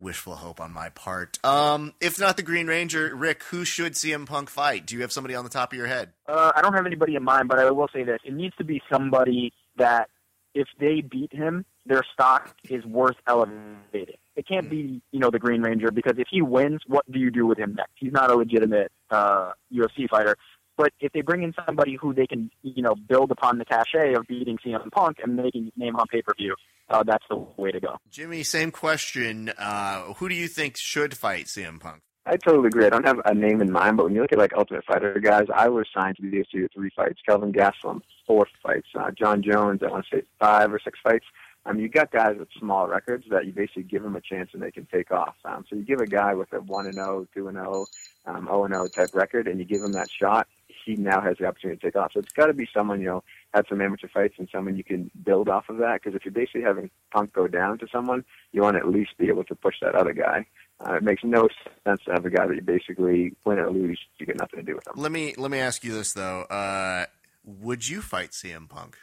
wishful 0.00 0.36
hope 0.36 0.60
on 0.60 0.72
my 0.72 0.88
part. 0.90 1.44
Um, 1.44 1.94
if 2.00 2.20
not 2.20 2.36
the 2.36 2.44
Green 2.44 2.68
Ranger, 2.68 3.12
Rick, 3.14 3.42
who 3.44 3.64
should 3.64 3.94
CM 3.94 4.26
Punk 4.26 4.50
fight? 4.50 4.86
Do 4.86 4.94
you 4.94 5.02
have 5.02 5.12
somebody 5.12 5.34
on 5.34 5.42
the 5.42 5.50
top 5.50 5.72
of 5.72 5.76
your 5.76 5.88
head? 5.88 6.12
Uh, 6.28 6.52
I 6.54 6.62
don't 6.62 6.74
have 6.74 6.86
anybody 6.86 7.16
in 7.16 7.24
mind, 7.24 7.48
but 7.48 7.58
I 7.58 7.70
will 7.72 7.88
say 7.92 8.04
this: 8.04 8.20
it 8.24 8.34
needs 8.34 8.54
to 8.56 8.64
be 8.64 8.80
somebody 8.90 9.52
that, 9.76 10.10
if 10.54 10.68
they 10.78 11.00
beat 11.00 11.32
him, 11.32 11.64
their 11.86 12.04
stock 12.12 12.54
is 12.68 12.84
worth 12.84 13.16
elevating. 13.26 14.18
It 14.38 14.46
can't 14.46 14.70
be, 14.70 15.02
you 15.10 15.18
know, 15.18 15.30
the 15.32 15.40
Green 15.40 15.62
Ranger 15.62 15.90
because 15.90 16.16
if 16.16 16.28
he 16.30 16.42
wins, 16.42 16.82
what 16.86 17.10
do 17.10 17.18
you 17.18 17.28
do 17.28 17.44
with 17.44 17.58
him 17.58 17.74
next? 17.74 17.90
He's 17.96 18.12
not 18.12 18.30
a 18.30 18.36
legitimate 18.36 18.92
uh, 19.10 19.50
UFC 19.74 20.08
fighter. 20.08 20.36
But 20.76 20.92
if 21.00 21.12
they 21.12 21.22
bring 21.22 21.42
in 21.42 21.52
somebody 21.66 21.96
who 22.00 22.14
they 22.14 22.28
can, 22.28 22.48
you 22.62 22.80
know, 22.80 22.94
build 22.94 23.32
upon 23.32 23.58
the 23.58 23.64
cachet 23.64 24.14
of 24.14 24.28
beating 24.28 24.56
CM 24.64 24.92
Punk 24.92 25.16
and 25.24 25.34
making 25.34 25.64
his 25.64 25.72
name 25.76 25.96
on 25.96 26.06
pay 26.06 26.22
per 26.22 26.32
view, 26.38 26.54
uh, 26.88 27.02
that's 27.02 27.24
the 27.28 27.44
way 27.56 27.72
to 27.72 27.80
go. 27.80 27.96
Jimmy, 28.12 28.44
same 28.44 28.70
question. 28.70 29.50
Uh, 29.58 30.12
who 30.14 30.28
do 30.28 30.36
you 30.36 30.46
think 30.46 30.76
should 30.76 31.16
fight 31.16 31.46
CM 31.46 31.80
Punk? 31.80 32.02
I 32.24 32.36
totally 32.36 32.68
agree. 32.68 32.86
I 32.86 32.90
don't 32.90 33.06
have 33.06 33.20
a 33.24 33.34
name 33.34 33.60
in 33.60 33.72
mind, 33.72 33.96
but 33.96 34.04
when 34.04 34.14
you 34.14 34.22
look 34.22 34.32
at 34.32 34.38
like 34.38 34.52
Ultimate 34.52 34.84
Fighter 34.84 35.18
guys, 35.18 35.46
I 35.52 35.68
was 35.68 35.88
signed 35.92 36.16
to 36.18 36.22
the 36.22 36.28
UFC 36.28 36.62
with 36.62 36.72
three 36.72 36.90
fights. 36.94 37.18
Kelvin 37.26 37.52
Gastelum, 37.52 38.02
four 38.24 38.46
fights. 38.62 38.86
Uh, 38.94 39.10
Jon 39.10 39.42
Jones, 39.42 39.80
I 39.82 39.90
want 39.90 40.06
to 40.08 40.18
say 40.18 40.22
five 40.38 40.72
or 40.72 40.78
six 40.78 40.96
fights. 41.02 41.26
Um, 41.66 41.78
you 41.78 41.88
got 41.88 42.10
guys 42.10 42.36
with 42.38 42.48
small 42.58 42.88
records 42.88 43.26
that 43.30 43.46
you 43.46 43.52
basically 43.52 43.82
give 43.82 44.02
them 44.02 44.16
a 44.16 44.20
chance 44.20 44.50
and 44.52 44.62
they 44.62 44.70
can 44.70 44.86
take 44.86 45.10
off. 45.10 45.34
Um, 45.44 45.64
so 45.68 45.76
you 45.76 45.82
give 45.82 46.00
a 46.00 46.06
guy 46.06 46.34
with 46.34 46.52
a 46.52 46.60
one 46.60 46.86
and 46.86 46.94
zero, 46.94 47.26
two 47.34 47.48
and 47.48 47.56
zero, 47.56 47.86
um, 48.26 48.46
zero 48.46 48.64
and 48.64 48.74
zero 48.74 48.86
type 48.86 49.14
record, 49.14 49.46
and 49.48 49.58
you 49.58 49.66
give 49.66 49.82
him 49.82 49.92
that 49.92 50.08
shot. 50.10 50.46
He 50.84 50.96
now 50.96 51.20
has 51.20 51.36
the 51.38 51.46
opportunity 51.46 51.78
to 51.78 51.86
take 51.86 51.96
off. 51.96 52.12
So 52.14 52.20
it's 52.20 52.32
got 52.32 52.46
to 52.46 52.54
be 52.54 52.66
someone 52.72 53.00
you 53.00 53.06
know 53.06 53.24
had 53.52 53.66
some 53.68 53.80
amateur 53.82 54.08
fights 54.08 54.34
and 54.38 54.48
someone 54.50 54.76
you 54.76 54.84
can 54.84 55.10
build 55.22 55.48
off 55.48 55.68
of 55.68 55.78
that. 55.78 56.00
Because 56.02 56.16
if 56.16 56.24
you're 56.24 56.32
basically 56.32 56.62
having 56.62 56.90
Punk 57.12 57.32
go 57.32 57.46
down 57.46 57.78
to 57.78 57.86
someone, 57.92 58.24
you 58.52 58.62
want 58.62 58.76
to 58.76 58.80
at 58.80 58.88
least 58.88 59.18
be 59.18 59.28
able 59.28 59.44
to 59.44 59.54
push 59.54 59.74
that 59.82 59.94
other 59.94 60.14
guy. 60.14 60.46
Uh, 60.80 60.94
it 60.94 61.02
makes 61.02 61.24
no 61.24 61.48
sense 61.84 62.00
to 62.04 62.12
have 62.12 62.24
a 62.24 62.30
guy 62.30 62.46
that 62.46 62.54
you 62.54 62.62
basically 62.62 63.34
win 63.44 63.58
or 63.58 63.70
lose, 63.70 63.98
you 64.18 64.26
get 64.26 64.38
nothing 64.38 64.60
to 64.60 64.64
do 64.64 64.76
with 64.76 64.86
him. 64.86 64.94
Let 64.96 65.10
me 65.10 65.34
let 65.36 65.50
me 65.50 65.58
ask 65.58 65.82
you 65.82 65.92
this 65.92 66.12
though. 66.12 66.42
Uh, 66.42 67.06
would 67.44 67.88
you 67.88 68.00
fight 68.00 68.30
CM 68.30 68.68
Punk? 68.68 68.96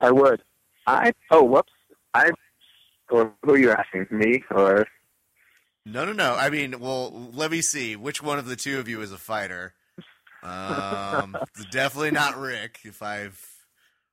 I 0.00 0.10
would. 0.10 0.42
I 0.86 1.12
oh 1.30 1.44
whoops. 1.44 1.72
I 2.12 2.30
or 3.10 3.32
who 3.42 3.52
are 3.52 3.58
you 3.58 3.70
asking 3.70 4.06
me 4.10 4.42
or 4.50 4.86
No, 5.84 6.04
no, 6.04 6.12
no. 6.12 6.34
I 6.34 6.50
mean, 6.50 6.80
well, 6.80 7.30
let 7.32 7.50
me 7.50 7.60
see. 7.60 7.96
Which 7.96 8.22
one 8.22 8.38
of 8.38 8.46
the 8.46 8.56
two 8.56 8.78
of 8.78 8.88
you 8.88 9.00
is 9.02 9.12
a 9.12 9.18
fighter? 9.18 9.74
Um, 10.42 11.36
definitely 11.70 12.10
not 12.12 12.38
Rick. 12.38 12.80
If 12.84 13.02
I've 13.02 13.40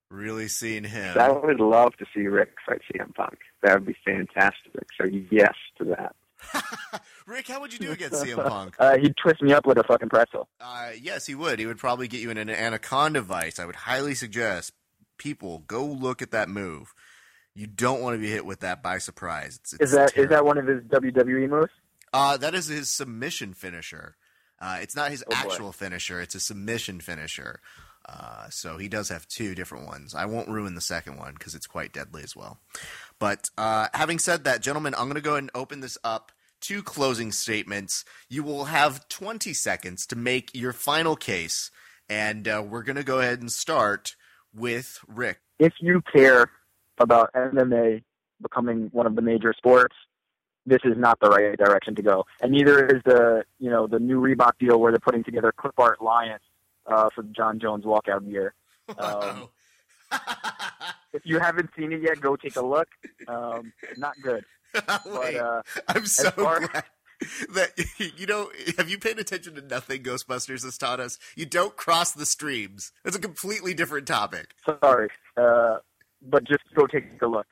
really 0.09 0.47
seen 0.47 0.83
him, 0.83 1.17
I 1.17 1.29
would 1.31 1.59
love 1.59 1.95
to 1.97 2.05
see 2.13 2.27
Rick 2.27 2.53
fight 2.65 2.81
CM 2.93 3.13
Punk. 3.15 3.37
That 3.63 3.75
would 3.75 3.85
be 3.85 3.95
fantastic. 4.05 4.87
So 4.99 5.07
yes 5.31 5.53
to 5.77 5.85
that. 5.85 6.15
Rick, 7.27 7.47
how 7.47 7.61
would 7.61 7.71
you 7.71 7.79
do 7.79 7.91
against 7.91 8.23
CM 8.23 8.47
Punk? 8.47 8.75
Uh, 8.79 8.97
he'd 8.97 9.15
twist 9.15 9.41
me 9.43 9.53
up 9.53 9.67
like 9.67 9.77
a 9.77 9.83
fucking 9.83 10.09
pretzel. 10.09 10.47
Uh, 10.59 10.89
yes, 10.99 11.27
he 11.27 11.35
would. 11.35 11.59
He 11.59 11.67
would 11.67 11.77
probably 11.77 12.07
get 12.07 12.19
you 12.19 12.31
in 12.31 12.37
an 12.37 12.49
anaconda 12.49 13.21
vise. 13.21 13.59
I 13.59 13.65
would 13.65 13.75
highly 13.75 14.15
suggest 14.15 14.73
people 15.21 15.59
go 15.67 15.85
look 15.85 16.21
at 16.23 16.31
that 16.31 16.49
move. 16.49 16.93
You 17.53 17.67
don't 17.67 18.01
want 18.01 18.15
to 18.15 18.19
be 18.19 18.29
hit 18.31 18.43
with 18.45 18.61
that 18.61 18.81
by 18.81 18.97
surprise. 18.97 19.59
It's, 19.61 19.73
it's 19.73 19.83
Is 19.83 19.91
that 19.91 20.05
is 20.05 20.11
terrible. 20.13 20.35
that 20.35 20.45
one 20.45 20.57
of 20.57 20.65
his 20.67 20.81
WWE 20.85 21.47
moves? 21.49 21.71
Uh, 22.11 22.37
that 22.37 22.55
is 22.55 22.67
his 22.67 22.89
submission 22.89 23.53
finisher. 23.53 24.15
Uh, 24.59 24.79
it's 24.81 24.95
not 24.95 25.11
his 25.11 25.23
Oh, 25.27 25.29
boy. 25.29 25.35
actual 25.51 25.71
finisher. 25.71 26.19
It's 26.19 26.33
a 26.33 26.39
submission 26.39 26.99
finisher. 27.01 27.59
Uh, 28.09 28.49
so 28.49 28.77
he 28.77 28.87
does 28.87 29.09
have 29.09 29.27
two 29.27 29.53
different 29.53 29.85
ones. 29.85 30.15
I 30.15 30.25
won't 30.25 30.49
ruin 30.49 30.73
the 30.73 30.81
second 30.81 31.17
one 31.17 31.33
because 31.33 31.53
it's 31.53 31.67
quite 31.67 31.93
deadly 31.93 32.23
as 32.23 32.35
well. 32.35 32.57
But 33.19 33.49
uh, 33.59 33.89
having 33.93 34.17
said 34.17 34.43
that, 34.45 34.61
gentlemen, 34.61 34.95
I'm 34.95 35.05
going 35.05 35.15
to 35.15 35.21
go 35.21 35.31
ahead 35.33 35.43
and 35.43 35.51
open 35.53 35.81
this 35.81 35.97
up 36.03 36.31
to 36.61 36.81
closing 36.81 37.31
statements. 37.31 38.03
You 38.27 38.41
will 38.43 38.65
have 38.65 39.07
20 39.07 39.53
seconds 39.53 40.07
to 40.07 40.15
make 40.15 40.49
your 40.55 40.73
final 40.73 41.15
case, 41.15 41.69
and 42.09 42.47
uh, 42.47 42.63
we're 42.67 42.83
going 42.83 42.95
to 42.95 43.03
go 43.03 43.19
ahead 43.19 43.39
and 43.41 43.51
start 43.51 44.15
with 44.53 44.99
Rick. 45.07 45.39
If 45.59 45.73
you 45.79 46.01
care 46.13 46.49
about 46.97 47.33
MMA 47.33 48.03
becoming 48.41 48.89
one 48.91 49.05
of 49.05 49.15
the 49.15 49.21
major 49.21 49.53
sports, 49.55 49.95
this 50.65 50.79
is 50.83 50.97
not 50.97 51.19
the 51.19 51.29
right 51.29 51.57
direction 51.57 51.95
to 51.95 52.01
go. 52.01 52.25
And 52.41 52.51
neither 52.51 52.85
is 52.85 53.01
the 53.03 53.43
you 53.59 53.69
know 53.69 53.87
the 53.87 53.99
new 53.99 54.21
Reebok 54.21 54.53
deal 54.59 54.79
where 54.79 54.91
they're 54.91 54.99
putting 54.99 55.23
together 55.23 55.51
clip 55.55 55.73
art 55.77 56.01
lions 56.01 56.41
uh, 56.85 57.09
for 57.13 57.23
Jon 57.23 57.59
Jones 57.59 57.85
walkout 57.85 58.29
gear. 58.29 58.53
Um, 58.97 59.49
if 61.13 61.23
you 61.25 61.39
haven't 61.39 61.69
seen 61.77 61.91
it 61.93 62.01
yet, 62.01 62.19
go 62.19 62.35
take 62.35 62.55
a 62.55 62.65
look. 62.65 62.87
Um, 63.27 63.73
not 63.97 64.15
good. 64.21 64.45
But, 64.73 65.35
uh, 65.35 65.61
I'm 65.89 66.05
so 66.05 66.31
glad 66.31 66.69
that 67.53 67.71
you 68.17 68.25
know. 68.25 68.49
Have 68.77 68.89
you 68.89 68.97
paid 68.97 69.19
attention 69.19 69.55
to 69.55 69.61
nothing 69.61 70.03
Ghostbusters 70.03 70.63
has 70.63 70.77
taught 70.77 70.99
us? 70.99 71.19
You 71.35 71.45
don't 71.45 71.75
cross 71.75 72.11
the 72.11 72.25
streams. 72.25 72.91
It's 73.05 73.15
a 73.15 73.19
completely 73.19 73.73
different 73.73 74.07
topic. 74.07 74.55
sorry, 74.83 75.09
uh, 75.37 75.77
but 76.21 76.43
just 76.43 76.63
go 76.75 76.87
take 76.87 77.05
a 77.21 77.27
look. 77.27 77.47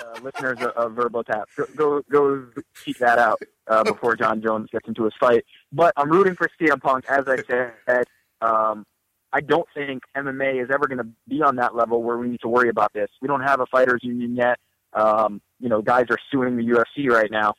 Uh, 0.00 0.20
listeners 0.22 0.58
of, 0.76 0.98
of 0.98 1.26
Tap, 1.26 1.48
go, 1.56 1.66
go 1.76 2.02
go 2.10 2.46
seek 2.74 2.98
that 2.98 3.18
out 3.18 3.40
uh, 3.68 3.84
before 3.84 4.16
Jon 4.16 4.42
Jones 4.42 4.68
gets 4.70 4.88
into 4.88 5.04
his 5.04 5.14
fight. 5.18 5.44
But 5.72 5.92
I'm 5.96 6.10
rooting 6.10 6.34
for 6.34 6.48
CM 6.60 6.80
Punk, 6.80 7.04
as 7.08 7.24
I 7.26 7.42
said. 7.42 8.04
Um, 8.40 8.84
I 9.32 9.40
don't 9.40 9.66
think 9.72 10.02
MMA 10.16 10.62
is 10.62 10.68
ever 10.70 10.86
going 10.86 10.98
to 10.98 11.08
be 11.26 11.42
on 11.42 11.56
that 11.56 11.74
level 11.74 12.02
where 12.02 12.18
we 12.18 12.28
need 12.28 12.40
to 12.40 12.48
worry 12.48 12.68
about 12.68 12.92
this. 12.92 13.08
We 13.22 13.28
don't 13.28 13.42
have 13.42 13.60
a 13.60 13.66
fighters 13.66 14.00
union 14.02 14.36
yet. 14.36 14.58
Um, 14.92 15.40
you 15.58 15.70
know, 15.70 15.80
guys 15.80 16.06
are 16.10 16.18
suing 16.30 16.56
the 16.56 16.64
UFC 16.64 17.08
right 17.08 17.30
now. 17.30 17.54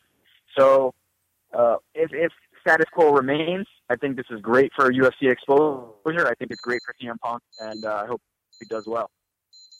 So 0.58 0.94
uh, 1.54 1.76
if, 1.94 2.12
if 2.14 2.32
status 2.62 2.86
quo 2.92 3.12
remains, 3.12 3.68
I 3.90 3.96
think 3.96 4.16
this 4.18 4.26
is 4.30 4.42
great 4.42 4.72
for 4.76 4.92
UFC 4.92 5.32
exposure. 5.32 6.28
I 6.28 6.34
think 6.36 6.52
it's 6.52 6.62
great 6.62 6.82
for 6.86 6.96
CM 7.02 7.18
Punk, 7.22 7.42
and 7.60 7.86
uh, 7.86 8.04
I 8.04 8.08
hope 8.08 8.22
he 8.60 8.66
does 8.66 8.88
well. 8.88 9.10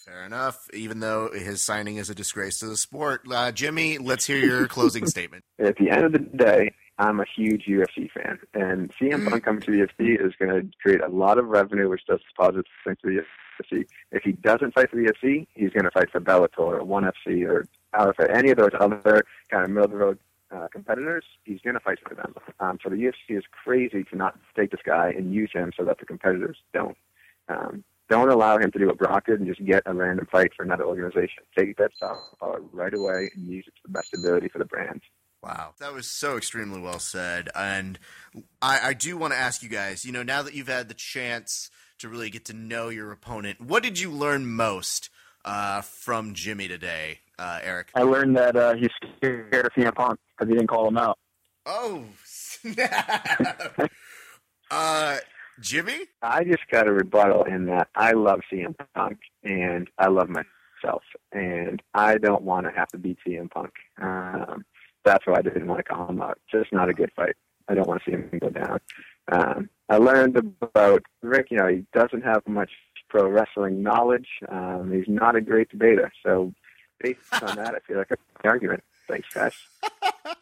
Fair 0.06 0.26
enough. 0.26 0.68
Even 0.74 1.00
though 1.00 1.30
his 1.32 1.62
signing 1.62 1.96
is 1.96 2.10
a 2.10 2.16
disgrace 2.16 2.60
to 2.60 2.66
the 2.66 2.76
sport, 2.76 3.22
uh, 3.32 3.52
Jimmy, 3.52 3.98
let's 3.98 4.26
hear 4.26 4.38
your 4.38 4.68
closing 4.68 5.06
statement. 5.08 5.46
At 5.60 5.78
the 5.78 5.90
end 5.90 6.04
of 6.04 6.12
the 6.12 6.20
day, 6.20 6.74
I'm 7.00 7.22
a 7.22 7.26
huge 7.36 7.66
UFC 7.66 8.12
fan, 8.12 8.40
and 8.54 8.92
CM 8.96 9.28
Punk 9.28 9.44
coming 9.44 9.62
to 9.62 9.72
the 9.72 9.88
UFC 9.88 10.24
is 10.24 10.34
going 10.38 10.52
to 10.52 10.70
create 10.82 11.02
a 11.02 11.08
lot 11.08 11.38
of 11.38 11.46
revenue, 11.46 11.90
which 11.90 12.06
does 12.06 12.20
positive 12.38 12.66
things 12.84 12.98
to 13.04 13.08
the 13.10 13.24
UFC. 13.64 13.86
If 14.12 14.24
he 14.24 14.34
doesn't 14.34 14.74
fight 14.74 14.90
for 14.90 14.98
the 14.98 15.04
UFC, 15.04 15.48
he's 15.56 15.72
going 15.72 15.86
to 15.86 15.92
fight 15.92 16.12
for 16.12 16.20
Bellator 16.20 16.60
or 16.60 16.84
ONE 16.84 17.10
FC 17.26 17.48
or 17.48 17.66
out 17.94 18.16
any 18.30 18.52
of 18.52 18.58
those 18.58 18.72
other 18.80 19.24
kind 19.50 19.64
of 19.64 19.70
middle 19.70 19.86
of 19.86 19.92
the 19.92 19.98
road 19.98 20.20
uh, 20.54 20.68
competitors. 20.72 21.24
He's 21.44 21.62
going 21.62 21.74
to 21.74 21.80
fight 21.80 22.00
for 22.08 22.16
them. 22.16 22.36
Um, 22.60 22.80
so 22.84 22.90
the 22.90 22.96
UFC 22.96 23.38
is 23.38 23.44
crazy 23.64 24.04
to 24.04 24.16
not 24.16 24.38
take 24.56 24.72
this 24.72 24.82
guy 24.86 25.14
and 25.16 25.34
use 25.34 25.52
him 25.54 25.72
so 25.78 25.84
that 25.86 26.00
the 26.00 26.06
competitors 26.06 26.58
don't. 26.74 26.98
Um, 27.50 27.84
don't 28.10 28.30
allow 28.30 28.58
him 28.58 28.72
to 28.72 28.80
do 28.80 28.88
what 28.88 28.98
Brock 28.98 29.26
did 29.26 29.40
and 29.40 29.48
just 29.48 29.66
get 29.66 29.84
a 29.86 29.94
random 29.94 30.28
fight 30.32 30.52
for 30.56 30.64
another 30.64 30.84
organization. 30.84 31.44
Take 31.58 31.78
that 31.78 31.96
star 31.96 32.18
power 32.40 32.62
right 32.72 32.94
away 32.94 33.32
and 33.36 33.48
use 33.48 33.66
it 33.68 33.74
to 33.76 33.82
the 33.86 33.92
best 33.92 34.14
ability 34.14 34.50
for 34.50 34.60
the 34.60 34.66
brand. 34.66 35.02
Wow, 35.42 35.74
that 35.80 35.94
was 35.94 36.08
so 36.08 36.38
extremely 36.38 36.80
well 36.80 37.00
said. 37.00 37.50
And 37.56 38.00
I, 38.62 38.90
I 38.90 38.94
do 38.94 39.18
want 39.18 39.34
to 39.34 39.40
ask 39.40 39.64
you 39.64 39.70
guys, 39.70 40.06
you 40.06 40.12
know, 40.12 40.24
now 40.24 40.42
that 40.42 40.54
you've 40.54 40.68
had 40.68 40.90
the 40.90 40.94
chance 40.94 41.70
to 42.00 42.08
really 42.08 42.30
get 42.30 42.46
to 42.46 42.54
know 42.54 42.90
your 42.90 43.12
opponent, 43.12 43.60
what 43.60 43.84
did 43.84 44.00
you 44.00 44.10
learn 44.10 44.46
most 44.46 45.10
uh, 45.44 45.82
from 45.82 46.34
Jimmy 46.34 46.68
today, 46.68 47.20
uh, 47.38 47.60
Eric? 47.62 47.90
I 47.96 48.04
learned 48.04 48.38
that 48.38 48.56
uh, 48.56 48.76
he's 48.76 48.90
scared 49.18 49.66
of 49.66 49.72
CM 49.74 49.94
Punk 49.96 50.20
because 50.44 50.54
he 50.54 50.58
didn't 50.58 50.70
call 50.70 50.88
him 50.88 50.98
out. 50.98 51.18
Oh, 51.66 52.04
snap. 52.26 53.92
uh, 54.72 55.18
Jimmy? 55.60 56.08
I 56.22 56.44
just 56.44 56.64
got 56.72 56.88
a 56.88 56.92
rebuttal 56.92 57.44
in 57.44 57.66
that 57.68 57.88
I 57.96 58.12
love 58.12 58.42
CM 58.52 58.76
Punk 58.96 59.20
and 59.44 59.90
I 59.98 60.08
love 60.08 60.30
myself, 60.30 61.04
and 61.32 61.82
I 61.94 62.18
don't 62.18 62.44
want 62.44 62.66
to 62.66 62.72
have 62.72 62.90
to 62.90 62.98
beat 62.98 63.18
CM 63.26 63.50
Punk. 63.50 63.72
Um, 64.02 64.66
that's 65.06 65.26
why 65.26 65.38
I 65.38 65.42
didn't 65.42 65.68
want 65.68 65.80
to 65.80 65.84
call 65.84 66.08
him 66.08 66.22
out. 66.22 66.40
Just 66.52 66.74
not 66.74 66.90
a 66.90 66.94
good 66.94 67.12
fight. 67.16 67.36
I 67.68 67.76
don't 67.76 67.88
want 67.88 68.04
to 68.04 68.12
see 68.12 68.16
him 68.16 68.30
go 68.40 68.50
down. 68.50 68.80
Um, 69.32 69.70
I 69.90 69.98
learned 69.98 70.38
about 70.62 71.04
Rick. 71.22 71.48
You 71.52 71.58
know, 71.58 71.68
he 71.68 71.86
doesn't 71.94 72.24
have 72.24 72.46
much 72.48 72.72
pro 73.10 73.30
wrestling 73.30 73.82
knowledge. 73.82 74.28
Um, 74.50 74.92
he's 74.92 75.08
not 75.08 75.36
a 75.36 75.42
great 75.42 75.70
debater. 75.70 76.12
So, 76.26 76.54
based 77.00 77.22
on 77.42 77.56
that, 77.56 77.76
I 77.76 77.80
feel 77.88 77.98
like 77.98 78.12
a 78.12 78.48
argument. 78.48 78.84
Thanks, 79.08 79.28
guys. 79.34 79.54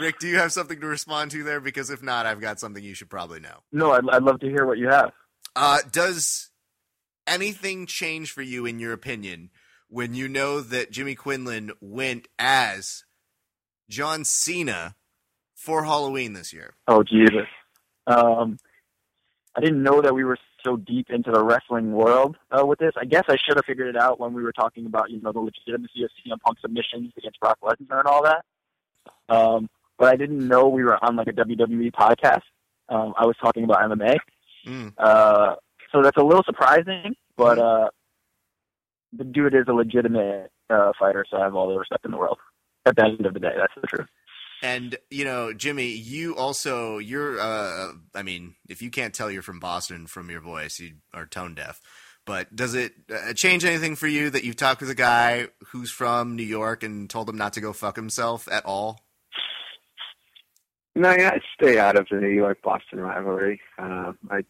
Rick, 0.00 0.18
do 0.18 0.28
you 0.28 0.36
have 0.36 0.52
something 0.52 0.80
to 0.80 0.86
respond 0.86 1.30
to 1.32 1.42
there? 1.42 1.60
Because 1.60 1.90
if 1.90 2.02
not, 2.02 2.26
I've 2.26 2.40
got 2.40 2.60
something 2.60 2.82
you 2.82 2.94
should 2.94 3.10
probably 3.10 3.40
know. 3.40 3.62
No, 3.72 3.92
I'd, 3.92 4.08
I'd 4.10 4.22
love 4.22 4.40
to 4.40 4.48
hear 4.48 4.66
what 4.66 4.78
you 4.78 4.88
have. 4.88 5.12
Uh, 5.54 5.78
does 5.90 6.50
anything 7.26 7.86
change 7.86 8.32
for 8.32 8.42
you 8.42 8.66
in 8.66 8.78
your 8.78 8.92
opinion 8.92 9.50
when 9.88 10.14
you 10.14 10.28
know 10.28 10.60
that 10.60 10.90
Jimmy 10.90 11.14
Quinlan 11.14 11.72
went 11.80 12.28
as 12.38 13.04
John 13.88 14.24
Cena 14.24 14.96
for 15.54 15.84
Halloween 15.84 16.32
this 16.32 16.52
year? 16.52 16.74
Oh 16.88 17.02
Jesus. 17.02 17.46
Um, 18.06 18.58
I 19.54 19.60
didn't 19.60 19.82
know 19.82 20.00
that 20.00 20.14
we 20.14 20.24
were 20.24 20.38
so 20.64 20.76
deep 20.76 21.10
into 21.10 21.30
the 21.30 21.44
wrestling 21.44 21.92
world 21.92 22.36
uh, 22.50 22.64
with 22.64 22.78
this. 22.78 22.92
I 22.96 23.04
guess 23.04 23.24
I 23.28 23.36
should 23.36 23.56
have 23.56 23.64
figured 23.66 23.94
it 23.94 24.00
out 24.00 24.18
when 24.18 24.32
we 24.32 24.42
were 24.42 24.52
talking 24.52 24.86
about 24.86 25.10
you 25.10 25.20
know 25.20 25.32
the 25.32 25.40
legitimacy 25.40 26.04
of 26.04 26.10
CM 26.10 26.40
Punk 26.40 26.58
submissions 26.60 27.12
against 27.16 27.40
Brock 27.40 27.58
Lesnar 27.62 27.98
and 27.98 28.06
all 28.06 28.22
that. 28.24 28.44
Um, 29.28 29.68
but 29.98 30.08
I 30.08 30.16
didn't 30.16 30.46
know 30.46 30.68
we 30.68 30.84
were 30.84 31.02
on 31.02 31.16
like 31.16 31.28
a 31.28 31.32
WWE 31.32 31.92
podcast. 31.92 32.42
Um, 32.88 33.14
I 33.16 33.26
was 33.26 33.36
talking 33.40 33.64
about 33.64 33.78
MMA. 33.90 34.16
Mm. 34.66 34.92
Uh, 34.98 35.54
so 35.92 36.02
that's 36.02 36.16
a 36.16 36.22
little 36.22 36.42
surprising, 36.44 37.14
but 37.36 37.58
uh, 37.58 37.88
the 39.12 39.24
dude 39.24 39.54
is 39.54 39.64
a 39.68 39.72
legitimate 39.72 40.50
uh, 40.70 40.92
fighter, 40.98 41.24
so 41.30 41.36
I 41.36 41.44
have 41.44 41.54
all 41.54 41.68
the 41.68 41.78
respect 41.78 42.04
in 42.04 42.10
the 42.10 42.16
world. 42.16 42.38
At 42.84 42.96
the 42.96 43.04
end 43.04 43.24
of 43.24 43.34
the 43.34 43.40
day, 43.40 43.52
that's 43.56 43.72
the 43.80 43.86
truth. 43.86 44.08
And 44.62 44.96
you 45.10 45.24
know, 45.24 45.52
Jimmy, 45.52 45.88
you 45.88 46.36
also 46.36 46.98
you're 46.98 47.38
uh 47.40 47.92
I 48.14 48.22
mean, 48.22 48.54
if 48.68 48.80
you 48.80 48.90
can't 48.90 49.12
tell 49.12 49.30
you're 49.30 49.42
from 49.42 49.58
Boston 49.58 50.06
from 50.06 50.30
your 50.30 50.40
voice, 50.40 50.78
you 50.78 50.92
are 51.12 51.26
tone 51.26 51.54
deaf. 51.54 51.80
But 52.24 52.54
does 52.54 52.74
it 52.74 52.92
uh, 53.12 53.32
change 53.34 53.64
anything 53.64 53.96
for 53.96 54.06
you 54.06 54.30
that 54.30 54.44
you've 54.44 54.56
talked 54.56 54.80
with 54.80 54.90
a 54.90 54.94
guy 54.94 55.48
who's 55.68 55.90
from 55.90 56.36
New 56.36 56.44
York 56.44 56.82
and 56.82 57.10
told 57.10 57.28
him 57.28 57.36
not 57.36 57.52
to 57.54 57.60
go 57.60 57.72
fuck 57.72 57.96
himself 57.96 58.48
at 58.50 58.64
all? 58.64 59.00
No, 60.94 61.10
yeah, 61.10 61.30
I 61.34 61.40
stay 61.60 61.78
out 61.78 61.96
of 61.96 62.06
the 62.10 62.16
New 62.16 62.28
York 62.28 62.58
Boston 62.62 63.00
rivalry. 63.00 63.60
Um, 63.78 64.18
I 64.30 64.44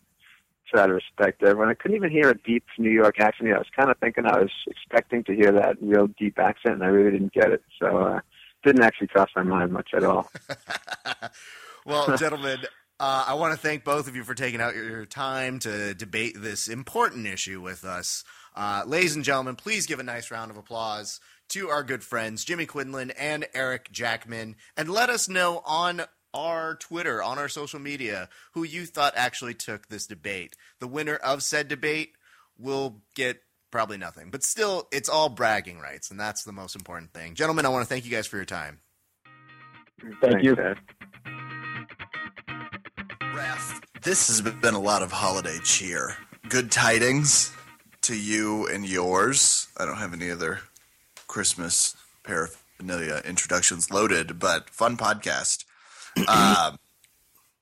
try 0.68 0.86
to 0.86 0.94
respect 0.94 1.42
everyone. 1.42 1.68
I 1.68 1.74
couldn't 1.74 1.96
even 1.96 2.10
hear 2.10 2.30
a 2.30 2.38
deep 2.38 2.64
New 2.78 2.90
York 2.90 3.20
accent. 3.20 3.52
I 3.52 3.58
was 3.58 3.66
kind 3.74 3.90
of 3.90 3.98
thinking 3.98 4.26
I 4.26 4.38
was 4.38 4.50
expecting 4.66 5.22
to 5.24 5.34
hear 5.34 5.52
that 5.52 5.76
real 5.80 6.08
deep 6.18 6.38
accent, 6.38 6.74
and 6.74 6.84
I 6.84 6.88
really 6.88 7.12
didn't 7.12 7.32
get 7.32 7.52
it. 7.52 7.62
So, 7.80 7.98
uh, 7.98 8.20
didn't 8.64 8.82
actually 8.82 9.08
cross 9.08 9.30
my 9.34 9.42
mind 9.42 9.72
much 9.72 9.90
at 9.94 10.04
all. 10.04 10.30
well, 11.86 12.16
gentlemen, 12.16 12.58
uh, 13.02 13.24
I 13.26 13.34
want 13.34 13.52
to 13.52 13.58
thank 13.58 13.82
both 13.82 14.06
of 14.06 14.14
you 14.14 14.22
for 14.22 14.32
taking 14.32 14.60
out 14.60 14.76
your 14.76 15.04
time 15.06 15.58
to 15.60 15.92
debate 15.92 16.36
this 16.38 16.68
important 16.68 17.26
issue 17.26 17.60
with 17.60 17.84
us. 17.84 18.22
Uh, 18.54 18.84
ladies 18.86 19.16
and 19.16 19.24
gentlemen, 19.24 19.56
please 19.56 19.86
give 19.86 19.98
a 19.98 20.04
nice 20.04 20.30
round 20.30 20.52
of 20.52 20.56
applause 20.56 21.18
to 21.48 21.68
our 21.68 21.82
good 21.82 22.04
friends 22.04 22.44
Jimmy 22.44 22.64
Quinlan 22.64 23.10
and 23.10 23.44
Eric 23.54 23.90
Jackman, 23.90 24.54
and 24.76 24.88
let 24.88 25.10
us 25.10 25.28
know 25.28 25.62
on 25.66 26.02
our 26.32 26.76
Twitter, 26.76 27.20
on 27.20 27.40
our 27.40 27.48
social 27.48 27.80
media, 27.80 28.28
who 28.52 28.62
you 28.62 28.86
thought 28.86 29.14
actually 29.16 29.54
took 29.54 29.88
this 29.88 30.06
debate. 30.06 30.54
The 30.78 30.86
winner 30.86 31.16
of 31.16 31.42
said 31.42 31.66
debate 31.66 32.12
will 32.56 33.02
get 33.16 33.40
probably 33.72 33.98
nothing, 33.98 34.30
but 34.30 34.44
still, 34.44 34.86
it's 34.92 35.08
all 35.08 35.28
bragging 35.28 35.80
rights, 35.80 36.12
and 36.12 36.20
that's 36.20 36.44
the 36.44 36.52
most 36.52 36.76
important 36.76 37.12
thing. 37.12 37.34
Gentlemen, 37.34 37.66
I 37.66 37.70
want 37.70 37.82
to 37.82 37.88
thank 37.88 38.04
you 38.04 38.12
guys 38.12 38.28
for 38.28 38.36
your 38.36 38.44
time. 38.44 38.78
Thank 40.00 40.20
Thanks, 40.20 40.44
you. 40.44 40.56
This 44.02 44.28
has 44.28 44.40
been 44.40 44.74
a 44.74 44.80
lot 44.80 45.02
of 45.02 45.12
holiday 45.12 45.58
cheer. 45.64 46.16
Good 46.48 46.70
tidings 46.70 47.52
to 48.02 48.16
you 48.16 48.66
and 48.66 48.86
yours. 48.86 49.68
I 49.76 49.84
don't 49.84 49.96
have 49.96 50.12
any 50.12 50.30
other 50.30 50.60
Christmas 51.28 51.96
paraphernalia 52.24 53.22
introductions 53.24 53.90
loaded, 53.90 54.38
but 54.38 54.70
fun 54.70 54.96
podcast. 54.96 55.64
Um, 56.28 56.76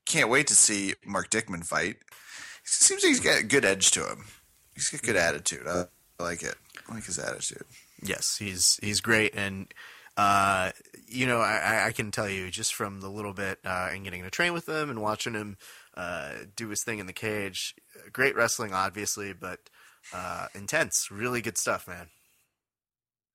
can't 0.07 0.29
wait 0.29 0.49
to 0.49 0.57
see 0.57 0.95
Mark 1.07 1.31
Dickman 1.31 1.65
fight. 1.65 1.99
Seems 2.65 3.05
like 3.05 3.11
he's 3.11 3.21
got 3.21 3.39
a 3.39 3.45
good 3.45 3.65
edge 3.65 3.93
to 3.93 4.01
him. 4.01 4.25
He's 4.75 4.89
got 4.91 5.03
good 5.03 5.15
attitude. 5.15 5.69
I, 5.69 5.85
I 6.19 6.23
like 6.25 6.43
it. 6.43 6.57
I 6.89 6.95
like 6.95 7.05
his 7.05 7.21
attitude. 7.21 7.63
Yes, 8.03 8.37
he's 8.37 8.81
he's 8.83 9.01
great, 9.01 9.37
and 9.37 9.73
uh, 10.17 10.73
you 11.11 11.27
know 11.27 11.41
I, 11.41 11.87
I 11.89 11.93
can 11.93 12.11
tell 12.11 12.29
you 12.29 12.51
just 12.51 12.75
from 12.75 13.01
the 13.01 13.09
little 13.11 13.33
bit 13.35 13.59
uh, 13.65 13.89
and 13.93 14.05
getting 14.05 14.23
to 14.23 14.31
train 14.31 14.53
with 14.53 14.69
him 14.69 14.91
and 14.91 15.03
watching 15.03 15.35
him 15.35 15.57
uh, 15.97 16.33
do 16.57 16.69
his 16.69 16.83
thing 16.83 16.99
in 16.99 17.07
the 17.07 17.13
cage. 17.13 17.75
Great 18.13 18.37
wrestling, 18.37 18.73
obviously, 18.73 19.33
but 19.33 19.59
uh, 20.15 20.47
intense. 20.55 21.11
Really 21.11 21.43
good 21.43 21.59
stuff, 21.59 21.87
man. 21.89 22.09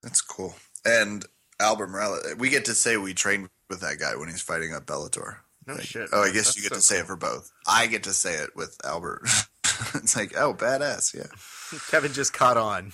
That's 0.01 0.21
cool. 0.21 0.55
And 0.85 1.25
Albert 1.59 1.87
Morales, 1.87 2.35
we 2.37 2.49
get 2.49 2.65
to 2.65 2.73
say 2.73 2.97
we 2.97 3.13
trained 3.13 3.49
with 3.69 3.81
that 3.81 3.99
guy 3.99 4.15
when 4.15 4.29
he's 4.29 4.41
fighting 4.41 4.73
at 4.73 4.85
Bellator. 4.85 5.37
No 5.67 5.73
Like, 5.75 5.83
shit. 5.83 6.09
Oh, 6.13 6.21
I 6.21 6.27
guess 6.31 6.45
That's 6.45 6.57
you 6.57 6.61
get 6.63 6.69
so 6.69 6.75
to 6.75 6.81
say 6.81 6.99
it 6.99 7.07
for 7.07 7.15
both. 7.15 7.51
I 7.67 7.87
get 7.87 8.03
to 8.03 8.13
say 8.13 8.33
it 8.35 8.51
with 8.55 8.77
Albert. 8.85 9.21
it's 9.95 10.15
like, 10.15 10.37
oh, 10.37 10.53
badass. 10.53 11.15
Yeah. 11.15 11.79
Kevin 11.89 12.13
just 12.13 12.33
caught 12.33 12.57
on. 12.57 12.91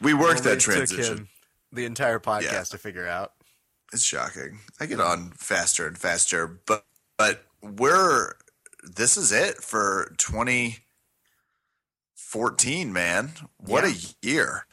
We 0.00 0.12
worked 0.14 0.42
that 0.44 0.58
transition. 0.60 1.28
the 1.72 1.84
entire 1.84 2.18
podcast 2.18 2.42
Yeah. 2.52 2.62
to 2.62 2.78
figure 2.78 3.06
out. 3.06 3.32
It's 3.92 4.02
shocking. 4.04 4.60
I 4.78 4.86
get 4.86 5.00
on 5.00 5.32
faster 5.36 5.86
and 5.86 5.98
faster, 5.98 6.46
but 6.66 6.84
but 7.18 7.44
we're 7.62 8.34
this 8.82 9.16
is 9.16 9.32
it 9.32 9.56
for 9.56 10.14
2014, 10.18 12.92
man. 12.92 13.32
What 13.58 13.84
Yeah. 13.84 13.90
a 13.90 13.94
year. 14.26 14.66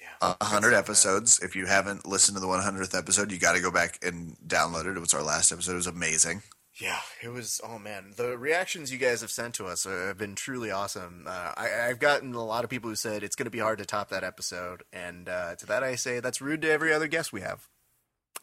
Yeah, 0.00 0.34
A 0.38 0.44
hundred 0.44 0.74
episodes. 0.74 1.40
If 1.40 1.56
you 1.56 1.66
haven't 1.66 2.06
listened 2.06 2.36
to 2.36 2.40
the 2.40 2.46
100th 2.48 2.96
episode, 2.96 3.32
you 3.32 3.38
got 3.38 3.52
to 3.54 3.60
go 3.60 3.70
back 3.70 3.98
and 4.04 4.36
download 4.46 4.86
it. 4.86 4.96
It 4.96 5.00
was 5.00 5.14
our 5.14 5.22
last 5.22 5.50
episode. 5.50 5.72
It 5.72 5.76
was 5.76 5.86
amazing. 5.86 6.42
Yeah, 6.80 7.00
it 7.22 7.28
was. 7.28 7.60
Oh 7.62 7.78
man, 7.78 8.14
the 8.16 8.36
reactions 8.38 8.90
you 8.92 8.98
guys 8.98 9.20
have 9.20 9.30
sent 9.30 9.54
to 9.56 9.66
us 9.66 9.84
have 9.84 10.16
been 10.16 10.34
truly 10.34 10.70
awesome. 10.70 11.26
Uh, 11.28 11.52
I, 11.56 11.88
I've 11.88 11.98
gotten 11.98 12.32
a 12.34 12.42
lot 12.44 12.64
of 12.64 12.70
people 12.70 12.88
who 12.88 12.96
said 12.96 13.22
it's 13.22 13.36
going 13.36 13.44
to 13.44 13.50
be 13.50 13.58
hard 13.58 13.76
to 13.78 13.84
top 13.84 14.08
that 14.08 14.24
episode, 14.24 14.82
and 14.92 15.28
uh, 15.28 15.54
to 15.56 15.66
that 15.66 15.82
I 15.82 15.96
say 15.96 16.20
that's 16.20 16.40
rude 16.40 16.62
to 16.62 16.70
every 16.70 16.90
other 16.92 17.08
guest 17.08 17.30
we 17.32 17.42
have. 17.42 17.68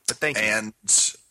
But 0.07 0.17
thank 0.17 0.37
you. 0.37 0.43
and 0.43 0.73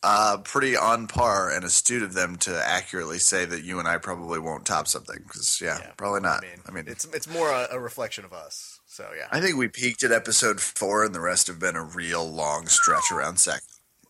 uh, 0.02 0.38
pretty 0.44 0.76
on 0.76 1.08
par 1.08 1.50
and 1.50 1.64
astute 1.64 2.02
of 2.02 2.14
them 2.14 2.36
to 2.36 2.62
accurately 2.64 3.18
say 3.18 3.44
that 3.44 3.64
you 3.64 3.80
and 3.80 3.88
I 3.88 3.98
probably 3.98 4.38
won't 4.38 4.64
top 4.64 4.86
something 4.86 5.18
because 5.24 5.60
yeah, 5.60 5.78
Yeah, 5.80 5.90
probably 5.96 6.20
not. 6.20 6.44
I 6.44 6.48
mean, 6.48 6.60
I 6.68 6.70
mean, 6.70 6.84
it's 6.86 7.04
it's 7.06 7.28
more 7.28 7.50
a, 7.50 7.68
a 7.72 7.80
reflection 7.80 8.24
of 8.24 8.32
us. 8.32 8.80
So 8.86 9.08
yeah. 9.16 9.26
I 9.30 9.40
think 9.40 9.56
we 9.56 9.68
peaked 9.68 10.02
at 10.02 10.12
episode 10.12 10.60
four, 10.60 11.04
and 11.04 11.14
the 11.14 11.20
rest 11.20 11.46
have 11.48 11.58
been 11.58 11.76
a 11.76 11.82
real 11.82 12.28
long 12.28 12.66
stretch 12.66 13.10
around 13.12 13.38
second. 13.38 13.62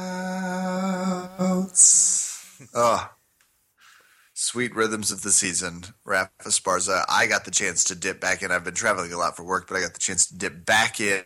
Oh, 2.73 3.09
sweet 4.49 4.75
rhythms 4.75 5.11
of 5.11 5.21
the 5.21 5.31
season. 5.31 5.83
Rafa 6.03 6.31
Esparza. 6.43 7.05
I 7.07 7.27
got 7.27 7.45
the 7.45 7.51
chance 7.51 7.83
to 7.85 7.95
dip 7.95 8.19
back 8.19 8.41
in. 8.41 8.51
I've 8.51 8.63
been 8.63 8.73
traveling 8.73 9.13
a 9.13 9.17
lot 9.17 9.35
for 9.35 9.43
work, 9.43 9.67
but 9.67 9.77
I 9.77 9.81
got 9.81 9.93
the 9.93 9.99
chance 9.99 10.25
to 10.27 10.37
dip 10.37 10.65
back 10.65 10.99
in 10.99 11.23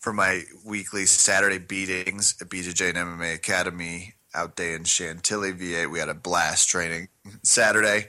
for 0.00 0.12
my 0.12 0.42
weekly 0.66 1.06
Saturday 1.06 1.58
beatings 1.58 2.34
at 2.40 2.48
BJJ 2.48 2.88
and 2.88 2.98
MMA 2.98 3.34
Academy 3.34 4.14
out 4.34 4.56
day 4.56 4.74
in 4.74 4.82
Chantilly, 4.82 5.52
VA. 5.52 5.88
We 5.88 6.00
had 6.00 6.08
a 6.08 6.14
blast 6.14 6.68
training 6.68 7.08
Saturday. 7.44 8.08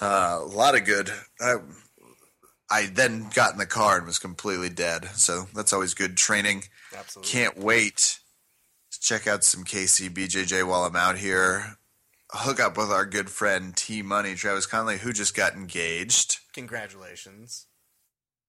Uh, 0.00 0.40
a 0.42 0.44
lot 0.44 0.74
of 0.74 0.84
good. 0.84 1.12
I, 1.40 1.58
I 2.68 2.86
then 2.86 3.28
got 3.32 3.52
in 3.52 3.58
the 3.58 3.66
car 3.66 3.96
and 3.96 4.06
was 4.06 4.18
completely 4.18 4.70
dead. 4.70 5.04
So 5.14 5.46
that's 5.54 5.72
always 5.72 5.94
good 5.94 6.16
training. 6.16 6.64
Absolutely. 6.92 7.30
Can't 7.30 7.58
wait 7.58 8.18
to 8.90 9.00
check 9.00 9.28
out 9.28 9.44
some 9.44 9.62
KC 9.62 10.10
BJJ 10.10 10.66
while 10.66 10.82
I'm 10.82 10.96
out 10.96 11.18
here. 11.18 11.78
Hook 12.30 12.58
up 12.58 12.76
with 12.76 12.90
our 12.90 13.06
good 13.06 13.30
friend 13.30 13.76
T 13.76 14.02
Money, 14.02 14.34
Travis 14.34 14.66
Conley, 14.66 14.98
who 14.98 15.12
just 15.12 15.36
got 15.36 15.54
engaged. 15.54 16.38
Congratulations. 16.52 17.66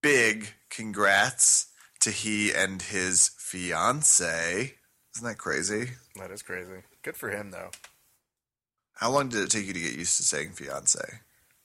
Big 0.01 0.53
congrats 0.69 1.67
to 1.99 2.11
he 2.11 2.51
and 2.53 2.81
his 2.81 3.31
fiance. 3.37 4.73
Isn't 5.15 5.27
that 5.27 5.37
crazy? 5.37 5.91
That 6.15 6.31
is 6.31 6.41
crazy. 6.41 6.83
Good 7.03 7.15
for 7.15 7.29
him 7.29 7.51
though. 7.51 7.69
How 8.93 9.11
long 9.11 9.29
did 9.29 9.43
it 9.43 9.51
take 9.51 9.67
you 9.67 9.73
to 9.73 9.79
get 9.79 9.93
used 9.93 10.17
to 10.17 10.23
saying 10.23 10.53
fiance? 10.53 11.19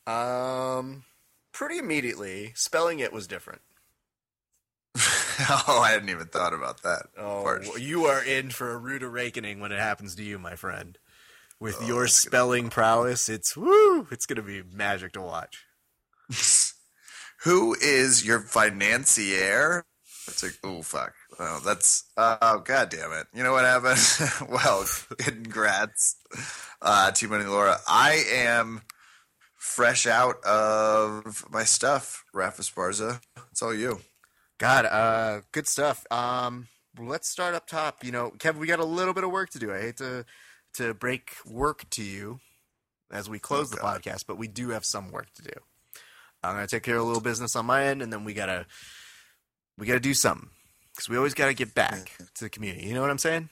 Um, 0.06 1.05
pretty 1.52 1.78
immediately, 1.78 2.52
spelling 2.55 2.98
it 2.98 3.12
was 3.12 3.26
different. 3.26 3.62
oh, 4.97 5.80
I 5.82 5.93
hadn't 5.93 6.10
even 6.10 6.26
thought 6.26 6.52
about 6.52 6.82
that. 6.82 7.06
Oh, 7.16 7.43
well, 7.43 7.78
you 7.78 8.05
are 8.05 8.22
in 8.22 8.51
for 8.51 8.72
a 8.72 8.76
rude 8.76 9.02
awakening 9.02 9.60
when 9.60 9.72
it 9.72 9.78
happens 9.78 10.14
to 10.16 10.22
you, 10.22 10.39
my 10.39 10.56
friend. 10.56 10.98
With 11.62 11.78
Oh, 11.80 11.86
your 11.86 12.02
that's 12.06 12.16
spelling 12.16 12.70
prowess, 12.70 13.28
it's 13.28 13.56
woo! 13.56 14.09
It's 14.10 14.26
gonna 14.26 14.43
be 14.43 14.64
magic 14.72 15.12
to 15.12 15.20
watch. 15.20 15.64
Who 17.44 17.76
is 17.80 18.26
your 18.26 18.40
financier? 18.40 19.84
It's 20.26 20.43
like, 20.43 20.59
oh 20.64 20.82
fuck. 20.82 21.14
Oh, 21.39 21.60
that's 21.64 22.10
oh 22.16 22.59
god 22.64 22.89
damn 22.89 23.12
it. 23.12 23.28
You 23.32 23.44
know 23.44 23.52
what 23.52 23.64
happened? 23.64 24.51
well, 24.51 24.84
congrats, 25.18 26.16
uh, 26.82 27.12
T 27.12 27.28
Money 27.28 27.44
Laura. 27.44 27.76
I 27.86 28.24
am 28.32 28.82
fresh 29.56 30.05
out 30.05 30.43
of 30.44 31.44
my 31.48 31.62
stuff, 31.62 32.24
Rafa 32.34 32.62
Esparza. 32.62 33.20
It's 33.52 33.62
all 33.62 33.72
you. 33.72 34.01
God, 34.59 34.84
uh, 34.86 35.43
good 35.52 35.68
stuff. 35.68 36.05
Um, 36.10 36.66
let's 36.98 37.28
start 37.28 37.55
up 37.55 37.68
top. 37.68 38.02
You 38.02 38.10
know, 38.10 38.32
Kevin, 38.40 38.60
we 38.60 38.66
got 38.66 38.80
a 38.80 38.84
little 38.84 39.14
bit 39.14 39.22
of 39.22 39.30
work 39.30 39.51
to 39.51 39.60
do. 39.60 39.72
I 39.72 39.80
hate 39.80 39.98
to 39.98 40.24
to 40.74 40.94
break 40.94 41.36
work 41.47 41.89
to 41.90 42.03
you 42.03 42.40
as 43.11 43.28
we 43.28 43.39
close 43.39 43.73
Oh, 43.73 43.77
the 43.77 43.82
podcast, 43.82 44.24
but 44.27 44.39
we 44.39 44.49
do 44.49 44.70
have 44.70 44.85
some 44.85 45.11
work 45.11 45.32
to 45.35 45.43
do. 45.43 45.51
I'm 46.43 46.55
gonna 46.55 46.66
take 46.66 46.82
care 46.82 46.97
of 46.97 47.03
a 47.03 47.07
little 47.07 47.23
business 47.23 47.55
on 47.55 47.66
my 47.66 47.85
end, 47.85 48.03
and 48.03 48.12
then 48.12 48.24
we 48.24 48.35
gotta 48.35 48.66
we 49.78 49.86
gotta 49.86 50.01
do 50.01 50.15
something 50.15 50.51
because 50.94 51.09
we 51.09 51.16
always 51.16 51.35
gotta 51.35 51.55
get 51.55 51.74
back 51.74 52.12
to 52.35 52.44
the 52.44 52.51
community. 52.51 52.86
You 52.86 52.94
know 52.94 53.01
what 53.01 53.11
I'm 53.11 53.19
saying? 53.19 53.49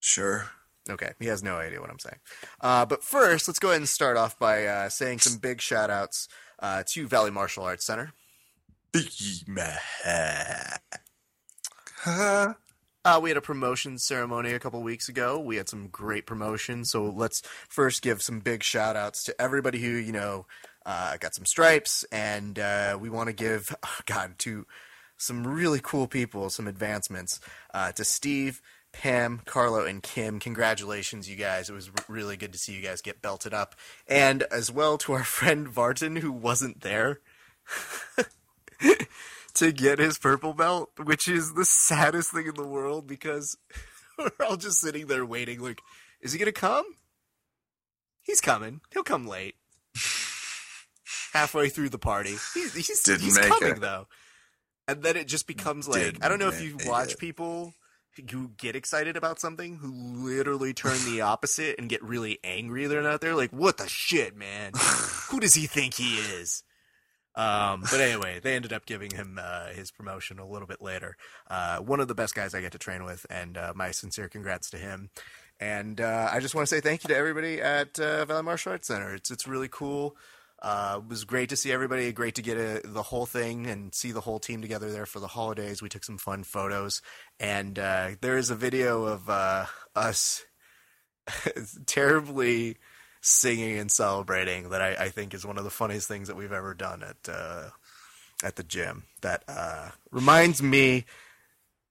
Sure. 0.00 0.50
Okay, 0.90 1.12
he 1.18 1.26
has 1.26 1.42
no 1.42 1.56
idea 1.56 1.80
what 1.80 1.88
I'm 1.90 1.98
saying. 1.98 2.18
Uh, 2.60 2.84
but 2.84 3.02
first, 3.02 3.48
let's 3.48 3.58
go 3.58 3.68
ahead 3.68 3.80
and 3.80 3.88
start 3.88 4.16
off 4.18 4.38
by 4.38 4.66
uh, 4.66 4.88
saying 4.90 5.20
some 5.20 5.38
big 5.38 5.60
shout 5.62 5.88
outs 5.88 6.28
uh, 6.58 6.82
to 6.88 7.06
Valley 7.06 7.30
Martial 7.30 7.64
Arts 7.64 7.86
Center. 7.86 8.12
Uh, 13.04 13.20
we 13.22 13.28
had 13.28 13.36
a 13.36 13.42
promotion 13.42 13.98
ceremony 13.98 14.52
a 14.52 14.58
couple 14.58 14.82
weeks 14.82 15.10
ago. 15.10 15.38
We 15.38 15.56
had 15.56 15.68
some 15.68 15.88
great 15.88 16.24
promotions. 16.24 16.90
So 16.90 17.04
let's 17.04 17.42
first 17.68 18.00
give 18.00 18.22
some 18.22 18.40
big 18.40 18.62
shout 18.62 18.96
outs 18.96 19.24
to 19.24 19.38
everybody 19.40 19.78
who, 19.78 19.90
you 19.90 20.12
know, 20.12 20.46
uh, 20.86 21.18
got 21.18 21.34
some 21.34 21.44
stripes. 21.44 22.04
And 22.10 22.58
uh, 22.58 22.96
we 22.98 23.10
want 23.10 23.26
to 23.26 23.34
give, 23.34 23.74
oh 23.84 23.98
God, 24.06 24.38
to 24.40 24.66
some 25.18 25.46
really 25.46 25.80
cool 25.82 26.06
people 26.06 26.48
some 26.48 26.66
advancements. 26.66 27.40
Uh, 27.74 27.92
to 27.92 28.04
Steve, 28.04 28.62
Pam, 28.92 29.42
Carlo, 29.44 29.84
and 29.84 30.02
Kim, 30.02 30.40
congratulations, 30.40 31.28
you 31.28 31.36
guys. 31.36 31.68
It 31.68 31.74
was 31.74 31.88
r- 31.88 32.04
really 32.08 32.38
good 32.38 32.52
to 32.54 32.58
see 32.58 32.72
you 32.72 32.80
guys 32.80 33.02
get 33.02 33.20
belted 33.20 33.52
up. 33.52 33.74
And 34.08 34.44
as 34.44 34.72
well 34.72 34.96
to 34.98 35.12
our 35.12 35.24
friend 35.24 35.68
Vartan, 35.68 36.20
who 36.20 36.32
wasn't 36.32 36.80
there. 36.80 37.20
to 39.54 39.72
get 39.72 39.98
his 39.98 40.18
purple 40.18 40.52
belt, 40.54 40.90
which 41.02 41.28
is 41.28 41.54
the 41.54 41.64
saddest 41.64 42.32
thing 42.32 42.46
in 42.46 42.54
the 42.54 42.66
world 42.66 43.06
because 43.06 43.56
we're 44.18 44.30
all 44.46 44.56
just 44.56 44.80
sitting 44.80 45.06
there 45.06 45.24
waiting. 45.24 45.60
Like, 45.60 45.80
is 46.20 46.32
he 46.32 46.38
gonna 46.38 46.52
come? 46.52 46.84
He's 48.22 48.40
coming. 48.40 48.80
He'll 48.92 49.02
come 49.02 49.26
late. 49.26 49.54
Halfway 51.32 51.68
through 51.68 51.88
the 51.90 51.98
party, 51.98 52.36
he's 52.54 52.74
he's, 52.74 53.02
Didn't 53.02 53.22
he's 53.22 53.38
make 53.38 53.48
coming 53.48 53.72
it. 53.76 53.80
though. 53.80 54.06
And 54.86 55.02
then 55.02 55.16
it 55.16 55.26
just 55.26 55.46
becomes 55.46 55.88
like 55.88 56.00
Didn't 56.02 56.24
I 56.24 56.28
don't 56.28 56.38
know 56.38 56.48
if 56.48 56.62
you 56.62 56.76
watch 56.86 57.12
it. 57.12 57.18
people 57.18 57.74
who 58.30 58.50
get 58.56 58.76
excited 58.76 59.16
about 59.16 59.40
something 59.40 59.76
who 59.76 59.90
literally 59.92 60.72
turn 60.72 60.96
the 61.04 61.20
opposite 61.22 61.76
and 61.78 61.88
get 61.88 62.00
really 62.02 62.38
angry 62.44 62.86
they're 62.86 63.02
not 63.02 63.20
there 63.20 63.34
like 63.34 63.50
what 63.50 63.76
the 63.76 63.88
shit 63.88 64.36
man 64.36 64.70
who 65.30 65.40
does 65.40 65.54
he 65.54 65.66
think 65.66 65.94
he 65.94 66.14
is 66.18 66.62
um, 67.36 67.82
but 67.90 68.00
anyway, 68.00 68.38
they 68.40 68.54
ended 68.54 68.72
up 68.72 68.86
giving 68.86 69.10
him 69.10 69.38
uh, 69.42 69.68
his 69.68 69.90
promotion 69.90 70.38
a 70.38 70.46
little 70.46 70.68
bit 70.68 70.80
later. 70.80 71.16
Uh, 71.50 71.78
one 71.78 72.00
of 72.00 72.08
the 72.08 72.14
best 72.14 72.34
guys 72.34 72.54
I 72.54 72.60
get 72.60 72.72
to 72.72 72.78
train 72.78 73.04
with, 73.04 73.26
and 73.28 73.56
uh, 73.56 73.72
my 73.74 73.90
sincere 73.90 74.28
congrats 74.28 74.70
to 74.70 74.78
him. 74.78 75.10
And 75.58 76.00
uh, 76.00 76.28
I 76.32 76.40
just 76.40 76.54
want 76.54 76.68
to 76.68 76.74
say 76.74 76.80
thank 76.80 77.04
you 77.04 77.08
to 77.08 77.16
everybody 77.16 77.60
at 77.60 77.98
uh, 77.98 78.24
Valley 78.24 78.42
Martial 78.42 78.72
Arts 78.72 78.88
Center. 78.88 79.14
It's 79.14 79.30
it's 79.30 79.48
really 79.48 79.68
cool. 79.68 80.16
Uh, 80.62 81.00
it 81.02 81.08
was 81.08 81.24
great 81.24 81.48
to 81.50 81.56
see 81.56 81.72
everybody. 81.72 82.10
Great 82.12 82.36
to 82.36 82.42
get 82.42 82.56
a, 82.56 82.80
the 82.84 83.02
whole 83.02 83.26
thing 83.26 83.66
and 83.66 83.94
see 83.94 84.12
the 84.12 84.20
whole 84.20 84.38
team 84.38 84.62
together 84.62 84.90
there 84.90 85.06
for 85.06 85.20
the 85.20 85.26
holidays. 85.26 85.82
We 85.82 85.88
took 85.88 86.04
some 86.04 86.18
fun 86.18 86.44
photos, 86.44 87.02
and 87.38 87.74
there 87.74 88.38
is 88.38 88.50
a 88.50 88.56
video 88.56 89.04
of 89.04 89.28
us 89.94 90.44
terribly 91.86 92.78
singing 93.26 93.78
and 93.78 93.90
celebrating 93.90 94.68
that 94.68 94.82
I, 94.82 95.04
I 95.06 95.08
think 95.08 95.32
is 95.32 95.46
one 95.46 95.56
of 95.56 95.64
the 95.64 95.70
funniest 95.70 96.06
things 96.06 96.28
that 96.28 96.36
we've 96.36 96.52
ever 96.52 96.74
done 96.74 97.02
at 97.02 97.16
uh, 97.28 97.70
at 98.44 98.56
the 98.56 98.62
gym. 98.62 99.04
That 99.22 99.42
uh, 99.48 99.90
reminds 100.10 100.62
me 100.62 101.06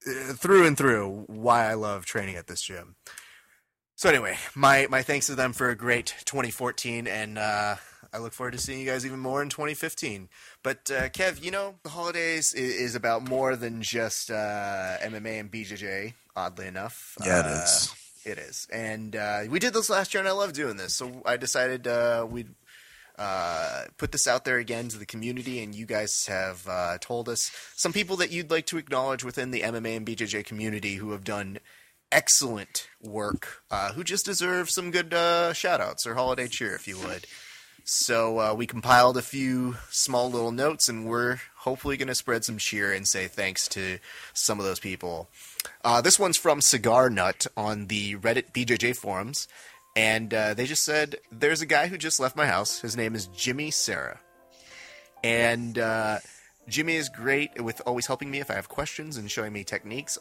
uh, 0.07 0.33
through 0.33 0.67
and 0.67 0.77
through 0.77 1.23
why 1.27 1.69
I 1.69 1.73
love 1.73 2.05
training 2.05 2.35
at 2.35 2.47
this 2.47 2.61
gym. 2.61 2.95
So 3.95 4.09
anyway, 4.09 4.37
my 4.55 4.87
my 4.89 5.01
thanks 5.01 5.25
to 5.27 5.35
them 5.35 5.53
for 5.53 5.69
a 5.69 5.75
great 5.75 6.13
2014, 6.25 7.07
and 7.07 7.37
uh, 7.37 7.75
I 8.13 8.17
look 8.19 8.33
forward 8.33 8.51
to 8.53 8.59
seeing 8.59 8.79
you 8.79 8.85
guys 8.85 9.05
even 9.05 9.19
more 9.19 9.41
in 9.41 9.49
2015. 9.49 10.29
But 10.61 10.91
uh, 10.91 11.09
Kev, 11.09 11.43
you 11.43 11.51
know 11.51 11.75
the 11.83 11.89
holidays 11.89 12.53
is, 12.53 12.75
is 12.75 12.95
about 12.95 13.27
more 13.27 13.55
than 13.55 13.81
just 13.81 14.29
uh, 14.29 14.97
MMA 15.01 15.39
and 15.39 15.51
BJJ. 15.51 16.13
Oddly 16.35 16.67
enough, 16.67 17.17
Yeah, 17.25 17.39
it 17.41 17.45
Uh, 17.45 17.63
is. 17.63 17.95
It 18.25 18.37
is, 18.37 18.67
and 18.71 19.15
uh, 19.15 19.41
we 19.49 19.59
did 19.59 19.73
this 19.73 19.89
last 19.89 20.13
year, 20.13 20.19
and 20.19 20.29
I 20.29 20.31
love 20.31 20.53
doing 20.53 20.77
this. 20.77 20.95
So 20.95 21.21
I 21.25 21.35
decided 21.35 21.87
uh, 21.87 22.25
we'd 22.29 22.55
uh, 23.17 23.83
put 23.97 24.11
this 24.11 24.27
out 24.27 24.45
there 24.45 24.57
again 24.57 24.87
to 24.89 24.97
the 24.97 25.05
community, 25.05 25.61
and 25.61 25.75
you 25.75 25.85
guys 25.85 26.25
have 26.27 26.67
uh, 26.67 26.97
told 26.99 27.29
us 27.29 27.51
some 27.75 27.93
people 27.93 28.15
that 28.17 28.31
you'd 28.31 28.49
like 28.49 28.65
to 28.67 28.77
acknowledge 28.77 29.23
within 29.23 29.51
the 29.51 29.61
MMA 29.61 29.97
and 29.97 30.05
BJJ 30.05 30.45
community 30.45 30.95
who 30.95 31.11
have 31.11 31.23
done 31.23 31.59
excellent 32.11 32.87
work, 33.01 33.63
uh, 33.69 33.91
who 33.93 34.03
just 34.03 34.25
deserve 34.25 34.69
some 34.69 34.91
good 34.91 35.13
uh, 35.13 35.53
shout 35.53 35.81
outs 35.81 36.07
or 36.07 36.15
holiday 36.15 36.47
cheer, 36.47 36.75
if 36.75 36.87
you 36.87 36.97
would. 36.99 37.25
So 37.85 38.39
uh, 38.39 38.53
we 38.53 38.65
compiled 38.65 39.17
a 39.17 39.21
few 39.21 39.75
small 39.89 40.31
little 40.31 40.51
notes, 40.51 40.87
and 40.87 41.05
we're 41.05 41.39
hopefully 41.57 41.97
going 41.97 42.07
to 42.07 42.15
spread 42.15 42.45
some 42.45 42.57
cheer 42.57 42.93
and 42.93 43.05
say 43.05 43.27
thanks 43.27 43.67
to 43.69 43.99
some 44.33 44.57
of 44.57 44.65
those 44.65 44.79
people. 44.79 45.29
Uh, 45.83 45.99
this 45.99 46.17
one's 46.17 46.37
from 46.37 46.61
Cigar 46.61 47.09
Nut 47.09 47.45
on 47.57 47.87
the 47.87 48.15
Reddit 48.15 48.53
BJJ 48.53 48.95
forums, 48.95 49.49
and 49.97 50.33
uh, 50.33 50.53
they 50.53 50.65
just 50.65 50.83
said, 50.83 51.17
"There's 51.29 51.61
a 51.61 51.65
guy 51.65 51.87
who 51.87 51.97
just 51.97 52.21
left 52.21 52.37
my 52.37 52.47
house. 52.47 52.79
His 52.79 52.95
name 52.95 53.15
is 53.15 53.27
Jimmy 53.27 53.69
Sarah, 53.69 54.19
and 55.21 55.77
uh, 55.77 56.19
Jimmy 56.69 56.95
is 56.95 57.09
great 57.09 57.61
with 57.61 57.81
always 57.85 58.07
helping 58.07 58.31
me 58.31 58.39
if 58.39 58.49
I 58.49 58.55
have 58.55 58.69
questions 58.69 59.17
and 59.17 59.29
showing 59.29 59.51
me 59.51 59.65
techniques." 59.65 60.17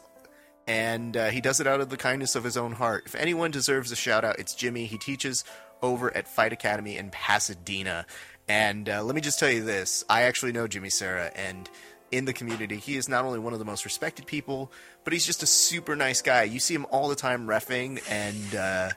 And 0.65 1.17
uh, 1.17 1.29
he 1.29 1.41
does 1.41 1.59
it 1.59 1.67
out 1.67 1.81
of 1.81 1.89
the 1.89 1.97
kindness 1.97 2.37
of 2.37 2.45
his 2.45 2.55
own 2.55 2.71
heart. 2.71 3.03
If 3.05 3.15
anyone 3.15 3.51
deserves 3.51 3.91
a 3.91 3.97
shout 3.97 4.23
out, 4.23 4.39
it's 4.39 4.55
Jimmy. 4.55 4.85
He 4.85 4.97
teaches 4.97 5.43
over 5.83 6.15
at 6.15 6.27
Fight 6.27 6.53
Academy 6.53 6.97
in 6.97 7.11
Pasadena. 7.11 8.07
And 8.47 8.89
uh, 8.89 9.03
let 9.03 9.13
me 9.13 9.21
just 9.21 9.37
tell 9.37 9.51
you 9.51 9.63
this 9.63 10.03
I 10.09 10.23
actually 10.23 10.53
know 10.53 10.67
Jimmy 10.67 10.89
Sarah, 10.89 11.31
and 11.35 11.69
in 12.11 12.25
the 12.25 12.33
community, 12.33 12.77
he 12.77 12.95
is 12.95 13.09
not 13.09 13.25
only 13.25 13.39
one 13.39 13.53
of 13.53 13.59
the 13.59 13.65
most 13.65 13.85
respected 13.85 14.25
people, 14.25 14.71
but 15.03 15.13
he's 15.13 15.25
just 15.25 15.43
a 15.43 15.47
super 15.47 15.95
nice 15.95 16.21
guy. 16.21 16.43
You 16.43 16.59
see 16.59 16.73
him 16.73 16.85
all 16.91 17.09
the 17.09 17.15
time 17.15 17.47
refing, 17.47 18.01
and 18.09 18.55
uh, 18.55 18.89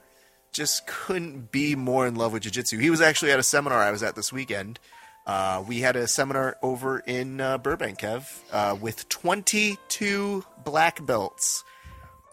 just 0.52 0.86
couldn't 0.86 1.50
be 1.50 1.74
more 1.74 2.06
in 2.06 2.14
love 2.14 2.32
with 2.32 2.42
jiu-jitsu. 2.42 2.78
He 2.78 2.90
was 2.90 3.00
actually 3.00 3.32
at 3.32 3.38
a 3.38 3.42
seminar 3.42 3.78
I 3.78 3.90
was 3.90 4.02
at 4.02 4.16
this 4.16 4.32
weekend. 4.32 4.78
Uh, 5.26 5.64
we 5.66 5.80
had 5.80 5.96
a 5.96 6.06
seminar 6.06 6.56
over 6.62 7.00
in 7.00 7.40
uh, 7.40 7.58
Burbank, 7.58 7.98
Kev, 7.98 8.40
uh, 8.52 8.76
with 8.80 9.08
22 9.08 10.44
black 10.64 11.04
belts, 11.04 11.64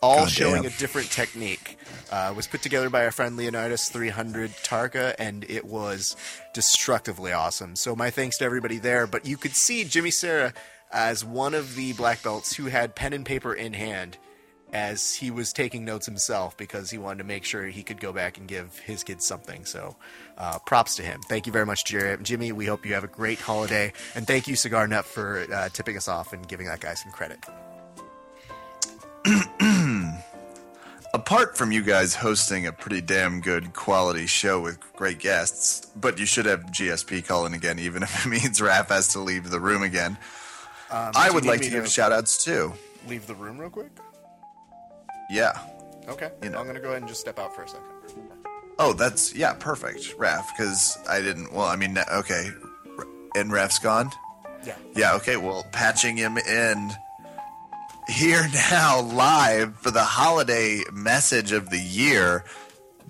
all 0.03 0.19
God 0.19 0.29
showing 0.29 0.63
damn. 0.63 0.71
a 0.71 0.75
different 0.77 1.09
technique. 1.09 1.77
Uh, 2.11 2.33
was 2.35 2.45
put 2.45 2.61
together 2.61 2.89
by 2.89 3.05
our 3.05 3.11
friend 3.11 3.37
Leonidas 3.37 3.89
300 3.89 4.51
Tarka, 4.51 5.15
and 5.17 5.45
it 5.49 5.65
was 5.65 6.15
destructively 6.53 7.31
awesome. 7.31 7.75
So 7.75 7.95
my 7.95 8.09
thanks 8.09 8.37
to 8.37 8.45
everybody 8.45 8.77
there. 8.77 9.07
But 9.07 9.25
you 9.25 9.37
could 9.37 9.53
see 9.53 9.83
Jimmy 9.83 10.11
Sarah 10.11 10.53
as 10.91 11.25
one 11.25 11.53
of 11.53 11.75
the 11.75 11.93
black 11.93 12.21
belts 12.21 12.55
who 12.55 12.65
had 12.65 12.95
pen 12.95 13.13
and 13.13 13.25
paper 13.25 13.53
in 13.53 13.73
hand 13.73 14.17
as 14.73 15.15
he 15.15 15.31
was 15.31 15.53
taking 15.53 15.85
notes 15.85 16.05
himself 16.05 16.57
because 16.57 16.89
he 16.91 16.97
wanted 16.97 17.19
to 17.19 17.23
make 17.23 17.45
sure 17.45 17.65
he 17.65 17.83
could 17.83 18.01
go 18.01 18.11
back 18.11 18.37
and 18.37 18.47
give 18.47 18.77
his 18.79 19.03
kids 19.03 19.25
something. 19.25 19.65
So, 19.65 19.95
uh, 20.37 20.59
props 20.59 20.95
to 20.97 21.03
him. 21.03 21.21
Thank 21.29 21.47
you 21.47 21.53
very 21.53 21.65
much, 21.65 21.85
Jer- 21.85 22.17
Jimmy. 22.17 22.51
We 22.51 22.65
hope 22.65 22.85
you 22.85 22.93
have 22.95 23.03
a 23.03 23.07
great 23.07 23.39
holiday, 23.39 23.93
and 24.15 24.27
thank 24.27 24.47
you, 24.47 24.55
Cigar 24.55 24.87
Nut, 24.87 25.05
for 25.05 25.45
uh, 25.51 25.69
tipping 25.69 25.95
us 25.95 26.07
off 26.07 26.33
and 26.33 26.47
giving 26.47 26.67
that 26.67 26.79
guy 26.79 26.95
some 26.95 27.11
credit. 27.11 27.39
Apart 31.13 31.55
from 31.57 31.71
you 31.71 31.83
guys 31.83 32.15
hosting 32.15 32.65
a 32.65 32.71
pretty 32.71 32.99
damn 32.99 33.39
good 33.39 33.73
quality 33.73 34.25
show 34.25 34.59
with 34.59 34.79
great 34.95 35.19
guests, 35.19 35.85
but 35.95 36.17
you 36.17 36.25
should 36.25 36.45
have 36.45 36.61
GSP 36.65 37.25
calling 37.25 37.53
again, 37.53 37.77
even 37.77 38.01
if 38.01 38.25
it 38.25 38.29
means 38.29 38.59
Raph 38.59 38.89
has 38.89 39.09
to 39.09 39.19
leave 39.19 39.49
the 39.51 39.59
room 39.59 39.83
again. 39.83 40.17
Um, 40.89 41.11
I 41.15 41.29
would 41.31 41.45
like 41.45 41.61
to 41.61 41.69
give 41.69 41.87
shout 41.87 42.11
outs 42.11 42.43
too. 42.43 42.73
Leave 43.07 43.27
the 43.27 43.35
room 43.35 43.59
real 43.59 43.69
quick. 43.69 43.91
Yeah. 45.29 45.57
Okay, 46.07 46.31
You 46.41 46.49
know. 46.49 46.59
I'm 46.59 46.65
gonna 46.67 46.79
go 46.79 46.89
ahead 46.89 47.01
and 47.01 47.07
just 47.07 47.21
step 47.21 47.39
out 47.39 47.55
for 47.55 47.63
a 47.63 47.67
second. 47.67 47.85
Oh, 48.79 48.91
that's, 48.93 49.33
yeah, 49.35 49.53
perfect, 49.53 50.17
Raph, 50.17 50.45
because 50.57 50.97
I 51.07 51.21
didn't, 51.21 51.53
well, 51.53 51.67
I 51.67 51.75
mean, 51.75 51.97
okay. 52.11 52.49
And 53.35 53.51
Raph's 53.51 53.79
gone? 53.79 54.11
Yeah. 54.65 54.75
Yeah, 54.95 55.15
okay, 55.15 55.37
well, 55.37 55.65
patching 55.71 56.17
him 56.17 56.37
in 56.39 56.91
here 58.07 58.47
now 58.71 59.01
live 59.01 59.75
for 59.77 59.91
the 59.91 60.03
holiday 60.03 60.81
message 60.91 61.51
of 61.51 61.69
the 61.69 61.79
year. 61.79 62.43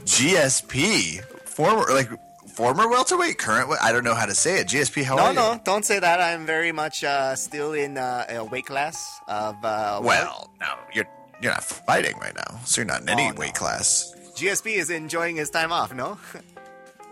GSP, 0.05 1.21
former 1.47 1.85
like 1.93 2.09
former 2.53 2.87
welterweight, 2.89 3.37
current. 3.37 3.69
I 3.81 3.91
don't 3.91 4.03
know 4.03 4.15
how 4.15 4.25
to 4.25 4.35
say 4.35 4.59
it. 4.59 4.67
GSP, 4.67 5.03
how 5.03 5.15
no, 5.15 5.23
are 5.23 5.29
you? 5.29 5.35
no, 5.35 5.61
don't 5.63 5.85
say 5.85 5.99
that. 5.99 6.19
I'm 6.21 6.45
very 6.45 6.71
much 6.71 7.03
uh, 7.03 7.35
still 7.35 7.73
in 7.73 7.97
uh, 7.97 8.25
a 8.29 8.43
weight 8.43 8.65
class 8.65 9.19
of. 9.27 9.55
Uh, 9.63 9.99
Well, 10.03 10.49
no, 10.59 10.73
you're 10.93 11.05
you're 11.41 11.51
not 11.51 11.63
fighting 11.63 12.17
right 12.19 12.35
now, 12.35 12.59
so 12.65 12.81
you're 12.81 12.85
not 12.87 13.01
in 13.01 13.09
any 13.09 13.27
Oh, 13.27 13.29
no. 13.31 13.35
weight 13.39 13.53
class. 13.53 14.13
GSP 14.35 14.73
is 14.75 14.89
enjoying 14.89 15.35
his 15.35 15.49
time 15.49 15.71
off. 15.71 15.93
No. 15.93 16.17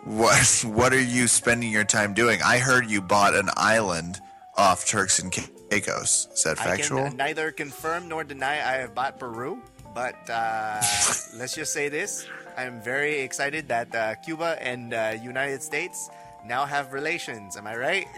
What 0.04 0.66
what 0.66 0.94
are 0.94 1.00
you 1.00 1.28
spending 1.28 1.72
your 1.72 1.84
time 1.84 2.16
doing? 2.16 2.40
I 2.44 2.58
heard 2.58 2.90
you 2.90 3.02
bought 3.04 3.36
an 3.36 3.50
island 3.56 4.20
off 4.58 4.88
Turks 4.88 5.20
and 5.20 5.32
Caicos. 5.32 5.61
Is 5.72 6.44
that 6.44 6.60
I 6.60 6.76
factual? 6.78 7.08
can 7.08 7.18
neither 7.18 7.52
confirm 7.52 8.10
nor 8.10 8.24
deny 8.24 8.56
I 8.56 8.78
have 8.84 8.94
bought 8.94 9.18
Peru, 9.18 9.62
but 9.96 10.16
uh, 10.30 10.82
let's 11.36 11.56
just 11.56 11.72
say 11.74 11.90
this: 11.90 12.28
I 12.58 12.64
am 12.64 12.82
very 12.82 13.22
excited 13.22 13.68
that 13.70 13.96
uh, 13.96 14.16
Cuba 14.16 14.58
and 14.62 14.94
uh, 14.94 15.16
United 15.22 15.64
States 15.64 16.10
now 16.46 16.66
have 16.66 16.94
relations. 16.94 17.58
Am 17.58 17.68
I 17.68 17.76
right? 17.76 18.08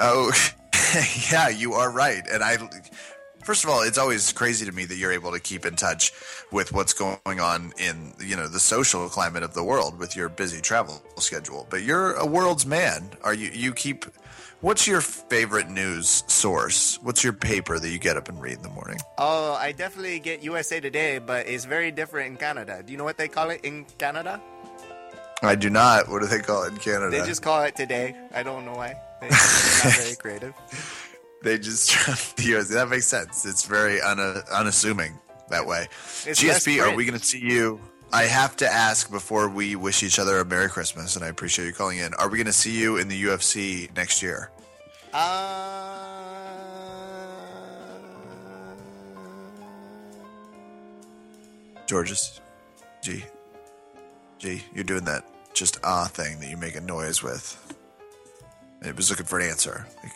Oh, 0.00 0.32
yeah, 1.30 1.48
you 1.48 1.74
are 1.74 1.92
right. 1.92 2.24
And 2.28 2.42
I, 2.42 2.56
first 3.44 3.62
of 3.62 3.70
all, 3.70 3.82
it's 3.82 3.98
always 3.98 4.32
crazy 4.32 4.66
to 4.66 4.72
me 4.72 4.84
that 4.84 4.96
you're 4.96 5.12
able 5.12 5.30
to 5.30 5.38
keep 5.38 5.64
in 5.64 5.76
touch 5.76 6.10
with 6.50 6.72
what's 6.72 6.92
going 6.92 7.38
on 7.40 7.72
in 7.78 8.12
you 8.18 8.34
know 8.34 8.48
the 8.48 8.58
social 8.58 9.08
climate 9.08 9.44
of 9.44 9.54
the 9.54 9.62
world 9.62 9.96
with 9.96 10.16
your 10.16 10.28
busy 10.28 10.60
travel 10.60 11.00
schedule. 11.18 11.68
But 11.70 11.82
you're 11.82 12.14
a 12.14 12.26
world's 12.26 12.66
man. 12.66 13.10
Are 13.22 13.32
you? 13.34 13.50
You 13.52 13.72
keep. 13.72 14.06
What's 14.60 14.86
your 14.86 15.00
favorite 15.00 15.70
news 15.70 16.22
source? 16.26 16.98
What's 17.02 17.24
your 17.24 17.32
paper 17.32 17.78
that 17.78 17.88
you 17.88 17.98
get 17.98 18.16
up 18.18 18.28
and 18.28 18.40
read 18.40 18.56
in 18.56 18.62
the 18.62 18.68
morning? 18.68 18.98
oh, 19.16 19.54
I 19.54 19.72
definitely 19.72 20.18
get 20.20 20.42
USA 20.42 20.80
Today, 20.80 21.18
but 21.18 21.46
it's 21.46 21.64
very 21.64 21.90
different 21.90 22.26
in 22.32 22.36
Canada. 22.36 22.82
Do 22.84 22.92
you 22.92 22.98
know 22.98 23.04
what 23.04 23.16
they 23.16 23.28
call 23.28 23.48
it 23.50 23.62
in 23.64 23.86
Canada? 23.98 24.40
I 25.42 25.54
do 25.54 25.70
not. 25.70 26.08
What 26.10 26.20
do 26.20 26.26
they 26.28 26.40
call 26.40 26.64
it 26.64 26.72
in 26.72 26.76
Canada? 26.78 27.10
They 27.10 27.26
just 27.26 27.42
call 27.42 27.62
it 27.62 27.74
Today. 27.74 28.14
I 28.34 28.42
don't 28.42 28.66
know 28.66 28.74
why. 28.74 28.94
They- 29.22 29.28
They're 29.28 29.38
not 29.84 29.94
very 29.96 30.16
creative. 30.16 30.54
They 31.42 31.58
just 31.58 32.36
the 32.36 32.56
US. 32.58 32.68
That 32.68 32.90
makes 32.90 33.06
sense. 33.06 33.46
It's 33.46 33.64
very 33.64 33.98
una, 34.00 34.42
unassuming 34.52 35.18
that 35.48 35.66
way. 35.66 35.88
It's 36.26 36.42
GSP, 36.42 36.82
are 36.82 36.94
we 36.94 37.06
going 37.06 37.18
to 37.18 37.24
see 37.24 37.40
you? 37.40 37.80
I 38.12 38.24
have 38.24 38.56
to 38.56 38.66
ask 38.66 39.10
before 39.10 39.48
we 39.48 39.76
wish 39.76 40.02
each 40.02 40.18
other 40.18 40.38
a 40.38 40.44
Merry 40.44 40.68
Christmas, 40.68 41.14
and 41.14 41.24
I 41.24 41.28
appreciate 41.28 41.66
you 41.66 41.72
calling 41.72 41.98
in. 41.98 42.12
Are 42.14 42.28
we 42.28 42.38
going 42.38 42.46
to 42.46 42.52
see 42.52 42.76
you 42.78 42.96
in 42.96 43.08
the 43.08 43.22
UFC 43.24 43.94
next 43.96 44.20
year? 44.22 44.50
Georges, 51.86 52.40
G, 53.02 53.24
G, 54.38 54.62
you're 54.74 54.84
doing 54.84 55.04
that 55.04 55.24
just 55.54 55.78
ah 55.82 56.06
thing 56.06 56.38
that 56.40 56.48
you 56.48 56.56
make 56.56 56.76
a 56.76 56.80
noise 56.80 57.22
with. 57.22 57.56
It 58.82 58.96
was 58.96 59.10
looking 59.10 59.26
for 59.26 59.38
an 59.38 59.48
answer. 59.48 59.86
Like, 60.02 60.12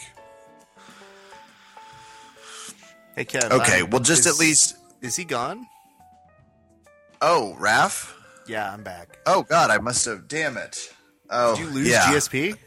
Hey, 3.17 3.25
Kev. 3.25 3.51
Okay, 3.53 3.83
um, 3.83 3.91
well, 3.91 4.01
just 4.01 4.21
is- 4.21 4.27
at 4.27 4.39
least. 4.41 4.77
Is 5.01 5.17
he 5.17 5.25
gone? 5.25 5.67
Oh, 7.27 7.57
Raph. 7.59 8.13
Yeah, 8.47 8.71
I'm 8.71 8.83
back. 8.83 9.19
Oh 9.25 9.45
God, 9.45 9.71
I 9.71 9.79
must 9.79 10.05
have. 10.05 10.29
Damn 10.29 10.59
it. 10.59 10.95
Oh, 11.31 11.57
Did 11.57 11.65
you 11.65 11.71
lose 11.71 11.89
yeah, 11.89 12.03
GSP? 12.03 12.59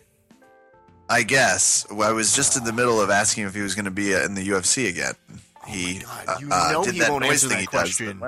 I 1.08 1.22
guess. 1.22 1.86
Well, 1.92 2.10
I 2.10 2.12
was 2.12 2.36
just 2.36 2.58
in 2.58 2.64
the 2.64 2.74
middle 2.74 3.00
of 3.00 3.12
asking 3.12 3.46
if 3.46 3.54
he 3.54 3.62
was 3.62 3.76
going 3.76 3.86
to 3.86 3.92
be 3.92 4.16
uh, 4.16 4.26
in 4.26 4.34
the 4.34 4.42
UFC 4.42 4.90
again. 4.90 5.14
he, 5.68 6.00
God, 6.00 6.42
you 6.42 6.50
uh, 6.52 6.72
know 6.72 6.84
did 6.84 6.96
he 6.96 7.02
that 7.02 7.12
won't 7.12 7.24
noise 7.24 7.44
answer 7.44 7.50
thing 7.50 7.66
that 7.66 7.72
does, 7.72 7.98
question. 7.98 8.24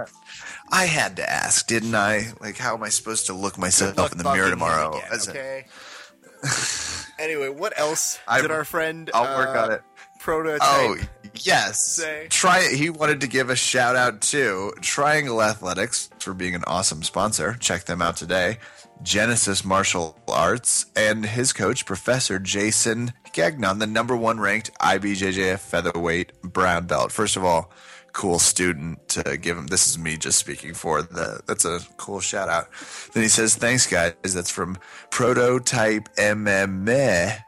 I 0.71 0.85
had 0.85 1.15
to 1.15 1.27
ask, 1.27 1.65
didn't 1.65 1.95
I? 1.95 2.27
Like, 2.39 2.57
how 2.57 2.75
am 2.75 2.83
I 2.83 2.89
supposed 2.89 3.25
to 3.25 3.33
look 3.33 3.57
myself 3.57 3.97
luck 3.97 4.11
in 4.11 4.19
the 4.19 4.23
mirror 4.31 4.51
tomorrow? 4.51 5.01
again, 5.11 5.29
okay. 5.29 5.65
anyway, 7.17 7.49
what 7.49 7.73
else 7.75 8.19
did 8.39 8.51
our 8.51 8.65
friend? 8.65 9.09
I'll 9.15 9.35
work 9.35 9.57
uh, 9.57 9.63
on 9.63 9.71
it. 9.71 9.81
Prototype. 10.19 10.61
Oh 10.61 10.95
yes. 11.35 11.95
Say. 11.95 12.27
Try. 12.29 12.73
He 12.73 12.89
wanted 12.89 13.21
to 13.21 13.27
give 13.27 13.49
a 13.49 13.55
shout 13.55 13.95
out 13.95 14.21
to 14.21 14.73
Triangle 14.81 15.41
Athletics 15.41 16.09
for 16.19 16.33
being 16.33 16.55
an 16.55 16.63
awesome 16.67 17.03
sponsor. 17.03 17.55
Check 17.59 17.85
them 17.85 18.01
out 18.01 18.17
today. 18.17 18.57
Genesis 19.01 19.63
Martial 19.63 20.19
Arts 20.27 20.85
and 20.95 21.25
his 21.25 21.53
coach, 21.53 21.85
Professor 21.85 22.37
Jason 22.37 23.13
Gagnon, 23.31 23.79
the 23.79 23.87
number 23.87 24.15
one 24.15 24.39
ranked 24.39 24.71
IBJJF 24.79 25.59
featherweight 25.59 26.41
brown 26.41 26.85
belt. 26.85 27.11
First 27.11 27.37
of 27.37 27.45
all, 27.45 27.71
cool 28.11 28.39
student 28.39 29.07
to 29.09 29.37
give 29.37 29.57
him. 29.57 29.67
This 29.67 29.87
is 29.87 29.97
me 29.97 30.17
just 30.17 30.37
speaking 30.37 30.73
for 30.73 31.01
the. 31.01 31.41
That's 31.45 31.65
a 31.65 31.79
cool 31.97 32.19
shout 32.19 32.49
out. 32.49 32.67
Then 33.13 33.23
he 33.23 33.29
says, 33.29 33.55
"Thanks, 33.55 33.87
guys." 33.87 34.13
That's 34.23 34.51
from 34.51 34.77
Prototype 35.11 36.09
MMA. 36.15 37.43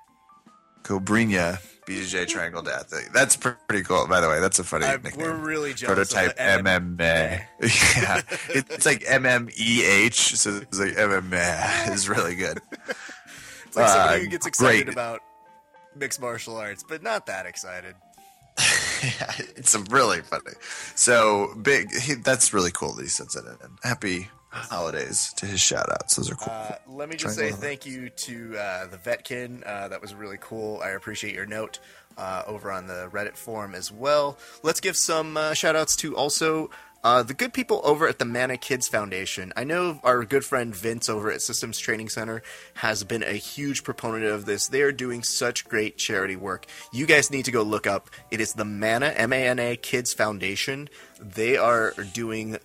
Cobrinha 0.84 1.60
BJJ 1.88 2.28
Triangle 2.28 2.62
Death. 2.62 2.94
That's 3.14 3.36
pretty 3.36 3.84
cool, 3.84 4.08
by 4.08 4.22
the 4.22 4.30
way. 4.30 4.40
That's 4.40 4.60
a 4.60 4.64
funny 4.64 4.86
I- 4.86 4.98
nickname. 4.98 5.18
we're 5.18 5.34
really 5.36 5.74
jealous 5.74 6.14
Prototype 6.14 6.38
MM. 6.38 6.98
MMA. 6.98 7.42
yeah, 8.02 8.22
it's 8.50 8.86
like 8.86 9.02
MMEH, 9.04 10.14
so 10.38 10.58
it's 10.58 10.80
like 10.80 10.92
MMA 10.96 11.92
is 11.94 12.08
really 12.10 12.36
good. 12.36 12.60
It's 13.68 13.78
like 13.78 13.88
somebody 13.88 14.20
Uh, 14.20 14.24
who 14.26 14.28
gets 14.28 14.46
excited 14.46 14.84
great. 14.88 14.94
about 14.94 15.22
mixed 15.96 16.20
martial 16.20 16.58
arts, 16.58 16.84
but 16.86 17.02
not 17.02 17.26
that 17.28 17.46
excited. 17.46 17.96
yeah, 19.02 19.32
it's 19.56 19.74
really 19.90 20.20
funny. 20.24 20.52
So 20.96 21.54
big. 21.62 21.90
He, 21.96 22.16
that's 22.16 22.54
really 22.54 22.72
cool 22.72 22.94
that 22.96 23.02
he 23.04 23.08
sends 23.08 23.34
it 23.38 23.46
in. 23.46 23.56
And 23.64 23.78
happy 23.82 24.28
holidays 24.52 25.34
to 25.38 25.46
his 25.46 25.62
shout 25.62 25.90
outs. 25.92 26.16
Those 26.16 26.30
are 26.32 26.36
cool. 26.36 26.54
Uh, 26.54 26.76
let 26.88 27.10
me 27.10 27.16
just 27.16 27.36
say 27.36 27.52
thank 27.52 27.86
you 27.86 28.10
to 28.10 28.58
uh, 28.58 28.88
the 28.88 28.98
Vetkin. 28.98 29.66
Uh, 29.66 29.88
that 29.88 30.02
was 30.02 30.14
really 30.14 30.38
cool. 30.40 30.82
I 30.84 30.90
appreciate 30.90 31.34
your 31.34 31.46
note 31.46 31.80
uh, 32.18 32.44
over 32.46 32.72
on 32.72 32.88
the 32.88 33.10
Reddit 33.12 33.38
forum 33.38 33.76
as 33.76 33.92
well. 33.92 34.38
Let's 34.64 34.80
give 34.80 34.98
some 34.98 35.38
uh, 35.38 35.54
shout 35.54 35.76
outs 35.76 35.96
to 35.98 36.16
also 36.16 36.70
uh, 37.04 37.24
the 37.24 37.34
good 37.34 37.52
people 37.54 37.82
over 37.84 38.08
at 38.08 38.20
the 38.20 38.26
Mana 38.26 38.58
Kids 38.58 38.88
Foundation. 38.88 39.52
I 39.56 39.64
know 39.64 40.00
our 40.04 40.24
good 40.24 40.46
friend 40.46 40.76
Vince 40.76 41.10
over 41.10 41.32
at 41.32 41.42
Systems 41.42 41.80
Training 41.80 42.10
Center 42.10 42.44
has 42.76 43.04
been 43.04 43.24
a 43.24 43.34
huge 43.34 43.84
proponent 43.84 44.26
of 44.26 44.46
this. 44.46 44.68
They 44.68 44.82
are 44.82 44.92
doing 44.92 45.24
such 45.24 45.68
great 45.68 45.98
charity 45.98 46.36
work. 46.36 46.68
You 46.94 47.08
guys 47.08 47.32
need 47.32 47.46
to 47.46 47.52
go 47.52 47.64
look 47.64 47.88
up. 47.88 48.10
It 48.30 48.40
is 48.40 48.54
the 48.54 48.66
Mana 48.66 49.08
M 49.08 49.34
A 49.34 49.48
N 49.48 49.58
A 49.58 49.76
Kids 49.78 50.14
Foundation. 50.14 50.90
They 51.20 51.58
are 51.58 51.94
doing 52.14 52.58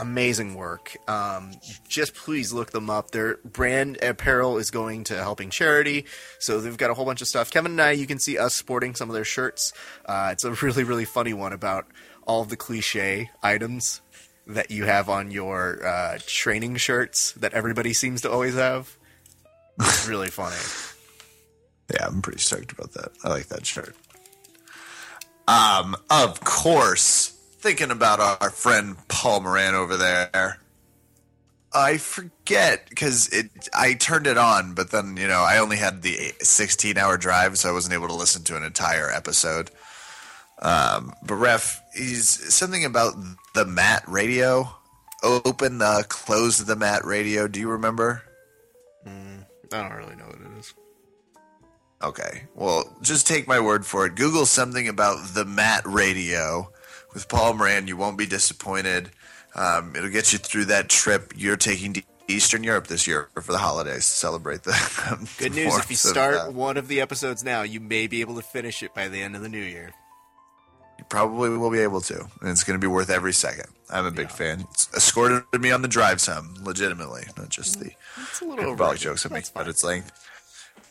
amazing 0.00 0.54
work. 0.54 0.96
Um, 1.08 1.52
just 1.88 2.14
please 2.14 2.52
look 2.52 2.72
them 2.72 2.90
up. 2.90 3.10
Their 3.10 3.36
brand 3.44 3.98
apparel 4.02 4.58
is 4.58 4.70
going 4.70 5.04
to 5.04 5.16
helping 5.16 5.50
charity, 5.50 6.06
so 6.38 6.60
they've 6.60 6.76
got 6.76 6.90
a 6.90 6.94
whole 6.94 7.04
bunch 7.04 7.20
of 7.20 7.28
stuff. 7.28 7.50
Kevin 7.50 7.72
and 7.72 7.80
I, 7.80 7.92
you 7.92 8.06
can 8.06 8.18
see 8.18 8.38
us 8.38 8.54
sporting 8.54 8.94
some 8.94 9.08
of 9.08 9.14
their 9.14 9.24
shirts. 9.24 9.72
Uh, 10.06 10.30
it's 10.32 10.44
a 10.44 10.50
really, 10.62 10.84
really 10.84 11.04
funny 11.04 11.34
one 11.34 11.52
about 11.52 11.86
all 12.26 12.44
the 12.44 12.56
cliche 12.56 13.30
items 13.42 14.00
that 14.46 14.70
you 14.70 14.84
have 14.84 15.08
on 15.08 15.30
your 15.30 15.86
uh, 15.86 16.18
training 16.26 16.76
shirts 16.76 17.32
that 17.32 17.52
everybody 17.54 17.92
seems 17.92 18.22
to 18.22 18.30
always 18.30 18.54
have. 18.54 18.96
It's 19.78 20.08
really 20.08 20.28
funny. 20.28 20.56
Yeah, 21.92 22.06
I'm 22.06 22.22
pretty 22.22 22.38
stoked 22.38 22.70
about 22.70 22.92
that. 22.92 23.10
I 23.24 23.30
like 23.30 23.48
that 23.48 23.66
shirt. 23.66 23.96
Um, 25.48 25.96
of 26.08 26.38
course, 26.38 27.29
thinking 27.60 27.90
about 27.90 28.20
our 28.20 28.50
friend 28.50 28.96
Paul 29.08 29.40
Moran 29.40 29.74
over 29.74 29.96
there. 29.96 30.58
I 31.72 31.98
forget 31.98 32.88
because 32.88 33.28
it. 33.28 33.68
I 33.72 33.94
turned 33.94 34.26
it 34.26 34.36
on, 34.36 34.74
but 34.74 34.90
then 34.90 35.16
you 35.16 35.28
know 35.28 35.40
I 35.40 35.58
only 35.58 35.76
had 35.76 36.02
the 36.02 36.32
16 36.40 36.98
hour 36.98 37.16
drive, 37.16 37.58
so 37.58 37.68
I 37.68 37.72
wasn't 37.72 37.94
able 37.94 38.08
to 38.08 38.14
listen 38.14 38.42
to 38.44 38.56
an 38.56 38.64
entire 38.64 39.10
episode. 39.10 39.70
Um, 40.62 41.12
but 41.22 41.36
ref, 41.36 41.80
he's 41.94 42.28
something 42.52 42.84
about 42.84 43.14
the 43.54 43.64
mat 43.64 44.02
radio. 44.08 44.68
Open 45.22 45.78
the 45.78 46.04
close 46.08 46.64
the 46.64 46.76
mat 46.76 47.04
radio. 47.04 47.46
Do 47.46 47.60
you 47.60 47.68
remember? 47.68 48.22
I 49.72 49.82
don't 49.82 49.92
really 49.92 50.16
know 50.16 50.26
what 50.26 50.40
it 50.40 50.58
is. 50.58 50.74
Okay. 52.02 52.44
Well, 52.54 52.96
just 53.02 53.26
take 53.26 53.46
my 53.46 53.60
word 53.60 53.86
for 53.86 54.06
it. 54.06 54.16
Google 54.16 54.46
something 54.46 54.88
about 54.88 55.34
the 55.34 55.44
Mat 55.44 55.82
Radio 55.84 56.72
with 57.14 57.28
Paul 57.28 57.54
Moran. 57.54 57.86
You 57.86 57.96
won't 57.96 58.18
be 58.18 58.26
disappointed. 58.26 59.10
Um, 59.54 59.94
it'll 59.96 60.10
get 60.10 60.32
you 60.32 60.38
through 60.38 60.66
that 60.66 60.88
trip 60.88 61.32
you're 61.36 61.56
taking 61.56 61.92
to 61.94 62.02
Eastern 62.28 62.62
Europe 62.62 62.86
this 62.86 63.06
year 63.06 63.28
for 63.34 63.50
the 63.52 63.58
holidays 63.58 64.04
to 64.06 64.10
celebrate 64.12 64.62
the. 64.64 64.72
Good 65.38 65.54
news: 65.54 65.58
if 65.58 65.64
you 65.66 65.68
warmth 65.68 65.90
of, 65.90 65.96
start 65.96 66.34
uh, 66.36 66.50
one 66.50 66.76
of 66.76 66.88
the 66.88 67.00
episodes 67.00 67.42
now, 67.42 67.62
you 67.62 67.80
may 67.80 68.06
be 68.06 68.20
able 68.20 68.36
to 68.36 68.42
finish 68.42 68.82
it 68.82 68.94
by 68.94 69.08
the 69.08 69.20
end 69.20 69.34
of 69.36 69.42
the 69.42 69.48
new 69.48 69.58
year. 69.62 69.92
you 70.98 71.04
probably 71.08 71.50
will 71.50 71.70
be 71.70 71.80
able 71.80 72.00
to, 72.02 72.20
and 72.40 72.50
it's 72.50 72.62
going 72.62 72.78
to 72.78 72.84
be 72.84 72.90
worth 72.90 73.10
every 73.10 73.32
second. 73.32 73.66
I'm 73.90 74.06
a 74.06 74.12
big 74.12 74.30
fan. 74.30 74.66
It's 74.70 74.88
escorted 74.94 75.42
me 75.60 75.72
on 75.72 75.82
the 75.82 75.88
drive 75.88 76.20
some, 76.20 76.54
legitimately, 76.62 77.24
not 77.36 77.48
just 77.48 77.80
the 77.80 77.90
It's 78.20 78.40
a 78.40 78.44
little 78.44 78.64
hyperbolic 78.64 79.00
jokes 79.00 79.26
I 79.26 79.30
make 79.30 79.38
That's 79.38 79.50
about 79.50 79.68
its 79.68 79.82
length. 79.82 80.12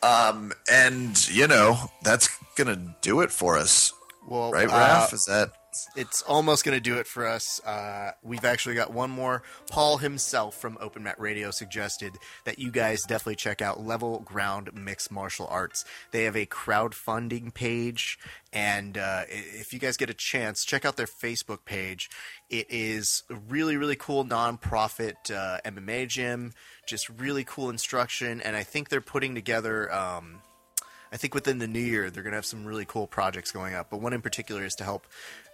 Um, 0.02 0.52
and 0.70 1.28
you 1.28 1.46
know 1.46 1.78
that's 2.02 2.28
gonna 2.56 2.96
do 3.00 3.20
it 3.20 3.30
for 3.30 3.56
us, 3.56 3.92
Well, 4.26 4.50
right, 4.50 4.68
uh, 4.68 5.06
Is 5.12 5.24
that 5.26 5.52
it's 5.96 6.22
almost 6.22 6.64
going 6.64 6.76
to 6.76 6.80
do 6.80 6.98
it 6.98 7.06
for 7.06 7.26
us. 7.26 7.60
Uh, 7.64 8.12
we've 8.22 8.44
actually 8.44 8.74
got 8.74 8.92
one 8.92 9.10
more. 9.10 9.42
Paul 9.70 9.98
himself 9.98 10.56
from 10.56 10.78
Open 10.80 11.02
Mat 11.02 11.18
Radio 11.20 11.50
suggested 11.50 12.14
that 12.44 12.58
you 12.58 12.70
guys 12.70 13.02
definitely 13.02 13.36
check 13.36 13.62
out 13.62 13.84
Level 13.84 14.20
Ground 14.20 14.70
Mixed 14.74 15.10
Martial 15.10 15.46
Arts. 15.48 15.84
They 16.10 16.24
have 16.24 16.36
a 16.36 16.46
crowdfunding 16.46 17.54
page, 17.54 18.18
and 18.52 18.98
uh, 18.98 19.24
if 19.28 19.72
you 19.72 19.78
guys 19.78 19.96
get 19.96 20.10
a 20.10 20.14
chance, 20.14 20.64
check 20.64 20.84
out 20.84 20.96
their 20.96 21.06
Facebook 21.06 21.64
page. 21.64 22.10
It 22.48 22.66
is 22.68 23.22
a 23.30 23.34
really, 23.34 23.76
really 23.76 23.96
cool 23.96 24.24
nonprofit 24.24 25.30
uh, 25.30 25.60
MMA 25.64 26.08
gym. 26.08 26.52
Just 26.86 27.08
really 27.08 27.44
cool 27.44 27.70
instruction, 27.70 28.40
and 28.40 28.56
I 28.56 28.62
think 28.64 28.88
they're 28.88 29.00
putting 29.00 29.34
together. 29.34 29.92
Um, 29.92 30.40
I 31.12 31.16
think 31.16 31.34
within 31.34 31.58
the 31.58 31.66
new 31.66 31.80
year 31.80 32.10
they're 32.10 32.22
going 32.22 32.32
to 32.32 32.36
have 32.36 32.46
some 32.46 32.64
really 32.64 32.84
cool 32.84 33.06
projects 33.06 33.50
going 33.50 33.74
up. 33.74 33.90
But 33.90 34.00
one 34.00 34.12
in 34.12 34.22
particular 34.22 34.64
is 34.64 34.74
to 34.76 34.84
help 34.84 35.06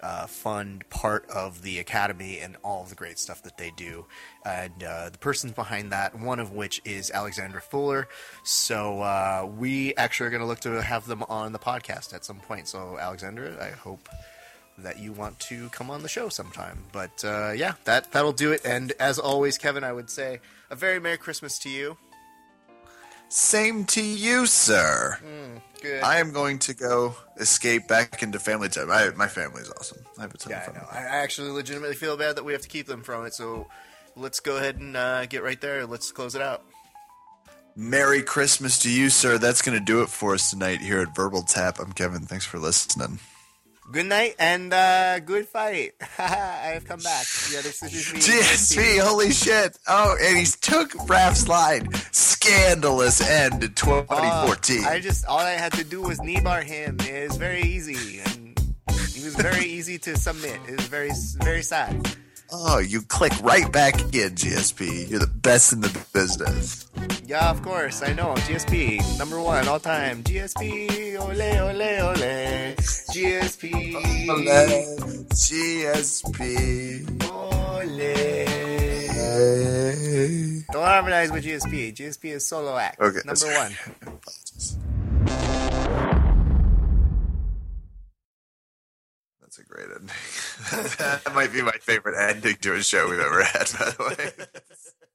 uh, 0.02 0.26
fund 0.26 0.88
part 0.90 1.28
of 1.30 1.62
the 1.62 1.78
academy 1.78 2.38
and 2.40 2.56
all 2.62 2.82
of 2.82 2.90
the 2.90 2.94
great 2.94 3.18
stuff 3.18 3.42
that 3.42 3.56
they 3.56 3.72
do. 3.76 4.06
And 4.44 4.84
uh, 4.84 5.10
the 5.10 5.18
persons 5.18 5.52
behind 5.52 5.92
that, 5.92 6.18
one 6.18 6.40
of 6.40 6.52
which 6.52 6.80
is 6.84 7.10
Alexandra 7.10 7.60
Fuller. 7.60 8.08
So 8.44 9.00
uh, 9.00 9.48
we 9.56 9.94
actually 9.94 10.26
are 10.28 10.30
going 10.30 10.42
to 10.42 10.46
look 10.46 10.60
to 10.60 10.82
have 10.82 11.06
them 11.06 11.22
on 11.28 11.52
the 11.52 11.58
podcast 11.58 12.12
at 12.14 12.24
some 12.24 12.38
point. 12.40 12.68
So 12.68 12.98
Alexandra, 12.98 13.56
I 13.64 13.70
hope 13.70 14.08
that 14.78 14.98
you 14.98 15.12
want 15.12 15.38
to 15.40 15.68
come 15.70 15.90
on 15.90 16.02
the 16.02 16.08
show 16.08 16.28
sometime. 16.28 16.78
But 16.92 17.24
uh, 17.24 17.52
yeah, 17.56 17.74
that 17.84 18.12
that'll 18.12 18.32
do 18.32 18.52
it. 18.52 18.60
And 18.64 18.92
as 19.00 19.18
always, 19.18 19.56
Kevin, 19.58 19.84
I 19.84 19.92
would 19.92 20.10
say 20.10 20.40
a 20.70 20.76
very 20.76 21.00
Merry 21.00 21.16
Christmas 21.16 21.58
to 21.60 21.70
you. 21.70 21.96
Same 23.28 23.84
to 23.86 24.02
you, 24.02 24.46
sir. 24.46 25.18
Mm, 25.22 25.60
good. 25.82 26.02
I 26.02 26.18
am 26.18 26.32
going 26.32 26.58
to 26.60 26.74
go 26.74 27.16
escape 27.38 27.88
back 27.88 28.22
into 28.22 28.38
family 28.38 28.68
time. 28.68 28.90
I, 28.90 29.10
my 29.16 29.26
family's 29.26 29.70
awesome. 29.70 29.98
I 30.18 30.22
have 30.22 30.34
a 30.34 30.38
ton 30.38 30.50
yeah, 30.50 30.66
of 30.66 30.76
I 30.76 30.78
know. 30.78 30.86
I 30.90 30.98
I 30.98 31.22
actually 31.22 31.50
legitimately 31.50 31.96
feel 31.96 32.16
bad 32.16 32.36
that 32.36 32.44
we 32.44 32.52
have 32.52 32.62
to 32.62 32.68
keep 32.68 32.86
them 32.86 33.02
from 33.02 33.26
it. 33.26 33.34
So 33.34 33.66
let's 34.14 34.40
go 34.40 34.56
ahead 34.56 34.76
and 34.76 34.96
uh, 34.96 35.26
get 35.26 35.42
right 35.42 35.60
there. 35.60 35.86
Let's 35.86 36.12
close 36.12 36.34
it 36.34 36.42
out. 36.42 36.62
Merry 37.74 38.22
Christmas 38.22 38.78
to 38.80 38.90
you, 38.90 39.10
sir. 39.10 39.36
That's 39.36 39.60
going 39.60 39.78
to 39.78 39.84
do 39.84 40.00
it 40.02 40.08
for 40.08 40.32
us 40.32 40.48
tonight 40.50 40.80
here 40.80 41.00
at 41.00 41.14
Verbal 41.14 41.42
Tap. 41.42 41.78
I'm 41.78 41.92
Kevin. 41.92 42.22
Thanks 42.22 42.46
for 42.46 42.58
listening. 42.58 43.18
Good 43.92 44.06
night 44.06 44.34
and 44.40 44.72
uh, 44.72 45.20
good 45.20 45.46
fight. 45.46 45.92
I 46.18 46.72
have 46.74 46.84
come 46.86 46.98
back. 47.00 47.24
Yeah, 47.52 47.60
this, 47.60 47.82
is 47.84 48.12
me. 48.12 48.18
GSP, 48.18 49.00
holy 49.00 49.30
shit. 49.30 49.78
Oh, 49.86 50.16
and 50.20 50.36
he 50.36 50.44
took 50.44 51.08
Raph's 51.08 51.46
line. 51.46 51.92
Scandalous 52.10 53.20
end 53.20 53.60
to 53.60 53.68
2014. 53.68 54.84
Uh, 54.84 54.88
I 54.88 54.98
just 54.98 55.24
all 55.26 55.38
I 55.38 55.52
had 55.52 55.72
to 55.74 55.84
do 55.84 56.02
was 56.02 56.20
knee 56.20 56.40
bar 56.40 56.62
him. 56.62 56.96
It 57.00 57.28
was 57.28 57.36
very 57.36 57.62
easy, 57.62 58.18
and 58.18 58.58
he 59.14 59.24
was 59.24 59.36
very 59.36 59.64
easy 59.64 59.98
to 59.98 60.16
submit. 60.16 60.58
It 60.68 60.76
was 60.76 60.86
very 60.86 61.12
very 61.44 61.62
sad. 61.62 62.16
Oh, 62.52 62.78
you 62.78 63.02
click 63.02 63.32
right 63.42 63.70
back 63.72 63.94
in, 64.14 64.34
GSP. 64.34 65.08
You're 65.10 65.18
the 65.20 65.26
best 65.26 65.72
in 65.72 65.80
the 65.80 65.88
business. 66.12 66.86
Yeah, 67.26 67.50
of 67.50 67.62
course, 67.62 68.02
I 68.02 68.12
know. 68.12 68.34
GSP 68.34 69.00
number 69.18 69.40
one 69.40 69.66
all 69.68 69.80
time. 69.80 70.22
GSP, 70.22 71.16
ole 71.18 71.42
ole 71.60 72.02
ole. 72.02 72.74
GSP, 73.12 73.94
Ole. 74.28 74.86
GSP. 75.34 77.22
ole. 77.30 78.46
Don't 80.72 80.84
harmonize 80.84 81.30
with 81.32 81.44
GSP. 81.44 81.92
GSP 81.94 82.24
is 82.32 82.46
solo 82.46 82.76
act. 82.76 83.00
Okay, 83.00 83.20
number 83.24 83.46
one. 83.54 83.72
That's 89.40 89.58
a 89.58 89.64
great 89.64 89.86
ending. 89.94 90.10
that 90.98 91.22
might 91.34 91.52
be 91.52 91.62
my 91.62 91.76
favorite 91.80 92.16
ending 92.18 92.56
to 92.56 92.74
a 92.74 92.82
show 92.82 93.08
we've 93.08 93.20
ever 93.20 93.44
had, 93.44 93.68
by 93.78 93.90
the 93.90 94.16
way. 94.18 94.46